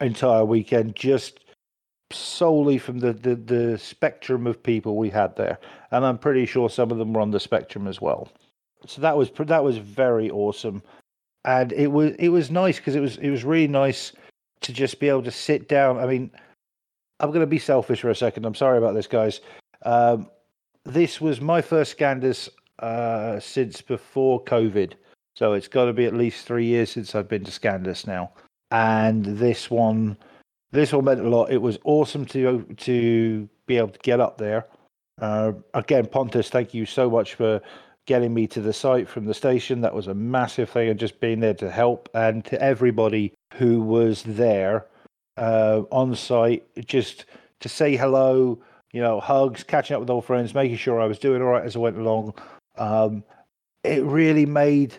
entire 0.00 0.44
weekend. 0.44 0.96
Just 0.96 1.38
solely 2.10 2.78
from 2.78 2.98
the, 2.98 3.12
the 3.12 3.36
the 3.36 3.78
spectrum 3.78 4.48
of 4.48 4.60
people 4.60 4.96
we 4.96 5.10
had 5.10 5.36
there, 5.36 5.60
and 5.92 6.04
I'm 6.04 6.18
pretty 6.18 6.44
sure 6.44 6.68
some 6.68 6.90
of 6.90 6.98
them 6.98 7.12
were 7.12 7.20
on 7.20 7.30
the 7.30 7.38
spectrum 7.38 7.86
as 7.86 8.00
well. 8.00 8.28
So 8.84 9.00
that 9.00 9.16
was 9.16 9.30
that 9.38 9.62
was 9.62 9.78
very 9.78 10.28
awesome, 10.28 10.82
and 11.44 11.72
it 11.72 11.88
was 11.88 12.12
it 12.18 12.28
was 12.28 12.50
nice 12.50 12.76
because 12.78 12.94
it 12.94 13.00
was 13.00 13.16
it 13.18 13.30
was 13.30 13.44
really 13.44 13.68
nice 13.68 14.12
to 14.60 14.72
just 14.72 15.00
be 15.00 15.08
able 15.08 15.22
to 15.22 15.30
sit 15.30 15.68
down. 15.68 15.98
I 15.98 16.06
mean, 16.06 16.30
I'm 17.20 17.30
going 17.30 17.40
to 17.40 17.46
be 17.46 17.58
selfish 17.58 18.00
for 18.00 18.10
a 18.10 18.14
second. 18.14 18.44
I'm 18.44 18.54
sorry 18.54 18.78
about 18.78 18.94
this, 18.94 19.06
guys. 19.06 19.40
Um, 19.84 20.28
this 20.84 21.20
was 21.20 21.40
my 21.40 21.60
first 21.60 21.96
Scandus 21.96 22.48
uh, 22.80 23.38
since 23.40 23.80
before 23.80 24.42
COVID, 24.44 24.94
so 25.36 25.52
it's 25.52 25.68
got 25.68 25.84
to 25.84 25.92
be 25.92 26.06
at 26.06 26.14
least 26.14 26.46
three 26.46 26.66
years 26.66 26.90
since 26.90 27.14
I've 27.14 27.28
been 27.28 27.44
to 27.44 27.52
Scandus 27.52 28.06
now. 28.06 28.32
And 28.70 29.24
this 29.24 29.70
one, 29.70 30.16
this 30.72 30.92
one 30.92 31.04
meant 31.04 31.20
a 31.20 31.28
lot. 31.28 31.50
It 31.50 31.62
was 31.62 31.78
awesome 31.84 32.24
to 32.26 32.62
to 32.78 33.48
be 33.66 33.76
able 33.76 33.90
to 33.90 33.98
get 34.00 34.20
up 34.20 34.38
there. 34.38 34.66
Uh, 35.20 35.52
again, 35.74 36.06
Pontus, 36.06 36.48
thank 36.48 36.74
you 36.74 36.86
so 36.86 37.10
much 37.10 37.34
for 37.34 37.60
getting 38.08 38.32
me 38.32 38.46
to 38.48 38.60
the 38.62 38.72
site 38.72 39.06
from 39.06 39.26
the 39.26 39.34
station. 39.34 39.82
That 39.82 39.94
was 39.94 40.08
a 40.08 40.14
massive 40.14 40.70
thing, 40.70 40.88
and 40.88 40.98
just 40.98 41.20
being 41.20 41.40
there 41.40 41.54
to 41.54 41.70
help, 41.70 42.08
and 42.14 42.44
to 42.46 42.60
everybody 42.60 43.34
who 43.54 43.82
was 43.82 44.22
there 44.22 44.86
uh, 45.36 45.82
on 45.92 46.16
site, 46.16 46.66
just 46.86 47.26
to 47.60 47.68
say 47.68 47.96
hello, 47.96 48.58
you 48.92 49.02
know, 49.02 49.20
hugs, 49.20 49.62
catching 49.62 49.94
up 49.94 50.00
with 50.00 50.10
old 50.10 50.24
friends, 50.24 50.54
making 50.54 50.78
sure 50.78 51.00
I 51.00 51.06
was 51.06 51.18
doing 51.18 51.42
all 51.42 51.48
right 51.48 51.64
as 51.64 51.76
I 51.76 51.80
went 51.80 51.98
along. 51.98 52.34
Um, 52.78 53.22
it 53.84 54.02
really 54.02 54.46
made 54.46 54.96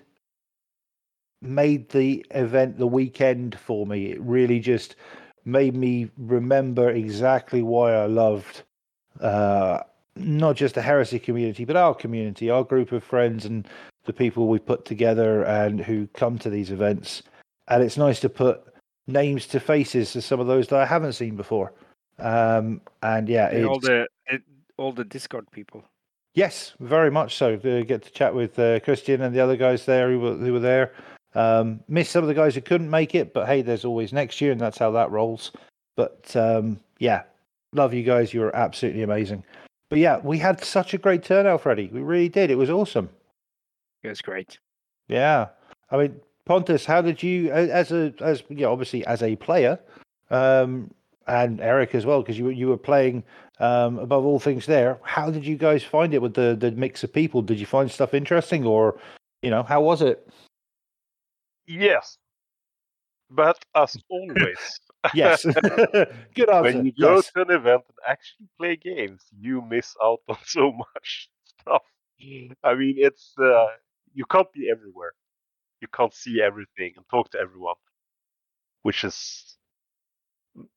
made 1.41 1.89
the 1.89 2.23
event 2.31 2.77
the 2.77 2.87
weekend 2.87 3.57
for 3.57 3.87
me. 3.87 4.11
It 4.11 4.21
really 4.21 4.59
just 4.59 4.95
made 5.45 5.75
me 5.75 6.11
remember 6.17 6.91
exactly 6.91 7.63
why 7.63 7.93
I 7.93 8.05
loved 8.05 8.63
uh, 9.19 9.79
not 10.19 10.55
just 10.55 10.75
the 10.75 10.81
heresy 10.81 11.19
community, 11.19 11.65
but 11.65 11.75
our 11.75 11.95
community, 11.95 12.49
our 12.49 12.63
group 12.63 12.91
of 12.91 13.03
friends, 13.03 13.45
and 13.45 13.67
the 14.05 14.13
people 14.13 14.47
we 14.47 14.59
put 14.59 14.85
together 14.85 15.43
and 15.43 15.79
who 15.79 16.07
come 16.13 16.37
to 16.39 16.49
these 16.49 16.71
events. 16.71 17.23
And 17.67 17.83
it's 17.83 17.97
nice 17.97 18.19
to 18.21 18.29
put 18.29 18.63
names 19.07 19.47
to 19.47 19.59
faces 19.59 20.13
to 20.13 20.21
some 20.21 20.39
of 20.39 20.47
those 20.47 20.67
that 20.67 20.79
I 20.79 20.85
haven't 20.85 21.13
seen 21.13 21.35
before. 21.35 21.73
Um, 22.19 22.81
and 23.03 23.29
yeah, 23.29 23.49
And 23.49 23.65
all 23.65 23.79
the 23.79 24.07
it, 24.27 24.41
all 24.77 24.91
the 24.91 25.05
Discord 25.05 25.49
people. 25.51 25.83
Yes, 26.33 26.73
very 26.79 27.11
much 27.11 27.35
so. 27.35 27.57
To 27.57 27.83
get 27.83 28.03
to 28.03 28.11
chat 28.11 28.33
with 28.33 28.57
uh, 28.59 28.79
Christian 28.81 29.21
and 29.21 29.35
the 29.35 29.39
other 29.39 29.57
guys 29.57 29.85
there 29.85 30.11
who 30.11 30.19
were, 30.19 30.35
who 30.35 30.53
were 30.53 30.59
there. 30.59 30.93
Um, 31.35 31.81
missed 31.87 32.11
some 32.11 32.23
of 32.23 32.27
the 32.27 32.33
guys 32.33 32.55
who 32.55 32.61
couldn't 32.61 32.89
make 32.89 33.13
it, 33.13 33.33
but 33.33 33.45
hey, 33.45 33.61
there's 33.61 33.85
always 33.85 34.11
next 34.11 34.41
year, 34.41 34.51
and 34.51 34.59
that's 34.59 34.77
how 34.77 34.91
that 34.91 35.11
rolls. 35.11 35.51
But 35.95 36.35
um, 36.35 36.79
yeah, 36.97 37.23
love 37.73 37.93
you 37.93 38.03
guys. 38.03 38.33
You 38.33 38.41
were 38.41 38.55
absolutely 38.55 39.03
amazing. 39.03 39.43
But 39.89 39.99
yeah, 39.99 40.19
we 40.23 40.37
had 40.37 40.63
such 40.63 40.93
a 40.93 40.97
great 40.97 41.23
turnout, 41.23 41.61
Freddie. 41.61 41.89
We 41.91 42.01
really 42.01 42.29
did. 42.29 42.51
It 42.51 42.55
was 42.57 42.69
awesome. 42.69 43.09
It 44.03 44.09
was 44.09 44.21
great. 44.21 44.59
Yeah, 45.07 45.47
I 45.91 45.97
mean, 45.97 46.19
Pontus, 46.45 46.85
how 46.85 47.01
did 47.01 47.21
you, 47.23 47.51
as 47.51 47.91
a, 47.91 48.13
as 48.21 48.43
you 48.49 48.57
know, 48.57 48.71
obviously 48.71 49.05
as 49.05 49.23
a 49.23 49.35
player, 49.35 49.79
um, 50.29 50.91
and 51.27 51.59
Eric 51.61 51.95
as 51.95 52.05
well, 52.05 52.21
because 52.21 52.37
you 52.37 52.49
you 52.49 52.67
were 52.67 52.77
playing 52.77 53.23
um, 53.59 53.99
above 53.99 54.25
all 54.25 54.39
things 54.39 54.65
there. 54.65 54.99
How 55.03 55.29
did 55.31 55.45
you 55.45 55.57
guys 55.57 55.83
find 55.83 56.13
it 56.13 56.21
with 56.21 56.33
the 56.33 56.55
the 56.59 56.71
mix 56.71 57.03
of 57.03 57.11
people? 57.13 57.41
Did 57.41 57.59
you 57.59 57.65
find 57.65 57.89
stuff 57.91 58.13
interesting, 58.13 58.65
or 58.65 58.99
you 59.41 59.49
know, 59.49 59.63
how 59.63 59.81
was 59.81 60.01
it? 60.01 60.27
Yes, 61.67 62.17
But 63.29 63.63
as 63.75 63.95
always, 64.09 64.79
Yes. 65.13 65.43
Good 66.35 66.49
answer. 66.49 66.61
when 66.61 66.85
you 66.85 66.91
go 66.99 67.15
yes. 67.15 67.31
to 67.31 67.41
an 67.41 67.51
event 67.51 67.83
and 67.87 67.97
actually 68.07 68.47
play 68.57 68.75
games, 68.75 69.25
you 69.39 69.61
miss 69.61 69.95
out 70.03 70.19
on 70.27 70.37
so 70.45 70.71
much 70.71 71.29
stuff. 71.45 71.83
I 72.63 72.75
mean, 72.75 72.95
it's 72.97 73.33
uh, 73.39 73.67
you 74.13 74.25
can't 74.25 74.51
be 74.51 74.69
everywhere. 74.69 75.13
You 75.81 75.87
can't 75.87 76.13
see 76.13 76.41
everything 76.41 76.93
and 76.97 77.05
talk 77.09 77.31
to 77.31 77.39
everyone, 77.39 77.75
which 78.81 79.05
is 79.05 79.57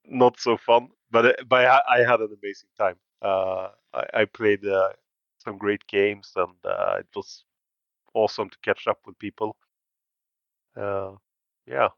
not 0.04 0.38
so 0.38 0.56
fun. 0.56 0.88
But 1.10 1.26
uh, 1.26 1.32
but 1.48 1.66
I, 1.66 1.80
I 1.88 1.98
had 1.98 2.20
an 2.20 2.36
amazing 2.40 2.70
time. 2.78 2.96
Uh, 3.20 3.70
I, 3.92 4.22
I 4.22 4.24
played 4.26 4.64
uh, 4.64 4.90
some 5.44 5.58
great 5.58 5.84
games, 5.88 6.30
and 6.36 6.54
uh, 6.64 6.96
it 7.00 7.08
was 7.16 7.44
awesome 8.14 8.48
to 8.50 8.58
catch 8.62 8.86
up 8.86 9.00
with 9.04 9.18
people. 9.18 9.56
Uh, 10.76 11.12
yeah. 11.66 11.88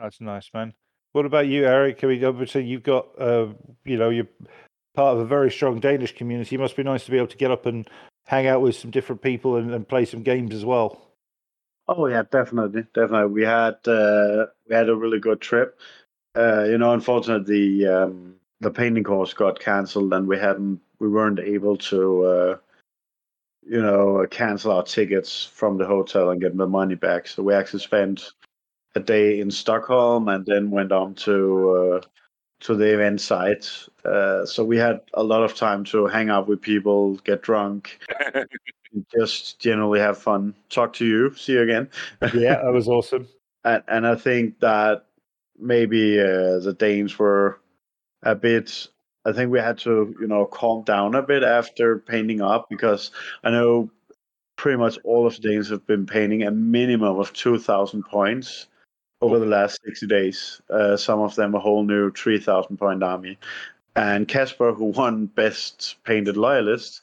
That's 0.00 0.20
nice, 0.20 0.50
man. 0.54 0.74
What 1.12 1.26
about 1.26 1.48
you, 1.48 1.66
Eric? 1.66 1.98
Can 1.98 2.08
we 2.08 2.24
obviously 2.24 2.64
you've 2.64 2.82
got 2.82 3.08
uh, 3.20 3.48
you 3.84 3.96
know, 3.96 4.10
you're 4.10 4.28
part 4.94 5.16
of 5.16 5.22
a 5.22 5.26
very 5.26 5.50
strong 5.50 5.80
Danish 5.80 6.14
community. 6.14 6.56
It 6.56 6.60
must 6.60 6.76
be 6.76 6.82
nice 6.82 7.04
to 7.04 7.10
be 7.10 7.16
able 7.16 7.26
to 7.28 7.36
get 7.36 7.50
up 7.50 7.66
and 7.66 7.88
hang 8.26 8.46
out 8.46 8.62
with 8.62 8.76
some 8.76 8.90
different 8.90 9.22
people 9.22 9.56
and, 9.56 9.72
and 9.72 9.88
play 9.88 10.04
some 10.04 10.22
games 10.22 10.54
as 10.54 10.64
well. 10.64 11.10
Oh 11.88 12.06
yeah, 12.06 12.22
definitely, 12.30 12.84
definitely. 12.94 13.32
We 13.32 13.42
had 13.42 13.76
uh, 13.88 14.46
we 14.68 14.74
had 14.74 14.88
a 14.88 14.94
really 14.94 15.18
good 15.18 15.40
trip. 15.40 15.78
Uh, 16.36 16.62
you 16.62 16.78
know, 16.78 16.92
unfortunately, 16.92 17.86
um, 17.88 18.36
the 18.60 18.70
painting 18.70 19.02
course 19.02 19.34
got 19.34 19.58
cancelled, 19.58 20.12
and 20.12 20.28
we 20.28 20.38
hadn't, 20.38 20.80
we 21.00 21.08
weren't 21.08 21.40
able 21.40 21.76
to, 21.76 22.24
uh, 22.24 22.56
you 23.62 23.82
know, 23.82 24.24
cancel 24.30 24.70
our 24.70 24.84
tickets 24.84 25.44
from 25.44 25.78
the 25.78 25.86
hotel 25.86 26.30
and 26.30 26.40
get 26.40 26.56
the 26.56 26.68
money 26.68 26.94
back. 26.94 27.26
So 27.26 27.42
we 27.42 27.54
actually 27.54 27.80
spent 27.80 28.30
a 28.94 29.00
day 29.00 29.40
in 29.40 29.50
Stockholm 29.50 30.28
and 30.28 30.44
then 30.46 30.70
went 30.70 30.92
on 30.92 31.14
to 31.14 31.70
uh, 31.70 32.00
to 32.60 32.74
the 32.74 32.92
event 32.94 33.20
site. 33.20 33.70
Uh, 34.04 34.44
so 34.44 34.64
we 34.64 34.76
had 34.76 35.00
a 35.14 35.22
lot 35.22 35.42
of 35.42 35.54
time 35.54 35.84
to 35.84 36.06
hang 36.06 36.30
out 36.30 36.48
with 36.48 36.60
people, 36.60 37.14
get 37.16 37.42
drunk, 37.42 37.98
just 39.14 39.58
generally 39.58 40.00
have 40.00 40.18
fun, 40.18 40.54
talk 40.68 40.92
to 40.94 41.06
you, 41.06 41.34
see 41.34 41.52
you 41.52 41.62
again. 41.62 41.88
Yeah, 42.34 42.62
that 42.62 42.72
was 42.72 42.88
awesome. 42.88 43.28
and 43.64 43.82
and 43.88 44.06
I 44.06 44.14
think 44.14 44.60
that 44.60 45.06
maybe 45.58 46.20
uh, 46.20 46.58
the 46.58 46.74
Danes 46.78 47.18
were 47.18 47.60
a 48.22 48.34
bit. 48.34 48.88
I 49.24 49.32
think 49.32 49.50
we 49.50 49.58
had 49.58 49.78
to, 49.78 50.14
you 50.18 50.26
know, 50.26 50.46
calm 50.46 50.82
down 50.82 51.14
a 51.14 51.22
bit 51.22 51.42
after 51.42 51.98
painting 51.98 52.40
up 52.40 52.68
because 52.70 53.10
I 53.44 53.50
know 53.50 53.90
pretty 54.56 54.78
much 54.78 54.98
all 55.04 55.26
of 55.26 55.36
the 55.36 55.48
Danes 55.48 55.68
have 55.68 55.86
been 55.86 56.06
painting 56.06 56.42
a 56.42 56.50
minimum 56.50 57.18
of 57.18 57.32
two 57.32 57.58
thousand 57.58 58.04
points 58.04 58.66
over 59.20 59.38
the 59.38 59.46
last 59.46 59.80
sixty 59.84 60.06
days. 60.06 60.60
Uh, 60.70 60.96
some 60.96 61.20
of 61.20 61.34
them 61.34 61.54
a 61.54 61.58
whole 61.58 61.82
new 61.84 62.10
three 62.10 62.38
thousand 62.40 62.76
point 62.78 63.02
army. 63.02 63.38
And 63.96 64.28
Casper, 64.28 64.72
who 64.72 64.86
won 64.86 65.26
best 65.26 65.96
painted 66.04 66.36
loyalist, 66.36 67.02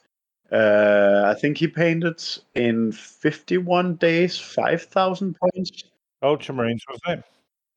uh, 0.50 1.24
I 1.26 1.38
think 1.38 1.58
he 1.58 1.68
painted 1.68 2.22
in 2.54 2.92
fifty-one 2.92 3.96
days 3.96 4.38
five 4.38 4.82
thousand 4.82 5.36
points. 5.38 5.84
Ultramarines 6.22 6.80
was 6.88 6.98
it? 7.06 7.24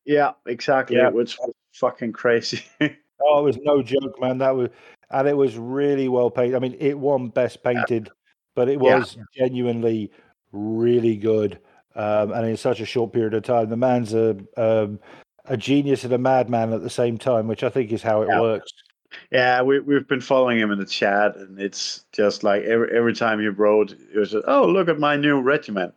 Yeah, 0.05 0.31
exactly. 0.45 0.97
Yeah. 0.97 1.09
Which 1.09 1.37
was 1.39 1.53
fucking 1.73 2.13
crazy. 2.13 2.63
Oh, 3.23 3.41
it 3.41 3.43
was 3.43 3.57
no 3.61 3.83
joke, 3.83 4.19
man. 4.19 4.39
That 4.39 4.55
was, 4.55 4.69
and 5.11 5.27
it 5.27 5.37
was 5.37 5.55
really 5.55 6.09
well 6.09 6.31
painted. 6.31 6.55
I 6.55 6.59
mean, 6.59 6.75
it 6.79 6.97
won 6.97 7.27
best 7.27 7.63
painted, 7.63 8.09
but 8.55 8.67
it 8.67 8.81
Yeah. 8.81 8.97
was 8.97 9.15
genuinely 9.37 10.09
really 10.51 11.15
good. 11.17 11.59
Um, 11.95 12.31
and 12.31 12.47
in 12.47 12.57
such 12.57 12.79
a 12.79 12.85
short 12.85 13.11
period 13.13 13.33
of 13.33 13.43
time, 13.43 13.69
the 13.69 13.77
man's 13.77 14.13
a 14.13 14.37
um, 14.57 14.99
a 15.45 15.57
genius 15.57 16.03
and 16.03 16.13
a 16.13 16.17
madman 16.17 16.71
at 16.73 16.81
the 16.83 16.89
same 16.89 17.17
time, 17.17 17.47
which 17.47 17.63
I 17.63 17.69
think 17.69 17.91
is 17.91 18.01
how 18.03 18.21
it 18.21 18.29
Yeah. 18.29 18.39
works. 18.41 18.71
yeah, 19.31 19.61
we 19.61 19.79
we've 19.79 20.07
been 20.07 20.21
following 20.21 20.57
him 20.57 20.71
in 20.71 20.79
the 20.79 20.85
chat, 20.85 21.35
and 21.35 21.59
it's 21.59 22.05
just 22.13 22.43
like 22.43 22.63
every 22.63 22.95
every 22.95 23.13
time 23.13 23.39
he 23.39 23.47
wrote, 23.47 23.91
it 23.91 24.17
was 24.17 24.31
just, 24.31 24.45
oh 24.47 24.65
look 24.65 24.87
at 24.87 24.99
my 24.99 25.15
new 25.17 25.41
regiment. 25.41 25.93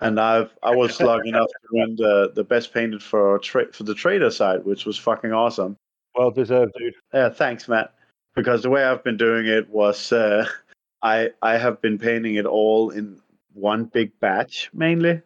And 0.00 0.18
I've 0.20 0.50
I 0.62 0.74
was 0.74 1.00
lucky 1.00 1.28
enough 1.34 1.48
to 1.48 1.68
win 1.72 1.96
the, 1.96 2.32
the 2.34 2.44
best 2.44 2.72
painted 2.74 3.02
for 3.02 3.38
tra- 3.40 3.72
for 3.72 3.84
the 3.84 3.94
trader 3.94 4.30
side, 4.30 4.64
which 4.64 4.86
was 4.86 4.96
fucking 4.98 5.32
awesome. 5.32 5.76
Well 6.16 6.30
deserved, 6.30 6.72
dude. 6.78 6.94
Yeah, 7.14 7.28
thanks, 7.28 7.68
Matt. 7.68 7.94
Because 8.34 8.62
the 8.62 8.70
way 8.70 8.84
I've 8.84 9.02
been 9.04 9.16
doing 9.16 9.46
it 9.46 9.68
was 9.68 10.12
uh, 10.12 10.46
I 11.02 11.30
I 11.42 11.58
have 11.58 11.80
been 11.80 11.98
painting 11.98 12.36
it 12.36 12.46
all 12.46 12.90
in 12.90 13.20
one 13.54 13.84
big 13.84 14.18
batch 14.20 14.70
mainly. 14.72 15.20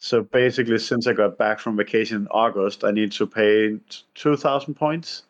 So 0.00 0.22
basically, 0.22 0.78
since 0.78 1.06
I 1.06 1.12
got 1.12 1.38
back 1.38 1.58
from 1.58 1.76
vacation 1.76 2.18
in 2.18 2.28
August, 2.28 2.84
I 2.84 2.92
need 2.92 3.12
to 3.12 3.26
paint 3.26 4.04
two 4.14 4.36
thousand 4.36 4.74
points, 4.74 5.24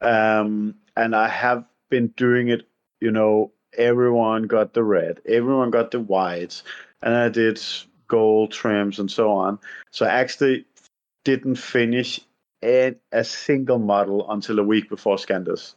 um, 0.00 0.74
and 0.96 1.14
I 1.14 1.28
have 1.28 1.64
been 1.88 2.08
doing 2.08 2.48
it. 2.48 2.66
You 3.00 3.12
know, 3.12 3.52
everyone 3.76 4.48
got 4.48 4.74
the 4.74 4.82
red, 4.82 5.20
everyone 5.26 5.70
got 5.70 5.92
the 5.92 6.00
whites, 6.00 6.64
and 7.02 7.14
I 7.14 7.28
did 7.28 7.60
gold 8.08 8.50
trims 8.50 8.98
and 8.98 9.10
so 9.10 9.30
on. 9.30 9.58
So 9.92 10.06
I 10.06 10.10
actually 10.10 10.66
didn't 11.24 11.56
finish 11.56 12.20
a, 12.64 12.94
a 13.12 13.22
single 13.22 13.78
model 13.78 14.30
until 14.30 14.58
a 14.58 14.64
week 14.64 14.88
before 14.88 15.16
Scandus. 15.16 15.74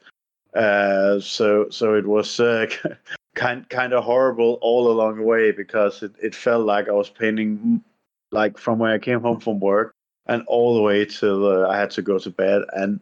Uh, 0.55 1.19
so 1.19 1.69
so 1.69 1.93
it 1.93 2.07
was 2.07 2.39
uh, 2.39 2.65
kind 3.35 3.69
kind 3.69 3.93
of 3.93 4.03
horrible 4.03 4.57
all 4.61 4.91
along 4.91 5.17
the 5.17 5.23
way 5.23 5.51
because 5.51 6.03
it, 6.03 6.13
it 6.21 6.35
felt 6.35 6.65
like 6.65 6.89
I 6.89 6.91
was 6.91 7.09
painting 7.09 7.83
like 8.31 8.57
from 8.57 8.79
when 8.79 8.91
I 8.91 8.97
came 8.97 9.21
home 9.21 9.39
from 9.39 9.59
work 9.59 9.93
and 10.25 10.43
all 10.47 10.75
the 10.75 10.81
way 10.81 11.05
till 11.05 11.47
uh, 11.47 11.67
I 11.67 11.77
had 11.77 11.91
to 11.91 12.01
go 12.01 12.17
to 12.19 12.29
bed 12.29 12.63
and 12.73 12.99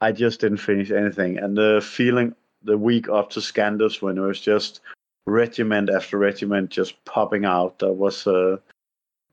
I 0.00 0.12
just 0.12 0.40
didn't 0.40 0.58
finish 0.58 0.90
anything 0.90 1.38
and 1.38 1.56
the 1.56 1.80
feeling 1.84 2.34
the 2.62 2.78
week 2.78 3.08
up 3.08 3.30
to 3.30 3.40
Scandus 3.40 4.00
when 4.00 4.18
it 4.18 4.20
was 4.20 4.40
just 4.40 4.80
regiment 5.26 5.90
after 5.90 6.18
regiment 6.18 6.70
just 6.70 7.02
popping 7.04 7.44
out 7.44 7.78
that 7.78 7.92
was 7.92 8.26
uh, 8.26 8.56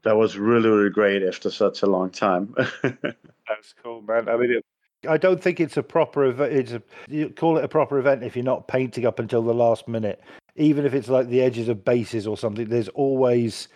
that 0.04 0.16
was 0.16 0.38
really 0.38 0.70
really 0.70 0.90
great 0.90 1.24
after 1.24 1.50
such 1.50 1.82
a 1.82 1.88
long 1.88 2.10
time. 2.10 2.54
That's 2.82 3.74
cool, 3.84 4.02
man. 4.02 4.30
I 4.30 4.38
mean, 4.38 4.52
it, 4.52 4.66
I 5.08 5.18
don't 5.18 5.42
think 5.42 5.60
it's 5.60 5.78
a 5.78 5.84
proper 5.84 6.26
event. 6.26 6.54
It's 6.54 6.72
a 6.72 6.82
you 7.08 7.30
call 7.30 7.58
it 7.58 7.64
a 7.64 7.68
proper 7.68 7.98
event 8.00 8.24
if 8.24 8.36
you're 8.36 8.46
not 8.46 8.68
painting 8.68 9.06
up 9.06 9.20
until 9.20 9.42
the 9.42 9.54
last 9.54 9.88
minute. 9.88 10.22
Even 10.56 10.86
if 10.86 10.94
it's 10.94 11.10
like 11.10 11.28
the 11.28 11.42
edges 11.42 11.70
of 11.70 11.86
bases 11.86 12.28
or 12.28 12.38
something, 12.38 12.68
there's 12.68 12.90
always 12.90 13.68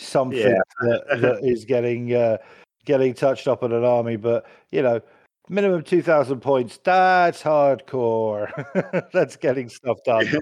something 0.00 0.38
Yeah. 0.38 0.60
that, 0.80 1.20
that 1.20 1.40
is 1.42 1.64
getting 1.64 2.14
uh, 2.14 2.38
getting 2.84 3.14
touched 3.14 3.48
up 3.48 3.62
in 3.62 3.72
an 3.72 3.84
army. 3.84 4.16
But 4.16 4.46
you 4.70 4.82
know, 4.82 5.00
minimum 5.48 5.82
two 5.82 6.02
thousand 6.02 6.40
points. 6.40 6.78
That's 6.82 7.42
hardcore. 7.42 8.50
that's 9.12 9.36
getting 9.36 9.68
stuff 9.68 9.98
done. 10.04 10.26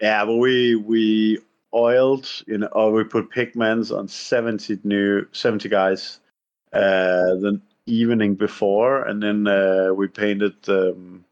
Yeah, 0.00 0.24
but 0.26 0.36
we 0.36 0.76
we 0.76 1.40
oiled, 1.74 2.30
you 2.46 2.58
know, 2.58 2.68
or 2.68 2.92
we 2.92 3.02
put 3.02 3.30
pigments 3.30 3.90
on 3.90 4.06
seventy 4.06 4.78
new 4.84 5.26
seventy 5.32 5.68
guys 5.68 6.20
uh, 6.72 7.34
the 7.34 7.60
evening 7.86 8.36
before, 8.36 9.02
and 9.02 9.20
then 9.20 9.48
uh, 9.48 9.90
we 9.92 10.06
painted, 10.06 10.54
um, 10.68 11.24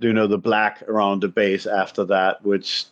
you 0.00 0.12
know, 0.12 0.26
the 0.26 0.36
black 0.36 0.82
around 0.82 1.22
the 1.22 1.28
base 1.28 1.64
after 1.64 2.04
that, 2.04 2.44
which 2.44 2.84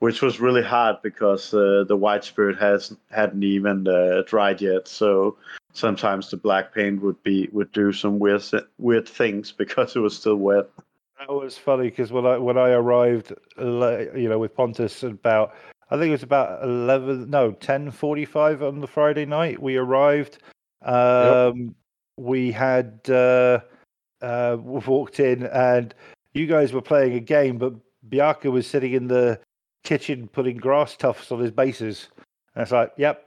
which 0.00 0.22
was 0.22 0.40
really 0.40 0.62
hard 0.62 0.96
because 1.02 1.54
uh, 1.54 1.84
the 1.86 1.96
white 1.96 2.24
spirit 2.24 2.58
has 2.58 2.94
hadn't 3.10 3.42
even 3.42 3.86
uh, 3.86 4.22
dried 4.26 4.60
yet. 4.60 4.88
So 4.88 5.36
sometimes 5.72 6.30
the 6.30 6.36
black 6.36 6.74
paint 6.74 7.00
would 7.02 7.22
be 7.22 7.48
would 7.52 7.70
do 7.72 7.92
some 7.92 8.18
weird 8.18 8.42
weird 8.78 9.08
things 9.08 9.52
because 9.62 9.94
it 9.94 10.00
was 10.00 10.16
still 10.16 10.36
wet. 10.36 10.68
That 11.18 11.32
was 11.32 11.58
funny 11.58 11.90
because 11.90 12.10
when 12.12 12.26
I 12.26 12.38
when 12.38 12.58
I 12.58 12.70
arrived, 12.70 13.34
you 13.58 14.28
know, 14.28 14.38
with 14.38 14.54
Pontus 14.54 15.02
about 15.02 15.54
I 15.90 15.96
think 15.96 16.08
it 16.08 16.12
was 16.12 16.22
about 16.22 16.62
eleven, 16.64 17.28
no, 17.28 17.52
ten 17.52 17.90
forty-five 17.90 18.62
on 18.62 18.80
the 18.80 18.86
Friday 18.86 19.26
night. 19.26 19.62
We 19.62 19.76
arrived. 19.76 20.38
Um, 20.82 21.74
We 22.16 22.52
had 22.52 23.00
uh, 23.08 23.60
uh, 24.22 24.56
walked 24.62 25.20
in, 25.20 25.44
and 25.46 25.94
you 26.32 26.46
guys 26.46 26.72
were 26.72 26.82
playing 26.82 27.14
a 27.14 27.20
game, 27.20 27.58
but 27.58 27.74
Bianca 28.08 28.50
was 28.50 28.66
sitting 28.66 28.92
in 28.92 29.06
the 29.08 29.38
kitchen 29.82 30.28
putting 30.28 30.56
grass 30.56 30.96
tufts 30.96 31.32
on 31.32 31.40
his 31.40 31.50
bases. 31.50 32.08
And 32.54 32.62
it's 32.62 32.72
like, 32.72 32.92
yep, 32.96 33.26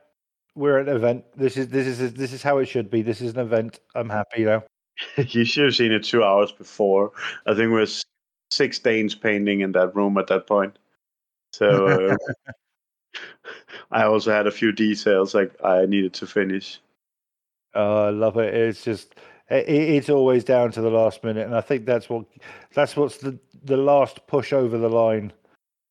we're 0.56 0.80
at 0.80 0.88
an 0.88 0.96
event. 0.96 1.26
This 1.36 1.58
is 1.58 1.70
this 1.70 1.88
is 1.88 2.14
this 2.14 2.34
is 2.34 2.44
how 2.44 2.58
it 2.60 2.66
should 2.66 2.90
be. 2.90 3.02
This 3.02 3.22
is 3.22 3.34
an 3.34 3.40
event. 3.40 3.80
I'm 3.96 4.10
happy 4.10 4.46
now. 4.46 4.64
you 5.18 5.46
should 5.46 5.66
have 5.66 5.76
seen 5.76 5.92
it 5.92 6.04
two 6.04 6.24
hours 6.24 6.52
before. 6.52 7.12
I 7.46 7.56
think 7.56 7.72
was 7.72 8.04
six 8.52 8.80
Danes 8.80 9.16
painting 9.16 9.62
in 9.62 9.72
that 9.74 9.96
room 9.96 10.18
at 10.18 10.28
that 10.28 10.48
point. 10.48 10.78
So 11.52 11.88
uh, 13.18 13.22
I 13.92 14.04
also 14.04 14.32
had 14.32 14.48
a 14.48 14.52
few 14.52 14.72
details 14.72 15.34
like 15.34 15.52
I 15.64 15.86
needed 15.86 16.14
to 16.16 16.28
finish. 16.28 16.80
Oh, 17.74 18.06
I 18.06 18.10
love 18.10 18.38
it. 18.38 18.54
It's 18.54 18.84
just 18.84 19.16
it, 19.50 19.68
it's 19.68 20.10
always 20.10 20.44
down 20.44 20.72
to 20.74 20.82
the 20.82 20.92
last 20.92 21.24
minute, 21.24 21.46
and 21.46 21.56
I 21.56 21.62
think 21.62 21.86
that's 21.86 22.10
what 22.10 22.26
that's 22.74 22.96
what's 22.96 23.18
the 23.18 23.38
the 23.64 23.78
last 23.78 24.26
push 24.28 24.54
over 24.54 24.78
the 24.78 24.90
line. 24.90 25.34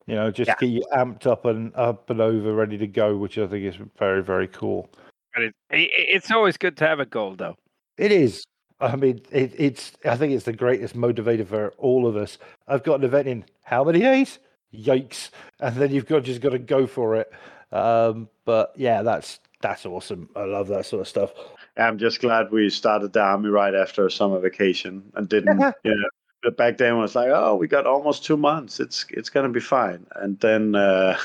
You 0.06 0.14
know, 0.16 0.30
just 0.30 0.48
Yeah. 0.48 0.54
get 0.60 0.68
you 0.70 0.82
amped 0.92 1.26
up 1.26 1.44
and 1.44 1.72
up 1.76 2.10
and 2.10 2.20
over, 2.20 2.52
ready 2.54 2.76
to 2.78 2.86
go, 2.86 3.16
which 3.16 3.38
I 3.38 3.46
think 3.46 3.64
is 3.64 3.76
very 3.98 4.22
very 4.22 4.48
cool. 4.48 4.90
But 5.34 5.44
it, 5.44 5.54
i- 5.70 5.76
i- 5.76 5.88
it's 6.14 6.30
always 6.30 6.56
good 6.56 6.76
to 6.78 6.86
have 6.86 7.00
a 7.00 7.06
goal, 7.06 7.34
though. 7.36 7.56
It 7.98 8.12
is. 8.12 8.44
I 8.80 8.96
mean, 8.96 9.20
it, 9.30 9.52
it's. 9.56 9.92
I 10.04 10.16
think 10.16 10.32
it's 10.32 10.44
the 10.44 10.52
greatest 10.52 10.96
motivator 10.96 11.46
for 11.46 11.68
all 11.78 12.06
of 12.06 12.16
us. 12.16 12.36
I've 12.66 12.82
got 12.82 12.98
an 12.98 13.04
event 13.04 13.28
in 13.28 13.44
how 13.62 13.84
many 13.84 14.00
days? 14.00 14.40
Yikes! 14.74 15.30
And 15.60 15.76
then 15.76 15.92
you've 15.92 16.06
got 16.06 16.24
just 16.24 16.40
got 16.40 16.50
to 16.50 16.58
go 16.58 16.86
for 16.86 17.14
it. 17.16 17.30
Um, 17.70 18.28
but 18.44 18.72
yeah, 18.76 19.02
that's 19.02 19.38
that's 19.60 19.86
awesome. 19.86 20.28
I 20.34 20.44
love 20.44 20.66
that 20.68 20.84
sort 20.86 21.02
of 21.02 21.08
stuff. 21.08 21.32
I'm 21.76 21.96
just 21.96 22.20
glad 22.20 22.50
we 22.50 22.68
started 22.70 23.12
the 23.12 23.20
army 23.22 23.48
right 23.50 23.74
after 23.74 24.04
a 24.04 24.10
summer 24.10 24.40
vacation 24.40 25.10
and 25.14 25.28
didn't, 25.28 25.58
you 25.84 25.94
know. 25.94 26.08
But 26.42 26.56
back 26.56 26.78
then 26.78 26.94
it 26.94 26.98
was 26.98 27.14
like, 27.14 27.28
oh, 27.32 27.54
we 27.54 27.68
got 27.68 27.86
almost 27.86 28.24
two 28.24 28.36
months. 28.36 28.80
It's 28.80 29.06
it's 29.10 29.30
gonna 29.30 29.48
be 29.48 29.60
fine. 29.60 30.06
And 30.16 30.38
then, 30.40 30.74
uh, 30.74 31.16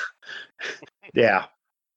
yeah, 1.13 1.45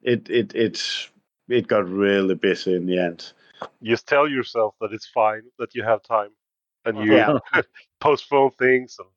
it 0.02 0.28
it 0.30 0.54
it 0.54 1.08
it 1.48 1.66
got 1.68 1.88
really 1.88 2.34
busy 2.34 2.74
in 2.74 2.86
the 2.86 2.98
end. 2.98 3.32
You 3.80 3.90
just 3.90 4.06
tell 4.06 4.28
yourself 4.28 4.74
that 4.80 4.92
it's 4.92 5.06
fine, 5.06 5.42
that 5.58 5.74
you 5.74 5.82
have 5.82 6.02
time, 6.02 6.30
and 6.84 6.96
you 6.98 7.12
Yeah. 7.14 7.38
postpone 8.00 8.52
things 8.52 8.96
and 8.98 9.08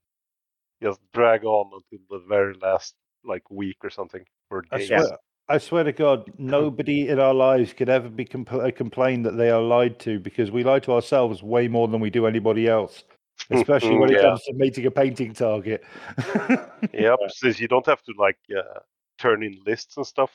just 0.82 1.00
drag 1.14 1.46
on 1.46 1.72
until 1.74 2.06
the 2.10 2.26
very 2.28 2.54
last 2.62 2.96
like 3.24 3.50
week 3.50 3.78
or 3.84 3.90
something 3.90 4.26
or 4.52 4.64
I 4.72 4.78
days. 4.78 4.90
swear, 4.90 5.18
I 5.48 5.58
swear 5.58 5.84
to 5.86 5.92
God, 5.94 6.30
nobody 6.38 7.08
in 7.08 7.20
our 7.20 7.34
lives 7.34 7.74
could 7.74 7.90
ever 7.90 8.10
be 8.10 8.26
compl- 8.26 8.68
uh, 8.68 8.72
complain 8.72 9.24
that 9.24 9.38
they 9.38 9.50
are 9.50 9.62
lied 9.62 10.00
to 10.00 10.20
because 10.20 10.52
we 10.52 10.64
lie 10.64 10.80
to 10.80 10.92
ourselves 10.92 11.42
way 11.42 11.68
more 11.70 11.88
than 11.88 12.02
we 12.02 12.10
do 12.10 12.26
anybody 12.26 12.68
else, 12.68 13.04
especially 13.50 13.98
when 13.98 14.10
it 14.10 14.16
Yeah. 14.16 14.22
comes 14.30 14.44
to 14.44 14.54
meeting 14.54 14.86
a 14.86 14.92
painting 14.92 15.34
target. 15.34 15.84
Yep, 16.94 17.20
since 17.30 17.60
you 17.60 17.68
don't 17.68 17.86
have 17.88 18.04
to 18.04 18.14
like 18.18 18.38
uh, 18.56 18.80
turn 19.18 19.42
in 19.42 19.60
lists 19.66 19.98
and 19.98 20.06
stuff, 20.06 20.32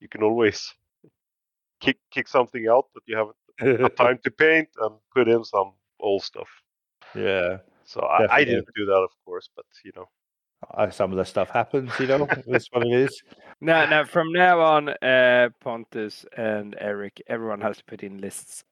you 0.00 0.08
can 0.08 0.22
always 0.22 0.74
kick 1.80 1.98
kick 2.10 2.26
something 2.28 2.66
out 2.66 2.86
that 2.94 3.02
you 3.06 3.16
haven't 3.16 3.36
got 3.80 3.96
time 4.04 4.18
to 4.24 4.30
paint 4.30 4.68
and 4.80 4.96
put 5.14 5.28
in 5.28 5.44
some 5.44 5.72
old 6.00 6.22
stuff. 6.22 6.48
yeah, 7.14 7.58
So 7.84 8.00
I, 8.00 8.26
I 8.38 8.44
didn't 8.44 8.68
do 8.74 8.84
that, 8.86 8.94
of 8.98 9.10
course, 9.24 9.48
but 9.54 9.64
you 9.84 9.92
know, 9.94 10.06
Uh, 10.74 10.90
some 10.90 11.12
of 11.12 11.18
the 11.18 11.24
stuff 11.24 11.50
happens, 11.50 11.90
you 12.00 12.06
know. 12.06 12.26
That's 12.46 12.68
what 12.72 12.86
it 12.86 12.92
is. 12.92 13.22
Now, 13.60 13.86
now 13.86 14.04
from 14.04 14.32
now 14.32 14.60
on, 14.60 14.88
uh, 14.90 15.48
Pontus 15.60 16.26
and 16.36 16.76
Eric, 16.78 17.22
everyone 17.26 17.60
has 17.62 17.78
to 17.78 17.84
put 17.84 18.02
in 18.02 18.18
lists. 18.20 18.64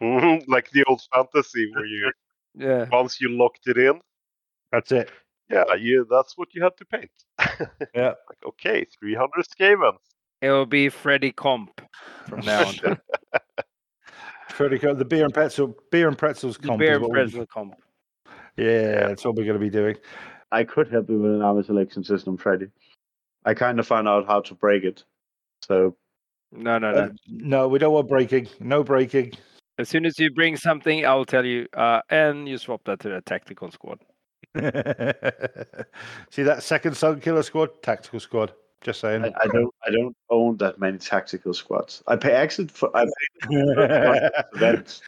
Mhm, 0.00 0.44
like 0.46 0.68
the 0.72 0.84
old 0.84 1.00
fantasy 1.12 1.70
where 1.72 1.86
you 1.86 2.12
yeah. 2.56 2.86
once 2.90 3.20
you 3.20 3.28
locked 3.30 3.66
it 3.66 3.78
in, 3.78 4.00
That's 4.72 4.90
it. 4.92 5.10
yeah, 5.50 5.74
you 5.74 6.06
that's 6.10 6.36
what 6.36 6.48
you 6.54 6.62
had 6.62 6.76
to 6.78 6.84
paint. 6.86 7.10
Yeah. 7.94 8.14
like 8.28 8.44
okay, 8.46 8.84
300 9.00 9.30
Skavens. 9.46 9.98
It 10.42 10.50
will 10.50 10.66
be 10.66 10.88
Freddy 10.90 11.32
Comp 11.32 11.80
from 12.28 12.40
now 12.40 12.66
on. 12.68 12.98
Pretty 14.50 14.78
cool. 14.78 14.94
The 14.94 15.04
beer 15.04 15.24
and 15.24 15.34
pretzel, 15.34 15.76
beer 15.90 16.08
and 16.08 16.16
pretzels 16.16 16.56
The 16.58 16.72
beer 16.76 16.94
and 16.94 17.02
what 17.02 17.10
we- 17.10 17.16
pretzel 17.18 17.46
comp. 17.46 17.74
yeah, 18.56 19.06
that's 19.08 19.24
what 19.24 19.34
we're 19.34 19.44
going 19.44 19.58
to 19.58 19.64
be 19.64 19.70
doing. 19.70 19.96
I 20.52 20.64
could 20.64 20.88
help 20.88 21.10
you 21.10 21.18
with 21.18 21.32
an 21.34 21.42
army 21.42 21.62
selection 21.62 22.04
system, 22.04 22.36
Freddy. 22.38 22.68
I 23.44 23.54
kind 23.54 23.78
of 23.78 23.86
found 23.86 24.08
out 24.08 24.26
how 24.26 24.40
to 24.42 24.54
break 24.54 24.84
it. 24.84 25.04
So 25.62 25.96
No, 26.52 26.78
no, 26.78 26.88
Uh, 26.90 26.92
no. 26.92 27.12
no, 27.26 27.68
we 27.68 27.78
don't 27.78 27.92
want 27.92 28.08
breaking. 28.08 28.48
No 28.60 28.82
breaking. 28.82 29.32
As 29.78 29.88
soon 29.88 30.06
as 30.06 30.18
you 30.18 30.30
bring 30.30 30.56
something, 30.56 31.04
I'll 31.04 31.26
tell 31.26 31.44
you, 31.44 31.66
uh, 31.74 32.00
and 32.08 32.48
you 32.48 32.56
swap 32.56 32.82
that 32.84 33.00
to 33.00 33.16
a 33.16 33.20
tactical 33.20 33.70
squad. 33.70 34.00
See 36.30 36.42
that 36.42 36.62
second 36.62 36.96
Sun 36.96 37.20
Killer 37.20 37.42
squad, 37.42 37.82
tactical 37.82 38.20
squad. 38.20 38.52
Just 38.80 39.00
saying. 39.00 39.24
I, 39.24 39.32
I 39.42 39.46
don't 39.48 39.74
I 39.86 39.90
don't 39.90 40.16
own 40.30 40.56
that 40.58 40.78
many 40.78 40.98
tactical 40.98 41.52
squads. 41.52 42.02
I 42.06 42.16
pay 42.16 42.32
exit 42.32 42.70
for 42.70 42.94
I 42.96 43.04
paid 43.04 43.10
events. 44.54 45.02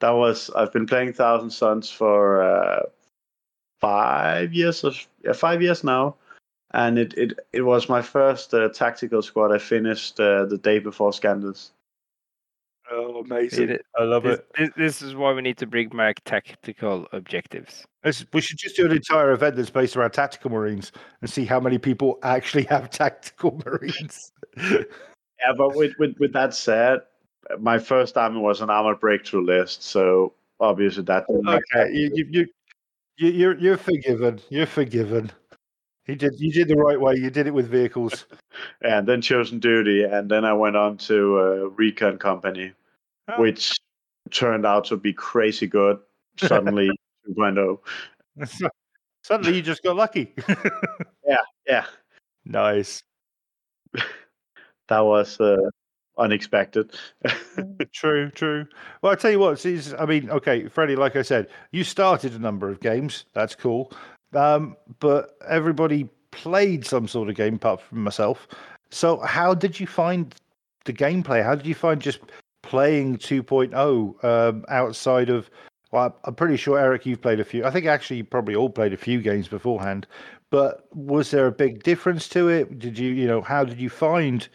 That 0.00 0.10
was 0.10 0.50
I've 0.56 0.72
been 0.72 0.86
playing 0.86 1.12
Thousand 1.12 1.50
Suns 1.50 1.90
for 1.90 2.42
uh, 2.42 2.82
five 3.80 4.54
years 4.54 4.84
or 4.84 4.92
yeah, 5.24 5.32
five 5.32 5.60
years 5.60 5.84
now, 5.84 6.14
and 6.72 6.98
it 6.98 7.12
it, 7.18 7.38
it 7.52 7.62
was 7.62 7.88
my 7.88 8.00
first 8.00 8.54
uh, 8.54 8.68
tactical 8.70 9.22
squad. 9.22 9.52
I 9.52 9.58
finished 9.58 10.20
uh, 10.20 10.46
the 10.46 10.58
day 10.58 10.78
before 10.78 11.12
Scandus. 11.12 11.70
Oh, 12.90 13.20
amazing. 13.24 13.70
It- 13.70 13.86
I 13.98 14.04
love 14.04 14.22
This, 14.24 14.38
it. 14.38 14.46
this, 14.56 14.70
this 14.76 15.02
is 15.02 15.14
why 15.14 15.32
we 15.32 15.42
need 15.42 15.58
to 15.58 15.66
bring 15.66 15.88
back 15.88 16.22
tactical 16.24 17.06
objectives. 17.12 17.84
This- 18.02 18.24
we 18.32 18.40
should 18.40 18.58
just 18.58 18.76
do 18.76 18.86
an 18.86 18.92
entire 18.92 19.32
event 19.32 19.56
that's 19.56 19.70
based 19.70 19.96
around 19.96 20.12
tactical 20.12 20.50
marines 20.50 20.92
and 21.20 21.30
see 21.30 21.44
how 21.44 21.60
many 21.60 21.78
people 21.78 22.18
actually 22.22 22.64
have 22.64 22.90
tactical 23.02 23.60
marines. 23.64 24.32
Yeah, 24.56 25.52
but 25.56 25.74
with, 25.74 25.92
with 25.98 26.16
with 26.18 26.32
that 26.34 26.52
said, 26.54 27.00
my 27.58 27.78
first 27.78 28.16
army 28.16 28.40
was 28.40 28.60
an 28.60 28.70
armored 28.70 29.00
breakthrough 29.00 29.44
list, 29.44 29.82
so 29.82 30.34
obviously 30.60 31.02
that. 31.04 31.26
didn't 31.26 31.48
okay, 31.48 31.90
you, 31.92 32.10
you, 32.14 32.26
you, 32.30 32.46
you, 33.16 33.28
you're 33.30 33.58
you're 33.58 33.76
forgiven. 33.78 34.40
You're 34.50 34.66
forgiven. 34.66 35.30
You 36.06 36.16
did 36.16 36.32
you 36.38 36.52
did 36.52 36.68
the 36.68 36.76
right 36.76 37.00
way. 37.00 37.14
You 37.14 37.30
did 37.30 37.46
it 37.46 37.54
with 37.54 37.68
vehicles. 37.68 38.26
and 38.82 39.06
then 39.06 39.20
chosen 39.22 39.58
duty, 39.60 40.04
and 40.04 40.30
then 40.30 40.44
I 40.44 40.52
went 40.52 40.76
on 40.76 40.96
to 40.98 41.38
uh, 41.38 41.68
Recon 41.76 42.18
Company, 42.18 42.72
Oh. 43.30 43.40
which 43.40 43.78
turned 44.30 44.66
out 44.66 44.84
to 44.86 44.96
be 44.96 45.12
crazy 45.12 45.66
good. 45.66 45.98
Suddenly, 46.36 46.90
oh. 47.28 47.78
2.0. 48.38 48.70
Suddenly, 49.24 49.56
you 49.56 49.62
just 49.62 49.82
got 49.82 49.96
lucky. 49.96 50.34
Yeah, 51.26 51.36
yeah. 51.64 51.84
nice. 52.44 53.04
that 54.88 55.00
was 55.00 55.40
uh, 55.40 55.70
unexpected. 56.18 56.92
True, 57.92 58.30
true. 58.30 58.66
Well, 59.00 59.12
I 59.12 59.14
tell 59.14 59.30
you 59.30 59.38
what. 59.38 59.60
See, 59.60 59.80
I 59.96 60.06
mean, 60.06 60.28
okay, 60.28 60.66
Freddie. 60.66 60.96
Like 60.96 61.14
I 61.14 61.22
said, 61.22 61.46
you 61.70 61.84
started 61.84 62.34
a 62.34 62.40
number 62.40 62.68
of 62.68 62.80
games. 62.80 63.26
That's 63.32 63.54
cool. 63.54 63.92
Um, 64.34 64.76
but 64.98 65.36
everybody 65.48 66.08
played 66.32 66.84
some 66.84 67.06
sort 67.06 67.28
of 67.28 67.36
game 67.36 67.54
apart 67.54 67.80
from 67.80 68.02
myself. 68.02 68.48
So, 68.90 69.20
how 69.20 69.54
did 69.54 69.78
you 69.78 69.86
find 69.86 70.34
the 70.84 70.92
gameplay? 70.92 71.44
How 71.44 71.54
did 71.54 71.66
you 71.66 71.76
find 71.76 72.00
just 72.00 72.18
playing 72.70 73.18
2.0 73.18 74.24
um, 74.24 74.64
outside 74.68 75.28
of? 75.28 75.50
Well, 75.90 76.16
I'm 76.24 76.36
pretty 76.36 76.56
sure 76.56 76.78
Eric, 76.78 77.04
you've 77.04 77.20
played 77.20 77.40
a 77.40 77.44
few. 77.44 77.64
I 77.64 77.70
think 77.70 77.86
actually 77.86 78.18
you 78.18 78.24
probably 78.24 78.54
all 78.54 78.70
played 78.70 78.92
a 78.92 78.96
few 78.96 79.20
games 79.20 79.48
beforehand. 79.48 80.06
But 80.50 80.86
was 80.94 81.32
there 81.32 81.46
a 81.46 81.52
big 81.52 81.82
difference 81.82 82.28
to 82.28 82.48
it? 82.48 82.78
Did 82.78 82.96
you, 82.96 83.10
you 83.10 83.26
know, 83.26 83.42
how 83.42 83.64
did 83.64 83.80
you 83.80 83.90
find 83.90 84.48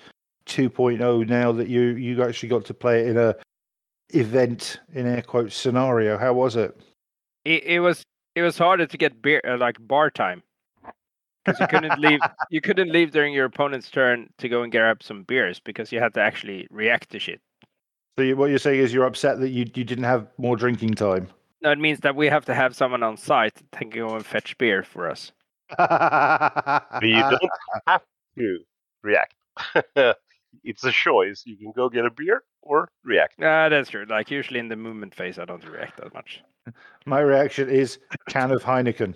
2.0 0.48 1.28
now 1.28 1.52
that 1.52 1.68
you 1.68 1.82
you 1.82 2.24
actually 2.24 2.50
got 2.50 2.66
to 2.66 2.74
play 2.74 3.02
it 3.02 3.08
in 3.08 3.18
a 3.18 3.36
event 4.10 4.80
in 4.94 5.08
air 5.08 5.22
quotes 5.22 5.56
scenario? 5.56 6.18
How 6.18 6.34
was 6.34 6.56
it? 6.56 6.80
It, 7.44 7.64
it 7.64 7.80
was 7.82 8.04
it 8.36 8.42
was 8.42 8.58
harder 8.58 8.86
to 8.86 8.98
get 8.98 9.22
beer 9.22 9.42
uh, 9.48 9.58
like 9.58 9.76
bar 9.80 10.10
time 10.10 10.42
because 11.46 11.60
you 11.60 11.68
couldn't 11.68 12.00
leave 12.00 12.20
you 12.50 12.62
couldn't 12.62 12.92
leave 12.92 13.12
during 13.12 13.34
your 13.34 13.46
opponent's 13.46 13.90
turn 13.90 14.30
to 14.38 14.50
go 14.50 14.64
and 14.64 14.72
grab 14.72 15.02
some 15.04 15.24
beers 15.24 15.60
because 15.60 15.92
you 15.92 16.00
had 16.00 16.14
to 16.14 16.22
actually 16.22 16.68
react 16.70 17.10
to 17.12 17.20
shit. 17.20 17.42
So 18.18 18.24
you, 18.24 18.38
what 18.38 18.50
you're 18.50 18.60
saying 18.60 18.80
is 18.80 18.94
you're 18.94 19.06
upset 19.06 19.40
that 19.42 19.50
you 19.50 19.66
you 19.74 19.84
didn't 19.84 20.06
have 20.06 20.28
more 20.38 20.56
drinking 20.56 20.94
time. 20.94 21.28
No, 21.62 21.72
it 21.72 21.80
means 21.80 22.00
that 22.00 22.16
we 22.16 22.28
have 22.28 22.46
to 22.46 22.54
have 22.54 22.76
someone 22.76 23.04
on 23.04 23.18
site 23.18 23.62
to 23.74 23.86
go 23.86 24.16
and 24.16 24.26
fetch 24.26 24.58
beer 24.58 24.84
for 24.84 25.10
us. 25.10 25.32
But 25.78 27.02
you 27.02 27.20
don't 27.20 27.50
have 27.88 28.02
to 28.38 28.60
react. 29.02 29.34
it's 30.64 30.84
a 30.84 30.92
choice. 30.92 31.44
You 31.46 31.58
can 31.58 31.74
go 31.76 31.90
get 31.90 32.06
a 32.06 32.12
beer 32.12 32.44
or 32.62 32.88
react. 33.04 33.36
Ah, 33.42 33.68
that's 33.70 33.90
true. 33.90 34.06
Like 34.08 34.32
usually 34.32 34.60
in 34.60 34.70
the 34.70 34.76
movement 34.76 35.16
phase, 35.16 35.40
I 35.40 35.46
don't 35.46 35.66
react 35.68 35.98
that 35.98 36.14
much. 36.14 36.42
My 37.06 37.20
reaction 37.20 37.70
is 37.70 38.00
can 38.30 38.52
of 38.52 38.64
Heineken. 38.64 39.16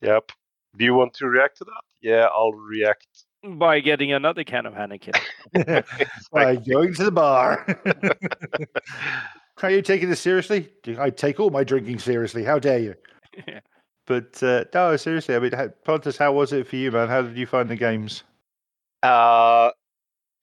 Yep. 0.00 0.32
Do 0.76 0.84
you 0.84 0.94
want 0.94 1.14
to 1.14 1.26
react 1.26 1.58
to 1.58 1.64
that? 1.64 1.82
Yeah, 2.00 2.26
I'll 2.34 2.52
react. 2.52 3.06
By 3.44 3.80
getting 3.80 4.12
another 4.12 4.44
can 4.44 4.66
of 4.66 4.74
Heineken. 4.74 5.14
By 6.32 6.56
going 6.56 6.94
to 6.94 7.04
the 7.04 7.10
bar. 7.10 7.66
Are 9.62 9.70
you 9.70 9.82
taking 9.82 10.08
this 10.08 10.20
seriously? 10.20 10.68
I 10.98 11.10
take 11.10 11.40
all 11.40 11.50
my 11.50 11.64
drinking 11.64 11.98
seriously. 11.98 12.44
How 12.44 12.58
dare 12.58 12.78
you? 12.78 12.94
Yeah. 13.48 13.60
But 14.06 14.42
uh, 14.42 14.64
no, 14.74 14.96
seriously. 14.96 15.34
I 15.34 15.38
mean, 15.38 15.52
how- 15.52 15.68
Pontus, 15.84 16.16
how 16.16 16.32
was 16.32 16.52
it 16.52 16.66
for 16.66 16.76
you, 16.76 16.90
man? 16.92 17.08
How 17.08 17.22
did 17.22 17.36
you 17.36 17.46
find 17.46 17.68
the 17.68 17.76
games? 17.76 18.24
Uh, 19.02 19.70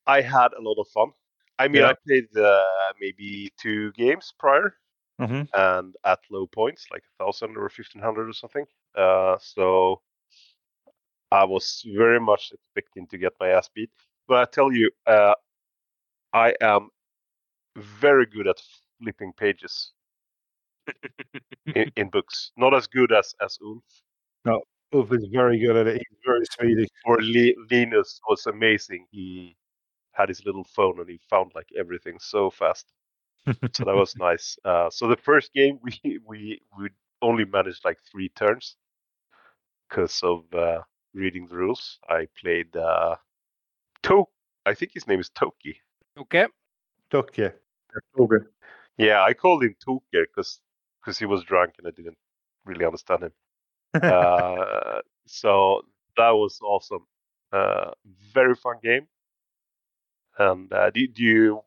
I 0.08 0.22
had 0.22 0.50
a 0.58 0.62
lot 0.62 0.78
of 0.80 0.88
fun. 0.90 1.10
I 1.58 1.68
mean, 1.68 1.82
Yeah. 1.82 1.90
I 1.90 1.94
played 2.08 2.38
uh, 2.38 2.64
maybe 3.00 3.52
two 3.60 3.92
games 3.94 4.34
prior 4.40 4.76
Mm-hmm. 5.22 5.42
and 5.54 5.96
at 6.06 6.20
low 6.32 6.48
points, 6.48 6.86
like 6.94 7.04
a 7.20 7.24
thousand 7.26 7.58
or 7.58 7.68
fifteen 7.68 8.02
hundred 8.02 8.30
or 8.30 8.34
something. 8.34 8.64
Uh, 8.98 9.36
so 9.42 10.00
I 11.32 11.44
was 11.46 11.84
very 11.96 12.20
much 12.20 12.52
expecting 12.52 13.08
to 13.08 13.18
get 13.18 13.34
my 13.40 13.50
ass 13.50 13.70
beat. 13.74 13.90
But 14.28 14.38
I 14.38 14.46
tell 14.52 14.72
you, 14.72 14.90
uh, 15.08 15.34
I 16.34 16.54
am 16.62 16.90
very 17.76 18.26
good 18.26 18.48
at 18.48 18.58
flipping 19.02 19.34
pages 19.34 19.94
in, 21.76 21.92
in 21.96 22.10
books. 22.10 22.52
Not 22.58 22.74
as 22.74 22.88
good 22.88 23.12
as 23.12 23.34
as 23.42 23.58
Ulf. 23.64 23.84
No, 24.46 24.62
Ulf 24.94 25.14
is 25.14 25.28
very 25.32 25.60
good 25.60 25.76
at 25.76 25.88
it. 25.88 25.98
He's 25.98 26.20
very 26.26 26.46
speedy. 26.46 26.88
Or 27.06 27.18
Le- 27.22 27.54
Linus 27.72 28.20
was 28.28 28.46
amazing. 28.48 29.06
He 29.12 29.56
had 30.14 30.30
his 30.30 30.46
little 30.46 30.64
phone 30.64 31.00
and 31.00 31.10
he 31.10 31.20
found 31.30 31.52
like 31.56 31.70
everything 31.78 32.18
so 32.20 32.50
fast. 32.50 32.92
so 33.46 33.86
that 33.86 33.96
was 33.96 34.16
nice. 34.20 34.58
Uh, 34.66 34.90
so 34.90 35.08
the 35.08 35.18
first 35.18 35.54
game 35.54 35.80
we 35.84 36.20
we 36.26 36.62
we 36.78 36.90
only 37.22 37.46
managed 37.46 37.84
like 37.86 37.98
three 38.12 38.30
turns 38.30 38.76
because 39.90 40.22
of 40.24 40.44
uh, 40.54 40.82
reading 41.20 41.48
the 41.48 41.56
rules. 41.56 42.00
I 42.08 42.28
played 42.42 42.76
uh, 42.76 43.16
To. 44.04 44.26
I 44.66 44.74
think 44.74 44.92
his 44.94 45.08
name 45.08 45.20
is 45.20 45.30
Toki. 45.30 45.80
Okay. 46.18 46.48
Duck, 47.12 47.38
yeah. 47.38 47.52
Okay. 48.20 48.46
Yeah, 48.98 49.24
I 49.24 49.34
called 49.34 49.64
him 49.64 49.76
Toki 49.84 50.04
because 50.12 50.60
because 51.02 51.18
he 51.18 51.26
was 51.26 51.44
drunk 51.44 51.76
and 51.78 51.88
I 51.88 51.92
didn't 51.92 52.18
really 52.66 52.86
understand 52.86 53.24
him. 53.24 53.32
uh, 54.04 55.00
so 55.26 55.82
that 56.18 56.32
was 56.32 56.60
awesome. 56.62 57.06
Uh, 57.52 57.92
very 58.34 58.56
fun 58.56 58.76
game. 58.84 59.08
And 60.38 60.72
uh, 60.72 60.90
do, 60.92 61.08
do 61.08 61.24
you 61.24 61.62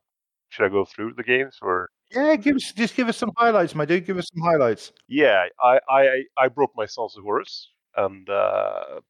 should 0.50 0.66
I 0.66 0.68
go 0.68 0.84
through 0.84 1.14
the 1.14 1.22
games 1.22 1.58
or? 1.62 1.88
yeah, 2.14 2.36
give 2.36 2.56
us 2.56 2.72
just 2.72 2.94
give 2.94 3.08
us 3.08 3.16
some 3.16 3.32
highlights, 3.36 3.74
my 3.74 3.84
dude. 3.84 4.06
Give 4.06 4.18
us 4.18 4.28
some 4.32 4.42
highlights. 4.44 4.92
Yeah, 5.08 5.46
I 5.62 5.80
I 5.88 6.22
I 6.38 6.48
brought 6.48 6.70
my 6.76 6.86
Sons 6.86 7.16
of 7.16 7.24
Horus 7.24 7.68
and 7.96 8.28
uh, 8.28 8.82
m- 8.96 9.02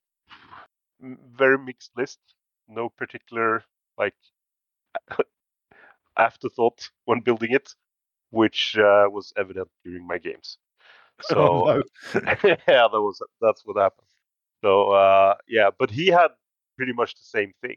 very 1.02 1.58
mixed 1.58 1.92
list. 1.96 2.20
No 2.68 2.88
particular 2.90 3.64
like 3.98 4.14
afterthought 6.18 6.90
when 7.04 7.20
building 7.20 7.52
it, 7.52 7.74
which 8.30 8.76
uh, 8.78 9.06
was 9.10 9.32
evident 9.36 9.68
during 9.84 10.06
my 10.06 10.18
games. 10.18 10.58
So 11.22 11.36
Oh, 11.38 11.64
no. 11.66 11.82
yeah, 12.44 12.88
that 12.92 13.00
was 13.00 13.22
that's 13.40 13.62
what 13.64 13.76
happened. 13.76 14.08
So 14.62 14.90
uh, 14.92 15.36
yeah, 15.48 15.70
but 15.78 15.90
he 15.90 16.08
had 16.08 16.28
pretty 16.76 16.92
much 16.92 17.14
the 17.14 17.24
same 17.24 17.52
thing. 17.62 17.76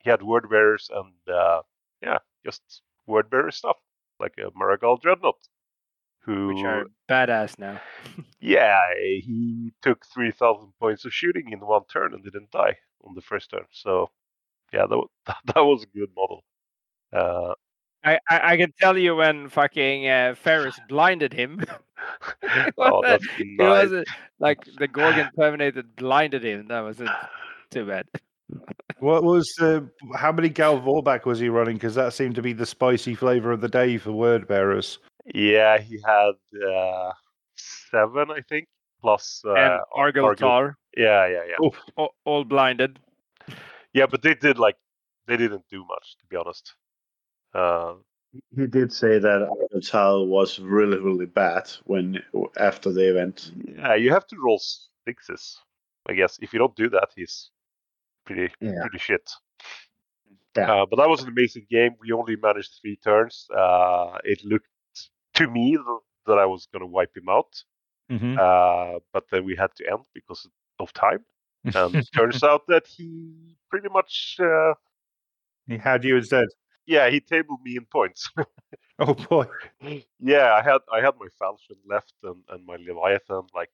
He 0.00 0.10
had 0.10 0.22
word 0.22 0.48
bearers 0.50 0.90
and 0.94 1.14
uh, 1.34 1.62
yeah, 2.02 2.18
just 2.44 2.82
word 3.06 3.30
bearer 3.30 3.50
stuff 3.52 3.76
like 4.20 4.34
a 4.38 4.50
Mhara 4.52 4.80
Gal 4.80 4.96
Dreadnought, 4.98 5.40
who 6.20 6.48
Which 6.48 6.64
are 6.64 6.84
badass 7.08 7.58
now. 7.58 7.80
yeah, 8.40 8.78
he 8.98 9.72
took 9.82 10.04
three 10.06 10.30
thousand 10.30 10.72
points 10.78 11.04
of 11.04 11.14
shooting 11.14 11.52
in 11.52 11.60
one 11.60 11.84
turn 11.90 12.14
and 12.14 12.22
didn't 12.22 12.50
die 12.50 12.76
on 13.04 13.14
the 13.14 13.22
first 13.22 13.50
turn. 13.50 13.64
So 13.70 14.10
yeah, 14.72 14.86
that 14.86 14.96
was, 14.96 15.08
that 15.46 15.64
was 15.64 15.82
a 15.82 15.98
good 15.98 16.10
model. 16.16 16.44
Uh, 17.12 17.54
I, 18.04 18.18
I, 18.28 18.52
I 18.52 18.56
can 18.56 18.72
tell 18.80 18.96
you 18.96 19.16
when 19.16 19.48
fucking 19.48 20.08
uh, 20.08 20.34
Ferris 20.34 20.78
blinded 20.88 21.32
him. 21.32 21.62
oh, 22.78 23.02
that's 23.02 23.26
it 23.38 23.46
nice. 23.58 23.90
was 23.90 23.92
uh, 23.92 24.04
like 24.38 24.64
the 24.78 24.88
Gorgon 24.88 25.30
Terminator 25.36 25.82
blinded 25.96 26.44
him. 26.44 26.68
That 26.68 26.80
was 26.80 27.00
uh, 27.00 27.12
too 27.70 27.86
bad. 27.86 28.06
What 28.98 29.22
was 29.22 29.52
uh, 29.60 29.80
how 30.16 30.32
many 30.32 30.48
Gal 30.48 30.80
Vorbak 30.80 31.24
was 31.24 31.38
he 31.38 31.48
running? 31.48 31.76
Because 31.76 31.94
that 31.94 32.12
seemed 32.12 32.34
to 32.34 32.42
be 32.42 32.52
the 32.52 32.66
spicy 32.66 33.14
flavor 33.14 33.52
of 33.52 33.60
the 33.60 33.68
day 33.68 33.96
for 33.96 34.12
word 34.12 34.48
bearers. 34.48 34.98
Yeah, 35.34 35.78
he 35.78 36.00
had 36.04 36.32
uh, 36.66 37.12
seven, 37.56 38.30
I 38.30 38.40
think, 38.48 38.68
plus 39.00 39.42
uh, 39.44 39.54
and 39.54 39.80
Argel 39.94 40.24
Argel- 40.26 40.36
Tal, 40.36 40.74
Yeah, 40.96 41.26
yeah, 41.26 41.42
yeah. 41.48 41.66
Oof. 41.66 41.74
all, 41.96 42.14
all 42.24 42.44
blinded. 42.44 42.98
Yeah, 43.92 44.06
but 44.06 44.22
they 44.22 44.34
did 44.34 44.58
like 44.58 44.76
they 45.26 45.36
didn't 45.36 45.64
do 45.70 45.84
much 45.84 46.16
to 46.20 46.26
be 46.28 46.36
honest. 46.36 46.74
Uh, 47.54 47.94
He 48.56 48.66
did 48.66 48.92
say 48.92 49.18
that 49.18 49.48
Avatar 49.72 50.24
was 50.24 50.58
really, 50.60 50.98
really 50.98 51.26
bad 51.26 51.68
when 51.84 52.22
after 52.56 52.92
the 52.92 53.10
event. 53.10 53.50
yeah, 53.76 53.94
you 53.96 54.10
have 54.12 54.26
to 54.28 54.36
roll 54.44 54.60
sixes, 55.04 55.58
I 56.08 56.12
guess. 56.14 56.38
If 56.40 56.52
you 56.52 56.58
don't 56.60 56.76
do 56.76 56.88
that, 56.90 57.08
he's 57.16 57.50
pretty 58.24 58.52
Yeah. 58.60 58.80
pretty 58.82 58.98
shit. 58.98 59.28
Yeah. 60.56 60.70
Uh, 60.72 60.86
but 60.86 60.96
that 60.96 61.08
was 61.08 61.22
an 61.22 61.28
amazing 61.28 61.66
game. 61.70 61.92
We 62.00 62.12
only 62.12 62.36
managed 62.36 62.72
three 62.80 62.96
turns. 62.96 63.46
Uh, 63.56 64.18
it 64.24 64.44
looked 64.44 64.69
to 65.40 65.48
me 65.50 65.76
th- 65.76 66.04
that 66.26 66.38
I 66.38 66.46
was 66.46 66.66
going 66.72 66.80
to 66.82 66.86
wipe 66.86 67.16
him 67.16 67.28
out, 67.28 67.64
Mm-hmm. 68.10 68.36
uh, 68.38 68.98
but 69.12 69.24
then 69.30 69.44
we 69.44 69.56
had 69.56 69.74
to 69.76 69.90
end 69.90 70.04
because 70.14 70.48
of 70.80 70.92
time. 70.92 71.24
And 71.74 71.96
it 71.96 72.08
turns 72.14 72.42
out 72.44 72.62
that 72.68 72.86
he 72.86 73.56
pretty 73.70 73.88
much, 73.88 74.36
uh, 74.40 74.74
he 75.66 75.78
had 75.78 76.04
you 76.04 76.16
instead. 76.16 76.48
yeah, 76.86 77.08
he 77.10 77.20
tabled 77.20 77.60
me 77.64 77.76
in 77.76 77.86
points. 77.86 78.30
Oh 78.98 79.14
boy. 79.14 79.46
yeah, 80.20 80.54
I 80.54 80.62
had 80.62 80.80
I 80.92 81.00
had 81.00 81.14
my 81.18 81.28
falchion 81.40 81.78
left 81.86 82.14
and, 82.22 82.44
and 82.50 82.64
my 82.66 82.76
leviathan 82.76 83.46
like 83.54 83.72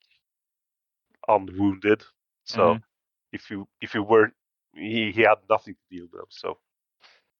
unwounded. 1.28 2.02
So 2.44 2.76
Mhm. 2.76 2.82
if 3.32 3.50
you 3.50 3.68
if 3.80 3.94
you 3.94 4.02
were 4.02 4.32
he, 4.74 5.12
he 5.12 5.22
had 5.22 5.38
nothing 5.48 5.74
to 5.74 5.96
deal 5.96 6.08
with. 6.12 6.26
So 6.30 6.58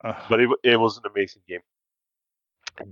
Uh, 0.05 0.15
but 0.29 0.41
it, 0.41 0.51
it 0.63 0.77
was 0.81 0.99
an 0.99 1.05
amazing 1.11 1.43
game. 1.49 1.63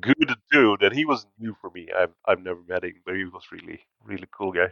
Good 0.01 0.35
dude, 0.51 0.82
and 0.82 0.95
he 0.95 1.05
was 1.05 1.26
new 1.39 1.57
for 1.61 1.70
me. 1.70 1.89
I've 1.97 2.14
I've 2.26 2.41
never 2.43 2.61
met 2.68 2.85
him, 2.85 2.95
but 3.05 3.16
he 3.16 3.24
was 3.24 3.45
really 3.53 3.80
really 4.05 4.26
cool 4.30 4.53
guy. 4.53 4.68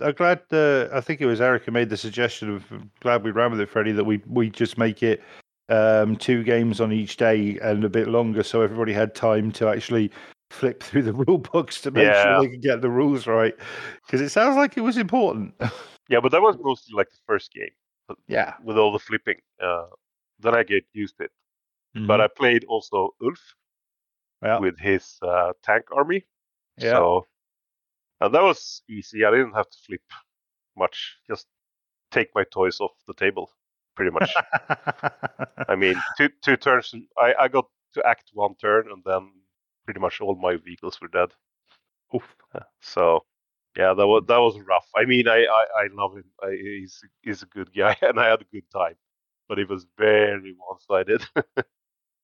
I'm 0.00 0.12
glad. 0.12 0.42
Uh, 0.52 0.88
I 0.92 1.00
think 1.00 1.20
it 1.20 1.26
was 1.26 1.40
Eric 1.40 1.64
who 1.64 1.72
made 1.72 1.90
the 1.90 1.96
suggestion 1.96 2.54
of 2.54 2.64
glad 3.00 3.24
we 3.24 3.30
ran 3.30 3.50
with 3.50 3.60
it, 3.60 3.68
Freddie. 3.68 3.92
That 3.92 4.04
we 4.04 4.22
we 4.26 4.50
just 4.50 4.78
make 4.78 5.02
it 5.02 5.22
um, 5.68 6.16
two 6.16 6.42
games 6.44 6.80
on 6.80 6.92
each 6.92 7.16
day 7.16 7.58
and 7.62 7.84
a 7.84 7.88
bit 7.88 8.08
longer, 8.08 8.42
so 8.42 8.62
everybody 8.62 8.92
had 8.92 9.14
time 9.14 9.52
to 9.52 9.68
actually 9.68 10.10
flip 10.50 10.82
through 10.84 11.02
the 11.02 11.12
rule 11.12 11.38
books 11.38 11.80
to 11.82 11.90
make 11.90 12.04
Yeah. 12.06 12.22
sure 12.22 12.40
they 12.42 12.48
could 12.48 12.62
get 12.62 12.80
the 12.80 12.90
rules 12.90 13.26
right. 13.26 13.54
Because 14.06 14.20
it 14.20 14.30
sounds 14.30 14.56
like 14.56 14.76
it 14.76 14.82
was 14.82 14.96
important. 14.96 15.54
Yeah, 16.10 16.20
but 16.20 16.32
that 16.32 16.40
was 16.40 16.56
mostly 16.62 16.96
like 16.96 17.10
the 17.10 17.18
first 17.26 17.52
game 17.52 17.68
yeah. 18.28 18.54
with 18.64 18.78
all 18.78 18.92
the 18.92 18.98
flipping. 18.98 19.42
Uh, 19.62 19.88
then 20.40 20.54
I 20.54 20.62
get 20.62 20.82
used 20.94 21.18
to 21.18 21.24
it. 21.24 21.30
But 22.06 22.22
I 22.22 22.28
played 22.28 22.64
also 22.64 23.10
Ulf 23.22 23.34
Mm-hmm. 23.38 23.67
Yeah. 24.42 24.58
with 24.60 24.78
his 24.78 25.18
uh, 25.22 25.52
tank 25.62 25.86
army. 25.92 26.24
Yeah. 26.78 26.92
So, 26.92 27.26
and 28.20 28.34
that 28.34 28.42
was 28.42 28.82
easy. 28.88 29.24
I 29.24 29.30
didn't 29.30 29.54
have 29.54 29.68
to 29.70 29.78
flip 29.86 30.02
much. 30.76 31.18
Just 31.28 31.46
take 32.10 32.30
my 32.34 32.44
toys 32.44 32.80
off 32.80 32.92
the 33.06 33.14
table, 33.14 33.50
pretty 33.96 34.10
much. 34.12 34.34
I 35.68 35.76
mean, 35.76 35.96
two 36.16 36.30
two 36.42 36.56
turns. 36.56 36.94
I 37.18 37.34
I 37.40 37.48
got 37.48 37.66
to 37.94 38.06
act 38.06 38.30
one 38.34 38.54
turn, 38.56 38.90
and 38.90 39.02
then 39.04 39.32
pretty 39.84 40.00
much 40.00 40.20
all 40.20 40.36
my 40.36 40.56
vehicles 40.56 41.00
were 41.00 41.08
dead. 41.08 41.30
Oof. 42.14 42.36
Uh, 42.54 42.60
So, 42.80 43.24
yeah, 43.76 43.94
that 43.94 44.06
was 44.06 44.24
that 44.28 44.38
was 44.38 44.58
rough. 44.60 44.88
I 44.96 45.04
mean, 45.04 45.28
I 45.28 45.44
I, 45.46 45.64
I 45.84 45.88
love 45.92 46.16
him. 46.16 46.24
I, 46.42 46.50
he's 46.52 47.00
he's 47.22 47.42
a 47.42 47.46
good 47.46 47.70
guy, 47.74 47.96
and 48.02 48.18
I 48.20 48.28
had 48.30 48.40
a 48.42 48.44
good 48.52 48.70
time. 48.72 48.94
But 49.48 49.58
it 49.58 49.68
was 49.68 49.86
very 49.98 50.54
one-sided. 50.58 51.24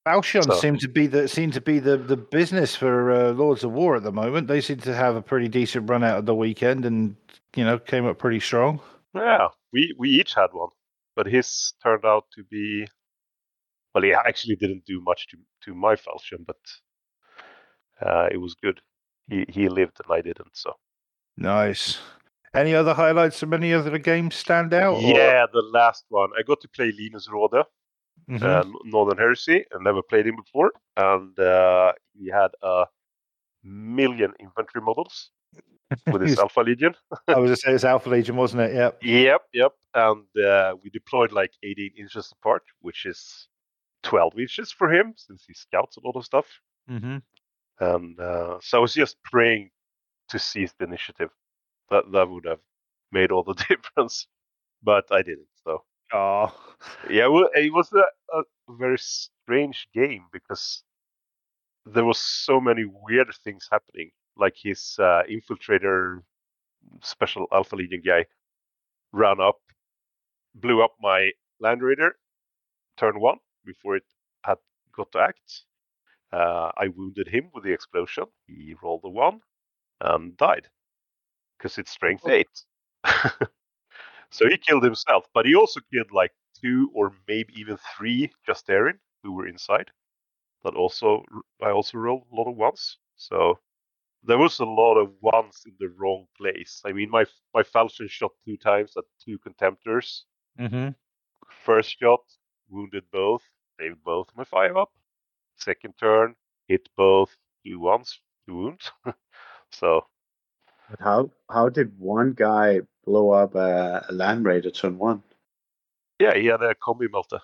Falchion 0.06 0.42
So- 0.42 0.54
seemed 0.54 0.80
to 0.80 0.88
be 0.88 1.06
the 1.06 1.26
seemed 1.28 1.54
to 1.54 1.60
be 1.60 1.78
the, 1.78 1.96
the 1.96 2.16
business 2.16 2.76
for 2.76 3.10
uh, 3.10 3.32
Lords 3.32 3.64
of 3.64 3.72
War 3.72 3.96
at 3.96 4.02
the 4.02 4.12
moment. 4.12 4.48
They 4.48 4.60
seem 4.60 4.78
to 4.80 4.94
have 4.94 5.16
a 5.16 5.22
pretty 5.22 5.48
decent 5.48 5.88
run 5.88 6.04
out 6.04 6.18
of 6.18 6.26
the 6.26 6.34
weekend, 6.34 6.84
and 6.84 7.16
you 7.56 7.64
know 7.64 7.78
came 7.78 8.04
up 8.06 8.18
pretty 8.18 8.40
strong. 8.40 8.80
yeah, 9.14 9.48
we 9.72 9.94
we 9.98 10.10
each 10.10 10.34
had 10.34 10.48
one, 10.52 10.68
but 11.16 11.26
his 11.26 11.72
turned 11.82 12.04
out 12.04 12.24
to 12.34 12.44
be. 12.44 12.86
Well, 13.94 14.02
he 14.04 14.12
actually 14.12 14.56
didn't 14.56 14.84
do 14.86 15.00
much 15.00 15.26
to 15.28 15.38
to 15.64 15.74
my 15.74 15.94
falchion, 15.96 16.44
but 16.46 16.58
uh, 18.04 18.28
it 18.30 18.38
was 18.38 18.54
good. 18.54 18.80
He 19.28 19.46
he 19.48 19.68
lived 19.68 20.00
and 20.04 20.12
I 20.12 20.20
didn't. 20.20 20.54
So 20.54 20.74
Nice. 21.36 21.98
Any 22.54 22.74
other 22.74 22.94
highlights 22.94 23.40
from 23.40 23.52
any 23.54 23.72
other 23.72 23.98
games 23.98 24.34
stand 24.36 24.72
out? 24.74 24.96
or- 24.96 25.00
yeah, 25.00 25.46
the 25.52 25.62
last 25.72 26.04
one 26.08 26.30
I 26.38 26.42
got 26.42 26.60
to 26.60 26.68
play 26.68 26.92
Linus 26.96 27.28
Rode. 27.28 27.64
Uh, 28.40 28.64
Northern 28.84 29.18
Heresy. 29.18 29.64
and 29.72 29.84
never 29.84 30.02
played 30.02 30.26
him 30.26 30.36
before, 30.36 30.72
and 30.96 31.38
uh, 31.38 31.92
he 32.18 32.30
had 32.30 32.48
a 32.62 32.84
million 33.62 34.32
infantry 34.40 34.80
models 34.80 35.30
with 36.10 36.22
his 36.22 36.38
Alpha 36.44 36.60
Legion. 36.60 36.94
I 37.28 37.38
was 37.38 37.48
going 37.48 37.48
to 37.48 37.56
say 37.56 37.72
it's 37.72 37.84
Alpha 37.84 38.08
Legion, 38.08 38.36
wasn't 38.36 38.62
it? 38.62 38.74
Yep. 38.74 38.98
Yep, 39.02 39.42
yep. 39.52 39.72
And 39.94 40.44
uh, 40.44 40.74
we 40.82 40.90
deployed 40.90 41.32
like 41.32 41.52
18 41.62 41.92
inches 41.98 42.32
apart, 42.32 42.62
which 42.80 43.06
is 43.06 43.48
12 44.02 44.38
inches 44.38 44.72
for 44.72 44.92
him 44.92 45.14
since 45.16 45.44
he 45.46 45.54
scouts 45.54 45.96
a 45.96 46.00
lot 46.04 46.16
of 46.16 46.24
stuff. 46.24 46.46
Mm-hmm. 46.90 47.18
And 47.80 48.20
uh, 48.20 48.58
so 48.60 48.78
I 48.78 48.80
was 48.80 48.94
just 48.94 49.22
praying 49.22 49.70
to 50.28 50.38
seize 50.38 50.72
the 50.78 50.84
initiative. 50.84 51.30
That 51.90 52.10
that 52.12 52.28
would 52.28 52.46
have 52.46 52.60
made 53.12 53.30
all 53.30 53.42
the 53.42 53.54
difference, 53.68 54.26
but 54.82 55.04
I 55.10 55.22
didn't. 55.22 55.46
Oh, 56.14 56.54
Yeah, 57.10 57.26
well, 57.28 57.50
it 57.54 57.72
was 57.72 57.92
a, 57.92 58.04
a 58.38 58.42
very 58.70 58.98
strange 58.98 59.88
game 59.94 60.26
because 60.32 60.82
there 61.86 62.04
was 62.04 62.18
so 62.18 62.60
many 62.60 62.84
weird 62.86 63.34
things 63.44 63.68
happening. 63.70 64.10
Like 64.36 64.54
his 64.56 64.96
uh, 64.98 65.22
infiltrator, 65.30 66.22
special 67.02 67.46
Alpha 67.52 67.76
Legion 67.76 68.02
guy, 68.06 68.26
ran 69.12 69.40
up, 69.40 69.58
blew 70.54 70.82
up 70.82 70.94
my 71.00 71.32
Land 71.60 71.82
Raider, 71.82 72.16
turn 72.96 73.20
one 73.20 73.38
before 73.64 73.96
it 73.96 74.04
had 74.44 74.58
got 74.96 75.12
to 75.12 75.20
act. 75.20 75.64
Uh, 76.32 76.72
I 76.78 76.88
wounded 76.88 77.28
him 77.28 77.50
with 77.54 77.64
the 77.64 77.72
explosion. 77.72 78.26
He 78.46 78.74
rolled 78.82 79.02
a 79.04 79.10
one 79.10 79.40
and 80.00 80.36
died 80.36 80.68
because 81.58 81.78
it's 81.78 81.92
strength 81.92 82.28
eight. 82.28 82.48
so 84.34 84.48
he 84.50 84.58
killed 84.58 84.84
himself, 84.84 85.26
but 85.34 85.46
he 85.46 85.54
also 85.56 85.80
killed 85.92 86.12
like 86.12 86.32
two 86.60 86.90
or 86.94 87.12
maybe 87.28 87.54
even 87.60 87.78
three 87.96 88.32
Justaerin 88.46 88.98
who 89.22 89.32
were 89.34 89.48
inside. 89.48 89.90
but 90.62 90.74
also 90.76 91.24
I 91.62 91.70
also 91.70 91.98
rolled 91.98 92.26
a 92.32 92.36
lot 92.36 92.48
of 92.50 92.56
ones. 92.56 92.98
So 93.16 93.60
there 94.24 94.38
was 94.38 94.60
a 94.60 94.64
lot 94.64 94.96
of 94.96 95.12
ones 95.22 95.62
in 95.66 95.74
the 95.78 95.88
wrong 95.88 96.26
place. 96.36 96.82
I 96.86 96.92
mean, 96.92 97.10
my 97.10 97.24
my 97.54 97.62
falchion 97.62 98.08
shot 98.08 98.32
two 98.44 98.56
times 98.56 98.96
at 98.96 99.04
two 99.24 99.38
contemptors. 99.38 100.24
Mm-hmm. 100.58 100.90
First 101.64 101.98
shot 102.00 102.20
wounded 102.68 103.04
both, 103.12 103.42
saved 103.78 104.02
both 104.04 104.28
my 104.36 104.44
five 104.44 104.76
up. 104.76 104.92
Second 105.56 105.94
turn 105.98 106.36
hit 106.68 106.88
both, 106.96 107.36
two 107.64 107.78
ones, 107.80 108.20
two 108.46 108.56
wounds. 108.56 108.92
so 109.72 110.06
But 110.90 111.00
how 111.00 111.30
how 111.50 111.68
did 111.68 111.98
one 111.98 112.32
guy 112.32 112.80
blow 113.04 113.30
up 113.30 113.54
a, 113.54 114.06
a 114.08 114.12
land 114.12 114.46
raider 114.46 114.70
turn 114.70 114.98
one? 114.98 115.22
yeah, 116.20 116.34
he 116.36 116.46
had 116.46 116.62
a 116.62 116.74
combi 116.74 117.10
melter. 117.10 117.40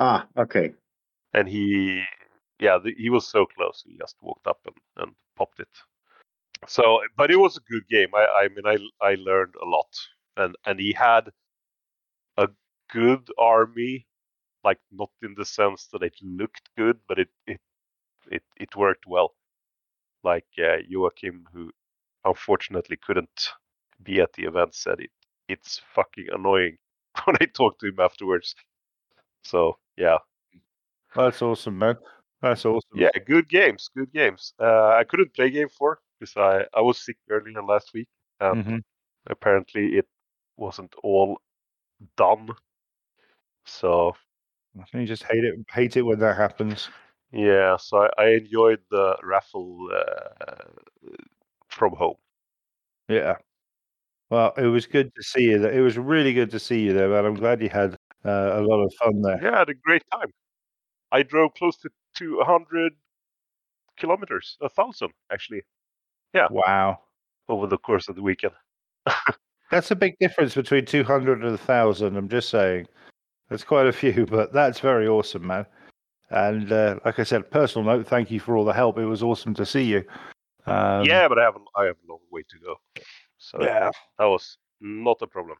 Ah, 0.00 0.28
okay. 0.36 0.74
and 1.34 1.48
he 1.48 2.02
yeah 2.60 2.78
the, 2.82 2.94
he 2.96 3.10
was 3.10 3.26
so 3.26 3.46
close 3.46 3.82
he 3.86 3.96
just 3.98 4.16
walked 4.22 4.46
up 4.46 4.58
and, 4.66 4.76
and 4.98 5.12
popped 5.36 5.60
it 5.60 5.68
so 6.66 7.00
but 7.16 7.30
it 7.30 7.36
was 7.36 7.56
a 7.56 7.72
good 7.72 7.86
game 7.88 8.08
i 8.14 8.26
i 8.44 8.48
mean 8.48 8.66
i 8.66 8.78
i 9.06 9.14
learned 9.16 9.54
a 9.62 9.66
lot 9.66 9.88
and 10.36 10.56
and 10.66 10.80
he 10.80 10.92
had 10.92 11.30
a 12.38 12.48
good 12.92 13.28
army 13.38 14.06
like 14.64 14.80
not 14.92 15.10
in 15.22 15.34
the 15.36 15.44
sense 15.44 15.88
that 15.92 16.02
it 16.02 16.14
looked 16.22 16.68
good 16.76 16.98
but 17.08 17.18
it 17.18 17.28
it 17.46 17.60
it, 18.30 18.42
it 18.58 18.76
worked 18.76 19.06
well 19.06 19.34
like 20.24 20.46
uh, 20.58 20.78
joachim 20.88 21.44
who 21.52 21.70
unfortunately 22.24 22.96
couldn't 22.96 23.50
be 24.02 24.20
at 24.20 24.32
the 24.34 24.44
event 24.44 24.74
said 24.74 25.00
it 25.00 25.10
it's 25.48 25.80
fucking 25.94 26.26
annoying 26.32 26.76
when 27.24 27.36
i 27.40 27.46
talked 27.46 27.80
to 27.80 27.88
him 27.88 28.00
afterwards 28.00 28.54
so 29.42 29.76
yeah 29.96 30.18
That's 31.14 31.42
awesome, 31.42 31.78
man. 31.78 31.96
That's 32.42 32.64
awesome. 32.64 32.98
Yeah, 32.98 33.10
good 33.26 33.48
games, 33.48 33.88
good 33.96 34.12
games. 34.12 34.52
Uh, 34.60 34.90
I 35.00 35.04
couldn't 35.04 35.34
play 35.34 35.50
game 35.50 35.68
four 35.68 35.98
because 36.20 36.36
I, 36.36 36.64
I 36.74 36.80
was 36.82 37.04
sick 37.04 37.16
earlier 37.30 37.62
last 37.62 37.90
week, 37.94 38.08
and 38.40 38.64
Mhm. 38.64 38.82
apparently 39.26 39.96
it 39.96 40.06
wasn't 40.56 40.94
all 41.02 41.40
done. 42.16 42.50
So 43.66 44.14
I 44.80 44.84
think 44.84 45.02
you 45.02 45.06
just 45.06 45.24
hate 45.24 45.44
it. 45.44 45.54
Hate 45.70 45.96
it 45.96 46.02
when 46.02 46.18
that 46.20 46.36
happens. 46.36 46.88
yeah, 47.32 47.76
so 47.76 48.06
I, 48.06 48.22
I 48.22 48.26
enjoyed 48.40 48.80
the 48.90 49.16
raffle 49.22 49.88
uh, 49.92 50.64
from 51.78 51.94
home. 51.94 52.16
Yeah. 53.08 53.36
Well, 54.30 54.52
it 54.58 54.66
was 54.66 54.86
good 54.86 55.14
to 55.14 55.22
see 55.22 55.44
you. 55.44 55.58
There. 55.58 55.72
It 55.72 55.80
was 55.80 55.96
really 55.98 56.34
good 56.34 56.50
to 56.50 56.58
see 56.58 56.80
you 56.80 56.92
there, 56.92 57.08
man. 57.08 57.24
I'm 57.24 57.34
glad 57.34 57.62
you 57.62 57.70
had 57.70 57.94
uh, 58.24 58.60
a 58.60 58.62
lot 58.62 58.82
of 58.82 58.92
fun 58.94 59.22
there. 59.22 59.40
Yeah, 59.42 59.56
I 59.56 59.58
had 59.60 59.70
a 59.70 59.74
great 59.74 60.02
time. 60.12 60.32
I 61.12 61.22
drove 61.22 61.54
close 61.54 61.76
to 61.78 61.90
200 62.16 62.92
kilometers, 63.96 64.56
a 64.60 64.68
thousand 64.68 65.10
actually, 65.32 65.62
Yeah. 66.34 66.48
Wow. 66.50 67.00
over 67.48 67.66
the 67.66 67.78
course 67.78 68.08
of 68.08 68.16
the 68.16 68.22
weekend. 68.22 68.54
That's 69.70 69.90
a 69.90 69.96
big 69.96 70.16
difference 70.20 70.54
between 70.54 70.86
200 70.86 71.40
and 71.42 71.50
1,000. 71.50 72.16
I'm 72.16 72.28
just 72.28 72.48
saying. 72.50 72.86
That's 73.50 73.64
quite 73.64 73.86
a 73.86 73.92
few, 73.92 74.26
but 74.26 74.52
that's 74.52 74.80
very 74.80 75.08
awesome, 75.08 75.46
man. 75.46 75.66
And 76.30 76.72
uh, 76.72 76.98
like 77.04 77.18
I 77.18 77.22
said, 77.24 77.50
personal 77.50 77.86
note, 77.86 78.06
thank 78.06 78.30
you 78.30 78.40
for 78.40 78.56
all 78.56 78.64
the 78.64 78.72
help. 78.74 78.98
It 78.98 79.06
was 79.06 79.22
awesome 79.22 79.54
to 79.54 79.66
see 79.66 79.84
you. 79.84 80.04
Um, 80.66 81.04
yeah, 81.04 81.28
but 81.28 81.38
I 81.38 81.44
have 81.44 81.56
I 81.76 81.84
have 81.84 81.96
a 82.06 82.10
long 82.12 82.20
way 82.30 82.42
to 82.48 82.58
go, 82.58 82.76
so 83.38 83.62
Yeah. 83.62 83.90
that 84.18 84.24
was 84.24 84.58
not 84.80 85.22
a 85.22 85.26
problem. 85.26 85.58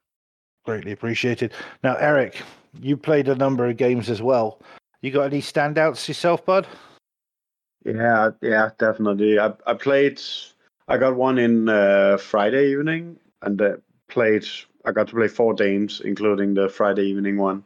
Greatly 0.64 0.92
appreciated. 0.92 1.52
Now, 1.82 1.96
Eric, 1.96 2.42
you 2.80 2.96
played 2.96 3.28
a 3.28 3.34
number 3.34 3.66
of 3.66 3.76
games 3.76 4.10
as 4.10 4.20
well. 4.20 4.60
You 5.00 5.10
got 5.10 5.32
any 5.32 5.40
standouts 5.40 6.08
yourself, 6.08 6.44
bud? 6.44 6.66
Yeah, 7.84 8.30
yeah, 8.42 8.70
definitely. 8.78 9.38
I 9.38 9.52
I 9.66 9.74
played. 9.74 10.20
I 10.88 10.96
got 10.98 11.16
one 11.16 11.38
in 11.38 11.68
uh, 11.68 12.16
Friday 12.18 12.72
evening, 12.72 13.18
and 13.42 13.60
uh, 13.60 13.76
played. 14.08 14.46
I 14.84 14.92
got 14.92 15.08
to 15.08 15.14
play 15.14 15.28
four 15.28 15.54
games, 15.54 16.00
including 16.00 16.54
the 16.54 16.68
Friday 16.68 17.04
evening 17.06 17.36
one. 17.36 17.64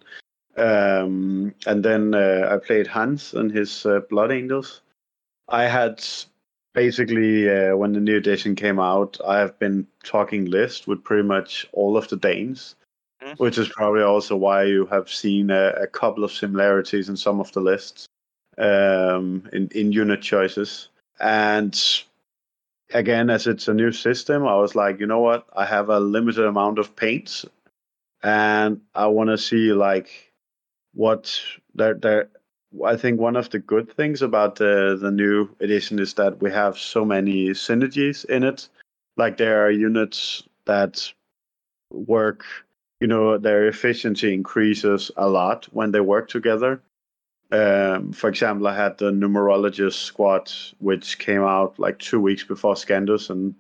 Um, 0.57 1.55
and 1.66 1.83
then 1.85 2.14
uh, 2.14 2.49
I 2.53 2.64
played 2.64 2.87
Hans 2.87 3.33
and 3.35 3.51
his 3.51 3.87
uh, 3.87 4.01
Blood 4.11 4.30
Angels. 4.33 4.83
I 5.49 5.64
had 5.64 6.05
basically 6.74 7.48
uh, 7.50 7.76
when 7.76 7.92
the 7.92 8.00
new 8.00 8.16
edition 8.16 8.54
came 8.54 8.80
out, 8.80 9.18
I 9.26 9.38
have 9.38 9.58
been 9.58 9.86
talking 10.04 10.46
list 10.46 10.86
with 10.86 11.04
pretty 11.04 11.22
much 11.24 11.66
all 11.72 11.96
of 11.96 12.08
the 12.08 12.16
Danes, 12.16 12.74
Mm. 13.22 13.38
which 13.38 13.56
is 13.56 13.68
probably 13.68 14.02
also 14.02 14.36
why 14.36 14.64
you 14.64 14.86
have 14.86 15.08
seen 15.08 15.50
a, 15.50 15.68
a 15.82 15.86
couple 15.86 16.24
of 16.24 16.32
similarities 16.32 17.08
in 17.08 17.16
some 17.16 17.38
of 17.40 17.52
the 17.52 17.60
lists 17.60 18.08
um, 18.58 19.48
in 19.52 19.68
in 19.68 19.92
unit 19.92 20.22
choices. 20.22 20.88
And 21.20 21.78
again, 22.92 23.30
as 23.30 23.46
it's 23.46 23.68
a 23.68 23.74
new 23.74 23.92
system, 23.92 24.44
I 24.44 24.56
was 24.56 24.74
like, 24.74 24.98
you 24.98 25.06
know 25.06 25.20
what? 25.20 25.46
I 25.54 25.64
have 25.66 25.88
a 25.88 26.00
limited 26.00 26.44
amount 26.44 26.80
of 26.80 26.96
paints, 26.96 27.46
and 28.24 28.80
I 28.92 29.06
want 29.06 29.30
to 29.30 29.38
see 29.38 29.72
like 29.72 30.32
what 30.92 31.40
there 31.74 31.94
there. 31.94 32.28
I 32.84 32.96
think 32.96 33.20
one 33.20 33.36
of 33.36 33.50
the 33.50 33.58
good 33.58 33.92
things 33.94 34.22
about 34.22 34.56
the 34.56 34.96
the 35.00 35.10
new 35.10 35.48
edition 35.60 35.98
is 35.98 36.14
that 36.14 36.40
we 36.40 36.50
have 36.50 36.78
so 36.78 37.04
many 37.04 37.50
synergies 37.50 38.24
in 38.24 38.44
it. 38.44 38.68
Like 39.16 39.36
there 39.36 39.64
are 39.64 39.70
units 39.70 40.42
that 40.64 41.12
work, 41.90 42.44
you 43.00 43.06
know, 43.06 43.36
their 43.38 43.68
efficiency 43.68 44.32
increases 44.32 45.10
a 45.16 45.28
lot 45.28 45.66
when 45.72 45.92
they 45.92 46.00
work 46.00 46.28
together. 46.28 46.82
Um, 47.50 48.12
for 48.12 48.30
example, 48.30 48.66
I 48.66 48.74
had 48.74 48.96
the 48.96 49.10
numerologist 49.10 50.04
squad, 50.04 50.50
which 50.78 51.18
came 51.18 51.42
out 51.42 51.78
like 51.78 51.98
two 51.98 52.20
weeks 52.20 52.44
before 52.44 52.76
Scandus 52.76 53.28
and 53.28 53.54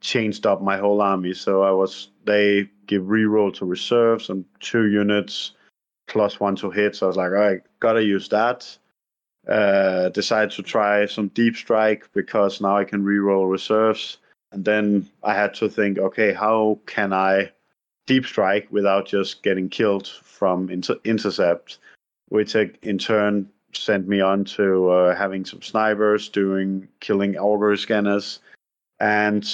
changed 0.00 0.46
up 0.46 0.62
my 0.62 0.78
whole 0.78 1.02
army. 1.02 1.34
So 1.34 1.62
I 1.62 1.70
was 1.70 2.08
they 2.24 2.70
give 2.86 3.02
reroll 3.02 3.52
to 3.54 3.66
reserves 3.66 4.30
and 4.30 4.46
two 4.60 4.86
units 4.86 5.52
plus 6.06 6.40
one 6.40 6.56
to 6.56 6.70
hit. 6.70 6.96
So 6.96 7.06
I 7.06 7.08
was 7.08 7.16
like, 7.16 7.30
all 7.30 7.36
right, 7.36 7.60
gotta 7.80 8.02
use 8.02 8.28
that. 8.28 8.78
Uh, 9.48 10.08
decided 10.08 10.50
to 10.52 10.62
try 10.62 11.06
some 11.06 11.28
deep 11.28 11.56
strike 11.56 12.10
because 12.12 12.60
now 12.60 12.76
I 12.76 12.84
can 12.84 13.04
reroll 13.04 13.50
reserves. 13.50 14.18
And 14.52 14.64
then 14.64 15.08
I 15.22 15.34
had 15.34 15.54
to 15.54 15.68
think, 15.68 15.98
okay, 15.98 16.32
how 16.32 16.78
can 16.86 17.12
I 17.12 17.50
deep 18.06 18.24
strike 18.24 18.68
without 18.70 19.06
just 19.06 19.42
getting 19.42 19.68
killed 19.68 20.08
from 20.08 20.70
inter- 20.70 21.00
intercept? 21.04 21.78
which 22.28 22.56
in 22.56 22.98
turn 22.98 23.48
sent 23.72 24.08
me 24.08 24.20
on 24.20 24.44
to 24.44 24.88
uh, 24.90 25.16
having 25.16 25.44
some 25.44 25.62
snipers, 25.62 26.28
doing 26.28 26.88
killing 27.00 27.36
auger 27.36 27.76
scanners, 27.76 28.40
and 29.00 29.48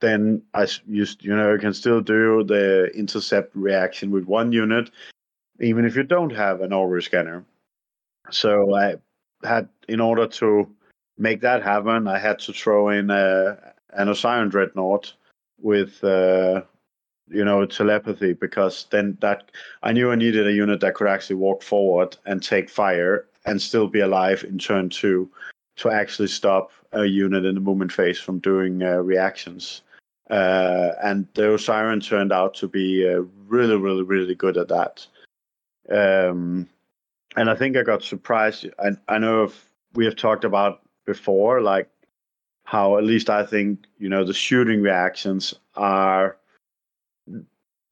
then 0.00 0.42
I 0.54 0.66
used, 0.86 1.22
you 1.22 1.34
know, 1.34 1.52
you 1.52 1.58
can 1.58 1.74
still 1.74 2.00
do 2.00 2.44
the 2.44 2.90
intercept 2.94 3.54
reaction 3.54 4.10
with 4.10 4.24
one 4.24 4.52
unit, 4.52 4.90
even 5.62 5.84
if 5.84 5.96
you 5.96 6.02
don't 6.02 6.34
have 6.34 6.60
an 6.60 6.72
auger 6.72 7.00
scanner. 7.00 7.44
So 8.30 8.74
I 8.74 8.96
had, 9.44 9.68
in 9.88 10.00
order 10.00 10.26
to 10.26 10.68
make 11.16 11.40
that 11.40 11.62
happen, 11.62 12.08
I 12.08 12.18
had 12.18 12.38
to 12.40 12.52
throw 12.52 12.88
in 12.90 13.10
uh, 13.10 13.56
an 13.90 14.08
Osiron 14.08 14.50
Dreadnought 14.50 15.12
with, 15.60 16.02
uh, 16.02 16.62
you 17.28 17.44
know, 17.44 17.64
telepathy 17.64 18.32
because 18.32 18.86
then 18.90 19.16
that 19.20 19.50
I 19.82 19.92
knew 19.92 20.10
I 20.10 20.16
needed 20.16 20.46
a 20.46 20.52
unit 20.52 20.80
that 20.80 20.94
could 20.94 21.06
actually 21.06 21.36
walk 21.36 21.62
forward 21.62 22.16
and 22.26 22.42
take 22.42 22.68
fire 22.68 23.26
and 23.46 23.62
still 23.62 23.86
be 23.86 24.00
alive 24.00 24.44
in 24.44 24.58
turn 24.58 24.88
two 24.88 25.30
to 25.76 25.90
actually 25.90 26.28
stop 26.28 26.70
a 26.92 27.04
unit 27.04 27.44
in 27.44 27.54
the 27.54 27.60
movement 27.60 27.92
phase 27.92 28.18
from 28.18 28.38
doing 28.40 28.82
uh, 28.82 28.96
reactions. 28.96 29.82
Uh, 30.30 30.92
and 31.02 31.26
the 31.34 31.56
Siren 31.58 32.00
turned 32.00 32.32
out 32.32 32.54
to 32.54 32.68
be 32.68 33.08
uh, 33.08 33.22
really, 33.46 33.76
really, 33.76 34.02
really 34.02 34.34
good 34.34 34.56
at 34.56 34.68
that. 34.68 35.06
Um, 35.92 36.68
and 37.36 37.50
I 37.50 37.54
think 37.54 37.76
I 37.76 37.82
got 37.82 38.02
surprised. 38.02 38.66
I, 38.78 38.90
I 39.08 39.18
know 39.18 39.44
if 39.44 39.70
we 39.94 40.04
have 40.04 40.16
talked 40.16 40.44
about 40.44 40.80
before, 41.06 41.60
like 41.60 41.88
how 42.64 42.96
at 42.96 43.04
least 43.04 43.28
I 43.28 43.44
think 43.44 43.80
you 43.98 44.08
know 44.08 44.24
the 44.24 44.34
shooting 44.34 44.82
reactions 44.82 45.54
are. 45.74 46.36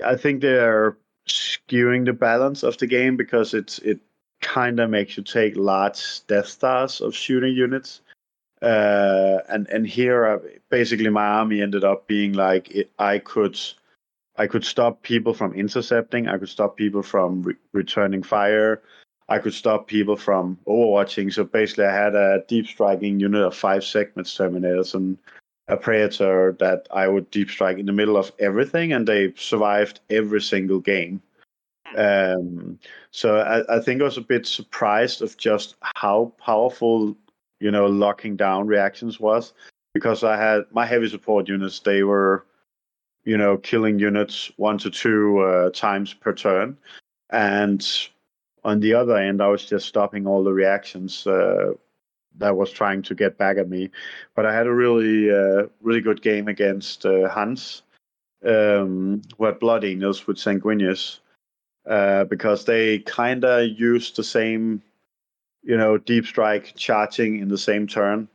I 0.04 0.16
think 0.16 0.40
they're 0.40 0.96
skewing 1.28 2.06
the 2.06 2.12
balance 2.12 2.62
of 2.62 2.78
the 2.78 2.86
game 2.86 3.16
because 3.16 3.54
it's 3.54 3.78
it 3.80 4.00
kind 4.40 4.80
of 4.80 4.90
makes 4.90 5.16
you 5.16 5.22
take 5.22 5.56
large 5.56 6.26
Death 6.26 6.48
Stars 6.48 7.00
of 7.00 7.14
shooting 7.14 7.54
units. 7.54 8.00
Uh, 8.62 9.38
and 9.48 9.68
and 9.68 9.86
here, 9.86 10.26
uh, 10.26 10.38
basically, 10.68 11.08
my 11.08 11.24
army 11.24 11.62
ended 11.62 11.84
up 11.84 12.06
being 12.06 12.34
like 12.34 12.70
it, 12.70 12.90
I 12.98 13.18
could, 13.18 13.58
I 14.40 14.46
could 14.46 14.64
stop 14.64 15.02
people 15.02 15.34
from 15.34 15.52
intercepting. 15.52 16.26
I 16.26 16.38
could 16.38 16.48
stop 16.48 16.74
people 16.74 17.02
from 17.02 17.42
re- 17.42 17.54
returning 17.74 18.22
fire. 18.22 18.80
I 19.28 19.38
could 19.38 19.52
stop 19.52 19.86
people 19.86 20.16
from 20.16 20.58
overwatching. 20.66 21.30
So 21.30 21.44
basically, 21.44 21.84
I 21.84 21.92
had 21.92 22.14
a 22.14 22.42
deep 22.48 22.66
striking 22.66 23.20
unit 23.20 23.42
of 23.42 23.54
five 23.54 23.84
Sekhmet 23.84 24.24
terminators 24.24 24.94
and 24.94 25.18
a 25.68 25.76
predator 25.76 26.56
that 26.58 26.88
I 26.90 27.06
would 27.06 27.30
deep 27.30 27.50
strike 27.50 27.76
in 27.76 27.84
the 27.84 27.92
middle 27.92 28.16
of 28.16 28.32
everything, 28.38 28.94
and 28.94 29.06
they 29.06 29.34
survived 29.36 30.00
every 30.08 30.40
single 30.40 30.80
game. 30.80 31.20
Um, 31.94 32.78
so 33.10 33.40
I, 33.40 33.76
I 33.76 33.80
think 33.80 34.00
I 34.00 34.04
was 34.04 34.16
a 34.16 34.22
bit 34.22 34.46
surprised 34.46 35.20
of 35.20 35.36
just 35.36 35.74
how 35.82 36.32
powerful, 36.38 37.14
you 37.60 37.70
know, 37.70 37.86
locking 37.88 38.36
down 38.36 38.68
reactions 38.68 39.20
was 39.20 39.52
because 39.92 40.24
I 40.24 40.38
had 40.38 40.62
my 40.70 40.86
heavy 40.86 41.10
support 41.10 41.46
units. 41.46 41.80
They 41.80 42.04
were, 42.04 42.46
you 43.24 43.36
know, 43.36 43.56
killing 43.58 43.98
units 43.98 44.50
one 44.56 44.78
to 44.78 44.90
two 44.90 45.38
uh, 45.40 45.70
times 45.70 46.14
per 46.14 46.32
turn, 46.32 46.76
and 47.30 47.86
on 48.64 48.80
the 48.80 48.94
other 48.94 49.16
end, 49.16 49.42
I 49.42 49.48
was 49.48 49.64
just 49.64 49.86
stopping 49.86 50.26
all 50.26 50.44
the 50.44 50.52
reactions 50.52 51.26
uh, 51.26 51.72
that 52.38 52.56
was 52.56 52.70
trying 52.70 53.02
to 53.02 53.14
get 53.14 53.38
back 53.38 53.56
at 53.58 53.68
me. 53.68 53.90
But 54.34 54.46
I 54.46 54.54
had 54.54 54.66
a 54.66 54.72
really, 54.72 55.30
uh, 55.30 55.66
really 55.80 56.00
good 56.00 56.22
game 56.22 56.48
against 56.48 57.06
uh, 57.06 57.28
Hans, 57.28 57.82
um, 58.44 59.22
who 59.36 59.44
had 59.44 59.58
Blood 59.58 59.84
Angels 59.84 60.26
with 60.26 60.36
Sanguinius 60.36 61.20
uh, 61.88 62.24
because 62.24 62.64
they 62.64 63.00
kind 63.00 63.44
of 63.44 63.68
used 63.68 64.16
the 64.16 64.24
same, 64.24 64.82
you 65.62 65.76
know, 65.76 65.98
deep 65.98 66.26
strike 66.26 66.74
charging 66.76 67.38
in 67.38 67.48
the 67.48 67.58
same 67.58 67.86
turn. 67.86 68.28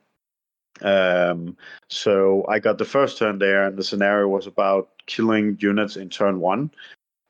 Um, 0.82 1.58
so 1.90 2.46
I 2.48 2.60
got 2.60 2.78
the 2.78 2.86
first 2.86 3.18
turn 3.18 3.40
there, 3.40 3.66
and 3.66 3.78
the 3.78 3.84
scenario 3.84 4.28
was 4.28 4.48
about 4.48 4.90
killing 5.06 5.58
units 5.60 5.96
in 5.96 6.10
turn 6.10 6.40
one, 6.40 6.72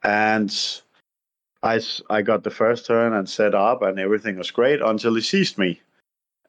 and 0.03 0.53
I, 1.61 1.81
I 2.09 2.21
got 2.21 2.43
the 2.43 2.51
first 2.51 2.85
turn 2.85 3.13
and 3.13 3.29
set 3.29 3.53
up, 3.53 3.81
and 3.81 3.99
everything 3.99 4.37
was 4.37 4.51
great 4.51 4.81
until 4.81 5.15
he 5.15 5.21
seized 5.21 5.57
me, 5.57 5.81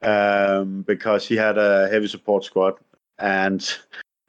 um, 0.02 0.82
because 0.82 1.26
he 1.26 1.36
had 1.36 1.58
a 1.58 1.88
heavy 1.88 2.08
support 2.08 2.44
squad, 2.44 2.74
and 3.18 3.76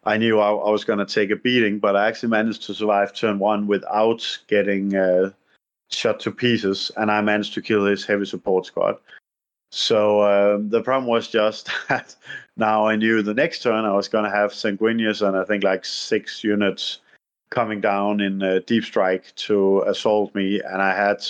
I 0.04 0.18
knew 0.18 0.40
I, 0.40 0.52
I 0.52 0.70
was 0.70 0.86
going 0.86 1.00
to 1.00 1.06
take 1.06 1.32
a 1.32 1.36
beating, 1.36 1.80
but 1.80 1.96
I 1.96 2.08
actually 2.08 2.30
managed 2.30 2.64
to 2.64 2.74
survive 2.74 3.14
turn 3.14 3.40
one 3.40 3.68
without 3.68 4.26
getting 4.48 4.96
uh, 4.96 5.32
shot 5.90 6.20
to 6.22 6.32
pieces, 6.32 6.92
and 6.98 7.12
I 7.12 7.22
managed 7.22 7.54
to 7.56 7.62
kill 7.62 7.86
his 7.86 8.06
heavy 8.06 8.26
support 8.26 8.66
squad. 8.66 8.98
So 9.72 10.22
um, 10.22 10.70
the 10.70 10.82
problem 10.82 11.10
was 11.10 11.28
just 11.28 11.70
that 11.90 12.16
now 12.58 12.88
I 12.88 12.96
knew 12.96 13.22
the 13.22 13.34
next 13.34 13.62
turn 13.64 13.86
I 13.86 13.94
was 13.94 14.08
going 14.08 14.26
to 14.26 14.36
have 14.36 14.52
Sanguinius 14.52 15.26
and 15.26 15.38
I 15.38 15.44
think 15.46 15.64
like 15.64 15.86
six 15.86 16.44
units 16.44 17.00
coming 17.50 17.82
down 17.82 18.20
in 18.20 18.44
uh, 18.44 18.60
deep 18.66 18.84
strike 18.84 19.34
to 19.36 19.82
assault 19.82 20.36
me, 20.36 20.62
and 20.62 20.82
I 20.82 20.94
had 20.96 21.26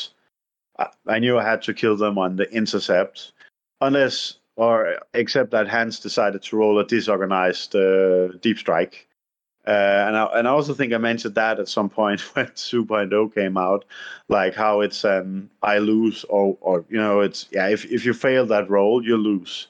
I- 0.80 0.90
I 1.08 1.20
knew 1.20 1.38
I 1.38 1.44
had 1.44 1.62
to 1.64 1.74
kill 1.74 1.96
them 1.98 2.18
on 2.18 2.36
the 2.36 2.50
intercept, 2.52 3.34
unless 3.82 4.40
or 4.56 5.00
except 5.14 5.52
that 5.52 5.68
Hans 5.68 6.00
decided 6.00 6.42
to 6.44 6.58
roll 6.58 6.80
a 6.80 6.86
disorganized 6.86 7.76
uh, 7.76 8.30
deep 8.42 8.58
strike. 8.58 9.08
Uh, 9.68 10.06
and 10.08 10.18
I, 10.18 10.24
and 10.40 10.48
I 10.48 10.52
also 10.52 10.74
think 10.74 10.94
I 10.94 10.98
mentioned 10.98 11.36
that 11.36 11.60
at 11.60 11.68
some 11.68 11.90
point 11.90 12.22
when 12.36 12.48
2.0 12.48 13.36
came 13.36 13.58
out, 13.58 13.86
like 14.30 14.56
how 14.56 14.82
it's 14.82 15.04
um 15.06 15.50
I 15.62 15.78
lose 15.80 16.24
or 16.30 16.58
or 16.62 16.86
you 16.90 16.98
know 16.98 17.20
it's 17.22 17.48
yeah 17.52 17.68
if 17.68 17.86
if 17.86 18.06
you 18.06 18.14
fail 18.14 18.46
that 18.48 18.70
roll 18.70 19.04
you 19.04 19.18
lose, 19.18 19.68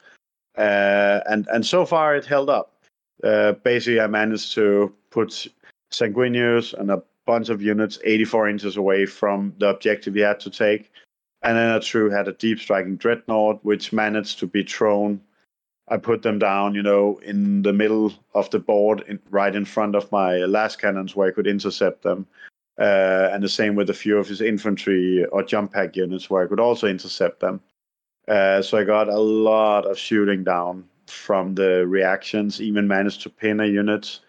uh, 0.58 1.22
and 1.30 1.47
and 1.47 1.66
so 1.66 1.86
far 1.86 2.16
it 2.16 2.26
held 2.26 2.49
up. 2.49 2.74
Uh, 3.24 3.53
basically, 3.53 3.99
I 3.99 4.08
managed 4.08 4.53
to 4.53 4.93
put 5.10 5.47
Sanguinius 5.91 6.74
and 6.74 6.91
a 6.91 7.01
bunch 7.26 7.49
of 7.49 7.62
units 7.62 7.99
84 8.03 8.49
inches 8.49 8.78
away 8.78 9.05
from 9.05 9.53
the 9.60 9.70
objective 9.70 10.16
he 10.16 10.22
had 10.22 10.39
to 10.41 10.49
take, 10.49 10.91
and 11.43 11.58
then 11.58 11.76
a 11.76 11.80
true 11.80 12.10
had 12.10 12.28
a 12.28 12.34
deep 12.34 12.60
striking 12.60 12.97
dreadnought 12.97 13.64
which 13.64 13.93
managed 13.93 14.39
to 14.39 14.47
be 14.47 14.64
thrown. 14.64 15.22
I 15.89 15.97
put 15.97 16.22
them 16.22 16.38
down, 16.38 16.76
you 16.76 16.84
know, 16.84 17.20
in 17.24 17.62
the 17.62 17.72
middle 17.72 18.14
of 18.34 18.49
the 18.49 18.60
board, 18.60 19.03
in, 19.08 19.20
right 19.30 19.55
in 19.55 19.64
front 19.64 19.95
of 19.95 20.12
my 20.12 20.34
lascannons 20.34 21.16
where 21.16 21.30
I 21.30 21.32
could 21.32 21.47
intercept 21.47 22.03
them. 22.03 22.28
Uh, 22.78 23.30
and 23.32 23.41
the 23.41 23.49
same 23.49 23.76
with 23.76 23.89
a 23.89 23.93
few 23.93 24.18
of 24.18 24.28
his 24.28 24.41
infantry 24.41 25.26
or 25.32 25.41
jump 25.41 25.74
pack 25.74 25.95
units 25.95 26.30
where 26.30 26.43
I 26.43 26.47
could 26.47 26.60
also 26.60 26.88
intercept 26.88 27.39
them. 27.39 27.62
Uh, 28.28 28.61
so 28.61 28.78
I 28.78 28.84
got 28.84 29.07
a 29.07 29.19
lot 29.19 29.86
of 29.86 29.97
shooting 29.97 30.43
down 30.43 30.86
from 31.07 31.55
the 31.55 31.88
reactions, 31.88 32.61
even 32.61 32.88
managed 32.88 33.21
to 33.21 33.30
pin 33.30 33.59
a 33.59 33.65
unit. 33.65 34.19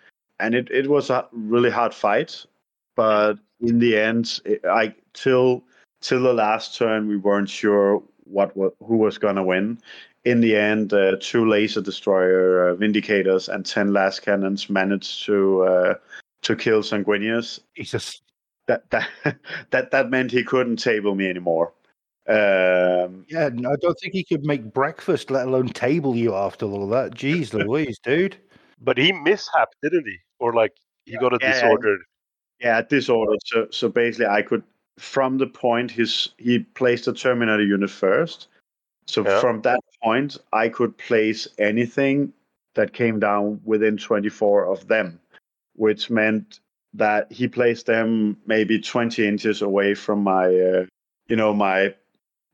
And 0.40 0.55
it, 0.55 0.70
it 0.70 0.88
was 0.88 1.11
a 1.11 1.26
really 1.32 1.70
hard 1.70 1.92
fight. 1.92 2.46
But 2.94 3.34
in 3.61 3.78
the 3.78 3.96
end, 3.96 4.40
it, 4.44 4.64
I 4.64 4.94
till 5.14 5.64
till 6.01 6.22
the 6.22 6.32
last 6.32 6.76
turn, 6.76 7.09
we 7.09 7.16
weren't 7.16 7.49
sure 7.49 8.03
what, 8.24 8.57
what 8.57 8.74
who 8.84 8.96
was 8.96 9.18
going 9.18 9.36
to 9.36 9.42
win. 9.42 9.78
In 10.24 10.40
the 10.40 10.57
end, 10.57 10.92
uh, 10.92 11.16
two 11.20 11.49
laser 11.49 11.80
destroyer 11.80 12.70
uh, 12.70 12.74
vindicators 12.74 13.49
and 13.49 13.64
ten 13.64 13.90
lascannons 13.90 14.68
managed 14.68 15.24
to 15.26 15.62
uh, 15.62 15.94
to 16.42 16.57
kill 16.57 16.82
Sanguinius 16.82 17.61
Jesus. 17.76 18.20
that 18.66 18.88
that 18.90 19.09
that 19.70 19.90
that 19.90 20.11
meant 20.11 20.30
he 20.30 20.44
couldn't 20.44 20.76
table 20.76 21.14
me 21.14 21.28
anymore. 21.28 21.72
Um, 22.29 23.24
Yeah, 23.29 23.47
n- 23.47 23.64
I 23.66 23.74
don't 23.81 23.99
think 24.01 24.12
he 24.12 24.24
could 24.24 24.45
make 24.45 24.72
breakfast, 24.72 25.31
let 25.31 25.47
alone 25.49 25.68
table 25.68 26.14
you 26.14 26.35
after 26.35 26.66
all 26.66 26.87
that. 26.89 27.12
Jeez 27.14 27.55
Louise, 27.55 27.99
dude. 28.03 28.37
But 28.81 28.99
he 28.99 29.12
mishap, 29.12 29.70
didn't 29.83 30.07
he? 30.07 30.16
Or 30.39 30.53
like 30.53 30.72
he 31.07 31.16
got 31.16 31.33
a 31.33 31.39
Yeah, 31.41 31.49
yeah. 31.49 31.55
disordered. 31.55 32.01
yeah, 32.61 32.83
disordered. 32.83 33.39
So 33.47 33.66
so 33.70 33.89
basically, 33.89 34.26
I 34.26 34.43
could 34.43 34.62
from 34.99 35.39
the 35.39 35.47
point 35.47 35.91
his 35.91 36.31
he 36.39 36.61
placed 36.61 37.09
a 37.09 37.12
Terminator 37.12 37.62
unit 37.64 37.91
first. 37.91 38.49
So 39.07 39.24
Yeah. 39.24 39.41
from 39.41 39.62
that 39.62 39.81
point, 40.03 40.37
I 40.53 40.68
could 40.68 40.97
place 40.99 41.49
anything 41.59 42.33
that 42.74 42.93
came 42.93 43.18
down 43.18 43.61
within 43.64 43.97
24 43.97 44.66
of 44.70 44.87
them, 44.87 45.18
which 45.74 46.11
meant 46.11 46.61
that 46.95 47.33
he 47.33 47.49
placed 47.49 47.87
them 47.87 48.37
maybe 48.47 48.79
20 48.79 49.26
inches 49.26 49.62
away 49.62 49.95
from 49.95 50.22
my, 50.22 50.47
uh, 50.47 50.87
you 51.29 51.37
know, 51.37 51.53
my 51.55 51.95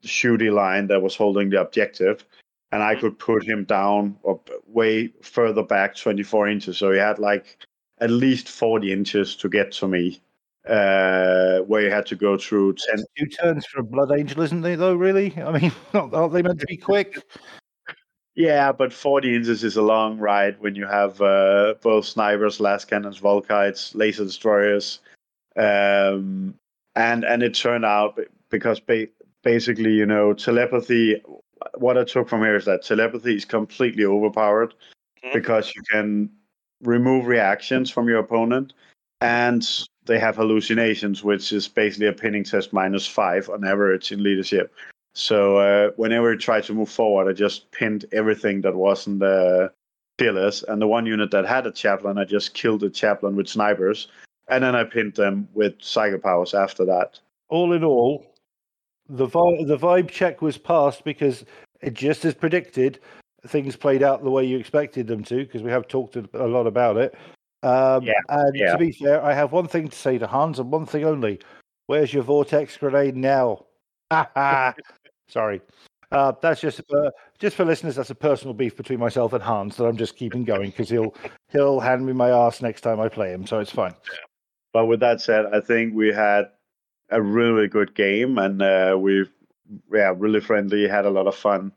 shooty 0.09 0.53
line 0.53 0.87
that 0.89 1.03
was 1.03 1.17
holding 1.17 1.51
the 1.51 1.61
objective, 1.61 2.25
and 2.73 2.83
I 2.83 2.95
could 2.95 3.19
put 3.19 3.45
him 3.45 3.65
down 3.65 4.17
or 4.23 4.41
way 4.67 5.09
further 5.23 5.63
back 5.63 5.97
24 5.97 6.49
inches. 6.49 6.79
So 6.79 6.93
he 6.93 6.99
had 6.99 7.19
like 7.19 7.59
at 8.01 8.11
least 8.11 8.49
40 8.49 8.93
inches 8.93 9.37
to 9.37 9.49
get 9.49 9.73
to 9.73 9.89
me, 9.89 10.21
uh, 10.69 11.59
where 11.61 11.83
you 11.83 11.91
had 11.91 12.07
to 12.07 12.17
go 12.17 12.37
through 12.37 12.75
10. 12.75 13.05
Two 13.19 13.27
turns 13.27 13.67
for 13.67 13.81
a 13.81 13.85
Blood 13.85 14.13
Angel, 14.13 14.43
isn't 14.43 14.63
they, 14.63 14.75
though, 14.75 14.95
really? 14.95 15.35
I 15.41 15.59
mean, 15.59 15.73
aren't 15.95 16.33
they 16.33 16.43
meant 16.43 16.61
to 16.61 16.67
be 16.67 16.77
quick? 16.77 17.17
Yeah, 18.35 18.73
but 18.73 18.93
40 18.93 19.37
inches 19.37 19.63
is 19.63 19.77
a 19.77 19.83
long 19.83 20.19
ride 20.19 20.61
when 20.61 20.75
you 20.75 20.87
have 20.87 21.21
uh, 21.21 21.75
both 21.83 22.05
snipers, 22.05 22.59
lascannons, 22.59 23.21
Volkites, 23.21 23.95
laser 23.95 24.25
destroyers. 24.25 24.99
Um, 25.57 26.55
and 26.97 27.25
and 27.25 27.43
it 27.43 27.55
turned 27.55 27.85
out 27.85 28.19
because 28.51 28.81
ba- 28.81 29.09
basically, 29.45 29.93
you 29.93 30.07
know, 30.07 30.33
telepathy. 30.33 31.23
What 31.77 31.97
I 31.97 32.05
took 32.05 32.29
from 32.29 32.41
here 32.41 32.57
is 32.57 32.65
that 32.65 32.83
telepathy 32.83 33.37
is 33.37 33.45
completely 33.45 34.05
overpowered 34.05 34.75
Mhm. 35.23 35.33
because 35.33 35.73
you 35.77 35.83
can 35.91 36.31
remove 36.83 37.27
reactions 37.27 37.91
from 37.91 38.09
your 38.09 38.19
opponent, 38.19 38.73
and 39.21 39.67
they 40.07 40.19
have 40.19 40.37
hallucinations, 40.37 41.23
which 41.23 41.53
is 41.53 41.69
basically 41.69 42.09
a 42.09 42.13
pinning 42.13 42.45
test 42.45 42.73
minus 42.73 43.07
five 43.07 43.49
on 43.49 43.65
average 43.65 44.13
in 44.13 44.23
leadership. 44.23 44.75
So 45.15 45.59
uh, 45.59 45.91
whenever 45.97 46.33
I 46.33 46.37
tried 46.37 46.65
to 46.65 46.75
move 46.75 46.91
forward, 46.91 47.31
I 47.31 47.33
just 47.33 47.71
pinned 47.71 48.05
everything 48.13 48.63
that 48.63 48.75
wasn't 48.75 49.23
uh, 49.23 49.69
fearless, 50.19 50.63
and 50.65 50.83
the 50.83 50.89
one 50.89 51.07
unit 51.07 51.31
that 51.31 51.47
had 51.47 51.67
a 51.67 51.71
chaplain, 51.71 52.19
I 52.19 52.25
just 52.25 52.55
killed 52.55 52.81
the 52.81 52.91
chaplain 52.91 53.37
with 53.37 53.49
snipers, 53.49 54.09
and 54.49 54.63
then 54.65 54.75
I 54.75 54.85
pinned 54.85 55.15
them 55.15 55.49
with 55.55 55.79
psychopowers 55.79 56.53
after 56.53 56.85
that. 56.87 57.21
All 57.49 57.73
in 57.73 57.85
all, 57.85 58.27
the 59.09 59.27
vi- 59.27 59.65
the 59.65 59.77
vibe 59.77 60.09
check 60.09 60.43
was 60.43 60.59
passed 60.59 61.05
because 61.05 61.45
it 61.81 61.95
just 61.95 62.25
as 62.25 62.35
predicted, 62.35 63.01
things 63.47 63.77
played 63.77 64.03
out 64.03 64.23
the 64.23 64.31
way 64.31 64.45
you 64.45 64.59
expected 64.59 65.07
them 65.07 65.23
to. 65.25 65.37
Because 65.45 65.63
we 65.63 65.71
have 65.71 65.89
talked 65.89 66.17
a 66.17 66.29
a 66.35 66.47
lot 66.47 66.67
about 66.67 66.97
it. 66.97 67.15
Um, 67.63 68.03
Yeah, 68.05 68.15
and 68.29 68.55
yeah. 68.55 68.73
to 68.73 68.79
be 68.79 68.93
fair, 68.93 69.23
I 69.25 69.33
have 69.33 69.53
one 69.53 69.69
thing 69.69 69.89
to 69.89 69.97
say 69.97 70.19
to 70.19 70.27
Hans 70.27 70.59
and 70.59 70.71
one 70.71 70.87
thing 70.87 71.05
only. 71.05 71.41
Where's 71.87 72.13
your 72.13 72.23
vortex 72.23 72.77
grenade 72.77 73.17
now? 73.17 73.67
Sorry. 75.29 75.61
Uh, 76.13 76.33
that's 76.41 76.61
just 76.61 76.81
uh, 76.95 77.11
just 77.39 77.57
for 77.57 77.65
listeners. 77.65 77.97
That's 77.97 78.11
a 78.11 78.15
personal 78.15 78.55
beef 78.55 78.77
between 78.77 79.01
myself 79.01 79.33
and 79.33 79.43
Hans 79.43 79.77
that 79.77 79.85
I'm 79.85 79.97
just 79.97 80.17
keeping 80.17 80.45
going 80.45 80.71
because 80.71 80.89
he'll 80.89 81.15
he'll 81.53 81.81
hand 81.81 82.07
me 82.07 82.13
my 82.13 82.31
ass 82.31 82.63
next 82.63 82.83
time 82.83 83.01
I 83.01 83.09
play 83.09 83.33
him, 83.33 83.47
so 83.47 83.59
it's 83.59 83.73
fine. 83.73 83.95
But 84.73 84.87
with 84.87 85.01
that 85.01 85.21
said, 85.21 85.47
I 85.47 85.61
think 85.61 85.95
we 85.95 86.09
had 86.13 86.45
a 87.11 87.21
really 87.21 87.69
good 87.69 87.95
game, 87.95 88.39
and 88.39 88.63
uh, 88.63 88.97
we 88.99 89.27
yeah 89.93 90.13
really 90.17 90.41
friendly, 90.41 90.89
had 90.89 91.07
a 91.07 91.11
lot 91.11 91.27
of 91.27 91.35
fun. 91.35 91.73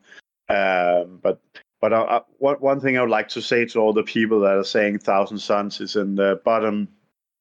Um, 0.50 1.20
but 1.22 1.40
but 1.82 1.94
uh, 1.94 2.04
uh, 2.04 2.24
one 2.38 2.56
one 2.58 2.80
thing 2.80 2.98
I 2.98 3.02
would 3.02 3.10
like 3.10 3.30
to 3.30 3.42
say 3.42 3.66
to 3.66 3.80
all 3.80 3.94
the 3.94 4.04
people 4.04 4.40
that 4.42 4.58
are 4.58 4.64
saying 4.64 5.00
Thousand 5.00 5.40
Sons 5.40 5.82
is 5.82 5.96
in 5.96 6.16
the 6.16 6.42
bottom 6.44 6.88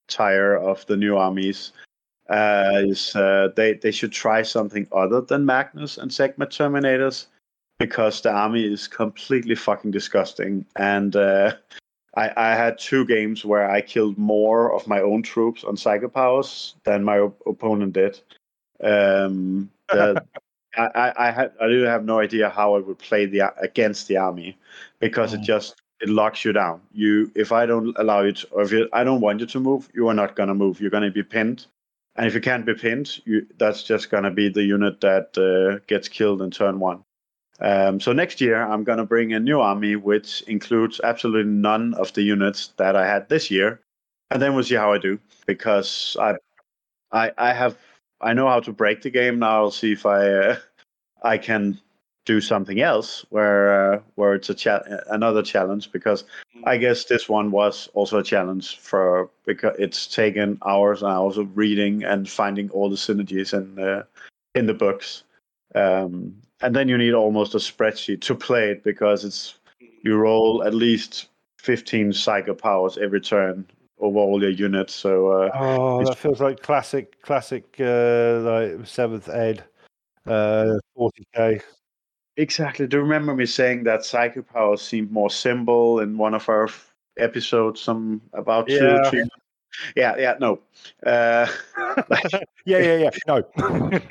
tier 0.08 0.54
of 0.54 0.86
the 0.86 0.96
new 0.96 1.16
armies 1.16 1.72
uh, 2.28 2.82
is 2.84 3.14
uh, 3.16 3.48
they 3.56 3.74
they 3.74 3.90
should 3.90 4.12
try 4.12 4.42
something 4.42 4.86
other 4.92 5.20
than 5.20 5.46
Magnus 5.46 5.98
and 5.98 6.12
Sekhmet 6.12 6.50
Terminators 6.50 7.26
because 7.78 8.20
the 8.20 8.30
army 8.30 8.64
is 8.64 8.88
completely 8.88 9.54
fucking 9.54 9.90
disgusting 9.90 10.64
and. 10.76 11.16
Uh, 11.16 11.52
I, 12.16 12.32
I 12.36 12.54
had 12.56 12.78
two 12.78 13.04
games 13.04 13.44
where 13.44 13.70
I 13.70 13.82
killed 13.82 14.16
more 14.18 14.72
of 14.74 14.86
my 14.88 15.00
own 15.02 15.22
troops 15.22 15.64
on 15.64 15.76
psycho 15.76 16.08
powers 16.08 16.74
than 16.84 17.04
my 17.04 17.18
op- 17.18 17.42
opponent 17.46 17.92
did. 17.92 18.20
Um, 18.82 19.70
the, 19.92 20.22
I, 20.76 20.86
I, 20.94 21.28
I 21.28 21.30
had 21.30 21.52
I 21.60 21.68
do 21.68 21.82
have 21.82 22.04
no 22.04 22.20
idea 22.20 22.50
how 22.50 22.74
I 22.74 22.80
would 22.80 22.98
play 22.98 23.26
the 23.26 23.52
against 23.62 24.08
the 24.08 24.16
army 24.18 24.58
because 25.00 25.34
it 25.34 25.40
Mm. 25.40 25.44
just 25.44 25.76
it 26.00 26.08
locks 26.08 26.44
you 26.44 26.52
down. 26.52 26.82
You 26.92 27.30
if 27.34 27.52
I 27.52 27.66
don't 27.66 27.96
allow 27.98 28.22
you 28.22 28.32
to, 28.32 28.48
or 28.50 28.62
if 28.62 28.72
you, 28.72 28.88
I 28.92 29.04
don't 29.04 29.20
want 29.20 29.40
you 29.40 29.46
to 29.46 29.60
move, 29.60 29.88
you 29.94 30.08
are 30.08 30.14
not 30.14 30.36
gonna 30.36 30.54
move. 30.54 30.80
You're 30.80 30.90
gonna 30.90 31.10
be 31.10 31.22
pinned, 31.22 31.66
and 32.16 32.26
if 32.26 32.34
you 32.34 32.40
can't 32.40 32.66
be 32.66 32.74
pinned, 32.74 33.20
you 33.26 33.46
that's 33.58 33.82
just 33.82 34.10
gonna 34.10 34.30
be 34.30 34.48
the 34.50 34.62
unit 34.64 35.00
that 35.02 35.36
uh, 35.38 35.84
gets 35.86 36.08
killed 36.08 36.42
in 36.42 36.50
turn 36.50 36.78
one. 36.80 37.04
Um, 37.60 38.00
so 38.00 38.12
next 38.12 38.40
year 38.40 38.62
I'm 38.62 38.84
gonna 38.84 39.06
bring 39.06 39.32
a 39.32 39.40
new 39.40 39.60
army 39.60 39.96
which 39.96 40.42
includes 40.42 41.00
absolutely 41.02 41.50
none 41.50 41.94
of 41.94 42.12
the 42.12 42.22
units 42.22 42.68
that 42.76 42.96
I 42.96 43.06
had 43.06 43.28
this 43.28 43.50
year, 43.50 43.80
and 44.30 44.40
then 44.42 44.54
we'll 44.54 44.64
see 44.64 44.74
how 44.74 44.92
I 44.92 44.98
do 44.98 45.18
because 45.46 46.16
I 46.20 46.34
I 47.12 47.32
I 47.38 47.52
have 47.52 47.76
I 48.20 48.34
know 48.34 48.48
how 48.48 48.60
to 48.60 48.72
break 48.72 49.02
the 49.02 49.10
game 49.10 49.38
now. 49.38 49.62
I'll 49.62 49.70
see 49.70 49.92
if 49.92 50.04
I 50.06 50.28
uh, 50.28 50.56
I 51.22 51.38
can 51.38 51.78
do 52.26 52.40
something 52.40 52.80
else 52.80 53.24
where 53.30 53.94
uh, 53.94 54.00
where 54.16 54.34
it's 54.34 54.50
a 54.50 54.54
cha- 54.54 54.82
another 55.08 55.42
challenge 55.42 55.92
because 55.92 56.24
I 56.64 56.76
guess 56.76 57.04
this 57.04 57.28
one 57.28 57.50
was 57.52 57.88
also 57.94 58.18
a 58.18 58.24
challenge 58.24 58.78
for 58.78 59.30
because 59.46 59.76
it's 59.78 60.06
taken 60.06 60.58
hours 60.66 61.02
and 61.02 61.10
hours 61.10 61.38
of 61.38 61.56
reading 61.56 62.04
and 62.04 62.28
finding 62.28 62.68
all 62.70 62.90
the 62.90 62.96
synergies 62.96 63.54
in 63.54 63.78
uh, 63.78 64.02
in 64.54 64.66
the 64.66 64.74
books. 64.74 65.22
Um, 65.74 66.42
and 66.62 66.74
then 66.74 66.88
you 66.88 66.98
need 66.98 67.14
almost 67.14 67.54
a 67.54 67.58
spreadsheet 67.58 68.20
to 68.22 68.34
play 68.34 68.70
it 68.70 68.82
because 68.82 69.24
it's 69.24 69.58
you 70.02 70.16
roll 70.16 70.62
at 70.64 70.74
least 70.74 71.28
15 71.58 72.12
psycho 72.12 72.54
powers 72.54 72.96
every 72.98 73.20
turn 73.20 73.66
over 73.98 74.18
all 74.18 74.40
your 74.40 74.50
units. 74.50 74.94
So 74.94 75.28
uh, 75.28 75.50
Oh, 75.54 76.04
that 76.04 76.18
feels 76.18 76.40
like 76.40 76.62
classic, 76.62 77.20
classic, 77.22 77.64
uh, 77.80 78.40
like 78.40 78.86
seventh 78.86 79.28
ed, 79.28 79.64
uh, 80.26 80.74
forty 80.94 81.26
k. 81.34 81.60
Exactly. 82.36 82.86
Do 82.86 82.98
you 82.98 83.02
remember 83.02 83.34
me 83.34 83.46
saying 83.46 83.84
that 83.84 84.04
psychic 84.04 84.52
powers 84.52 84.82
seemed 84.82 85.10
more 85.10 85.30
simple 85.30 86.00
in 86.00 86.18
one 86.18 86.34
of 86.34 86.48
our 86.48 86.68
episodes? 87.18 87.80
Some 87.80 88.20
about 88.34 88.68
two, 88.68 88.98
three. 89.08 89.24
Yeah, 89.94 90.16
yeah, 90.18 90.34
no. 90.40 90.60
Uh, 91.04 91.46
Yeah, 92.66 92.78
yeah, 92.78 92.96
yeah. 92.96 93.10
No, 93.28 93.42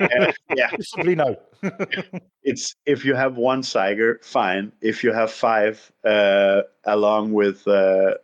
yeah, 0.00 0.32
yeah, 0.56 0.70
simply 0.80 1.14
no. 1.14 1.36
it's 2.42 2.74
if 2.86 3.04
you 3.04 3.14
have 3.14 3.36
one 3.36 3.60
Siger, 3.60 4.24
fine. 4.24 4.72
If 4.80 5.04
you 5.04 5.12
have 5.12 5.30
five, 5.30 5.92
uh, 6.04 6.62
along 6.84 7.34
with 7.34 7.68
uh, 7.68 8.14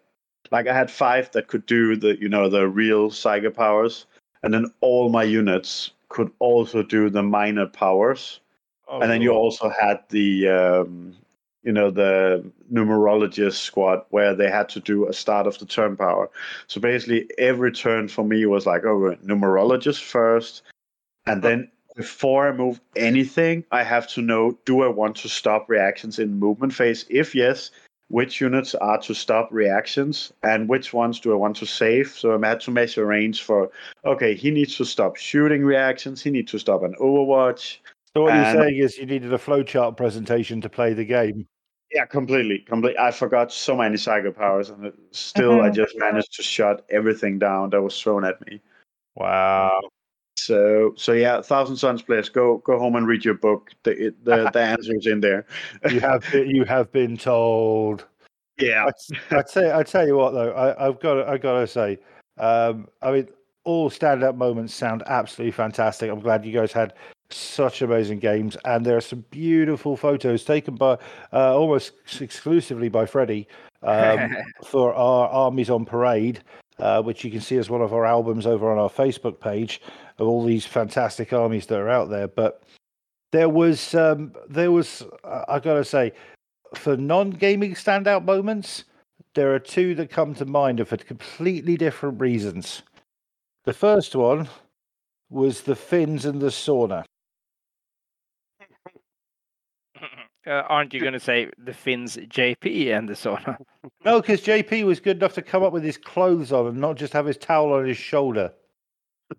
like 0.51 0.66
I 0.69 0.74
had 0.74 0.90
five 0.90 1.31
that 1.32 1.48
could 1.48 1.66
do 1.66 1.97
the 1.97 2.19
you 2.19 2.31
know 2.31 2.48
the 2.48 2.66
real 2.66 3.10
Siger 3.10 3.55
powers, 3.55 4.06
and 4.43 4.55
then 4.55 4.73
all 4.81 5.10
my 5.10 5.23
units 5.23 5.90
could 6.09 6.31
also 6.39 6.82
do 6.82 7.10
the 7.10 7.23
minor 7.23 7.66
powers. 7.66 8.40
and 8.90 9.10
then 9.10 9.23
you 9.23 9.32
also 9.32 9.69
had 9.69 10.01
the 10.09 10.48
um, 10.48 11.14
you 11.62 11.72
know 11.72 11.90
the 11.90 12.44
numerologist 12.72 13.59
squad 13.59 14.02
where 14.10 14.34
they 14.34 14.51
had 14.51 14.68
to 14.70 14.80
do 14.80 15.09
a 15.09 15.12
start 15.12 15.47
of 15.47 15.59
the 15.59 15.66
turn 15.66 15.97
power. 15.97 16.30
So 16.66 16.80
basically 16.80 17.30
every 17.39 17.72
turn 17.72 18.09
for 18.09 18.24
me 18.24 18.44
was 18.47 18.66
like 18.66 18.84
oh 18.84 19.16
numerologist 19.24 20.02
first. 20.02 20.62
And 21.26 21.43
then 21.43 21.70
before 21.94 22.48
i 22.48 22.52
move 22.52 22.80
anything 22.97 23.62
i 23.70 23.82
have 23.82 24.09
to 24.09 24.22
know 24.22 24.59
do 24.64 24.82
i 24.82 24.86
want 24.86 25.14
to 25.14 25.28
stop 25.28 25.68
reactions 25.68 26.18
in 26.18 26.39
movement 26.39 26.74
phase? 26.74 27.05
If 27.09 27.34
yes 27.34 27.70
which 28.09 28.43
units 28.43 28.74
are 28.74 28.98
to 28.98 29.14
stop 29.14 29.48
reactions? 29.51 30.34
And 30.43 30.68
which 30.68 30.93
ones 30.93 31.18
do 31.18 31.32
i 31.32 31.36
want 31.36 31.56
to 31.56 31.66
save? 31.66 32.09
So 32.09 32.36
i 32.36 32.48
had 32.48 32.60
to 32.62 32.70
measure 32.70 33.06
range 33.06 33.43
for 33.43 33.70
okay 34.05 34.34
he 34.34 34.51
needs 34.51 34.76
to 34.76 34.84
stop 34.84 35.16
shooting 35.16 35.64
reactions. 35.64 36.22
He 36.22 36.30
needs 36.30 36.51
to 36.52 36.59
stop 36.59 36.82
an 36.82 36.94
overwatch 37.01 37.78
So 38.14 38.22
what 38.22 38.32
and- 38.32 38.55
you're 38.55 38.64
saying 38.64 38.78
is 38.78 38.98
you 38.98 39.06
needed 39.06 39.32
a 39.32 39.39
flowchart 39.39 39.97
presentation 39.97 40.60
to 40.60 40.68
play 40.68 40.93
the 40.93 41.05
game. 41.05 41.47
Yeah, 41.93 42.06
completely, 42.06 42.60
completely. 42.60 42.98
I 42.98 43.10
forgot 43.10 43.52
so 43.52 43.76
many 43.76 43.98
psycho 43.98 44.32
powers, 44.32 44.70
and 44.70 44.90
still, 45.10 45.60
I 45.60 45.68
just 45.68 45.94
managed 45.98 46.32
to 46.36 46.43
shut 46.43 46.86
everything 46.89 47.39
down 47.39 47.68
that 47.70 47.82
was 47.82 48.01
thrown 48.01 48.24
at 48.24 48.40
me. 48.47 48.62
Wow. 49.14 49.78
So, 50.39 50.94
so 50.97 51.12
yeah, 51.12 51.43
Thousand 51.43 51.76
Sons 51.76 52.01
players, 52.01 52.30
go 52.30 52.59
go 52.59 52.78
home 52.78 52.97
and 52.97 53.06
read 53.06 53.26
your 53.26 53.34
book. 53.34 53.72
The 53.82 54.14
the, 54.24 54.51
the 54.55 54.60
answer 54.60 54.97
is 54.97 55.06
in 55.06 55.20
there. 55.20 55.44
You 55.90 56.01
have 56.01 56.24
been, 56.32 56.48
you 56.48 56.64
have 56.64 56.90
been 56.93 57.18
told. 57.18 58.06
Yeah, 58.59 58.86
I, 59.30 59.36
I 59.36 59.43
tell 59.43 59.78
I 59.78 59.82
tell 59.82 60.06
you 60.06 60.16
what 60.16 60.32
though, 60.32 60.52
I, 60.52 60.89
I've 60.89 60.98
got 60.98 61.14
to, 61.14 61.28
I 61.28 61.36
got 61.36 61.60
to 61.60 61.66
say, 61.66 61.98
um, 62.39 62.89
I 63.02 63.12
mean, 63.12 63.28
all 63.64 63.90
stand 63.90 64.22
up 64.22 64.34
moments 64.34 64.74
sound 64.74 65.02
absolutely 65.06 65.52
fantastic. 65.52 66.10
I'm 66.10 66.20
glad 66.20 66.47
you 66.47 66.52
guys 66.52 66.72
had 66.72 66.94
such 67.32 67.82
amazing 67.82 68.18
games, 68.18 68.56
and 68.64 68.84
there 68.84 68.96
are 68.96 69.02
some 69.02 69.24
beautiful 69.30 69.96
photos 69.96 70.44
taken 70.44 70.74
by 70.74 70.98
uh, 71.32 71.56
almost 71.56 71.92
exclusively 72.20 72.88
by 72.88 73.06
Freddie 73.06 73.48
um, 73.82 74.36
for 74.64 74.94
our 74.94 75.28
armies 75.28 75.70
on 75.70 75.84
parade. 75.84 76.42
Uh, 76.78 77.00
which 77.00 77.22
you 77.22 77.30
can 77.30 77.40
see 77.40 77.59
as 77.59 77.70
one 77.70 77.82
of 77.82 77.92
our 77.92 78.04
albums 78.04 78.44
over 78.44 78.72
on 78.72 78.78
our 78.78 78.88
Facebook 78.88 79.38
page 79.38 79.80
of 80.18 80.26
all 80.26 80.44
these 80.44 80.66
fantastic 80.66 81.32
armies 81.32 81.66
that 81.66 81.78
are 81.78 81.90
out 81.90 82.09
there. 82.09 82.26
But 82.26 82.62
there 83.30 83.50
was, 83.50 83.94
um, 83.94 84.32
there 84.48 84.72
was, 84.72 85.04
I 85.22 85.60
gotta 85.60 85.84
say, 85.84 86.12
for 86.74 86.96
non-gaming 86.96 87.74
standout 87.74 88.24
moments, 88.24 88.84
there 89.34 89.54
are 89.54 89.59
two 89.59 89.94
that 89.96 90.10
come 90.10 90.34
to 90.34 90.44
mind 90.44 90.80
and 90.80 90.88
for 90.88 90.96
completely 90.96 91.76
different 91.76 92.20
reasons. 92.20 92.82
The 93.64 93.72
first 93.72 94.16
one 94.16 94.48
was 95.30 95.62
the 95.62 95.76
fins 95.76 96.24
and 96.24 96.40
the 96.40 96.48
sauna. 96.48 97.04
Uh, 100.47 100.62
aren't 100.69 100.93
you 100.93 101.01
going 101.01 101.12
to 101.12 101.20
say 101.20 101.51
the 101.59 101.73
Finns 101.73 102.16
JP 102.16 102.97
and 102.97 103.09
the 103.09 103.14
sauna? 103.14 103.56
No, 104.05 104.20
because 104.20 104.43
JP 104.43 104.85
was 104.85 104.98
good 104.98 105.19
enough 105.19 105.35
to 105.35 105.43
come 105.43 105.62
up 105.62 105.73
with 105.73 105.85
his 105.85 105.97
clothes 105.97 106.52
on 106.52 106.66
and 106.66 106.78
not 106.78 106.97
just 106.97 107.12
have 107.12 107.27
his 107.27 107.36
towel 107.36 107.73
on 107.73 107.85
his 107.85 107.97
shoulder. 107.97 108.52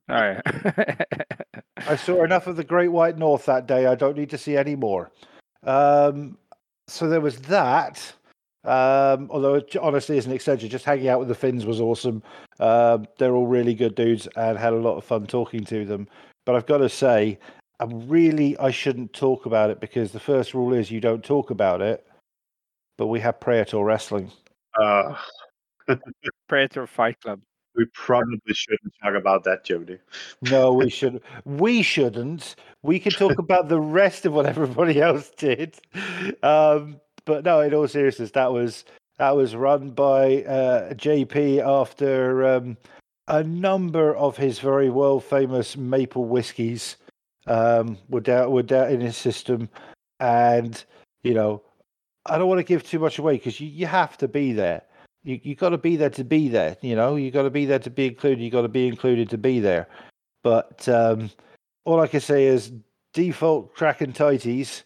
All 0.10 0.16
right. 0.16 0.42
I 1.88 1.96
saw 1.96 2.24
enough 2.24 2.48
of 2.48 2.56
the 2.56 2.64
Great 2.64 2.90
White 2.90 3.18
North 3.18 3.46
that 3.46 3.68
day. 3.68 3.86
I 3.88 3.96
don't 3.96 4.18
need 4.18 4.30
to 4.30 4.38
see 4.38 4.56
any 4.56 4.76
more. 4.76 5.12
Um, 5.64 6.38
so 6.88 7.10
there 7.10 7.22
was 7.22 7.40
that. 7.42 8.14
Um, 8.66 9.28
although 9.30 9.56
it 9.56 9.76
honestly 9.76 10.18
as 10.18 10.26
an 10.26 10.32
extension, 10.32 10.70
just 10.70 10.86
hanging 10.86 11.10
out 11.10 11.20
with 11.20 11.28
the 11.28 11.36
Finns 11.36 11.66
was 11.66 11.82
awesome. 11.82 12.24
Um, 12.60 13.06
they're 13.18 13.36
all 13.36 13.48
really 13.48 13.74
good 13.74 13.96
dudes 13.96 14.28
and 14.36 14.58
had 14.58 14.74
a 14.74 14.78
lot 14.78 14.98
of 14.98 15.04
fun 15.04 15.26
talking 15.26 15.66
to 15.66 15.86
them. 15.86 16.08
But 16.46 16.56
I've 16.56 16.66
got 16.66 16.78
to 16.78 16.90
say, 16.90 17.40
I 17.80 17.86
really 17.86 18.58
I 18.58 18.72
shouldn't 18.72 19.14
talk 19.14 19.46
about 19.46 19.70
it 19.70 19.80
because 19.80 20.12
the 20.12 20.20
first 20.20 20.54
rule 20.54 20.74
is 20.74 20.92
you 20.92 21.02
don't 21.02 21.24
talk 21.24 21.50
about 21.50 21.82
it. 21.82 22.06
But 22.98 23.08
we 23.08 23.20
have 23.22 23.40
Praetor 23.40 23.84
Wrestling. 23.84 24.32
uh, 24.82 25.16
Predator 26.48 26.88
Fight 26.88 27.20
Club. 27.22 27.42
we 27.76 27.86
probably 27.94 28.54
shouldn't 28.54 28.94
talk 29.04 29.16
about 29.16 29.44
that, 29.44 29.64
Jody. 29.64 29.98
No, 30.42 30.74
we 30.74 30.90
should. 31.00 31.22
We 31.46 31.82
shouldn't. 31.82 32.56
We 32.82 33.00
can 33.00 33.12
talk 33.12 33.38
about 33.40 33.70
the 33.70 33.82
rest 33.82 34.26
of 34.26 34.34
what 34.34 34.46
everybody 34.46 35.02
else 35.02 35.32
did. 35.32 35.76
Um, 36.44 37.00
but 37.26 37.44
no, 37.44 37.62
in 37.62 37.74
all 37.74 37.88
seriousness, 37.88 38.32
that 38.32 38.52
was 38.52 38.86
that 39.18 39.36
was 39.36 39.56
run 39.56 39.92
by 39.92 40.44
uh, 40.44 40.94
JP 40.94 41.62
after 41.66 42.46
um, 42.46 42.78
a 43.28 43.44
number 43.44 44.16
of 44.16 44.38
his 44.38 44.60
very 44.60 44.90
world 44.90 45.24
famous 45.24 45.78
maple 45.78 46.26
whiskies 46.26 46.98
um, 47.48 47.98
were 48.10 48.22
down 48.22 48.52
were 48.52 48.64
down 48.64 48.90
in 48.90 49.02
his 49.02 49.18
system, 49.18 49.70
and 50.20 50.84
you 51.24 51.34
know, 51.34 51.62
I 52.26 52.38
don't 52.38 52.50
want 52.50 52.60
to 52.60 52.64
give 52.64 52.84
too 52.84 53.00
much 53.00 53.20
away 53.20 53.38
because 53.38 53.60
you, 53.60 53.68
you 53.68 53.88
have 53.88 54.18
to 54.18 54.28
be 54.28 54.54
there. 54.54 54.84
You 55.24 55.40
you 55.44 55.56
got 55.56 55.70
to 55.70 55.78
be 55.78 55.96
there 55.96 56.10
to 56.12 56.24
be 56.24 56.50
there. 56.50 56.78
You 56.82 56.96
know, 56.96 57.16
you 57.16 57.32
got 57.32 57.44
to 57.44 57.50
be 57.50 57.66
there 57.66 57.80
to 57.80 57.90
be 57.90 58.08
included. 58.08 58.42
You 58.42 58.50
got 58.50 58.62
to 58.62 58.68
be 58.68 58.88
included 58.88 59.30
to 59.30 59.38
be 59.38 59.60
there. 59.60 59.88
But 60.44 60.88
um, 60.90 61.32
all 61.86 62.02
I 62.02 62.08
can 62.08 62.22
say 62.22 62.46
is 62.46 62.72
default 63.14 63.76
track 63.76 64.02
and 64.02 64.14
tighties 64.14 64.84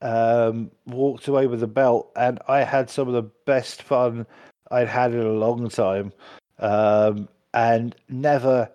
um, 0.00 0.70
walked 0.86 1.28
away 1.28 1.46
with 1.46 1.60
the 1.60 1.66
belt, 1.66 2.10
and 2.16 2.40
I 2.48 2.60
had 2.60 2.90
some 2.90 3.08
of 3.08 3.14
the 3.14 3.30
best 3.46 3.82
fun 3.82 4.26
I'd 4.70 4.88
had 4.88 5.12
in 5.12 5.20
a 5.20 5.32
long 5.32 5.68
time, 5.68 6.12
um, 6.58 7.28
and 7.52 7.94
never, 8.08 8.70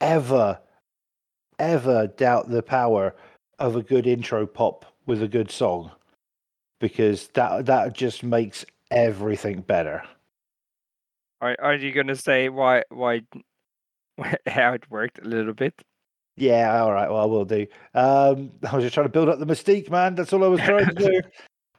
ever, 0.00 0.58
ever 1.58 2.06
doubt 2.06 2.50
the 2.50 2.62
power 2.62 3.14
of 3.58 3.76
a 3.76 3.82
good 3.82 4.06
intro 4.06 4.46
pop 4.46 4.84
with 5.06 5.22
a 5.22 5.28
good 5.28 5.50
song, 5.50 5.92
because 6.80 7.28
that 7.28 7.66
that 7.66 7.94
just 7.94 8.22
makes 8.22 8.64
everything 8.90 9.60
better. 9.60 10.02
Are, 11.40 11.56
are 11.60 11.74
you 11.74 11.92
going 11.92 12.06
to 12.08 12.16
say 12.16 12.48
why 12.48 12.82
why 12.88 13.22
how 14.46 14.72
it 14.72 14.90
worked 14.90 15.18
a 15.18 15.28
little 15.28 15.54
bit? 15.54 15.74
Yeah, 16.36 16.82
all 16.82 16.92
right. 16.92 17.08
Well, 17.08 17.22
I 17.22 17.24
will 17.24 17.46
do. 17.46 17.66
Um, 17.94 18.52
I 18.70 18.74
was 18.74 18.84
just 18.84 18.94
trying 18.94 19.06
to 19.06 19.12
build 19.12 19.28
up 19.28 19.38
the 19.38 19.46
mystique, 19.46 19.90
man. 19.90 20.14
That's 20.14 20.32
all 20.32 20.44
I 20.44 20.48
was 20.48 20.60
trying 20.60 20.86
to 20.86 20.94
do. 20.94 21.22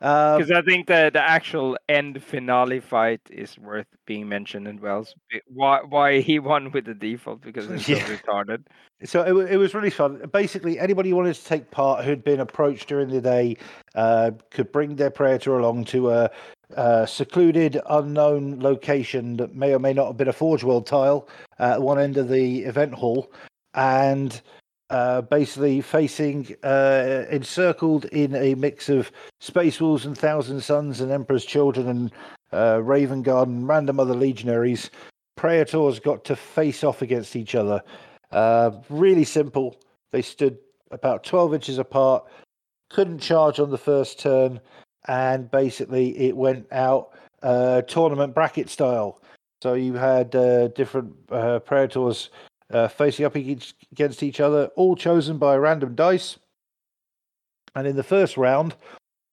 Um, 0.01 0.37
Because 0.37 0.51
I 0.51 0.61
think 0.61 0.87
the 0.87 1.09
the 1.11 1.21
actual 1.21 1.77
end 1.89 2.23
finale 2.23 2.79
fight 2.79 3.21
is 3.29 3.57
worth 3.57 3.87
being 4.05 4.29
mentioned 4.29 4.67
in 4.67 4.79
Wells. 4.79 5.15
Why 5.47 5.81
why 5.81 6.19
he 6.19 6.39
won 6.39 6.71
with 6.71 6.85
the 6.85 6.93
default 6.93 7.41
because 7.41 7.69
it's 7.69 7.85
so 7.87 7.93
Yeah. 7.93 8.05
retarded. 8.05 8.63
so 9.03 9.21
it, 9.23 9.53
it 9.53 9.57
was 9.57 9.73
really 9.73 9.89
fun. 9.89 10.21
Basically, 10.31 10.79
anybody 10.79 11.09
who 11.09 11.15
wanted 11.15 11.35
to 11.35 11.45
take 11.45 11.71
part 11.71 12.05
who'd 12.05 12.23
been 12.23 12.39
approached 12.39 12.87
during 12.87 13.09
the 13.09 13.21
day 13.21 13.57
uh, 13.95 14.31
could 14.51 14.71
bring 14.71 14.95
their 14.95 15.09
Praetor 15.09 15.57
along 15.57 15.85
to 15.85 16.11
a, 16.11 16.29
a 16.75 17.07
secluded, 17.07 17.81
unknown 17.89 18.59
location 18.59 19.37
that 19.37 19.55
may 19.55 19.73
or 19.73 19.79
may 19.79 19.93
not 19.93 20.07
have 20.07 20.17
been 20.17 20.27
a 20.27 20.33
Forge 20.33 20.63
World 20.63 20.85
tile 20.85 21.27
at 21.57 21.81
one 21.81 21.99
end 21.99 22.17
of 22.17 22.29
the 22.29 22.63
event 22.65 22.93
hall, 22.93 23.31
and 23.73 24.41
uh, 24.89 25.21
basically 25.21 25.81
facing 25.81 26.55
uh, 26.63 27.25
encircled 27.29 28.05
in 28.05 28.35
a 28.35 28.55
mix 28.55 28.89
of 28.89 29.11
Space 29.39 29.81
Wolves 29.81 30.05
and 30.05 30.17
Thousand 30.17 30.61
Sons 30.61 31.01
and 31.01 31.11
Emperor's 31.11 31.45
Children 31.45 31.87
and 31.87 32.11
uh, 32.53 32.81
Raven 32.81 33.21
Guard 33.21 33.49
and 33.49 33.67
random 33.67 33.99
other 33.99 34.15
legionaries. 34.15 34.89
Praetors 35.35 35.99
got 35.99 36.23
to 36.25 36.35
face 36.35 36.83
off 36.83 37.01
against 37.01 37.35
each 37.35 37.53
other. 37.53 37.81
Uh, 38.31 38.71
really 38.89 39.23
simple. 39.23 39.75
They 40.11 40.21
stood 40.21 40.57
about 40.91 41.23
12 41.23 41.53
inches 41.53 41.77
apart, 41.77 42.25
couldn't 42.89 43.19
charge 43.19 43.59
on 43.59 43.69
the 43.69 43.77
first 43.77 44.19
turn, 44.19 44.59
and 45.07 45.51
basically 45.51 46.17
it 46.17 46.35
went 46.35 46.65
out 46.71 47.09
uh, 47.43 47.81
tournament 47.81 48.33
bracket 48.33 48.69
style. 48.69 49.21
So 49.61 49.73
you 49.73 49.93
had 49.93 50.35
uh, 50.35 50.69
different 50.69 51.13
Praetors 51.27 52.29
uh, 52.71 52.87
facing 52.87 53.25
up 53.25 53.35
each, 53.35 53.75
against 53.91 54.23
each 54.23 54.39
other, 54.39 54.65
all 54.75 54.95
chosen 54.95 55.37
by 55.37 55.55
random 55.55 55.95
dice. 55.95 56.37
And 57.75 57.87
in 57.87 57.95
the 57.95 58.03
first 58.03 58.37
round, 58.37 58.75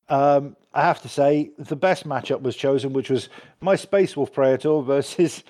um, 0.08 0.56
I 0.74 0.82
have 0.82 1.00
to 1.02 1.08
say 1.08 1.50
the 1.58 1.76
best 1.76 2.06
matchup 2.06 2.42
was 2.42 2.56
chosen, 2.56 2.92
which 2.92 3.10
was 3.10 3.28
my 3.60 3.76
Space 3.76 4.16
Wolf 4.16 4.32
Praetor 4.32 4.82
versus 4.82 5.44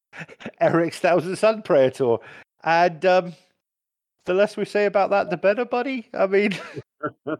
Eric's 0.60 0.98
Thousand 0.98 1.36
Son 1.36 1.62
Praetor. 1.62 2.16
And 2.64 3.04
um, 3.06 3.34
the 4.24 4.34
less 4.34 4.56
we 4.56 4.64
say 4.64 4.86
about 4.86 5.10
that, 5.10 5.30
the 5.30 5.36
better, 5.36 5.64
buddy. 5.64 6.08
I 6.12 6.26
mean, 6.26 6.58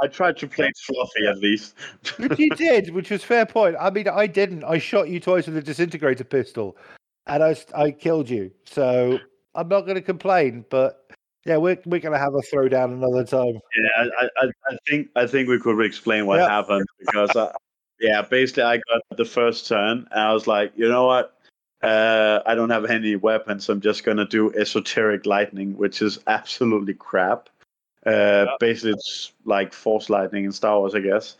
I 0.00 0.06
tried 0.08 0.36
to 0.38 0.48
play 0.48 0.66
it 0.66 0.76
fluffy 0.76 1.26
at 1.26 1.38
least. 1.38 1.74
which 2.18 2.38
you 2.38 2.50
did, 2.56 2.90
which 2.90 3.10
was 3.10 3.24
fair 3.24 3.46
point. 3.46 3.76
I 3.78 3.90
mean, 3.90 4.08
I 4.08 4.26
didn't. 4.26 4.64
I 4.64 4.78
shot 4.78 5.08
you 5.08 5.20
twice 5.20 5.46
with 5.46 5.56
a 5.56 5.62
disintegrator 5.62 6.24
pistol, 6.24 6.76
and 7.26 7.42
I, 7.42 7.56
I 7.74 7.90
killed 7.90 8.28
you. 8.30 8.50
So 8.64 9.18
I'm 9.54 9.68
not 9.68 9.82
going 9.82 9.96
to 9.96 10.02
complain. 10.02 10.64
But 10.70 11.10
yeah, 11.44 11.56
we're 11.56 11.78
we're 11.86 12.00
going 12.00 12.12
to 12.12 12.18
have 12.18 12.34
a 12.34 12.42
throwdown 12.54 12.92
another 12.92 13.24
time. 13.24 13.60
Yeah, 13.76 14.08
I, 14.20 14.28
I, 14.42 14.50
I 14.70 14.76
think 14.88 15.08
I 15.16 15.26
think 15.26 15.48
we 15.48 15.58
could 15.60 15.80
explain 15.84 16.26
what 16.26 16.38
Yeah. 16.40 16.48
happened 16.48 16.86
because, 16.98 17.36
I, 17.36 17.52
yeah, 18.00 18.22
basically 18.22 18.64
I 18.64 18.76
got 18.76 19.02
the 19.16 19.24
first 19.24 19.68
turn 19.68 20.06
and 20.10 20.20
I 20.20 20.32
was 20.32 20.46
like, 20.46 20.72
you 20.76 20.88
know 20.88 21.06
what? 21.06 21.32
Uh, 21.82 22.40
I 22.46 22.54
don't 22.54 22.70
have 22.70 22.86
any 22.86 23.16
weapons. 23.16 23.68
I'm 23.68 23.80
just 23.80 24.02
gonna 24.02 24.26
do 24.26 24.52
esoteric 24.54 25.26
lightning, 25.26 25.76
which 25.76 26.02
is 26.02 26.18
absolutely 26.26 26.94
crap. 26.94 27.48
Uh, 28.04 28.46
Basically, 28.60 28.92
it's 28.92 29.32
like 29.44 29.72
force 29.72 30.08
lightning 30.08 30.44
in 30.44 30.52
Star 30.52 30.78
Wars, 30.78 30.94
I 30.94 31.00
guess, 31.00 31.36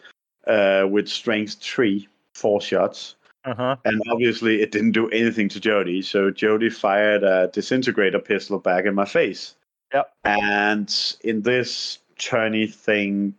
uh, 0.46 0.86
with 0.88 1.08
strength 1.08 1.54
three, 1.60 2.08
four 2.34 2.60
shots. 2.60 3.14
Uh 3.46 3.54
huh. 3.54 3.76
And 3.84 4.02
obviously, 4.10 4.60
it 4.60 4.72
didn't 4.72 4.92
do 4.92 5.08
anything 5.10 5.48
to 5.50 5.60
Jody. 5.60 6.02
So 6.02 6.30
Jody 6.30 6.68
fired 6.68 7.22
a 7.22 7.48
disintegrator 7.52 8.18
pistol 8.18 8.58
back 8.58 8.84
in 8.84 8.94
my 8.94 9.04
face. 9.04 9.54
Yep. 9.94 10.12
And 10.24 11.14
in 11.22 11.42
this 11.42 12.00
tourney 12.18 12.66
thing, 12.66 13.34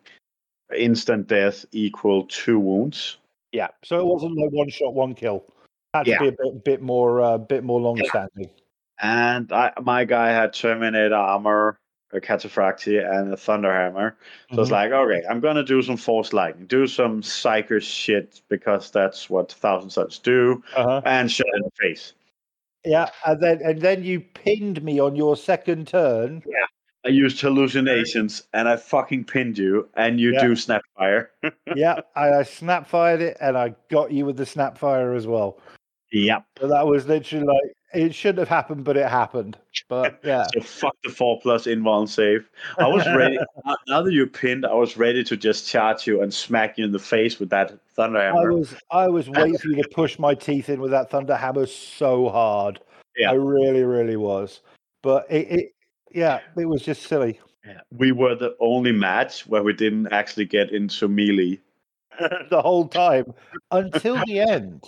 instant 0.75 1.27
death 1.27 1.65
equal 1.73 2.23
two 2.23 2.57
wounds. 2.57 3.17
Yeah. 3.51 3.67
So 3.83 3.99
it 3.99 4.05
wasn't 4.05 4.37
like 4.37 4.51
one 4.51 4.69
shot, 4.69 4.93
one 4.93 5.13
kill. 5.13 5.43
Had 5.93 6.05
to 6.05 6.11
Yeah. 6.11 6.19
be 6.19 6.27
a 6.29 6.31
bit 6.31 6.63
bit 6.63 6.81
more 6.81 7.21
uh, 7.21 7.37
bit 7.37 7.63
more 7.63 7.81
long 7.81 8.01
standing. 8.05 8.49
And 8.99 9.51
I, 9.51 9.73
my 9.81 10.05
guy 10.05 10.29
had 10.29 10.53
Terminator 10.53 11.13
armor, 11.15 11.77
a 12.13 12.19
Cataphractii, 12.19 13.03
and 13.03 13.33
a 13.33 13.35
Thunderhammer. 13.35 14.13
So 14.53 14.61
it's 14.61 14.69
Mhm. 14.69 14.71
like, 14.71 14.91
okay, 14.91 15.23
I'm 15.29 15.39
gonna 15.39 15.63
do 15.63 15.81
some 15.81 15.97
force 15.97 16.31
lightning, 16.33 16.65
do 16.67 16.87
some 16.87 17.21
psyker 17.21 17.81
shit 17.81 18.41
because 18.49 18.91
that's 18.91 19.29
what 19.29 19.51
Thousand 19.51 19.89
Sons 19.89 20.19
do, 20.19 20.63
Uh-huh. 20.75 21.01
and 21.05 21.31
shot 21.31 21.47
in 21.55 21.63
the 21.63 21.71
face. 21.79 22.13
Yeah, 22.85 23.09
and 23.25 23.41
then 23.41 23.61
and 23.61 23.81
then 23.81 24.03
you 24.03 24.21
pinned 24.21 24.81
me 24.83 24.99
on 24.99 25.15
your 25.15 25.35
second 25.35 25.87
turn. 25.87 26.43
Yeah. 26.45 26.65
I 27.05 27.09
used 27.09 27.39
hallucinations 27.39 28.47
and 28.53 28.67
I 28.67 28.75
fucking 28.75 29.25
pinned 29.25 29.57
you, 29.57 29.87
and 29.95 30.19
you 30.19 30.33
Yeah. 30.33 30.41
do 30.41 30.51
snapfire. 30.55 31.27
yeah, 31.75 31.99
I, 32.15 32.31
I 32.39 32.43
snap 32.43 32.87
fired 32.87 33.21
it, 33.21 33.37
and 33.41 33.57
I 33.57 33.75
got 33.89 34.11
you 34.11 34.25
with 34.25 34.37
the 34.37 34.45
snap 34.45 34.77
fire 34.77 35.13
as 35.13 35.27
well. 35.27 35.59
yep. 36.11 36.45
So 36.59 36.67
that 36.67 36.87
was 36.87 37.05
literally 37.07 37.45
like 37.45 37.73
it 37.93 38.13
shouldn't 38.13 38.39
have 38.39 38.49
happened, 38.49 38.83
but 38.83 38.97
it 38.97 39.07
happened. 39.07 39.57
But 39.87 40.19
yeah, 40.23 40.45
So 40.53 40.61
fuck 40.61 40.95
the 41.03 41.09
four 41.09 41.39
plus 41.41 41.65
invuln 41.65 42.07
save. 42.07 42.49
I 42.77 42.87
was 42.87 43.05
ready. 43.07 43.37
now- 43.65 43.77
now 43.87 44.01
that 44.01 44.13
you 44.13 44.27
pinned, 44.27 44.65
I 44.65 44.73
was 44.73 44.97
ready 44.97 45.23
to 45.23 45.37
just 45.37 45.67
charge 45.67 46.05
you 46.07 46.21
and 46.21 46.33
smack 46.33 46.77
you 46.77 46.85
in 46.85 46.91
the 46.91 46.99
face 46.99 47.39
with 47.39 47.49
that 47.49 47.73
thunder 47.95 48.21
hammer. 48.21 48.51
I 48.51 48.53
was 48.53 48.75
I 48.91 49.07
was 49.07 49.29
waiting 49.29 49.57
for 49.57 49.69
you 49.69 49.81
to 49.81 49.89
push 49.89 50.19
my 50.19 50.33
teeth 50.33 50.69
in 50.69 50.81
with 50.81 50.91
that 50.91 51.09
thunder 51.09 51.35
hammer 51.35 51.65
so 51.65 52.29
hard. 52.29 52.79
Yeah. 53.15 53.31
I 53.31 53.33
really, 53.35 53.83
really 53.83 54.17
was. 54.17 54.61
But 55.01 55.25
it, 55.29 55.51
it 55.51 55.71
yeah, 56.11 56.39
it 56.57 56.65
was 56.65 56.81
just 56.81 57.03
silly. 57.03 57.39
Yeah. 57.65 57.81
We 57.91 58.11
were 58.11 58.35
the 58.35 58.55
only 58.59 58.91
match 58.91 59.45
where 59.47 59.63
we 59.63 59.73
didn't 59.73 60.07
actually 60.11 60.45
get 60.45 60.71
into 60.71 61.07
melee. 61.07 61.59
the 62.49 62.61
whole 62.61 62.87
time 62.87 63.33
until 63.71 64.15
the 64.25 64.39
end, 64.39 64.83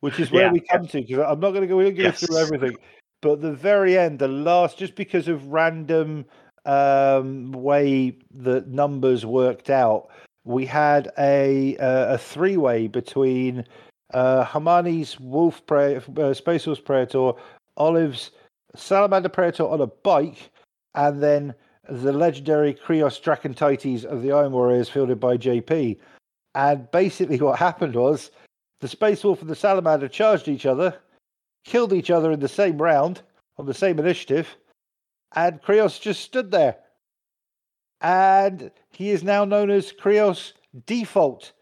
which 0.00 0.20
is 0.20 0.30
where 0.30 0.46
Yeah, 0.46 0.52
we 0.52 0.60
come 0.60 0.86
to. 0.86 1.00
Because 1.00 1.18
I'm 1.26 1.40
not 1.40 1.50
going 1.50 1.62
to 1.62 1.66
go, 1.66 1.78
go 1.78 2.10
through 2.12 2.36
Yes. 2.36 2.36
everything, 2.36 2.76
but 3.20 3.40
the 3.40 3.52
very 3.52 3.98
end, 3.98 4.18
the 4.18 4.28
last, 4.28 4.78
just 4.78 4.94
because 4.94 5.28
of 5.28 5.46
random 5.46 6.24
um, 6.64 7.52
way 7.52 8.16
the 8.30 8.60
numbers 8.68 9.24
worked 9.24 9.70
out, 9.70 10.08
we 10.44 10.66
had 10.66 11.10
a 11.18 11.76
uh, 11.78 12.14
a 12.14 12.18
three 12.18 12.56
way 12.56 12.86
between 12.86 13.64
uh, 14.14 14.44
Hermione's 14.44 15.18
Wolf 15.20 15.64
Pre- 15.66 16.00
uh, 16.16 16.34
Space 16.34 16.66
Wolf 16.66 16.84
Praetor, 16.84 17.32
Olive's 17.76 18.30
Salamander 18.74 19.28
Praetor 19.28 19.64
on 19.66 19.80
a 19.80 19.86
bike, 19.86 20.50
and 20.94 21.22
then 21.22 21.54
the 21.88 22.12
legendary 22.12 22.74
Krios 22.74 23.20
Dracontites 23.20 24.04
of 24.04 24.22
the 24.22 24.32
Iron 24.32 24.52
Warriors, 24.52 24.88
fielded 24.88 25.18
by 25.20 25.36
JP. 25.36 25.98
And 26.54 26.90
basically, 26.90 27.38
what 27.40 27.58
happened 27.58 27.94
was 27.94 28.30
the 28.80 28.88
Space 28.88 29.24
Wolf 29.24 29.40
and 29.40 29.50
the 29.50 29.56
Salamander 29.56 30.08
charged 30.08 30.48
each 30.48 30.66
other, 30.66 30.98
killed 31.64 31.92
each 31.92 32.10
other 32.10 32.32
in 32.32 32.40
the 32.40 32.48
same 32.48 32.80
round 32.80 33.22
on 33.58 33.66
the 33.66 33.74
same 33.74 33.98
initiative, 33.98 34.56
and 35.34 35.60
Krios 35.62 36.00
just 36.00 36.22
stood 36.22 36.50
there. 36.50 36.76
And 38.00 38.70
he 38.90 39.10
is 39.10 39.24
now 39.24 39.44
known 39.44 39.70
as 39.70 39.92
Krios 39.92 40.52
Default 40.86 41.52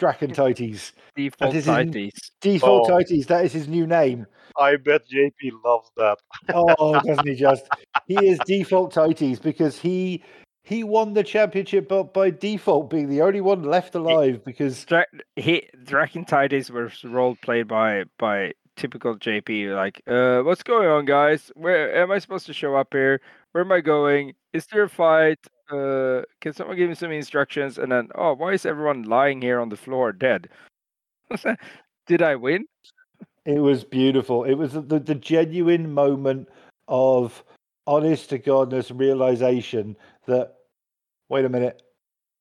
Dracontites. 0.00 0.92
Default 1.14 1.54
tighties. 1.54 2.18
Default 2.40 2.90
Oh. 2.90 2.98
Tites, 2.98 3.26
that 3.26 3.44
is 3.44 3.52
his 3.52 3.68
new 3.68 3.86
name. 3.86 4.26
I 4.58 4.76
bet 4.76 5.08
JP 5.08 5.52
loves 5.64 5.90
that. 5.96 6.18
Oh, 6.52 7.00
doesn't 7.00 7.26
he 7.26 7.34
just? 7.34 7.66
He 8.06 8.14
is 8.26 8.38
default 8.40 8.92
Tites 8.92 9.40
because 9.40 9.78
he 9.78 10.22
he 10.62 10.84
won 10.84 11.14
the 11.14 11.24
championship 11.24 11.88
but 11.88 12.14
by 12.14 12.30
default 12.30 12.90
being 12.90 13.08
the 13.08 13.22
only 13.22 13.40
one 13.40 13.62
left 13.62 13.94
alive 13.94 14.44
because 14.44 14.84
Dra- 14.84 15.06
he 15.36 15.68
Draken 15.84 16.24
Tides 16.24 16.70
was 16.70 17.04
role 17.04 17.36
played 17.42 17.68
by 17.68 18.04
by 18.18 18.52
typical 18.76 19.16
JP. 19.16 19.74
Like, 19.74 20.02
uh, 20.06 20.42
what's 20.42 20.62
going 20.62 20.88
on, 20.88 21.04
guys? 21.04 21.50
Where 21.54 21.94
am 21.96 22.10
I 22.10 22.18
supposed 22.18 22.46
to 22.46 22.52
show 22.52 22.74
up 22.76 22.88
here? 22.92 23.20
Where 23.52 23.64
am 23.64 23.72
I 23.72 23.80
going? 23.80 24.34
Is 24.52 24.66
there 24.66 24.84
a 24.84 24.88
fight? 24.88 25.38
Uh, 25.70 26.22
can 26.40 26.52
someone 26.52 26.76
give 26.76 26.88
me 26.88 26.94
some 26.94 27.12
instructions? 27.12 27.78
And 27.78 27.90
then, 27.90 28.08
oh, 28.14 28.34
why 28.34 28.52
is 28.52 28.66
everyone 28.66 29.04
lying 29.04 29.40
here 29.40 29.60
on 29.60 29.68
the 29.68 29.76
floor 29.76 30.12
dead? 30.12 30.48
Did 32.06 32.22
I 32.22 32.36
win? 32.36 32.66
It 33.44 33.58
was 33.58 33.84
beautiful. 33.84 34.44
It 34.44 34.54
was 34.54 34.72
the, 34.72 35.00
the 35.00 35.14
genuine 35.14 35.92
moment 35.92 36.48
of 36.88 37.42
honest 37.86 38.30
to 38.30 38.38
godness 38.38 38.96
realization 38.96 39.96
that, 40.26 40.54
wait 41.28 41.44
a 41.44 41.48
minute, 41.48 41.82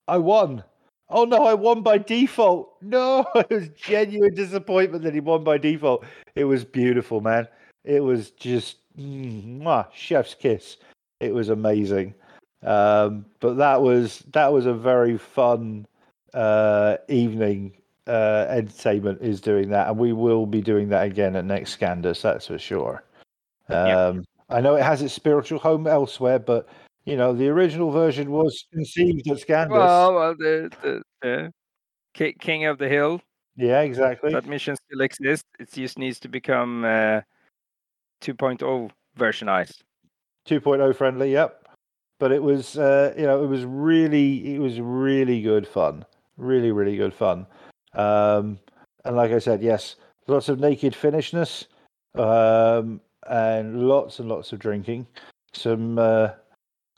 I 0.08 0.18
won. 0.18 0.64
Oh 1.10 1.26
no, 1.26 1.46
I 1.46 1.54
won 1.54 1.82
by 1.82 1.98
default. 1.98 2.74
No, 2.82 3.26
it 3.36 3.50
was 3.50 3.70
genuine 3.70 4.34
disappointment 4.34 5.04
that 5.04 5.14
he 5.14 5.20
won 5.20 5.44
by 5.44 5.58
default. 5.58 6.06
It 6.36 6.46
was 6.46 6.64
beautiful, 6.64 7.22
man. 7.22 7.48
It 7.84 8.04
was 8.04 8.32
just 8.32 8.78
mwah, 8.98 9.88
chef's 9.94 10.34
kiss. 10.34 10.78
It 11.20 11.34
was 11.34 11.50
amazing. 11.50 12.14
Um, 12.64 13.26
but 13.40 13.56
that 13.58 13.82
was 13.82 14.20
that 14.32 14.54
was 14.54 14.66
a 14.66 14.74
very 14.74 15.18
fun 15.18 15.88
uh, 16.34 16.98
evening 17.10 17.74
uh, 18.08 18.46
entertainment 18.50 19.22
is 19.22 19.42
doing 19.42 19.70
that, 19.70 19.88
and 19.88 19.98
we 19.98 20.14
will 20.14 20.46
be 20.46 20.62
doing 20.62 20.90
that 20.90 21.06
again 21.06 21.36
at 21.36 21.46
next 21.46 21.78
Scandus, 21.78 22.22
that's 22.22 22.48
for 22.48 22.60
sure. 22.60 23.04
Yeah. 23.70 24.08
Um, 24.08 24.26
I 24.50 24.60
know 24.60 24.76
it 24.76 24.84
has 24.84 25.02
its 25.02 25.14
spiritual 25.14 25.60
home 25.60 25.88
elsewhere, 25.88 26.40
but 26.40 26.68
you 27.06 27.18
know 27.18 27.34
the 27.34 27.48
original 27.50 27.92
version 27.92 28.32
was 28.32 28.66
conceived 28.72 29.30
at 29.30 29.40
Scandus. 29.40 29.78
Well, 29.78 30.14
well, 30.14 30.36
the, 30.36 31.04
the 31.22 31.54
Ki- 32.14 32.36
King 32.40 32.66
of 32.66 32.78
the 32.78 32.90
Hill. 32.90 33.22
Yeah, 33.56 33.82
exactly. 33.82 34.34
That 34.34 34.46
mission 34.46 34.76
still 34.76 35.02
exists. 35.02 35.48
It 35.60 35.72
just 35.72 35.98
needs 35.98 36.20
to 36.22 36.28
become 36.28 36.84
uh, 36.84 37.22
2.0 38.22 38.90
versionized. 39.18 39.82
2.0 40.48 40.96
friendly, 40.96 41.32
yep. 41.32 41.68
But 42.20 42.32
it 42.32 42.42
was, 42.42 42.78
uh, 42.78 43.14
you 43.18 43.24
know, 43.24 43.44
it 43.44 43.48
was 43.48 43.66
really, 43.66 44.56
it 44.56 44.60
was 44.60 44.80
really 44.80 45.42
good 45.42 45.68
fun. 45.68 46.06
Really, 46.38 46.72
really 46.72 46.96
good 46.96 47.14
fun. 47.14 47.46
Um, 47.94 48.60
and 49.06 49.16
like 49.16 49.32
I 49.32 49.40
said, 49.40 49.62
yes, 49.62 49.96
lots 50.28 50.50
of 50.50 50.60
naked 50.60 50.94
finishness, 50.94 51.66
um, 52.16 53.02
and 53.28 53.88
lots 53.88 54.20
and 54.20 54.30
lots 54.30 54.54
of 54.54 54.60
drinking. 54.60 55.08
Some, 55.54 55.98
uh, 55.98 56.30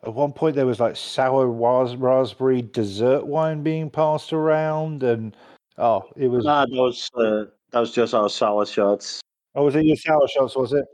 at 0.04 0.14
one 0.14 0.34
point 0.34 0.56
there 0.56 0.66
was 0.66 0.80
like 0.80 0.96
sour 0.96 1.48
ras- 1.48 1.96
raspberry 1.96 2.62
dessert 2.62 3.26
wine 3.26 3.64
being 3.64 3.90
passed 3.90 4.34
around, 4.34 5.04
and 5.04 5.36
oh, 5.78 6.04
it 6.16 6.28
was. 6.28 6.46
Nah, 6.46 6.66
that 6.66 6.72
was 6.72 7.10
uh, 7.16 7.46
that 7.72 7.80
was 7.80 7.92
just 7.92 8.14
our 8.14 8.30
sour 8.30 8.66
shots. 8.66 9.22
Oh, 9.56 9.66
was 9.66 9.76
it 9.76 9.86
your 9.86 9.96
sour 9.96 10.28
shots? 10.28 10.56
Was 10.56 10.74
it? 10.74 10.86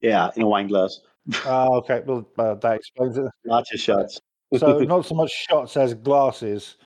Yeah, 0.00 0.30
in 0.36 0.42
a 0.42 0.46
wine 0.46 0.68
glass. 0.68 1.00
Oh, 1.44 1.76
okay. 1.78 2.02
Well, 2.06 2.28
uh, 2.38 2.54
that 2.54 2.76
explains 2.76 3.18
it. 3.18 3.26
Larger 3.44 3.78
shots. 3.78 4.20
So 4.58 4.78
not 4.78 5.04
so 5.04 5.16
much 5.16 5.32
shots 5.32 5.76
as 5.76 5.92
glasses. 5.92 6.76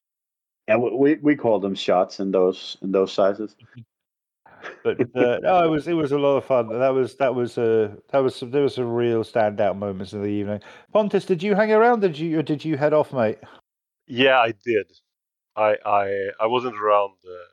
yeah, 0.66 0.76
we, 0.76 0.96
we 0.96 1.14
we 1.16 1.36
call 1.36 1.60
them 1.60 1.74
shots 1.74 2.18
in 2.18 2.30
those 2.30 2.78
in 2.80 2.90
those 2.90 3.12
sizes. 3.12 3.54
But 4.82 5.00
uh, 5.14 5.38
no, 5.42 5.64
it 5.64 5.68
was 5.68 5.88
it 5.88 5.92
was 5.92 6.12
a 6.12 6.18
lot 6.18 6.36
of 6.36 6.44
fun. 6.44 6.68
That 6.68 6.94
was 6.94 7.16
that 7.16 7.34
was 7.34 7.58
uh, 7.58 7.94
that 8.12 8.18
was 8.18 8.34
some, 8.36 8.50
there 8.50 8.62
was 8.62 8.74
some 8.74 8.92
real 8.92 9.22
standout 9.24 9.76
moments 9.76 10.12
in 10.12 10.22
the 10.22 10.28
evening. 10.28 10.60
Pontus, 10.92 11.24
did 11.26 11.42
you 11.42 11.54
hang 11.54 11.70
around? 11.72 12.00
Did 12.00 12.18
you 12.18 12.38
or 12.38 12.42
did 12.42 12.64
you 12.64 12.76
head 12.76 12.92
off, 12.92 13.12
mate? 13.12 13.38
Yeah, 14.06 14.38
I 14.38 14.52
did. 14.64 14.90
I 15.56 15.76
I 15.84 16.28
I 16.40 16.46
wasn't 16.46 16.80
around 16.80 17.14
uh, 17.26 17.48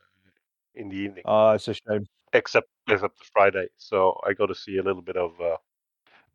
in 0.75 0.89
the 0.89 0.95
evening, 0.95 1.23
Oh, 1.25 1.51
it's 1.51 1.67
a 1.67 1.73
shame. 1.73 2.05
except 2.33 2.69
except 2.87 3.17
Friday, 3.33 3.67
so 3.77 4.19
I 4.25 4.33
got 4.33 4.45
to 4.47 4.55
see 4.55 4.77
a 4.77 4.83
little 4.83 5.01
bit 5.01 5.17
of 5.17 5.31
uh, 5.41 5.57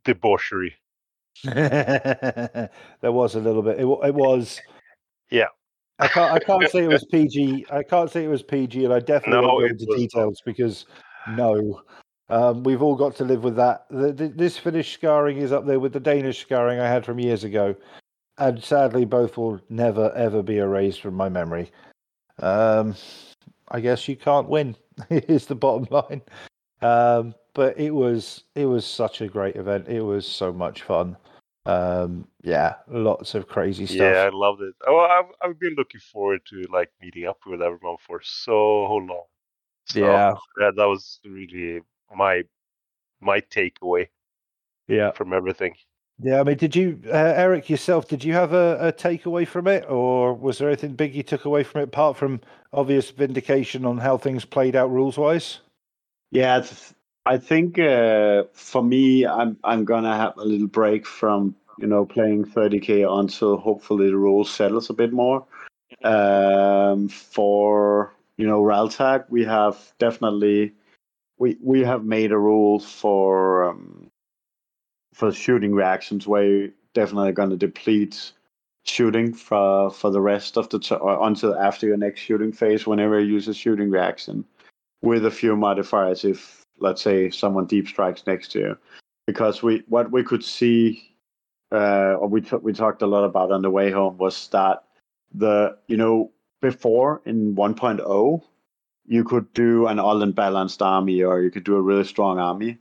debauchery. 0.04 0.74
there 1.44 2.68
was 3.02 3.34
a 3.34 3.40
little 3.40 3.62
bit. 3.62 3.78
It, 3.78 3.86
it 3.86 4.14
was. 4.14 4.60
Yeah. 5.30 5.46
I 6.02 6.08
can't. 6.08 6.32
I 6.32 6.38
can't 6.38 6.68
say 6.70 6.84
it 6.84 6.88
was 6.88 7.04
PG. 7.10 7.66
I 7.70 7.82
can't 7.82 8.10
say 8.10 8.24
it 8.24 8.28
was 8.28 8.42
PG, 8.42 8.84
and 8.84 8.92
I 8.92 8.98
definitely 8.98 9.46
No, 9.46 9.54
won't 9.54 9.60
go 9.60 9.66
into 9.66 9.96
details 9.96 10.42
because 10.44 10.86
no, 11.28 11.82
um, 12.28 12.64
we've 12.64 12.82
all 12.82 12.96
got 12.96 13.14
to 13.16 13.24
live 13.24 13.44
with 13.44 13.56
that. 13.56 13.86
The, 13.90 14.12
the, 14.12 14.28
this 14.28 14.58
Finnish 14.58 14.92
scarring 14.92 15.38
is 15.38 15.52
up 15.52 15.66
there 15.66 15.78
with 15.80 15.92
the 15.92 16.00
Danish 16.00 16.40
scarring 16.40 16.80
I 16.80 16.88
had 16.88 17.04
from 17.04 17.18
years 17.18 17.44
ago, 17.44 17.74
and 18.38 18.62
sadly, 18.62 19.04
both 19.04 19.36
will 19.36 19.60
never 19.68 20.12
ever 20.16 20.42
be 20.42 20.58
erased 20.58 21.00
from 21.00 21.14
my 21.14 21.28
memory. 21.28 21.70
Um, 22.40 22.96
I 23.70 23.80
guess 23.80 24.08
you 24.08 24.16
can't 24.16 24.48
win. 24.48 24.76
is 25.10 25.46
the 25.46 25.54
bottom 25.54 25.86
line. 25.90 26.22
Um, 26.80 27.34
but 27.54 27.78
it 27.78 27.90
was 27.90 28.44
it 28.54 28.66
was 28.66 28.84
such 28.86 29.20
a 29.20 29.28
great 29.28 29.56
event. 29.56 29.88
It 29.88 30.02
was 30.02 30.26
so 30.26 30.52
much 30.52 30.82
fun. 30.82 31.16
Um, 31.64 32.26
yeah, 32.42 32.74
lots 32.88 33.34
of 33.34 33.46
crazy 33.46 33.86
stuff. 33.86 33.98
Yeah, 33.98 34.22
I 34.22 34.30
loved 34.30 34.62
it. 34.62 34.74
Oh, 34.86 34.98
I've 34.98 35.32
I've 35.40 35.60
been 35.60 35.74
looking 35.76 36.00
forward 36.00 36.40
to 36.50 36.64
like 36.72 36.90
meeting 37.00 37.26
up 37.26 37.38
with 37.46 37.62
everyone 37.62 37.98
for 38.04 38.20
so 38.22 38.84
long. 38.94 39.24
So 39.86 40.00
yeah, 40.00 40.34
that 40.56 40.74
that 40.76 40.86
was 40.86 41.20
really 41.24 41.82
my 42.14 42.42
my 43.20 43.40
takeaway 43.40 44.08
yeah. 44.88 45.12
from 45.12 45.32
everything. 45.32 45.74
Yeah, 46.20 46.40
I 46.40 46.44
mean, 46.44 46.56
did 46.56 46.76
you, 46.76 47.00
uh, 47.06 47.10
Eric, 47.10 47.68
yourself, 47.68 48.06
did 48.06 48.22
you 48.22 48.32
have 48.34 48.52
a, 48.52 48.78
a 48.80 48.92
takeaway 48.92 49.46
from 49.46 49.66
it, 49.66 49.84
or 49.88 50.34
was 50.34 50.58
there 50.58 50.68
anything 50.68 50.94
big 50.94 51.14
you 51.14 51.22
took 51.22 51.46
away 51.46 51.64
from 51.64 51.80
it, 51.80 51.84
apart 51.84 52.16
from 52.16 52.40
obvious 52.72 53.10
vindication 53.10 53.84
on 53.84 53.98
how 53.98 54.16
things 54.18 54.44
played 54.44 54.76
out 54.76 54.90
rules 54.90 55.18
wise? 55.18 55.60
Yeah, 56.30 56.58
it's, 56.58 56.94
I 57.24 57.38
think 57.38 57.78
uh, 57.78 58.44
for 58.52 58.82
me, 58.82 59.26
I'm 59.26 59.56
I'm 59.62 59.84
gonna 59.84 60.16
have 60.16 60.36
a 60.36 60.44
little 60.44 60.66
break 60.66 61.06
from 61.06 61.54
you 61.78 61.86
know 61.86 62.04
playing 62.04 62.46
30k 62.46 63.06
until 63.20 63.56
hopefully 63.56 64.08
the 64.08 64.16
rules 64.16 64.50
settles 64.50 64.90
a 64.90 64.94
bit 64.94 65.12
more. 65.12 65.46
Um, 66.02 67.08
for 67.08 68.12
you 68.36 68.46
know 68.46 68.62
Raltag, 68.62 69.26
we 69.28 69.44
have 69.44 69.92
definitely 69.98 70.72
we 71.38 71.56
we 71.62 71.80
have 71.84 72.04
made 72.04 72.32
a 72.32 72.38
rule 72.38 72.80
for 72.80 73.70
um, 73.70 74.10
for 75.14 75.32
shooting 75.32 75.74
reactions 75.74 76.26
where 76.26 76.44
you're 76.44 76.68
definitely 76.94 77.32
going 77.32 77.50
to 77.50 77.56
deplete 77.56 78.32
shooting 78.84 79.32
for 79.32 79.90
for 79.92 80.10
the 80.10 80.20
rest 80.20 80.56
of 80.56 80.68
the 80.70 80.78
t- 80.80 80.96
or 80.96 81.24
until 81.24 81.54
after 81.54 81.86
your 81.86 81.96
next 81.96 82.20
shooting 82.20 82.50
phase 82.50 82.84
whenever 82.84 83.20
you 83.20 83.34
use 83.34 83.46
a 83.46 83.54
shooting 83.54 83.90
reaction 83.90 84.44
with 85.02 85.24
a 85.24 85.30
few 85.30 85.54
modifiers 85.56 86.24
if 86.24 86.61
let's 86.82 87.02
say 87.02 87.30
someone 87.30 87.66
deep 87.66 87.88
strikes 87.88 88.26
next 88.26 88.52
to 88.52 88.58
you 88.58 88.78
because 89.26 89.62
we 89.62 89.82
what 89.88 90.10
we 90.10 90.22
could 90.22 90.44
see 90.44 91.16
uh, 91.72 92.14
or 92.18 92.28
we 92.28 92.40
t- 92.40 92.56
we 92.56 92.72
talked 92.72 93.02
a 93.02 93.06
lot 93.06 93.24
about 93.24 93.52
on 93.52 93.62
the 93.62 93.70
way 93.70 93.90
home 93.90 94.18
was 94.18 94.48
that 94.48 94.84
the 95.34 95.76
you 95.88 95.96
know 95.96 96.30
before 96.60 97.22
in 97.24 97.54
1.0 97.54 98.42
you 99.06 99.24
could 99.24 99.52
do 99.52 99.86
an 99.86 99.98
all-in 99.98 100.32
balanced 100.32 100.82
army 100.82 101.22
or 101.22 101.40
you 101.40 101.50
could 101.50 101.64
do 101.64 101.76
a 101.76 101.82
really 101.82 102.04
strong 102.04 102.38
army 102.38 102.78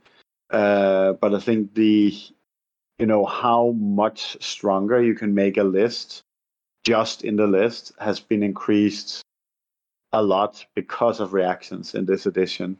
uh, 0.50 1.14
but 1.14 1.34
I 1.34 1.40
think 1.40 1.74
the 1.74 2.14
you 2.98 3.06
know 3.06 3.24
how 3.24 3.70
much 3.72 4.36
stronger 4.40 5.02
you 5.02 5.14
can 5.14 5.34
make 5.34 5.56
a 5.56 5.64
list 5.64 6.22
just 6.84 7.24
in 7.24 7.36
the 7.36 7.46
list 7.46 7.92
has 7.98 8.20
been 8.20 8.42
increased 8.42 9.22
a 10.12 10.22
lot 10.22 10.64
because 10.74 11.20
of 11.20 11.32
reactions 11.32 11.94
in 11.94 12.04
this 12.04 12.26
edition. 12.26 12.78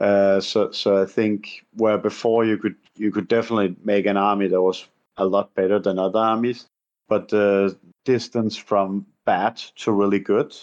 Uh, 0.00 0.40
so 0.40 0.70
so 0.70 1.02
I 1.02 1.06
think 1.06 1.64
where 1.74 1.98
before 1.98 2.44
you 2.44 2.56
could 2.56 2.76
you 2.96 3.10
could 3.10 3.28
definitely 3.28 3.76
make 3.84 4.06
an 4.06 4.16
army 4.16 4.48
that 4.48 4.62
was 4.62 4.86
a 5.16 5.26
lot 5.26 5.54
better 5.54 5.78
than 5.78 5.98
other 5.98 6.20
armies, 6.20 6.66
but 7.08 7.28
the 7.28 7.76
distance 8.04 8.56
from 8.56 9.06
bad 9.24 9.56
to 9.76 9.92
really 9.92 10.20
good 10.20 10.54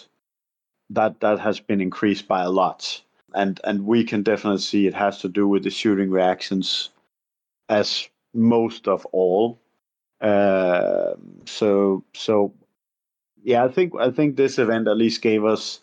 that 0.90 1.20
that 1.20 1.38
has 1.38 1.60
been 1.60 1.80
increased 1.80 2.28
by 2.28 2.42
a 2.42 2.50
lot. 2.50 3.02
And 3.34 3.60
and 3.64 3.86
we 3.86 4.04
can 4.04 4.22
definitely 4.22 4.60
see 4.60 4.86
it 4.86 4.94
has 4.94 5.20
to 5.20 5.28
do 5.28 5.46
with 5.46 5.64
the 5.64 5.70
shooting 5.70 6.10
reactions 6.10 6.90
as 7.68 8.08
most 8.32 8.88
of 8.88 9.04
all. 9.06 9.58
Uh, 10.20 11.14
so 11.44 12.04
so 12.14 12.54
yeah, 13.42 13.64
I 13.64 13.68
think 13.68 13.92
I 13.98 14.10
think 14.10 14.36
this 14.36 14.58
event 14.58 14.88
at 14.88 14.96
least 14.96 15.20
gave 15.20 15.44
us 15.44 15.80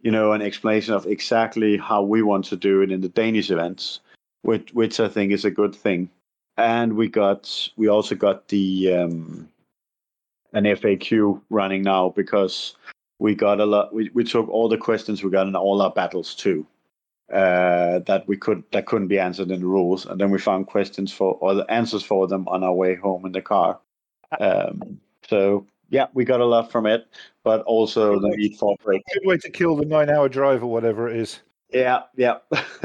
you 0.00 0.10
know, 0.10 0.32
an 0.32 0.42
explanation 0.42 0.94
of 0.94 1.06
exactly 1.06 1.76
how 1.76 2.02
we 2.02 2.22
want 2.22 2.44
to 2.46 2.56
do 2.56 2.82
it 2.82 2.92
in 2.92 3.00
the 3.00 3.08
Danish 3.08 3.50
events, 3.50 4.00
which 4.42 4.72
which 4.72 5.00
I 5.00 5.08
think 5.08 5.32
is 5.32 5.44
a 5.44 5.50
good 5.50 5.74
thing. 5.74 6.08
And 6.56 6.94
we 6.94 7.08
got 7.08 7.68
we 7.76 7.88
also 7.88 8.14
got 8.14 8.48
the 8.48 8.94
um, 8.94 9.48
an 10.52 10.64
FAQ 10.64 11.40
running 11.50 11.82
now 11.82 12.10
because 12.10 12.74
we 13.18 13.34
got 13.34 13.60
a 13.60 13.66
lot. 13.66 13.92
We, 13.92 14.10
we 14.14 14.24
took 14.24 14.48
all 14.48 14.68
the 14.68 14.78
questions 14.78 15.22
we 15.22 15.30
got 15.30 15.46
in 15.46 15.56
all 15.56 15.82
our 15.82 15.90
battles 15.90 16.34
too. 16.34 16.66
Uh, 17.32 17.98
that 18.06 18.26
we 18.26 18.38
could 18.38 18.64
that 18.72 18.86
couldn't 18.86 19.08
be 19.08 19.18
answered 19.18 19.50
in 19.50 19.60
the 19.60 19.66
rules, 19.66 20.06
and 20.06 20.18
then 20.18 20.30
we 20.30 20.38
found 20.38 20.66
questions 20.66 21.12
for 21.12 21.34
or 21.40 21.54
the 21.54 21.70
answers 21.70 22.02
for 22.02 22.26
them 22.26 22.48
on 22.48 22.64
our 22.64 22.72
way 22.72 22.94
home 22.94 23.26
in 23.26 23.32
the 23.32 23.42
car. 23.42 23.78
Um, 24.40 24.98
so 25.28 25.66
yeah, 25.90 26.06
we 26.12 26.24
got 26.24 26.40
a 26.40 26.44
lot 26.44 26.70
from 26.70 26.86
it, 26.86 27.06
but 27.42 27.62
also 27.62 28.20
the 28.20 28.28
need 28.36 28.56
for 28.56 28.76
break. 28.82 29.02
Good 29.14 29.26
way 29.26 29.36
to 29.38 29.50
kill 29.50 29.76
the 29.76 29.86
nine 29.86 30.10
hour 30.10 30.28
drive 30.28 30.62
or 30.62 30.70
whatever 30.70 31.08
it 31.08 31.16
is. 31.16 31.40
Yeah, 31.70 32.02
yeah. 32.16 32.38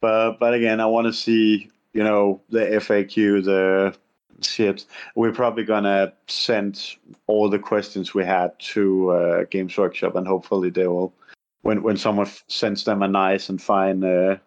but 0.00 0.38
but 0.38 0.54
again, 0.54 0.80
I 0.80 0.86
want 0.86 1.06
to 1.06 1.12
see 1.12 1.70
you 1.92 2.02
know 2.02 2.40
the 2.50 2.60
FAQ, 2.60 3.44
the 3.44 3.96
shit. 4.42 4.86
We're 5.14 5.32
probably 5.32 5.64
gonna 5.64 6.12
send 6.26 6.96
all 7.26 7.48
the 7.48 7.58
questions 7.58 8.14
we 8.14 8.24
had 8.24 8.58
to 8.60 9.10
uh, 9.10 9.44
Games 9.50 9.76
Workshop, 9.76 10.16
and 10.16 10.26
hopefully 10.26 10.70
they 10.70 10.86
will. 10.86 11.12
When 11.62 11.82
when 11.82 11.96
someone 11.96 12.26
f- 12.26 12.44
sends 12.48 12.84
them 12.84 13.02
a 13.02 13.08
nice 13.08 13.48
and 13.48 13.60
fine 13.60 14.04
uh, 14.04 14.38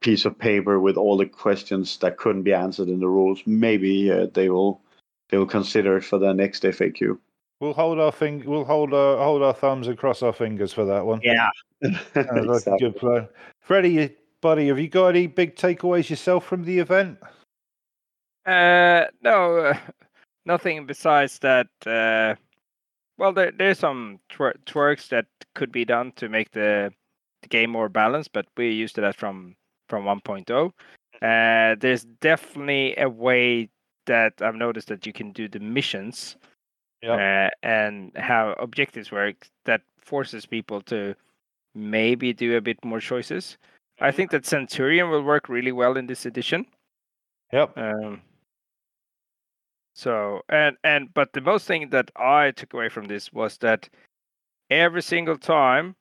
piece 0.00 0.24
of 0.24 0.38
paper 0.38 0.78
with 0.78 0.96
all 0.96 1.16
the 1.16 1.26
questions 1.26 1.98
that 1.98 2.18
couldn't 2.18 2.42
be 2.44 2.52
answered 2.52 2.88
in 2.88 3.00
the 3.00 3.08
rules, 3.08 3.42
maybe 3.46 4.10
uh, 4.10 4.26
they 4.32 4.48
will 4.48 4.80
they 5.28 5.38
will 5.38 5.46
consider 5.46 5.96
it 5.96 6.04
for 6.04 6.18
the 6.18 6.32
next 6.32 6.62
FAQ. 6.62 7.18
We'll 7.60 7.72
hold 7.72 7.98
our 7.98 8.12
fing- 8.12 8.44
We'll 8.44 8.64
hold 8.64 8.92
our 8.92 9.16
hold 9.16 9.42
our 9.42 9.54
thumbs 9.54 9.88
and 9.88 9.96
cross 9.96 10.22
our 10.22 10.32
fingers 10.32 10.72
for 10.72 10.84
that 10.84 11.06
one. 11.06 11.20
Yeah. 11.22 11.48
Sounds 11.82 12.46
like 12.46 12.66
a 12.66 12.76
good 12.78 12.96
plan. 12.96 13.28
Freddie, 13.60 14.14
buddy, 14.40 14.68
have 14.68 14.78
you 14.78 14.88
got 14.88 15.08
any 15.08 15.26
big 15.26 15.56
takeaways 15.56 16.10
yourself 16.10 16.44
from 16.44 16.64
the 16.64 16.78
event? 16.78 17.18
Uh, 18.44 19.06
no, 19.22 19.56
uh, 19.58 19.78
nothing 20.44 20.86
besides 20.86 21.38
that. 21.40 21.66
Uh, 21.84 22.34
well, 23.18 23.32
there, 23.32 23.50
there's 23.50 23.78
some 23.78 24.20
twer- 24.30 24.58
twerks 24.66 25.08
that 25.08 25.26
could 25.54 25.72
be 25.72 25.84
done 25.84 26.12
to 26.16 26.28
make 26.28 26.50
the, 26.52 26.92
the 27.42 27.48
game 27.48 27.70
more 27.70 27.88
balanced, 27.88 28.32
but 28.32 28.46
we're 28.56 28.70
used 28.70 28.94
to 28.96 29.00
that 29.00 29.16
from 29.16 29.56
from 29.88 30.04
1.0. 30.04 30.72
Uh, 31.22 31.76
there's 31.80 32.04
definitely 32.20 32.94
a 32.98 33.08
way 33.08 33.68
that 34.06 34.34
I've 34.40 34.54
noticed 34.54 34.88
that 34.88 35.06
you 35.06 35.12
can 35.12 35.32
do 35.32 35.48
the 35.48 35.60
missions 35.60 36.36
uh, 37.06 37.48
and 37.62 38.12
how 38.16 38.54
objectives 38.58 39.12
work 39.12 39.48
that 39.64 39.82
forces 40.00 40.46
people 40.46 40.80
to 40.82 41.14
maybe 41.74 42.32
do 42.32 42.56
a 42.56 42.60
bit 42.60 42.84
more 42.84 43.00
choices. 43.00 43.58
I 44.00 44.10
think 44.10 44.30
that 44.30 44.46
Centurion 44.46 45.10
will 45.10 45.22
work 45.22 45.48
really 45.48 45.72
well 45.72 45.96
in 45.96 46.06
this 46.06 46.26
edition. 46.26 46.66
Yep. 47.52 47.76
Um, 47.78 48.22
so 49.94 50.42
and 50.48 50.76
and 50.84 51.12
but 51.14 51.32
the 51.32 51.40
most 51.40 51.66
thing 51.66 51.90
that 51.90 52.10
I 52.16 52.50
took 52.50 52.74
away 52.74 52.88
from 52.88 53.06
this 53.06 53.32
was 53.32 53.56
that 53.58 53.88
every 54.68 55.02
single 55.02 55.38
time 55.38 55.96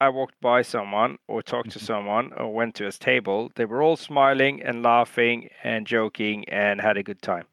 I 0.00 0.08
walked 0.08 0.40
by 0.40 0.62
someone 0.62 1.18
or 1.28 1.42
talked 1.42 1.70
to 1.72 1.78
Mhm. 1.78 1.82
someone 1.82 2.32
or 2.34 2.52
went 2.54 2.74
to 2.76 2.86
a 2.86 2.92
table, 2.92 3.50
they 3.56 3.66
were 3.66 3.82
all 3.82 3.96
smiling 3.96 4.62
and 4.62 4.82
laughing 4.82 5.50
and 5.62 5.86
joking 5.86 6.48
and 6.48 6.80
had 6.80 6.96
a 6.96 7.02
good 7.02 7.20
time. 7.22 7.46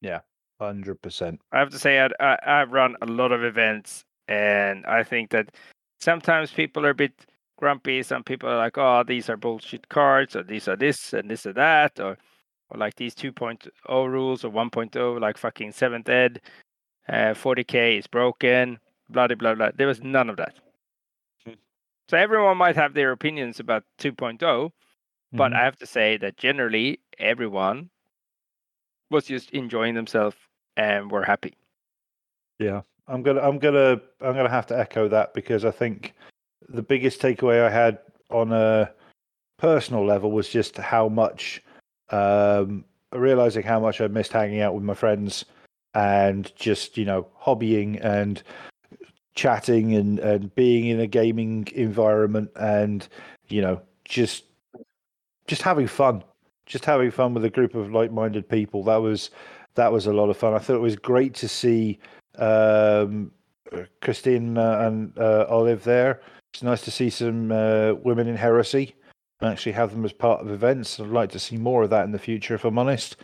Yeah, 0.00 0.20
Hundred 0.60 1.02
percent. 1.02 1.40
I 1.50 1.58
have 1.58 1.70
to 1.70 1.78
say, 1.78 1.98
I, 2.00 2.08
I, 2.20 2.38
I've 2.60 2.72
run 2.72 2.96
a 3.02 3.06
lot 3.06 3.32
of 3.32 3.42
events, 3.42 4.04
and 4.28 4.86
I 4.86 5.02
think 5.02 5.30
that 5.30 5.50
sometimes 6.00 6.52
people 6.52 6.86
are 6.86 6.90
a 6.90 6.94
bit 6.94 7.26
grumpy. 7.58 8.02
Some 8.04 8.22
people 8.22 8.48
are 8.48 8.58
like, 8.58 8.78
"Oh, 8.78 9.02
these 9.02 9.28
are 9.28 9.36
bullshit 9.36 9.88
cards," 9.88 10.36
or 10.36 10.44
"These 10.44 10.68
are 10.68 10.76
this 10.76 11.12
and 11.14 11.28
this 11.28 11.46
or 11.46 11.52
that," 11.54 11.98
or, 11.98 12.16
or 12.70 12.78
like 12.78 12.94
these 12.94 13.14
2.0 13.14 14.06
rules 14.06 14.44
or 14.44 14.50
1.0, 14.50 15.18
like 15.20 15.36
fucking 15.36 15.72
seventh 15.72 16.08
ed, 16.08 16.40
uh, 17.08 17.34
40k 17.34 17.98
is 17.98 18.06
broken, 18.06 18.78
blah 19.10 19.26
blah 19.28 19.54
blah. 19.54 19.70
There 19.74 19.88
was 19.88 20.00
none 20.02 20.30
of 20.30 20.36
that. 20.36 20.60
So 22.12 22.18
everyone 22.18 22.58
might 22.58 22.76
have 22.76 22.92
their 22.92 23.10
opinions 23.10 23.58
about 23.58 23.84
2.0, 23.98 24.70
but 25.32 25.52
Mhm. 25.52 25.56
I 25.56 25.64
have 25.64 25.76
to 25.76 25.86
say 25.86 26.18
that 26.18 26.36
generally 26.36 27.00
everyone 27.18 27.88
was 29.10 29.24
just 29.24 29.50
enjoying 29.52 29.94
themselves 29.94 30.36
and 30.76 31.10
were 31.10 31.24
happy. 31.24 31.54
Yeah, 32.58 32.82
I'm 33.08 33.22
gonna, 33.22 33.40
I'm 33.40 33.58
gonna, 33.58 34.02
I'm 34.20 34.36
gonna 34.36 34.50
have 34.50 34.66
to 34.66 34.78
echo 34.78 35.08
that 35.08 35.32
because 35.32 35.64
I 35.64 35.70
think 35.70 36.12
the 36.68 36.82
biggest 36.82 37.18
takeaway 37.22 37.64
I 37.64 37.70
had 37.70 38.00
on 38.28 38.52
a 38.52 38.92
personal 39.56 40.04
level 40.04 40.32
was 40.32 40.50
just 40.50 40.76
how 40.76 41.08
much, 41.08 41.62
um, 42.10 42.84
realizing 43.10 43.62
how 43.62 43.80
much 43.80 44.02
I 44.02 44.08
missed 44.08 44.34
hanging 44.34 44.60
out 44.60 44.74
with 44.74 44.84
my 44.84 44.92
friends 44.92 45.46
and 45.94 46.54
just 46.56 46.98
you 46.98 47.06
know 47.06 47.28
hobbying 47.42 48.04
and 48.04 48.42
chatting 49.34 49.94
and 49.94 50.18
and 50.18 50.54
being 50.54 50.86
in 50.86 51.00
a 51.00 51.06
gaming 51.06 51.66
environment 51.74 52.50
and 52.56 53.08
you 53.48 53.62
know 53.62 53.80
just 54.04 54.44
just 55.46 55.62
having 55.62 55.86
fun, 55.86 56.22
just 56.66 56.84
having 56.84 57.10
fun 57.10 57.34
with 57.34 57.44
a 57.44 57.50
group 57.50 57.74
of 57.74 57.92
like-minded 57.92 58.48
people. 58.48 58.82
That 58.84 58.96
was 58.96 59.30
that 59.74 59.92
was 59.92 60.06
a 60.06 60.12
lot 60.12 60.30
of 60.30 60.36
fun. 60.36 60.54
I 60.54 60.58
thought 60.58 60.76
it 60.76 60.80
was 60.80 60.96
great 60.96 61.34
to 61.34 61.48
see 61.48 61.98
um, 62.38 63.32
uh, 63.72 63.82
Christine 64.00 64.58
uh, 64.58 64.78
and 64.80 65.18
uh, 65.18 65.46
Olive 65.48 65.84
there. 65.84 66.20
It's 66.52 66.62
nice 66.62 66.82
to 66.82 66.90
see 66.90 67.08
some 67.08 67.50
uh, 67.50 67.94
women 67.94 68.28
in 68.28 68.36
heresy 68.36 68.94
and 69.40 69.50
actually 69.50 69.72
have 69.72 69.90
them 69.90 70.04
as 70.04 70.12
part 70.12 70.40
of 70.40 70.50
events. 70.50 71.00
I'd 71.00 71.08
like 71.08 71.30
to 71.30 71.38
see 71.38 71.56
more 71.56 71.82
of 71.82 71.90
that 71.90 72.04
in 72.04 72.12
the 72.12 72.18
future, 72.18 72.54
if 72.54 72.64
I'm 72.64 72.78
honest, 72.78 73.16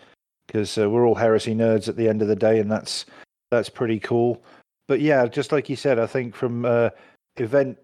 because 0.47 0.79
uh, 0.79 0.89
we're 0.89 1.07
all 1.07 1.15
heresy 1.15 1.55
nerds 1.55 1.89
at 1.89 1.97
the 1.97 2.09
end 2.09 2.23
of 2.23 2.29
the 2.29 2.37
day, 2.37 2.59
and 2.59 2.71
that's 2.71 3.05
that's 3.51 3.69
pretty 3.69 4.01
cool. 4.01 4.43
But 4.89 5.01
yeah, 5.01 5.27
just 5.27 5.53
like 5.53 5.69
you 5.69 5.77
said, 5.77 5.99
I 5.99 6.07
think 6.07 6.35
from 6.35 6.65
uh, 6.65 6.91
event 7.37 7.79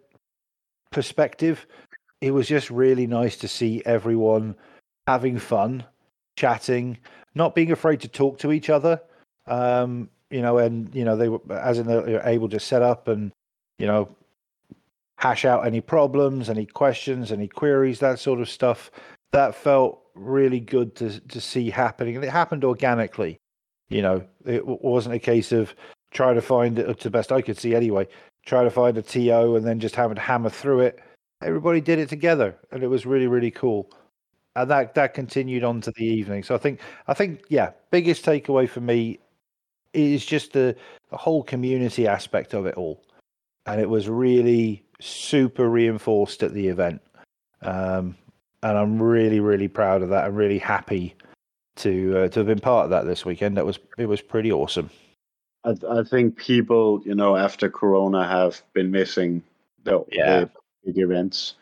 perspective, 0.91 1.67
it 2.21 2.33
was 2.33 2.49
just 2.49 2.71
really 2.71 3.07
nice 3.07 3.37
to 3.37 3.49
see 3.49 3.83
everyone 3.85 4.57
having 5.07 5.39
fun, 5.39 5.85
chatting, 6.37 6.99
not 7.35 7.55
being 7.55 7.71
afraid 7.71 8.01
to 8.01 8.09
talk 8.09 8.39
to 8.39 8.53
each 8.53 8.71
other. 8.71 9.01
Um, 9.47 10.09
you 10.31 10.41
know, 10.41 10.59
and 10.59 10.93
you 10.95 11.05
know 11.05 11.17
they 11.17 11.29
were 11.29 11.41
as 11.51 11.79
in 11.79 11.87
they're 11.87 12.27
able 12.27 12.49
to 12.49 12.59
set 12.59 12.81
up 12.81 13.07
and 13.09 13.31
you 13.79 13.87
know 13.87 14.09
hash 15.19 15.45
out 15.45 15.67
any 15.67 15.83
problems, 15.83 16.49
any 16.49 16.67
questions, 16.67 17.31
any 17.31 17.47
queries, 17.47 18.01
that 18.01 18.19
sort 18.19 18.41
of 18.41 18.49
stuff. 18.49 18.91
That 19.33 19.55
felt 19.55 20.01
really 20.15 20.61
good 20.61 20.97
to 20.97 21.21
to 21.21 21.41
see 21.41 21.69
happening, 21.69 22.17
and 22.17 22.25
it 22.25 22.31
happened 22.31 22.65
organically. 22.65 23.37
You 23.91 24.01
know, 24.01 24.25
it 24.47 24.67
wasn't 24.67 25.15
a 25.15 25.19
case 25.19 25.53
of 25.53 25.75
trying 26.15 26.37
to 26.37 26.43
find 26.43 26.79
it 26.79 26.87
to 26.99 27.05
the 27.05 27.11
best 27.11 27.33
I 27.33 27.43
could 27.43 27.59
see 27.59 27.75
anyway. 27.75 28.09
Try 28.47 28.65
to 28.65 28.71
find 28.71 28.97
a 28.97 29.03
TO 29.03 29.57
and 29.57 29.67
then 29.67 29.81
just 29.81 29.95
to 29.97 30.15
hammer 30.19 30.49
through 30.49 30.81
it. 30.81 31.01
Everybody 31.43 31.81
did 31.81 31.99
it 31.99 32.09
together, 32.09 32.57
and 32.71 32.83
it 32.83 32.87
was 32.87 33.05
really 33.05 33.27
really 33.27 33.51
cool. 33.51 33.91
And 34.57 34.71
that 34.71 34.95
that 34.95 35.13
continued 35.15 35.65
on 35.65 35.81
to 35.83 35.93
the 35.97 36.05
evening. 36.05 36.43
So 36.43 36.55
I 36.55 36.59
think 36.59 36.81
I 37.09 37.15
think 37.15 37.45
yeah, 37.49 37.73
biggest 37.91 38.25
takeaway 38.25 38.69
for 38.69 38.81
me 38.81 39.19
is 39.93 40.25
just 40.25 40.53
the, 40.53 40.75
the 41.11 41.17
whole 41.17 41.43
community 41.43 42.07
aspect 42.07 42.55
of 42.55 42.67
it 42.67 42.77
all, 42.77 43.03
and 43.67 43.81
it 43.81 43.89
was 43.89 44.09
really 44.09 44.85
super 45.01 45.69
reinforced 45.69 46.43
at 46.43 46.55
the 46.55 46.69
event. 46.69 47.03
Um, 47.63 48.17
and 48.63 48.79
I'm 48.79 49.03
really 49.03 49.41
really 49.41 49.69
proud 49.69 50.03
of 50.03 50.09
that. 50.11 50.25
I'm 50.25 50.35
really 50.35 50.59
happy 50.59 51.15
to 51.77 52.25
uh, 52.25 52.29
to 52.29 52.41
have 52.41 52.47
been 52.47 52.61
part 52.61 52.85
of 52.85 52.91
that 52.91 53.07
this 53.07 53.25
weekend. 53.25 53.57
That 53.57 53.67
was 53.67 53.79
it 53.99 54.07
was 54.07 54.21
pretty 54.21 54.53
awesome. 54.53 54.91
I, 55.65 55.75
I 55.89 56.03
think 56.03 56.37
people, 56.37 57.03
you 57.05 57.15
know, 57.15 57.37
after 57.37 57.71
Corona 57.71 58.27
have 58.27 58.61
been 58.73 58.91
missing 58.91 59.43
the, 59.85 60.05
Yeah. 60.11 60.41
the 60.41 60.51
big 60.85 60.99
events. 60.99 61.55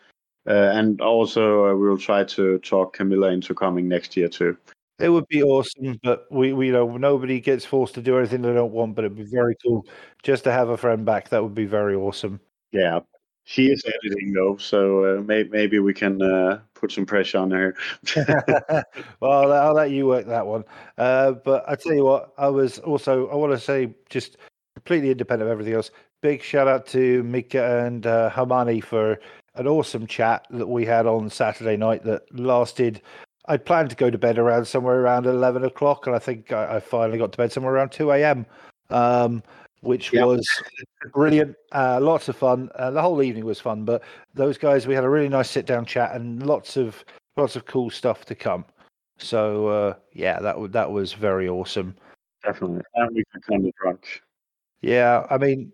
Uh, 0.45 0.71
and 0.73 0.99
also, 0.99 1.69
uh, 1.69 1.75
we'll 1.75 1.97
try 1.97 2.23
to 2.25 2.59
talk 2.59 2.93
Camilla 2.93 3.31
into 3.31 3.53
coming 3.53 3.87
next 3.87 4.17
year 4.17 4.27
too. 4.27 4.57
It 4.99 5.09
would 5.09 5.27
be 5.27 5.41
awesome, 5.41 5.99
but 6.03 6.31
we, 6.31 6.53
we 6.53 6.67
you 6.67 6.73
know 6.73 6.97
nobody 6.97 7.39
gets 7.39 7.65
forced 7.65 7.95
to 7.95 8.01
do 8.01 8.17
anything 8.17 8.41
they 8.41 8.53
don't 8.53 8.71
want. 8.71 8.95
But 8.95 9.05
it'd 9.05 9.17
be 9.17 9.23
very 9.23 9.55
cool 9.65 9.85
just 10.21 10.43
to 10.43 10.51
have 10.51 10.69
a 10.69 10.77
friend 10.77 11.05
back. 11.05 11.29
That 11.29 11.41
would 11.43 11.55
be 11.55 11.65
very 11.65 11.95
awesome. 11.95 12.39
Yeah, 12.71 12.99
she 13.45 13.71
is 13.71 13.83
editing 13.85 14.33
though, 14.33 14.57
so 14.57 15.17
uh, 15.17 15.21
may, 15.21 15.43
maybe 15.43 15.79
we 15.79 15.93
can 15.93 16.21
uh, 16.21 16.59
put 16.73 16.91
some 16.91 17.05
pressure 17.05 17.39
on 17.39 17.51
her. 17.51 17.75
well, 19.19 19.51
I'll, 19.51 19.73
let 19.73 19.91
you 19.91 20.07
work 20.07 20.25
that 20.27 20.45
one. 20.45 20.63
Uh, 20.97 21.33
but 21.33 21.63
I 21.67 21.75
tell 21.75 21.93
you 21.93 22.05
what, 22.05 22.33
I 22.37 22.47
was 22.47 22.79
also 22.79 23.27
I 23.27 23.35
want 23.35 23.51
to 23.51 23.59
say 23.59 23.93
just 24.09 24.37
completely 24.75 25.11
independent 25.11 25.49
of 25.49 25.51
everything 25.51 25.73
else. 25.73 25.91
Big 26.21 26.41
shout 26.41 26.67
out 26.67 26.87
to 26.87 27.21
Mika 27.23 27.85
and 27.85 28.07
uh, 28.07 28.29
Hamani 28.29 28.81
for 28.81 29.19
an 29.55 29.67
awesome 29.67 30.07
chat 30.07 30.47
that 30.49 30.67
we 30.67 30.85
had 30.85 31.05
on 31.05 31.29
Saturday 31.29 31.75
night 31.75 32.03
that 32.05 32.23
lasted. 32.37 33.01
I 33.45 33.57
planned 33.57 33.89
to 33.89 33.95
go 33.97 34.09
to 34.09 34.17
bed 34.17 34.37
around 34.37 34.65
somewhere 34.65 35.01
around 35.01 35.25
eleven 35.25 35.65
o'clock, 35.65 36.07
and 36.07 36.15
I 36.15 36.19
think 36.19 36.53
I, 36.53 36.77
I 36.77 36.79
finally 36.79 37.17
got 37.17 37.33
to 37.33 37.37
bed 37.37 37.51
somewhere 37.51 37.73
around 37.73 37.91
two 37.91 38.11
a.m. 38.11 38.45
Um, 38.89 39.43
which 39.83 40.13
Yep. 40.13 40.25
was 40.25 40.47
brilliant. 41.13 41.55
Uh, 41.71 41.99
lots 42.01 42.27
of 42.29 42.35
fun. 42.35 42.69
Uh, 42.75 42.91
the 42.91 43.01
whole 43.01 43.21
evening 43.21 43.45
was 43.45 43.59
fun. 43.59 43.85
But 43.85 44.03
those 44.33 44.57
guys, 44.57 44.87
we 44.87 44.95
had 44.95 45.03
a 45.03 45.09
really 45.09 45.29
nice 45.29 45.49
sit 45.49 45.65
down 45.65 45.85
chat 45.85 46.15
and 46.15 46.45
lots 46.45 46.77
of 46.77 47.03
lots 47.37 47.55
of 47.55 47.65
cool 47.65 47.89
stuff 47.89 48.25
to 48.25 48.35
come. 48.35 48.65
So 49.19 49.67
uh, 49.67 49.93
yeah, 50.13 50.39
that 50.39 50.53
w- 50.53 50.71
that 50.71 50.91
was 50.91 51.13
very 51.13 51.47
awesome. 51.47 51.95
Definitely, 52.43 52.81
and 52.95 53.15
we 53.15 53.23
got 53.33 53.43
kind 53.49 53.65
of 53.65 53.73
drunk. 53.81 54.21
Yeah, 54.81 55.25
I 55.29 55.37
mean, 55.37 55.71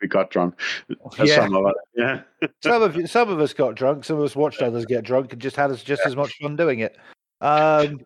We 0.00 0.08
got 0.08 0.30
drunk. 0.30 0.58
Yeah. 1.18 1.36
Some 1.36 1.54
of 1.54 1.66
us, 1.66 1.74
yeah. 1.96 2.20
some 2.62 2.82
of 2.82 3.10
some 3.10 3.28
of 3.30 3.40
us 3.40 3.52
got 3.52 3.74
drunk, 3.74 4.04
some 4.04 4.16
of 4.18 4.24
us 4.24 4.34
watched 4.34 4.62
others 4.62 4.84
get 4.86 5.04
drunk, 5.04 5.32
and 5.32 5.42
just 5.42 5.56
had 5.56 5.70
us 5.70 5.82
just 5.84 6.02
as 6.06 6.16
much 6.16 6.32
fun 6.40 6.56
doing 6.56 6.80
it. 6.80 6.96
Um, 7.40 8.00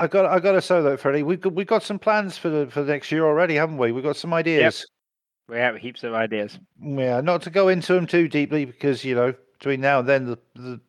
I 0.00 0.06
got 0.06 0.24
I 0.24 0.40
got 0.40 0.52
to 0.52 0.62
say 0.62 0.80
though, 0.80 0.96
Freddie, 0.96 1.22
we 1.22 1.36
got 1.36 1.52
we 1.52 1.64
got 1.64 1.82
some 1.82 1.98
plans 1.98 2.38
for 2.38 2.48
the 2.48 2.66
for 2.70 2.82
next 2.82 3.12
year 3.12 3.24
already, 3.24 3.54
haven't 3.54 3.76
we? 3.76 3.92
We've 3.92 4.02
got 4.02 4.16
some 4.16 4.32
ideas. 4.32 4.80
Yep. 4.80 5.54
We 5.54 5.58
have 5.58 5.76
heaps 5.76 6.04
of 6.04 6.14
ideas. 6.14 6.58
Yeah, 6.80 7.20
not 7.20 7.42
to 7.42 7.50
go 7.50 7.68
into 7.68 7.92
them 7.92 8.06
too 8.06 8.26
deeply 8.26 8.64
because 8.64 9.04
you 9.04 9.14
know 9.14 9.34
between 9.58 9.82
now 9.82 9.98
and 9.98 10.08
then 10.08 10.24
the, 10.24 10.38
the 10.54 10.80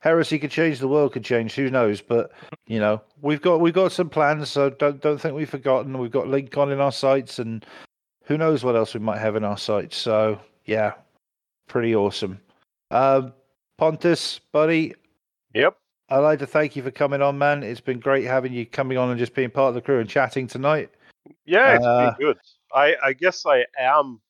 heresy 0.00 0.40
could 0.40 0.50
change, 0.50 0.80
the 0.80 0.88
world 0.88 1.12
could 1.12 1.24
change. 1.24 1.54
Who 1.54 1.70
knows? 1.70 2.00
But 2.00 2.32
you 2.66 2.80
know 2.80 3.00
we've 3.22 3.40
got 3.40 3.60
we've 3.60 3.72
got 3.72 3.92
some 3.92 4.10
plans, 4.10 4.50
so 4.50 4.70
don't 4.70 5.00
don't 5.00 5.20
think 5.20 5.36
we've 5.36 5.48
forgotten. 5.48 5.96
We've 5.98 6.10
got 6.10 6.26
Link 6.26 6.56
on 6.58 6.72
in 6.72 6.80
our 6.80 6.92
sights, 6.92 7.38
and 7.38 7.64
who 8.24 8.36
knows 8.36 8.64
what 8.64 8.74
else 8.74 8.92
we 8.92 9.00
might 9.00 9.18
have 9.18 9.36
in 9.36 9.44
our 9.44 9.58
sights. 9.58 9.96
So 9.96 10.40
yeah, 10.64 10.94
pretty 11.68 11.94
awesome. 11.94 12.40
Um, 12.90 13.34
Pontus, 13.76 14.40
buddy, 14.50 14.94
Yep. 15.54 15.76
I'd 16.10 16.18
like 16.18 16.38
to 16.38 16.46
thank 16.46 16.74
you 16.74 16.82
for 16.82 16.90
coming 16.90 17.20
on, 17.20 17.36
man. 17.36 17.62
It's 17.62 17.80
been 17.80 18.00
great 18.00 18.24
having 18.24 18.52
you 18.52 18.64
coming 18.64 18.96
on 18.96 19.10
and 19.10 19.18
just 19.18 19.34
being 19.34 19.50
part 19.50 19.68
of 19.70 19.74
the 19.74 19.82
crew 19.82 20.00
and 20.00 20.08
chatting 20.08 20.46
tonight. 20.46 20.90
Yeah, 21.44 21.74
it's 21.74 21.84
Uh, 21.84 22.10
been 22.16 22.26
good. 22.26 22.38
I 22.72 22.96
I 23.02 23.12
guess 23.12 23.44
I 23.44 23.66
am 23.78 24.20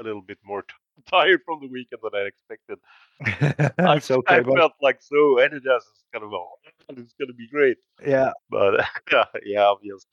a 0.00 0.02
little 0.02 0.22
bit 0.22 0.38
more 0.44 0.62
t- 0.62 0.74
tired 1.10 1.40
from 1.44 1.60
the 1.60 1.68
weekend 1.68 2.02
than 2.02 2.14
I 2.14 2.26
expected. 2.26 2.78
I, 3.78 3.96
okay, 3.96 4.34
I 4.36 4.40
bud. 4.40 4.56
felt 4.56 4.72
like 4.80 5.00
so 5.00 5.38
energized. 5.38 5.86
It's 5.92 6.04
kind 6.12 6.24
of 6.24 6.32
oh, 6.32 6.58
it's 6.88 7.14
gonna 7.20 7.34
be 7.34 7.46
great. 7.48 7.78
Yeah, 8.04 8.32
But 8.50 8.84
yeah, 9.44 9.62
obvious. 9.66 10.04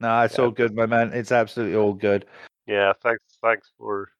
no, 0.00 0.20
it's 0.22 0.36
Yeah. 0.36 0.44
all 0.44 0.50
good, 0.50 0.74
my 0.74 0.84
man. 0.86 1.12
It's 1.14 1.32
absolutely 1.32 1.76
all 1.76 1.94
good. 1.94 2.26
yeah, 2.66 2.92
thanks 3.02 3.22
thanks 3.40 3.70
for 3.78 4.10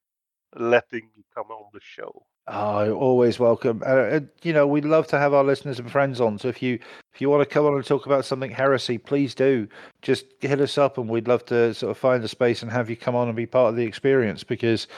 letting 0.56 1.10
me 1.14 1.24
come 1.34 1.50
on 1.50 1.68
the 1.74 1.80
show. 1.82 2.24
Oh, 2.46 2.92
always 2.92 3.38
welcome. 3.38 3.82
Uh, 3.86 3.88
uh, 3.90 4.20
you 4.42 4.52
know, 4.52 4.66
we'd 4.66 4.84
love 4.84 5.06
to 5.08 5.18
have 5.18 5.32
our 5.32 5.44
listeners 5.44 5.78
and 5.78 5.90
friends 5.90 6.20
on. 6.20 6.38
So 6.38 6.48
if 6.48 6.62
you 6.62 6.78
if 7.14 7.20
you 7.20 7.30
want 7.30 7.42
to 7.42 7.52
come 7.52 7.64
on 7.64 7.74
and 7.74 7.84
talk 7.84 8.04
about 8.04 8.26
something 8.26 8.50
heresy, 8.50 8.98
please 8.98 9.34
do. 9.34 9.66
Just 10.02 10.26
hit 10.40 10.60
us 10.60 10.76
up, 10.76 10.98
and 10.98 11.08
we'd 11.08 11.28
love 11.28 11.46
to 11.46 11.72
sort 11.72 11.90
of 11.90 11.96
find 11.98 12.22
a 12.22 12.28
space 12.28 12.62
and 12.62 12.70
have 12.70 12.90
you 12.90 12.96
come 12.96 13.14
on 13.14 13.28
and 13.28 13.36
be 13.36 13.46
part 13.46 13.70
of 13.70 13.76
the 13.76 13.84
experience. 13.84 14.44
Because 14.44 14.88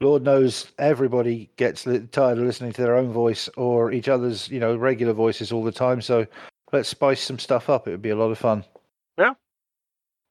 Lord 0.00 0.22
knows 0.22 0.72
everybody 0.78 1.50
gets 1.56 1.84
tired 1.84 2.38
of 2.38 2.44
listening 2.44 2.72
to 2.72 2.82
their 2.82 2.96
own 2.96 3.12
voice 3.12 3.48
or 3.56 3.92
each 3.92 4.08
other's, 4.08 4.48
you 4.48 4.60
know, 4.60 4.74
regular 4.76 5.12
voices 5.12 5.52
all 5.52 5.64
the 5.64 5.72
time. 5.72 6.00
So 6.00 6.26
let's 6.72 6.88
spice 6.88 7.22
some 7.22 7.38
stuff 7.38 7.68
up. 7.68 7.86
It 7.86 7.90
would 7.90 8.02
be 8.02 8.10
a 8.10 8.16
lot 8.16 8.30
of 8.30 8.38
fun. 8.38 8.64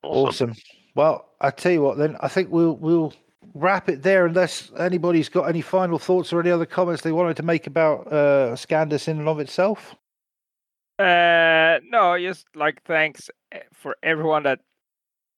Awesome. 0.02 0.52
Awesome. 0.52 0.54
Well, 0.94 1.28
I 1.40 1.50
tell 1.50 1.72
you 1.72 1.82
what, 1.82 1.98
then 1.98 2.16
I 2.20 2.28
think 2.28 2.50
we'll 2.50 2.76
we'll 2.76 3.12
wrap 3.56 3.88
it 3.88 4.02
there, 4.02 4.26
unless 4.26 4.70
anybody's 4.78 5.28
got 5.28 5.48
any 5.48 5.62
final 5.62 5.98
thoughts 5.98 6.32
or 6.32 6.40
any 6.40 6.50
other 6.50 6.66
comments 6.66 7.02
they 7.02 7.12
wanted 7.12 7.36
to 7.36 7.42
make 7.42 7.66
about 7.66 8.06
uh, 8.12 8.54
Scandus 8.54 9.08
in 9.08 9.18
and 9.18 9.28
of 9.28 9.40
itself. 9.40 9.96
Uh, 10.98 11.78
no, 11.90 12.16
just 12.18 12.46
like 12.54 12.82
thanks 12.84 13.30
eh, 13.52 13.60
for 13.72 13.96
everyone 14.02 14.42
that 14.44 14.60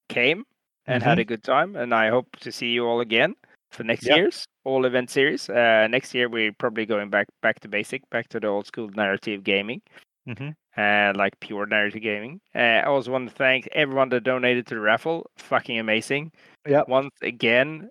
came 0.09 0.45
and 0.87 1.03
had 1.03 1.19
a 1.19 1.25
good 1.25 1.43
time, 1.43 1.77
and 1.77 1.95
I 1.95 2.09
hope 2.11 2.37
to 2.41 2.53
see 2.53 2.69
you 2.69 2.87
all 2.87 3.01
again 3.01 3.35
for 3.73 3.85
next 3.85 4.07
Yep. 4.07 4.17
year's 4.17 4.45
all 4.65 4.85
event 4.85 5.11
series. 5.11 5.49
Uh, 5.51 5.87
next 5.91 6.15
year 6.15 6.29
we're 6.29 6.53
probably 6.53 6.87
going 6.87 7.11
back 7.11 7.27
back 7.43 7.61
to 7.61 7.69
basic, 7.69 8.09
back 8.11 8.29
to 8.29 8.41
the 8.41 8.47
old 8.47 8.67
school 8.67 8.89
narrative 8.91 9.43
gaming, 9.45 9.83
Mhm. 10.29 10.55
uh, 10.77 11.13
like 11.19 11.39
pure 11.41 11.67
narrative 11.67 12.03
gaming. 12.03 12.41
Uh, 12.55 12.59
I 12.81 12.85
also 12.85 13.11
want 13.13 13.29
to 13.29 13.35
thank 13.35 13.69
everyone 13.73 14.09
that 14.11 14.23
donated 14.25 14.67
to 14.69 14.75
the 14.77 14.81
raffle. 14.81 15.31
Fucking 15.37 15.79
amazing. 15.79 16.33
Yeah. 16.67 16.83
Once 16.89 17.15
again, 17.21 17.91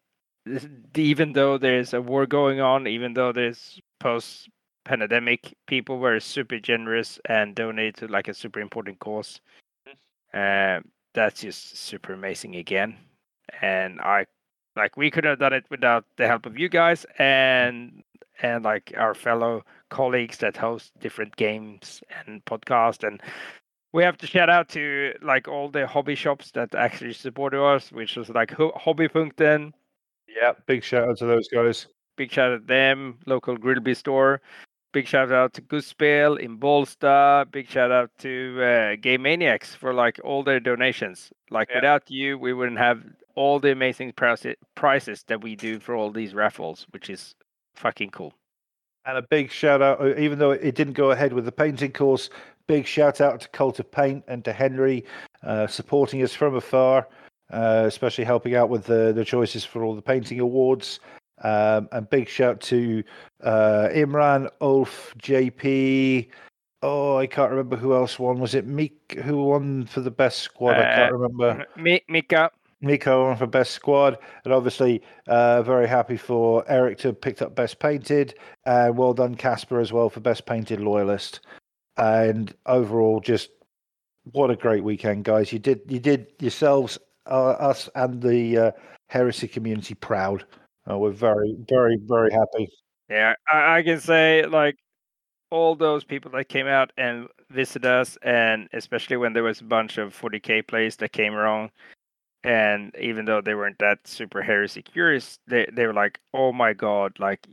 even 0.96 1.34
though 1.34 1.58
there's 1.58 1.94
a 1.94 2.02
war 2.02 2.26
going 2.26 2.60
on, 2.60 2.88
even 2.88 3.14
though 3.14 3.32
there's 3.32 3.80
post 4.00 4.50
pandemic, 4.86 5.56
people 5.68 6.00
were 6.00 6.20
super 6.20 6.60
generous 6.60 7.20
and 7.26 7.56
donated 7.56 7.96
to 7.98 8.08
like 8.08 8.28
a 8.28 8.34
super 8.34 8.60
important 8.60 9.00
cause. 9.00 9.42
Uh, 10.34 10.80
that's 11.14 11.42
just 11.42 11.78
super 11.78 12.14
amazing 12.14 12.56
again. 12.56 12.96
And 13.62 14.00
I 14.02 14.26
like 14.76 14.98
we 14.98 15.10
couldn't 15.10 15.30
have 15.30 15.40
done 15.40 15.54
it 15.54 15.66
without 15.70 16.06
the 16.18 16.28
help 16.28 16.46
of 16.46 16.58
you 16.58 16.70
guys 16.70 17.06
and 17.18 18.04
and 18.42 18.64
like 18.64 18.94
our 18.96 19.16
fellow 19.16 19.64
colleagues 19.90 20.38
that 20.38 20.56
host 20.56 20.92
different 21.00 21.36
games 21.38 22.04
and 22.26 22.46
podcasts 22.46 23.08
and 23.08 23.22
we 23.94 24.04
have 24.04 24.18
to 24.18 24.28
shout 24.28 24.50
out 24.50 24.70
to 24.70 25.14
like 25.22 25.48
all 25.48 25.70
the 25.70 25.88
hobby 25.88 26.16
shops 26.16 26.52
that 26.52 26.76
actually 26.76 27.14
supported 27.14 27.64
us, 27.64 27.92
which 27.92 28.16
was 28.16 28.30
like 28.30 28.52
Ho- 28.52 28.74
Hobbypunkten, 28.78 29.74
Yeah, 30.28 30.54
big 30.66 30.84
shout 30.84 31.08
out 31.10 31.18
to 31.20 31.26
those 31.26 31.48
guys. 31.48 31.88
big 32.16 32.32
shout 32.32 32.52
out 32.52 32.62
to 32.62 32.66
them, 32.66 33.20
local 33.26 33.58
Grillby 33.58 33.96
store. 33.96 34.42
Big 34.94 35.06
shout 35.06 35.32
out 35.32 35.54
to 35.54 35.62
Guspel 35.62 36.40
in 36.40 36.58
Bolsta. 36.58 37.50
Big 37.52 37.68
shout 37.70 37.92
out 37.92 38.10
to 38.20 38.62
uh, 38.64 38.96
Game 39.00 39.22
Maniacs 39.22 39.76
for 39.76 39.94
like 39.94 40.20
all 40.24 40.44
their 40.44 40.60
donations. 40.60 41.32
Like 41.52 41.70
Yeah. 41.70 41.76
without 41.78 42.10
you, 42.10 42.38
we 42.38 42.54
wouldn't 42.54 42.78
have 42.80 43.04
all 43.36 43.60
the 43.60 43.72
amazing 43.72 44.14
prices 44.14 44.56
prizes 44.76 45.24
that 45.28 45.42
we 45.42 45.56
do 45.56 45.80
for 45.80 45.94
all 45.96 46.10
these 46.12 46.34
raffles, 46.34 46.88
which 46.92 47.10
is 47.10 47.36
fucking 47.76 48.10
cool. 48.10 48.34
And 49.06 49.18
a 49.18 49.22
big 49.22 49.52
shout 49.52 49.82
out, 49.82 50.02
uh, 50.02 50.16
even 50.18 50.40
though 50.40 50.52
it 50.52 50.74
didn't 50.76 50.94
go 50.94 51.12
ahead 51.12 51.32
with 51.34 51.46
the 51.46 51.52
painting 51.52 51.92
course, 51.92 52.30
big 52.68 52.86
shout 52.88 53.22
out 53.22 53.42
to 53.42 53.48
Cult 53.50 53.80
of 53.80 53.92
Paint 53.92 54.24
and 54.28 54.44
to 54.46 54.52
Henry 54.54 55.06
uh, 55.44 55.68
supporting 55.68 56.24
us 56.24 56.34
from 56.34 56.56
afar, 56.56 57.08
uh, 57.52 57.84
especially 57.86 58.24
helping 58.24 58.56
out 58.56 58.70
with 58.70 58.86
the, 58.86 59.14
the 59.14 59.26
choices 59.26 59.64
for 59.66 59.84
all 59.84 59.96
the 59.96 60.02
painting 60.02 60.40
awards. 60.40 61.00
Um, 61.44 61.88
and 61.92 62.10
big 62.10 62.28
shout 62.28 62.60
to 62.62 63.04
uh, 63.44 63.90
Imran, 63.92 64.50
Ulf, 64.60 65.14
JP. 65.20 66.30
Oh, 66.82 67.18
I 67.18 67.28
can't 67.28 67.52
remember 67.52 67.76
who 67.76 67.94
else 67.94 68.18
won. 68.18 68.40
Was 68.40 68.56
it 68.56 68.66
Meek 68.66 69.18
who 69.24 69.44
won 69.44 69.86
for 69.86 70.02
the 70.02 70.12
best 70.12 70.40
squad? 70.40 70.78
I 70.78 70.96
can't 70.96 71.12
Uh, 71.14 71.18
remember. 71.18 71.66
Mi- 71.76 72.02
Mika, 72.08 72.52
Miko 72.82 73.26
on 73.26 73.38
for 73.38 73.48
best 73.48 73.72
squad, 73.72 74.18
and 74.46 74.54
obviously 74.54 75.02
uh, 75.28 75.62
very 75.64 75.88
happy 75.88 76.18
for 76.18 76.64
Eric 76.68 76.98
to 77.00 77.10
have 77.10 77.22
picked 77.22 77.42
up 77.42 77.56
best 77.56 77.80
painted, 77.80 78.36
and 78.66 78.98
well 78.98 79.14
done 79.14 79.36
Casper 79.36 79.80
as 79.80 79.92
well 79.94 80.10
for 80.10 80.20
best 80.20 80.46
painted 80.46 80.80
loyalist. 80.80 81.40
And 81.98 82.54
overall, 82.68 83.20
just 83.20 83.50
what 84.32 84.52
a 84.52 84.56
great 84.56 84.84
weekend, 84.84 85.24
guys! 85.24 85.52
You 85.52 85.58
did 85.60 85.82
you 85.88 86.00
did 86.00 86.28
yourselves, 86.40 87.00
us, 87.34 87.90
and 87.96 88.22
the 88.22 88.58
uh, 88.58 88.72
heresy 89.08 89.48
community 89.48 89.96
proud. 89.96 90.46
Uh, 90.90 90.98
we're 90.98 91.12
very 91.12 91.56
very 91.70 91.98
very 92.08 92.32
happy. 92.32 92.70
Yeah, 93.10 93.34
I, 93.52 93.78
I 93.78 93.84
can 93.84 94.00
say 94.00 94.46
like 94.46 94.76
all 95.50 95.76
those 95.76 96.04
people 96.04 96.32
that 96.32 96.50
came 96.50 96.68
out 96.68 96.92
and 96.98 97.28
visited 97.50 97.88
us, 97.88 98.18
and 98.22 98.68
especially 98.74 99.18
when 99.18 99.34
there 99.34 99.44
was 99.44 99.62
a 99.62 99.66
bunch 99.66 99.98
of 99.98 100.18
40k 100.20 100.68
plays 100.68 100.98
that 100.98 101.14
came 101.14 101.34
around, 101.34 101.72
and 102.44 102.94
even 103.00 103.26
though 103.26 103.42
they 103.42 103.56
weren't 103.56 103.80
that 103.80 104.00
super 104.06 104.42
heresy 104.42 104.82
curious, 104.82 105.40
they 105.48 105.68
they 105.74 105.86
were 105.86 105.94
like, 105.94 106.20
oh 106.34 106.52
my 106.54 106.74
god, 106.74 107.20
like 107.20 107.46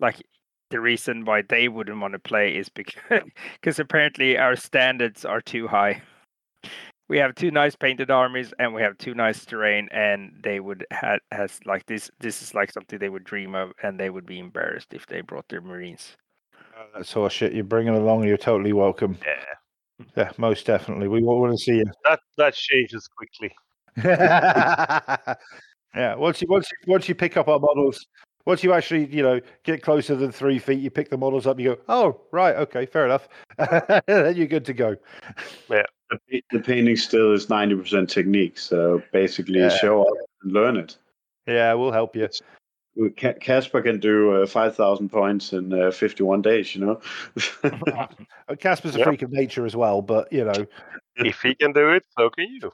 like 0.00 0.22
the 0.70 0.80
reason 0.80 1.24
why 1.24 1.42
they 1.42 1.68
wouldn't 1.68 2.00
want 2.00 2.12
to 2.14 2.18
play 2.18 2.56
is 2.56 2.68
because 2.68 3.02
because 3.60 3.78
apparently 3.78 4.36
our 4.38 4.56
standards 4.56 5.24
are 5.24 5.40
too 5.40 5.68
high. 5.68 6.02
We 7.08 7.18
have 7.18 7.34
two 7.34 7.50
nice 7.50 7.76
painted 7.76 8.10
armies 8.10 8.54
and 8.58 8.72
we 8.72 8.80
have 8.82 8.96
two 8.96 9.14
nice 9.14 9.44
terrain, 9.44 9.88
and 9.92 10.32
they 10.42 10.58
would 10.58 10.86
had 10.90 11.18
has 11.30 11.60
like 11.66 11.84
this. 11.86 12.10
This 12.18 12.40
is 12.42 12.54
like 12.54 12.72
something 12.72 12.98
they 12.98 13.10
would 13.10 13.24
dream 13.24 13.54
of, 13.54 13.72
and 13.82 14.00
they 14.00 14.08
would 14.10 14.24
be 14.26 14.38
embarrassed 14.38 14.94
if 14.94 15.06
they 15.06 15.20
brought 15.20 15.46
their 15.48 15.60
marines. 15.60 16.16
Oh, 16.76 16.86
that's 16.94 17.12
horse 17.12 17.32
shit. 17.32 17.52
You're 17.52 17.64
bringing 17.64 17.94
along. 17.94 18.24
You're 18.24 18.36
totally 18.38 18.72
welcome. 18.72 19.18
Yeah, 19.24 20.06
Yeah, 20.16 20.30
most 20.38 20.64
definitely. 20.66 21.08
We 21.08 21.22
want 21.22 21.52
to 21.52 21.58
see 21.62 21.76
you. 21.76 21.84
that 22.04 22.20
that 22.38 22.54
changes 22.54 23.06
quickly. 23.06 23.54
yeah, 25.94 26.14
once 26.16 26.40
you 26.40 26.48
once 26.48 26.68
you 26.70 26.92
once 26.92 27.08
you 27.08 27.14
pick 27.14 27.36
up 27.36 27.48
our 27.48 27.58
models, 27.60 28.04
once 28.46 28.62
you 28.62 28.72
actually 28.72 29.06
you 29.06 29.22
know 29.22 29.40
get 29.62 29.82
closer 29.82 30.14
than 30.16 30.32
three 30.32 30.58
feet, 30.58 30.80
you 30.80 30.90
pick 30.90 31.10
the 31.10 31.16
models 31.16 31.46
up. 31.46 31.58
You 31.58 31.76
go, 31.76 31.82
oh 31.88 32.20
right, 32.30 32.56
okay, 32.56 32.86
fair 32.86 33.04
enough. 33.04 33.28
then 34.06 34.36
you're 34.36 34.46
good 34.46 34.64
to 34.66 34.72
go. 34.72 34.96
The, 36.28 36.42
the 36.52 36.60
painting 36.60 36.96
still 36.96 37.32
is 37.32 37.46
90% 37.46 38.08
technique, 38.08 38.58
so 38.58 39.02
basically 39.12 39.60
Yeah. 39.60 39.68
show 39.70 40.02
up 40.02 40.14
and 40.42 40.52
learn 40.52 40.76
it. 40.76 40.96
Yeah, 41.46 41.74
we'll 41.74 41.92
help 41.92 42.14
you. 42.14 42.28
Casper 43.40 43.82
can 43.82 43.98
do 43.98 44.42
uh, 44.42 44.46
5,000 44.46 45.08
points 45.08 45.52
in 45.52 45.72
uh, 45.72 45.90
51 45.90 46.42
days, 46.42 46.74
you 46.76 46.84
know? 46.84 47.00
Casper's 48.60 48.94
a 48.94 48.98
Yep. 48.98 49.06
freak 49.06 49.22
of 49.22 49.32
nature 49.32 49.66
as 49.66 49.74
well, 49.74 50.02
but 50.02 50.32
you 50.32 50.44
know, 50.44 50.66
if 51.16 51.40
he 51.42 51.54
can 51.54 51.72
do 51.72 51.90
it, 51.90 52.04
so 52.16 52.30
can 52.30 52.46
you. 52.48 52.70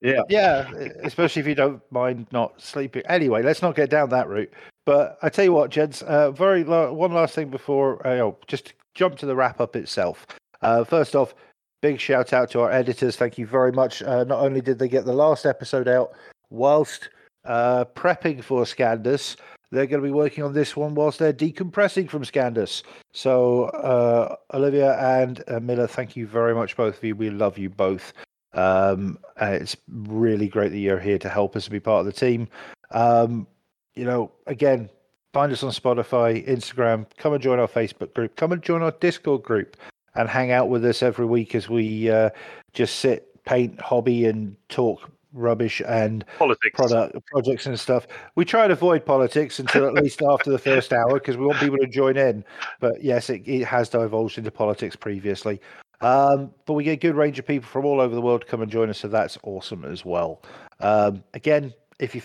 Yeah. 0.00 0.22
yeah, 0.28 0.70
especially 1.02 1.40
if 1.40 1.48
you 1.48 1.54
don't 1.54 1.82
mind 1.90 2.26
not 2.32 2.60
sleeping. 2.60 3.02
Anyway, 3.06 3.42
let's 3.42 3.62
not 3.62 3.74
get 3.74 3.90
down 3.90 4.10
that 4.10 4.28
route. 4.28 4.52
But 4.86 5.18
I 5.22 5.28
tell 5.28 5.44
you 5.44 5.52
what, 5.52 5.70
gents, 5.70 6.02
uh, 6.02 6.30
very 6.30 6.64
la- 6.64 6.92
one 6.92 7.12
last 7.12 7.34
thing 7.34 7.50
before 7.50 8.06
uh, 8.06 8.18
oh, 8.20 8.38
just 8.46 8.74
jump 8.94 9.16
to 9.18 9.26
the 9.26 9.36
wrap 9.36 9.60
up 9.60 9.76
itself. 9.76 10.26
Uh, 10.62 10.84
first 10.84 11.14
off, 11.14 11.34
big 11.82 12.00
shout 12.00 12.32
out 12.32 12.50
to 12.52 12.60
our 12.60 12.70
editors. 12.70 13.16
Thank 13.16 13.38
you 13.38 13.46
very 13.46 13.72
much. 13.72 14.02
Uh, 14.02 14.24
not 14.24 14.40
only 14.40 14.60
did 14.60 14.78
they 14.78 14.88
get 14.88 15.04
the 15.04 15.12
last 15.12 15.46
episode 15.46 15.88
out 15.88 16.12
whilst 16.50 17.10
uh, 17.44 17.84
prepping 17.94 18.42
for 18.42 18.64
Scandus, 18.64 19.36
they're 19.70 19.86
going 19.86 20.02
to 20.02 20.08
be 20.08 20.12
working 20.12 20.42
on 20.42 20.54
this 20.54 20.74
one 20.74 20.94
whilst 20.94 21.18
they're 21.18 21.32
decompressing 21.34 22.08
from 22.08 22.24
Scandus. 22.24 22.82
So, 23.12 23.64
uh, 23.64 24.36
Olivia 24.54 24.98
and 24.98 25.44
Miller, 25.60 25.86
thank 25.86 26.16
you 26.16 26.26
very 26.26 26.54
much, 26.54 26.76
both 26.76 26.96
of 26.96 27.04
you. 27.04 27.14
We 27.14 27.28
love 27.28 27.58
you 27.58 27.68
both. 27.68 28.14
Um, 28.58 29.18
it's 29.40 29.76
really 29.88 30.48
great 30.48 30.70
that 30.70 30.78
you're 30.78 30.98
here 30.98 31.18
to 31.18 31.28
help 31.28 31.54
us 31.54 31.66
and 31.66 31.72
be 31.72 31.80
part 31.80 32.00
of 32.00 32.06
the 32.06 32.12
team. 32.12 32.48
Um, 32.90 33.46
you 33.94 34.04
know, 34.04 34.32
again, 34.46 34.90
find 35.32 35.52
us 35.52 35.62
on 35.62 35.70
Spotify, 35.70 36.46
Instagram. 36.48 37.06
Come 37.18 37.34
and 37.34 37.42
join 37.42 37.60
our 37.60 37.68
Facebook 37.68 38.14
group. 38.14 38.34
Come 38.36 38.52
and 38.52 38.62
join 38.62 38.82
our 38.82 38.90
Discord 38.90 39.42
group 39.42 39.76
and 40.16 40.28
hang 40.28 40.50
out 40.50 40.68
with 40.68 40.84
us 40.84 41.02
every 41.02 41.26
week 41.26 41.54
as 41.54 41.68
we 41.68 42.10
uh, 42.10 42.30
just 42.72 42.96
sit, 42.96 43.44
paint, 43.44 43.80
hobby, 43.80 44.26
and 44.26 44.56
talk 44.68 45.08
rubbish 45.32 45.80
and 45.86 46.24
Politics. 46.38 46.74
product 46.74 47.26
projects 47.26 47.66
and 47.66 47.78
stuff. 47.78 48.08
We 48.34 48.44
try 48.44 48.64
and 48.64 48.72
avoid 48.72 49.04
politics 49.04 49.60
until 49.60 49.86
at 49.86 49.94
least 49.94 50.22
after 50.22 50.50
the 50.50 50.58
first 50.58 50.92
hour 50.92 51.14
because 51.14 51.36
we 51.36 51.46
want 51.46 51.60
people 51.60 51.78
to 51.78 51.86
join 51.86 52.16
in. 52.16 52.44
But 52.80 53.04
yes, 53.04 53.30
it, 53.30 53.42
it 53.46 53.64
has 53.64 53.88
divulged 53.88 54.38
into 54.38 54.50
politics 54.50 54.96
previously. 54.96 55.60
Um, 56.00 56.52
but 56.66 56.74
we 56.74 56.84
get 56.84 56.92
a 56.92 56.96
good 56.96 57.16
range 57.16 57.38
of 57.38 57.46
people 57.46 57.68
from 57.68 57.84
all 57.84 58.00
over 58.00 58.14
the 58.14 58.20
world 58.20 58.42
to 58.42 58.46
come 58.46 58.62
and 58.62 58.70
join 58.70 58.88
us, 58.88 58.98
so 58.98 59.08
that's 59.08 59.36
awesome 59.42 59.84
as 59.84 60.04
well. 60.04 60.42
Um, 60.80 61.24
again, 61.34 61.74
if 61.98 62.14
you 62.14 62.22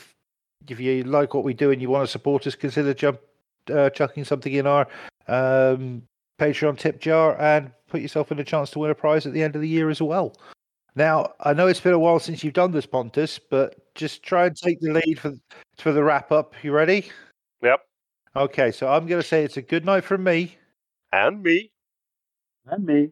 if 0.67 0.79
you 0.79 1.03
like 1.03 1.33
what 1.33 1.43
we 1.43 1.53
do 1.53 1.71
and 1.71 1.81
you 1.81 1.89
want 1.89 2.05
to 2.05 2.11
support 2.11 2.45
us, 2.47 2.55
consider 2.55 2.93
jump 2.93 3.19
uh, 3.73 3.89
chucking 3.89 4.25
something 4.25 4.53
in 4.53 4.67
our 4.67 4.87
um, 5.27 6.03
Patreon 6.39 6.77
tip 6.77 6.99
jar 6.99 7.39
and 7.39 7.71
put 7.87 8.01
yourself 8.01 8.31
in 8.31 8.39
a 8.39 8.43
chance 8.43 8.69
to 8.71 8.79
win 8.79 8.91
a 8.91 8.95
prize 8.95 9.25
at 9.25 9.33
the 9.33 9.43
end 9.43 9.55
of 9.55 9.61
the 9.61 9.67
year 9.67 9.89
as 9.89 10.01
well. 10.01 10.35
Now, 10.95 11.33
I 11.39 11.53
know 11.53 11.67
it's 11.67 11.79
been 11.79 11.93
a 11.93 11.99
while 11.99 12.19
since 12.19 12.43
you've 12.43 12.53
done 12.53 12.71
this, 12.71 12.85
Pontus, 12.85 13.39
but 13.39 13.75
just 13.95 14.21
try 14.21 14.45
and 14.45 14.55
take 14.55 14.79
the 14.79 14.91
lead 14.93 15.19
for 15.19 15.33
for 15.77 15.91
the 15.91 16.03
wrap 16.03 16.31
up. 16.31 16.53
You 16.61 16.71
ready? 16.71 17.09
Yep. 17.63 17.79
Okay, 18.35 18.71
so 18.71 18.87
I'm 18.87 19.07
going 19.07 19.21
to 19.21 19.27
say 19.27 19.43
it's 19.43 19.57
a 19.57 19.61
good 19.61 19.85
night 19.85 20.03
from 20.03 20.23
me. 20.23 20.57
And 21.11 21.41
me. 21.41 21.71
And 22.67 22.85
me. 22.85 23.11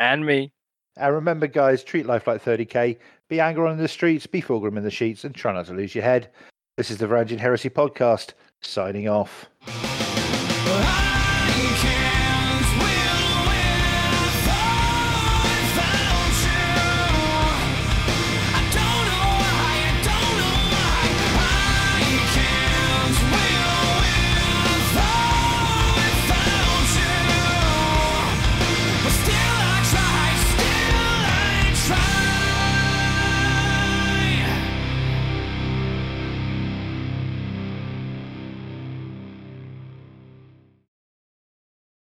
And 0.00 0.24
me. 0.24 0.50
And 0.96 1.14
remember, 1.14 1.46
guys, 1.46 1.84
treat 1.84 2.06
life 2.06 2.26
like 2.26 2.42
30k. 2.42 2.96
Be 3.28 3.38
angry 3.38 3.68
on 3.68 3.76
the 3.76 3.86
streets, 3.86 4.26
be 4.26 4.42
Fulgrim 4.42 4.76
in 4.76 4.82
the 4.82 4.90
sheets, 4.90 5.24
and 5.24 5.34
try 5.34 5.52
not 5.52 5.66
to 5.66 5.74
lose 5.74 5.94
your 5.94 6.02
head. 6.02 6.30
This 6.76 6.90
is 6.90 6.96
the 6.98 7.06
Varangian 7.06 7.38
Heresy 7.38 7.70
podcast, 7.70 8.32
signing 8.62 9.08
off. 9.08 9.48